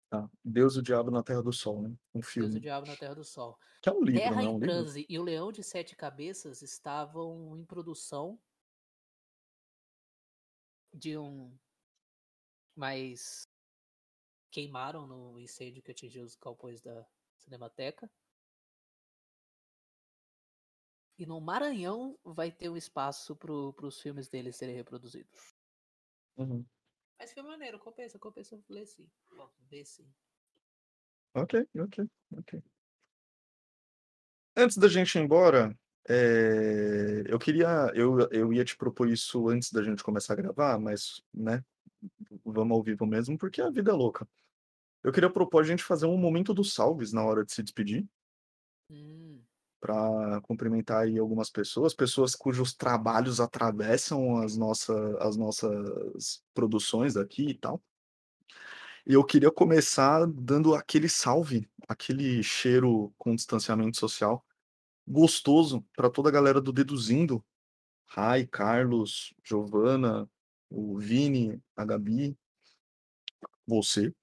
Tá. 0.08 0.30
Deus 0.44 0.76
e 0.76 0.78
o 0.78 0.82
Diabo 0.82 1.10
na 1.10 1.22
Terra 1.22 1.42
do 1.42 1.52
Sol, 1.52 1.82
né? 1.82 1.88
Um 2.14 2.20
Deus 2.20 2.26
e 2.28 2.30
filme. 2.30 2.56
o 2.56 2.60
Diabo 2.60 2.86
na 2.86 2.96
Terra 2.96 3.14
do 3.14 3.24
Sol. 3.24 3.58
Que 3.80 3.88
é 3.88 3.92
um 3.92 4.04
livro, 4.04 4.20
Terra 4.20 4.34
não 4.36 4.40
é 4.40 4.44
em 4.44 4.58
livro? 4.58 4.68
Transe 4.68 5.06
e 5.08 5.18
o 5.18 5.22
Leão 5.22 5.50
de 5.50 5.62
Sete 5.64 5.96
Cabeças 5.96 6.62
estavam 6.62 7.56
em 7.56 7.64
produção 7.64 8.38
de 10.92 11.16
um. 11.16 11.56
Mas 12.76 13.48
queimaram 14.50 15.06
no 15.06 15.38
incêndio 15.40 15.82
que 15.82 15.90
atingiu 15.90 16.24
os 16.24 16.36
galpões 16.36 16.80
da 16.80 17.06
Cinemateca. 17.38 18.10
E 21.22 21.26
no 21.26 21.40
Maranhão 21.40 22.18
vai 22.24 22.50
ter 22.50 22.68
um 22.68 22.76
espaço 22.76 23.36
para 23.36 23.52
os 23.52 24.00
filmes 24.00 24.28
deles 24.28 24.56
serem 24.56 24.74
reproduzidos. 24.74 25.54
Uhum. 26.36 26.66
Mas 27.16 27.32
filme 27.32 27.48
maneiro, 27.48 27.78
compensa, 27.78 28.18
compensa 28.18 28.60
ler 28.68 28.84
sim. 28.86 29.08
Bom, 29.30 29.48
ver 29.70 29.84
sim. 29.84 30.04
Ok, 31.32 31.64
ok, 31.78 32.10
ok. 32.38 32.62
Antes 34.56 34.76
da 34.76 34.88
gente 34.88 35.16
ir 35.16 35.22
embora, 35.22 35.78
é, 36.08 37.22
eu 37.28 37.38
queria. 37.38 37.92
Eu, 37.94 38.28
eu 38.32 38.52
ia 38.52 38.64
te 38.64 38.76
propor 38.76 39.08
isso 39.08 39.48
antes 39.48 39.70
da 39.70 39.80
gente 39.80 40.02
começar 40.02 40.32
a 40.32 40.36
gravar, 40.36 40.76
mas, 40.76 41.22
né? 41.32 41.64
Vamos 42.44 42.76
ao 42.76 42.82
vivo 42.82 43.06
mesmo, 43.06 43.38
porque 43.38 43.62
a 43.62 43.70
vida 43.70 43.92
é 43.92 43.94
louca. 43.94 44.26
Eu 45.04 45.12
queria 45.12 45.30
propor 45.30 45.62
a 45.62 45.66
gente 45.66 45.84
fazer 45.84 46.06
um 46.06 46.18
momento 46.18 46.52
dos 46.52 46.74
salves 46.74 47.12
na 47.12 47.24
hora 47.24 47.44
de 47.44 47.52
se 47.52 47.62
despedir, 47.62 48.04
Hum, 48.92 49.21
para 49.82 50.40
cumprimentar 50.42 51.02
aí 51.02 51.18
algumas 51.18 51.50
pessoas, 51.50 51.92
pessoas 51.92 52.36
cujos 52.36 52.72
trabalhos 52.72 53.40
atravessam 53.40 54.36
as, 54.36 54.56
nossa, 54.56 54.94
as 55.18 55.36
nossas 55.36 56.40
produções 56.54 57.16
aqui 57.16 57.48
e 57.48 57.54
tal. 57.54 57.82
E 59.04 59.14
eu 59.14 59.24
queria 59.24 59.50
começar 59.50 60.24
dando 60.28 60.76
aquele 60.76 61.08
salve, 61.08 61.68
aquele 61.88 62.44
cheiro 62.44 63.12
com 63.18 63.34
distanciamento 63.34 63.96
social 63.96 64.46
gostoso 65.04 65.84
para 65.96 66.08
toda 66.08 66.28
a 66.28 66.32
galera 66.32 66.60
do 66.60 66.72
Deduzindo. 66.72 67.44
Rai, 68.06 68.46
Carlos, 68.46 69.34
Giovana, 69.42 70.30
o 70.70 70.96
Vini, 70.96 71.60
a 71.74 71.84
Gabi, 71.84 72.38
você. 73.66 74.14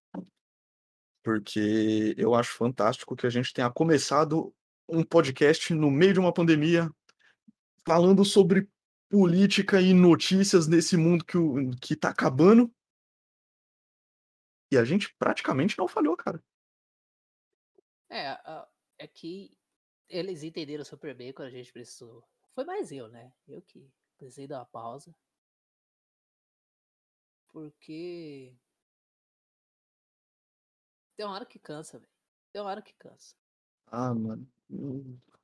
Porque 1.22 2.16
eu 2.18 2.34
acho 2.34 2.54
fantástico 2.54 3.14
que 3.14 3.28
a 3.28 3.30
gente 3.30 3.54
tenha 3.54 3.70
começado 3.70 4.54
um 4.90 5.04
podcast 5.04 5.74
no 5.74 5.90
meio 5.92 6.14
de 6.14 6.20
uma 6.20 6.34
pandemia, 6.34 6.90
falando 7.86 8.26
sobre 8.26 8.70
política 9.10 9.82
e 9.82 9.94
notícias 9.94 10.68
nesse 10.68 10.96
mundo 10.96 11.26
que, 11.26 11.38
o, 11.38 11.72
que 11.82 11.96
tá 11.96 12.10
acabando. 12.10 12.74
E 14.72 14.78
a 14.78 14.84
gente 14.84 15.14
praticamente 15.16 15.78
não 15.78 15.88
falhou, 15.88 16.16
cara. 16.16 16.44
É, 18.10 18.38
é 19.00 19.08
que 19.08 19.56
eles 20.08 20.44
entenderam 20.44 20.84
super 20.84 21.16
bem 21.16 21.34
quando 21.34 21.48
a 21.48 21.52
gente 21.52 21.72
precisou. 21.72 22.24
Foi 22.54 22.64
mais 22.66 22.92
eu, 22.92 23.08
né? 23.08 23.32
Eu 23.48 23.62
que 23.62 23.92
precisei 24.18 24.48
dar 24.48 24.60
uma 24.60 24.66
pausa. 24.66 25.16
Porque. 27.52 28.56
Tem 31.16 31.26
uma 31.26 31.36
hora 31.36 31.46
que 31.46 31.60
cansa, 31.60 32.00
velho. 32.00 32.12
Tem 32.52 32.62
uma 32.62 32.70
hora 32.70 32.82
que 32.82 32.94
cansa. 32.94 33.36
Ah, 33.92 34.14
mano. 34.14 34.48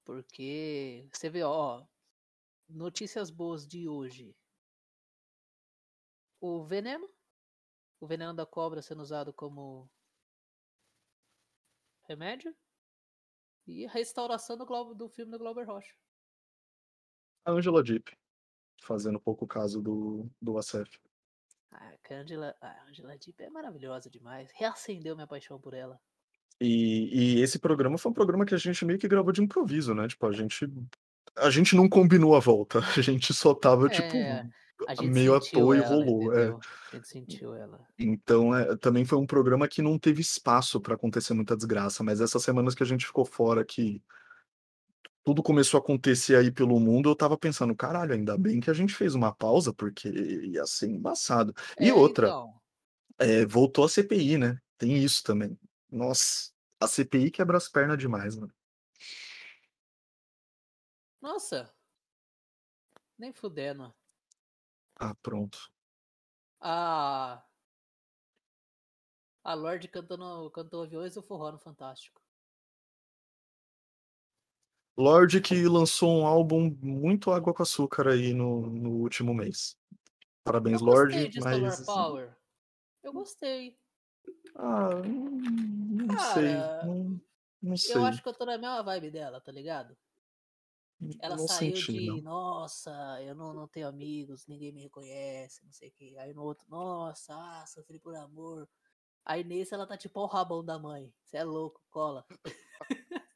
Porque 0.03 1.07
você 1.11 1.29
vê, 1.29 1.43
ó, 1.43 1.83
notícias 2.69 3.31
boas 3.31 3.67
de 3.67 3.89
hoje. 3.89 4.35
O 6.39 6.63
veneno. 6.63 7.09
O 7.99 8.05
veneno 8.05 8.33
da 8.33 8.45
cobra 8.45 8.81
sendo 8.81 9.01
usado 9.01 9.33
como 9.33 9.89
remédio. 12.07 12.55
E 13.65 13.85
a 13.85 13.89
restauração 13.89 14.55
do, 14.55 14.65
Globo, 14.65 14.93
do 14.93 15.09
filme 15.09 15.31
do 15.31 15.39
Glauber 15.39 15.65
Rocha. 15.65 15.95
A 17.43 17.51
Angela 17.51 17.81
Deep, 17.81 18.15
fazendo 18.79 19.19
pouco 19.19 19.47
caso 19.47 19.81
do, 19.81 20.29
do 20.39 20.57
ACF. 20.59 20.99
Ah, 21.71 21.95
a 22.09 22.13
Angela, 22.13 22.55
a 22.61 22.83
Angela 22.83 23.17
Deep 23.17 23.41
é 23.41 23.49
maravilhosa 23.49 24.07
demais. 24.07 24.51
Reacendeu 24.53 25.15
minha 25.15 25.25
paixão 25.25 25.59
por 25.59 25.73
ela. 25.73 25.99
E, 26.59 27.37
e 27.37 27.41
esse 27.41 27.59
programa 27.59 27.97
foi 27.97 28.11
um 28.11 28.15
programa 28.15 28.45
que 28.45 28.55
a 28.55 28.57
gente 28.57 28.85
meio 28.85 28.97
que 28.97 29.07
gravou 29.07 29.31
de 29.31 29.41
improviso, 29.41 29.93
né? 29.93 30.07
Tipo, 30.07 30.27
a 30.27 30.31
gente. 30.31 30.67
A 31.37 31.49
gente 31.49 31.75
não 31.75 31.89
combinou 31.89 32.35
a 32.35 32.39
volta. 32.39 32.79
A 32.97 33.01
gente 33.01 33.33
só 33.33 33.53
tava, 33.53 33.89
tipo, 33.89 34.15
É, 34.15 34.49
gente 34.95 35.09
meio 35.09 35.35
à 35.35 35.39
toa 35.39 35.77
e 35.77 35.81
rolou. 35.81 36.33
É. 36.33 36.47
A 36.47 36.95
gente 36.95 37.07
sentiu 37.07 37.53
ela. 37.53 37.79
Então, 37.99 38.55
é, 38.55 38.75
também 38.77 39.03
foi 39.03 39.17
um 39.17 39.25
programa 39.25 39.67
que 39.67 39.81
não 39.81 39.99
teve 39.99 40.21
espaço 40.21 40.79
para 40.79 40.95
acontecer 40.95 41.33
muita 41.33 41.55
desgraça, 41.55 42.03
mas 42.03 42.21
essas 42.21 42.41
semanas 42.43 42.73
que 42.73 42.83
a 42.83 42.85
gente 42.85 43.05
ficou 43.05 43.25
fora, 43.25 43.65
que 43.65 44.01
tudo 45.25 45.41
começou 45.41 45.79
a 45.79 45.81
acontecer 45.81 46.35
aí 46.35 46.51
pelo 46.51 46.79
mundo, 46.79 47.09
eu 47.09 47.15
tava 47.15 47.37
pensando, 47.37 47.75
caralho, 47.75 48.13
ainda 48.13 48.37
bem 48.37 48.59
que 48.59 48.69
a 48.69 48.73
gente 48.73 48.93
fez 48.93 49.15
uma 49.15 49.33
pausa, 49.33 49.73
porque 49.73 50.07
ia 50.07 50.65
ser 50.67 50.87
embaçado. 50.87 51.53
E 51.79 51.89
É, 51.89 51.93
outra, 51.93 52.27
então. 52.27 52.53
é, 53.19 53.45
voltou 53.45 53.85
a 53.85 53.89
CPI, 53.89 54.37
né? 54.37 54.59
Tem 54.77 54.95
isso 54.97 55.23
também. 55.23 55.57
Nossa, 55.95 56.51
a 56.77 56.87
CPI 56.87 57.31
quebra 57.31 57.55
as 57.55 57.69
pernas 57.69 57.97
demais, 57.97 58.35
mano. 58.35 58.53
Nossa. 61.21 61.73
Nem 63.17 63.31
fudendo. 63.31 63.95
Ah, 64.97 65.15
pronto. 65.15 65.71
A. 66.59 67.41
A 69.41 69.53
Lorde 69.53 69.87
cantando, 69.87 70.51
cantou 70.51 70.83
aviões 70.83 71.15
do 71.15 71.21
forró 71.21 71.53
no 71.53 71.59
Fantástico. 71.59 72.21
Lorde 74.97 75.39
que 75.39 75.65
lançou 75.65 76.09
um 76.19 76.25
álbum 76.25 76.77
muito 76.81 77.31
água 77.31 77.53
com 77.53 77.63
açúcar 77.63 78.09
aí 78.09 78.33
no, 78.33 78.67
no 78.67 78.89
último 78.97 79.33
mês. 79.33 79.77
Parabéns, 80.43 80.81
Lorde, 80.81 81.29
de 81.29 81.39
mas. 81.39 81.85
Solar 81.85 81.85
Power. 81.85 82.37
Eu 83.01 83.13
gostei. 83.13 83.79
Ah, 84.55 84.89
não, 84.89 86.07
não 86.07 86.19
sei. 86.33 86.55
Cara, 86.55 86.85
Não, 86.85 87.21
não 87.61 87.77
sei. 87.77 87.95
Eu 87.95 88.05
acho 88.05 88.23
que 88.23 88.29
eu 88.29 88.33
tô 88.33 88.45
na 88.45 88.57
mesma 88.57 88.81
vibe 88.83 89.11
dela, 89.11 89.41
tá 89.41 89.51
ligado? 89.51 89.95
Ela 91.19 91.35
não 91.35 91.47
saiu 91.47 91.75
senti, 91.75 91.91
de, 91.91 92.21
não. 92.21 92.21
nossa, 92.21 92.91
eu 93.21 93.35
não, 93.35 93.53
não 93.53 93.67
tenho 93.67 93.87
amigos, 93.87 94.47
ninguém 94.47 94.71
me 94.71 94.81
reconhece, 94.83 95.63
não 95.65 95.71
sei 95.71 95.89
o 95.89 95.91
que. 95.91 96.17
Aí 96.17 96.33
no 96.33 96.43
outro, 96.43 96.65
nossa, 96.69 97.33
ah, 97.35 97.65
sofri 97.67 97.99
por 97.99 98.15
amor. 98.15 98.67
Aí 99.25 99.43
nesse 99.43 99.73
ela 99.73 99.85
tá 99.85 99.97
tipo 99.97 100.21
o 100.21 100.25
rabão 100.25 100.63
da 100.63 100.79
mãe. 100.79 101.13
Você 101.25 101.37
é 101.37 101.43
louco, 101.43 101.81
cola. 101.89 102.25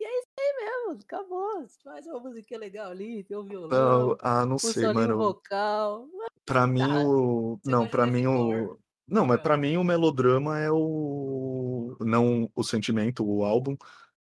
e 0.00 0.04
é 0.04 0.18
isso 0.18 0.28
aí 0.38 0.54
mesmo, 0.58 1.00
acabou. 1.02 1.66
Faz 1.84 2.06
uma 2.06 2.20
musiquinha 2.20 2.58
legal 2.58 2.90
ali, 2.90 3.24
tem 3.24 3.36
um 3.36 3.44
violão, 3.44 4.08
Não, 4.08 4.18
ah, 4.20 4.46
não 4.46 4.58
sei, 4.58 4.90
mano. 4.92 5.18
vocal. 5.18 6.08
Pra 6.46 6.66
mim, 6.66 6.80
Tá, 6.80 7.04
o. 7.04 7.60
Não, 7.64 7.86
pra 7.86 8.06
mim, 8.06 8.26
o. 8.26 8.78
Não, 9.08 9.24
mas 9.26 9.38
Ah. 9.38 9.42
pra 9.42 9.56
mim 9.56 9.76
o 9.76 9.84
melodrama 9.84 10.58
é 10.58 10.70
o. 10.70 11.96
Não 12.00 12.50
o 12.54 12.62
sentimento, 12.64 13.24
o 13.24 13.44
álbum. 13.44 13.76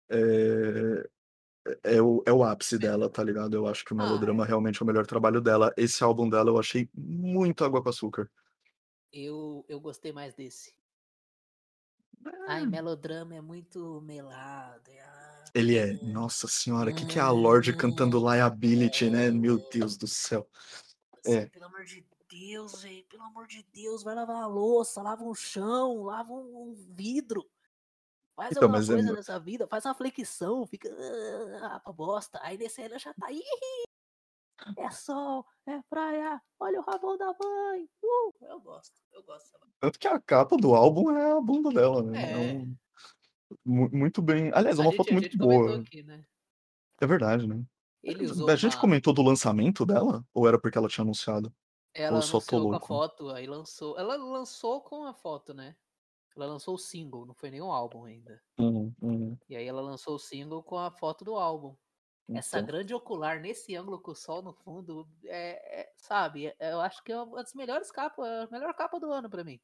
É... 0.09 1.09
É, 1.83 1.99
o, 1.99 2.21
é 2.27 2.31
o 2.31 2.43
ápice 2.43 2.77
dela, 2.77 3.09
tá 3.09 3.23
ligado? 3.23 3.55
Eu 3.55 3.65
acho 3.65 3.83
que 3.83 3.91
o 3.91 3.99
Ah, 3.99 4.03
melodrama 4.05 4.43
é. 4.43 4.47
realmente 4.47 4.79
é 4.79 4.83
o 4.83 4.85
melhor 4.87 5.07
trabalho 5.07 5.41
dela. 5.41 5.73
Esse 5.75 6.03
álbum 6.03 6.29
dela 6.29 6.51
eu 6.51 6.59
achei 6.59 6.87
muito 6.93 7.65
água 7.65 7.81
com 7.81 7.89
açúcar. 7.89 8.29
Eu, 9.11 9.65
eu 9.67 9.79
gostei 9.79 10.11
mais 10.11 10.35
desse. 10.35 10.73
É. 12.23 12.29
Ai, 12.47 12.65
melodrama 12.67 13.33
é 13.35 13.41
muito 13.41 13.99
melado. 14.01 14.91
é, 14.91 14.99
ah, 15.01 15.43
Ele 15.55 15.75
é, 15.75 15.93
hum, 15.93 16.11
nossa 16.11 16.47
senhora, 16.47 16.91
o 16.91 16.95
que, 16.95 17.05
que 17.07 17.17
é 17.17 17.21
a 17.21 17.31
Lorde 17.31 17.75
cantando 17.75 18.19
Liability, 18.19 19.09
né? 19.09 19.31
Meu 19.31 19.57
Deus 19.71 19.97
do 19.97 20.05
céu. 20.07 20.47
Assim, 21.25 21.35
É. 21.37 21.45
pelo 21.47 21.65
amor 21.65 21.83
de 21.83 22.05
Deus, 22.39 22.81
velho. 22.81 23.03
Pelo 23.05 23.23
amor 23.23 23.47
de 23.47 23.63
Deus, 23.73 24.03
vai 24.03 24.15
lavar 24.15 24.43
a 24.43 24.47
louça, 24.47 25.01
lava 25.01 25.23
um 25.23 25.33
chão, 25.33 26.03
lava 26.03 26.31
um, 26.33 26.69
um 26.69 26.73
vidro. 26.95 27.49
Faz 28.35 28.51
Então, 28.51 28.63
alguma 28.63 28.83
é 28.83 28.85
coisa 28.85 29.07
mu- 29.09 29.13
nessa 29.15 29.39
vida, 29.39 29.67
faz 29.67 29.85
uma 29.85 29.95
flexão, 29.95 30.65
fica. 30.67 30.89
Ah, 31.63 31.79
pra 31.79 31.93
bosta. 31.93 32.39
Aí 32.43 32.57
nesse 32.57 32.81
ela 32.81 32.99
já 32.99 33.13
tá. 33.13 33.31
Ih, 33.31 33.41
é 34.77 34.89
sol, 34.89 35.45
é 35.65 35.81
praia, 35.89 36.41
olha 36.59 36.79
o 36.79 36.83
rabão 36.83 37.17
da 37.17 37.27
mãe. 37.27 37.89
Uh, 38.03 38.33
eu 38.41 38.59
gosto, 38.59 38.93
eu 39.13 39.23
gosto. 39.23 39.57
Tanto 39.79 39.99
que 39.99 40.07
a 40.07 40.19
capa 40.19 40.57
do 40.57 40.73
álbum 40.75 41.11
é 41.11 41.31
a 41.31 41.41
bunda 41.41 41.69
dela, 41.69 42.01
né? 42.03 42.21
É, 42.23 42.31
É. 42.31 42.53
um- 42.53 42.75
mu- 43.65 43.89
muito 43.91 44.21
bem. 44.21 44.51
Aliás, 44.53 44.77
é 44.79 44.81
uma 44.81 44.91
gente, 44.91 44.97
foto 44.97 45.13
muito 45.13 45.37
boa. 45.37 45.79
aqui, 45.79 46.03
né? 46.03 46.25
É 47.01 47.07
verdade, 47.07 47.47
né? 47.47 47.63
Ele 48.03 48.25
usou 48.25 48.49
A 48.49 48.55
gente 48.55 48.75
uma. 48.75 48.81
comentou 48.81 49.13
do 49.13 49.21
lançamento 49.21 49.85
dela? 49.85 50.25
Ou 50.33 50.47
era 50.47 50.59
porque 50.59 50.77
ela 50.77 50.87
tinha 50.89 51.03
anunciado? 51.03 51.53
Ela 51.95 52.19
Ou 52.19 52.21
só 52.23 52.39
tô 52.41 52.57
anunciou 52.57 52.67
com 52.67 52.75
a 52.75 52.79
louco? 52.79 52.93
foto, 52.95 53.29
aí 53.31 53.47
lançou. 53.47 53.97
Ela 53.97 54.15
lançou 54.17 54.81
com 54.83 55.03
a 55.05 55.13
foto, 55.15 55.51
né? 55.53 55.75
Ela 56.35 56.47
lançou 56.47 56.75
o 56.75 56.79
single, 56.79 57.25
não 57.25 57.35
foi 57.35 57.51
nenhum 57.51 57.71
álbum 57.71 58.05
ainda. 58.05 58.43
Uhum, 58.59 58.93
uhum. 59.01 59.39
E 59.49 59.55
aí 59.55 59.65
ela 59.67 59.81
lançou 59.81 60.15
o 60.15 60.19
single 60.19 60.63
com 60.63 60.77
a 60.77 60.91
foto 60.91 61.23
do 61.25 61.35
álbum. 61.35 61.75
Essa 62.33 62.59
Então, 62.59 62.61
grande 62.61 62.93
ocular 62.93 63.39
nesse 63.41 63.75
ângulo 63.75 64.01
com 64.01 64.11
o 64.11 64.15
sol 64.15 64.41
no 64.43 64.53
fundo, 64.53 65.09
é, 65.25 65.81
é- 65.83 65.93
sabe? 65.97 66.47
é- 66.47 66.73
eu 66.73 66.81
acho 66.81 67.03
que 67.03 67.11
é 67.13 67.21
uma 67.21 67.37
das 67.43 67.53
melhores 67.53 67.91
capas, 67.91 68.27
a 68.27 68.47
melhor 68.51 68.73
capa 68.75 68.99
do 68.99 69.11
ano 69.11 69.29
pra 69.29 69.43
mim. 69.43 69.61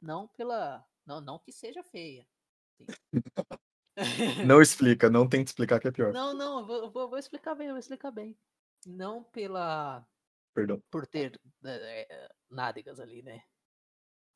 Não 0.00 0.28
pela, 0.28 0.86
não, 1.06 1.20
não 1.20 1.38
que 1.40 1.52
seja 1.52 1.82
feia. 1.84 2.28
Não 4.42 4.60
explica, 4.62 5.10
não 5.10 5.28
tenta 5.28 5.50
explicar 5.50 5.80
que 5.80 5.88
é 5.88 5.92
pior. 5.92 6.14
não, 6.14 6.34
não, 6.34 6.60
eu 6.60 6.66
vou, 6.90 7.02
eu 7.02 7.08
vou 7.08 7.18
explicar 7.18 7.54
bem, 7.54 7.68
eu 7.68 7.74
vou 7.74 7.78
explicar 7.78 8.10
bem. 8.10 8.38
Não 8.86 9.22
pela, 9.24 10.06
Perdão. 10.54 10.80
por 10.90 11.06
ter 11.06 11.38
é, 11.64 12.14
é, 12.14 12.28
nádegas 12.48 13.00
ali, 13.00 13.22
né? 13.22 13.42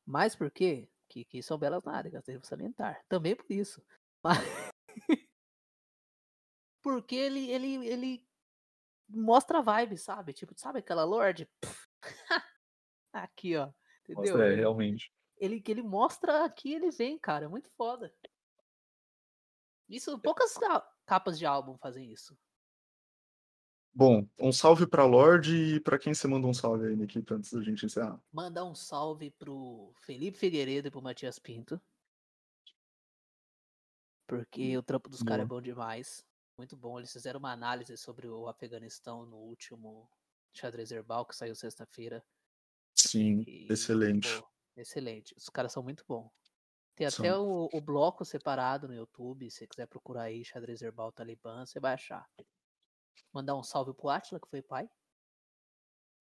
Mas 0.05 0.35
por 0.35 0.51
quê? 0.51 0.89
Que, 1.07 1.23
que 1.23 1.41
são 1.41 1.57
belas 1.57 1.83
nádegas, 1.83 2.23
devo 2.25 2.45
salientar. 2.45 3.01
Também 3.07 3.35
por 3.35 3.49
isso. 3.49 3.83
Mas... 4.23 4.37
Porque 6.81 7.15
ele, 7.15 7.49
ele, 7.49 7.87
ele 7.87 8.27
mostra 9.07 9.59
a 9.59 9.61
vibe, 9.61 9.97
sabe? 9.97 10.33
Tipo, 10.33 10.53
sabe 10.57 10.79
aquela 10.79 11.03
Lorde? 11.03 11.49
aqui, 13.13 13.55
ó. 13.55 13.71
Entendeu? 14.03 14.37
Nossa, 14.37 14.45
é, 14.45 14.55
realmente. 14.55 15.13
ele, 15.37 15.63
ele 15.67 15.81
mostra 15.81 16.43
aqui, 16.45 16.73
ele 16.73 16.89
vem, 16.91 17.17
cara. 17.17 17.45
É 17.45 17.47
muito 17.47 17.69
foda. 17.71 18.13
Isso, 19.87 20.19
poucas 20.19 20.57
ca- 20.57 20.87
capas 21.05 21.37
de 21.37 21.45
álbum 21.45 21.77
fazem 21.77 22.11
isso. 22.11 22.37
Bom, 23.99 24.25
um 24.39 24.49
salve 24.53 24.87
pra 24.87 25.05
Lorde 25.05 25.75
e 25.75 25.79
pra 25.81 25.99
quem 25.99 26.13
você 26.13 26.25
manda 26.25 26.47
um 26.47 26.53
salve 26.53 26.87
aí, 26.87 26.95
Nikita, 26.95 27.35
antes 27.35 27.51
da 27.51 27.61
gente 27.61 27.85
encerrar. 27.85 28.17
Mandar 28.31 28.63
um 28.63 28.73
salve 28.73 29.29
pro 29.31 29.91
Felipe 29.97 30.37
Figueiredo 30.37 30.87
e 30.87 30.91
pro 30.91 31.01
Matias 31.01 31.37
Pinto. 31.37 31.81
Porque 34.25 34.77
o 34.77 34.81
trampo 34.81 35.09
dos 35.09 35.21
caras 35.21 35.43
é 35.43 35.45
bom 35.45 35.61
demais. 35.61 36.25
Muito 36.57 36.77
bom. 36.77 36.97
Eles 36.97 37.11
fizeram 37.11 37.39
uma 37.39 37.51
análise 37.51 37.97
sobre 37.97 38.25
o 38.25 38.47
Afeganistão 38.47 39.25
no 39.25 39.35
último 39.35 40.09
xadrez 40.53 40.91
herbal 40.91 41.25
que 41.25 41.35
saiu 41.35 41.53
sexta-feira. 41.53 42.23
Sim, 42.95 43.43
E, 43.45 43.67
excelente. 43.69 44.39
pô, 44.39 44.47
excelente. 44.77 45.35
Os 45.35 45.49
caras 45.49 45.73
são 45.73 45.83
muito 45.83 46.05
bons. 46.07 46.31
Tem 46.95 47.05
até 47.05 47.35
o, 47.37 47.67
o 47.73 47.81
bloco 47.81 48.23
separado 48.23 48.87
no 48.87 48.95
YouTube. 48.95 49.51
Se 49.51 49.57
você 49.57 49.67
quiser 49.67 49.87
procurar 49.87 50.23
aí 50.23 50.45
xadrez 50.45 50.81
herbal 50.81 51.11
talibã, 51.11 51.65
você 51.65 51.81
vai 51.81 51.95
achar. 51.95 52.25
Mandar 53.33 53.55
um 53.55 53.63
salve 53.63 53.93
pro 53.93 54.09
Atila, 54.09 54.39
que 54.39 54.49
foi 54.49 54.61
pai. 54.61 54.89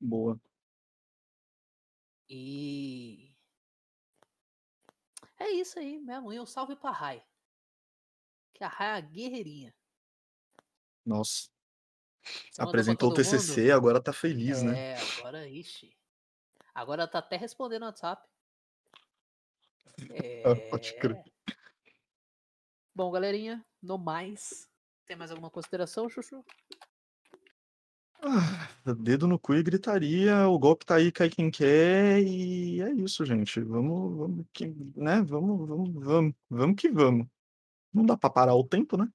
Boa. 0.00 0.40
E. 2.28 3.34
É 5.38 5.50
isso 5.50 5.78
aí 5.78 5.98
mesmo. 5.98 6.32
E 6.32 6.38
um 6.38 6.46
salve 6.46 6.76
pra 6.76 6.90
Rai. 6.90 7.24
Que 8.54 8.64
a 8.64 8.68
Rai 8.68 8.88
é 8.88 8.92
a 8.92 9.00
guerreirinha. 9.00 9.74
Nossa. 11.04 11.48
Você 12.22 12.60
Apresentou 12.60 13.10
o 13.10 13.14
TCC, 13.14 13.62
mundo? 13.62 13.72
agora 13.72 14.02
tá 14.02 14.12
feliz, 14.12 14.62
né? 14.62 14.92
É, 14.92 15.18
agora, 15.18 15.48
ixi. 15.48 15.96
Agora 16.74 17.08
tá 17.08 17.18
até 17.18 17.36
respondendo 17.36 17.80
no 17.80 17.86
WhatsApp. 17.86 18.26
É... 20.10 20.42
Ah, 20.48 20.54
pode 20.70 20.96
crer. 20.96 21.20
Bom, 22.94 23.10
galerinha, 23.10 23.66
no 23.82 23.98
mais. 23.98 24.70
Tem 25.04 25.16
mais 25.16 25.32
alguma 25.32 25.50
consideração, 25.50 26.08
Chuchu? 26.08 26.44
Ah, 28.20 28.94
dedo 28.94 29.28
no 29.28 29.38
cu 29.38 29.54
e 29.54 29.62
gritaria, 29.62 30.48
o 30.48 30.58
golpe 30.58 30.84
tá 30.84 30.96
aí, 30.96 31.12
cai 31.12 31.30
quem 31.30 31.50
quer, 31.50 32.20
e 32.20 32.80
é 32.80 32.90
isso, 32.92 33.24
gente. 33.24 33.60
Vamos, 33.60 34.16
vamos, 34.16 34.46
que, 34.52 34.66
né? 34.96 35.22
Vamos, 35.22 35.68
vamos, 35.68 36.04
vamos, 36.04 36.34
vamos 36.50 36.76
que 36.76 36.88
vamos. 36.90 37.28
Não 37.92 38.04
dá 38.04 38.16
pra 38.16 38.28
parar 38.28 38.54
o 38.54 38.66
tempo, 38.66 38.96
né? 38.96 39.08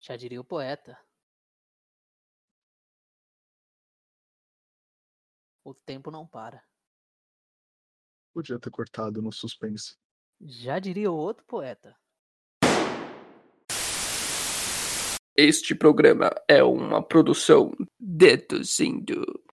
Já 0.00 0.16
diria 0.16 0.40
o 0.40 0.44
poeta. 0.44 0.98
O 5.62 5.72
tempo 5.72 6.10
não 6.10 6.26
para. 6.26 6.62
Podia 8.34 8.58
ter 8.58 8.70
cortado 8.70 9.22
no 9.22 9.32
suspense. 9.32 9.96
Já 10.40 10.78
diria 10.78 11.10
o 11.10 11.16
outro 11.16 11.46
poeta. 11.46 11.96
Este 15.36 15.74
programa 15.74 16.30
é 16.48 16.62
uma 16.62 17.02
produção 17.02 17.72
deduzindo. 17.98 19.43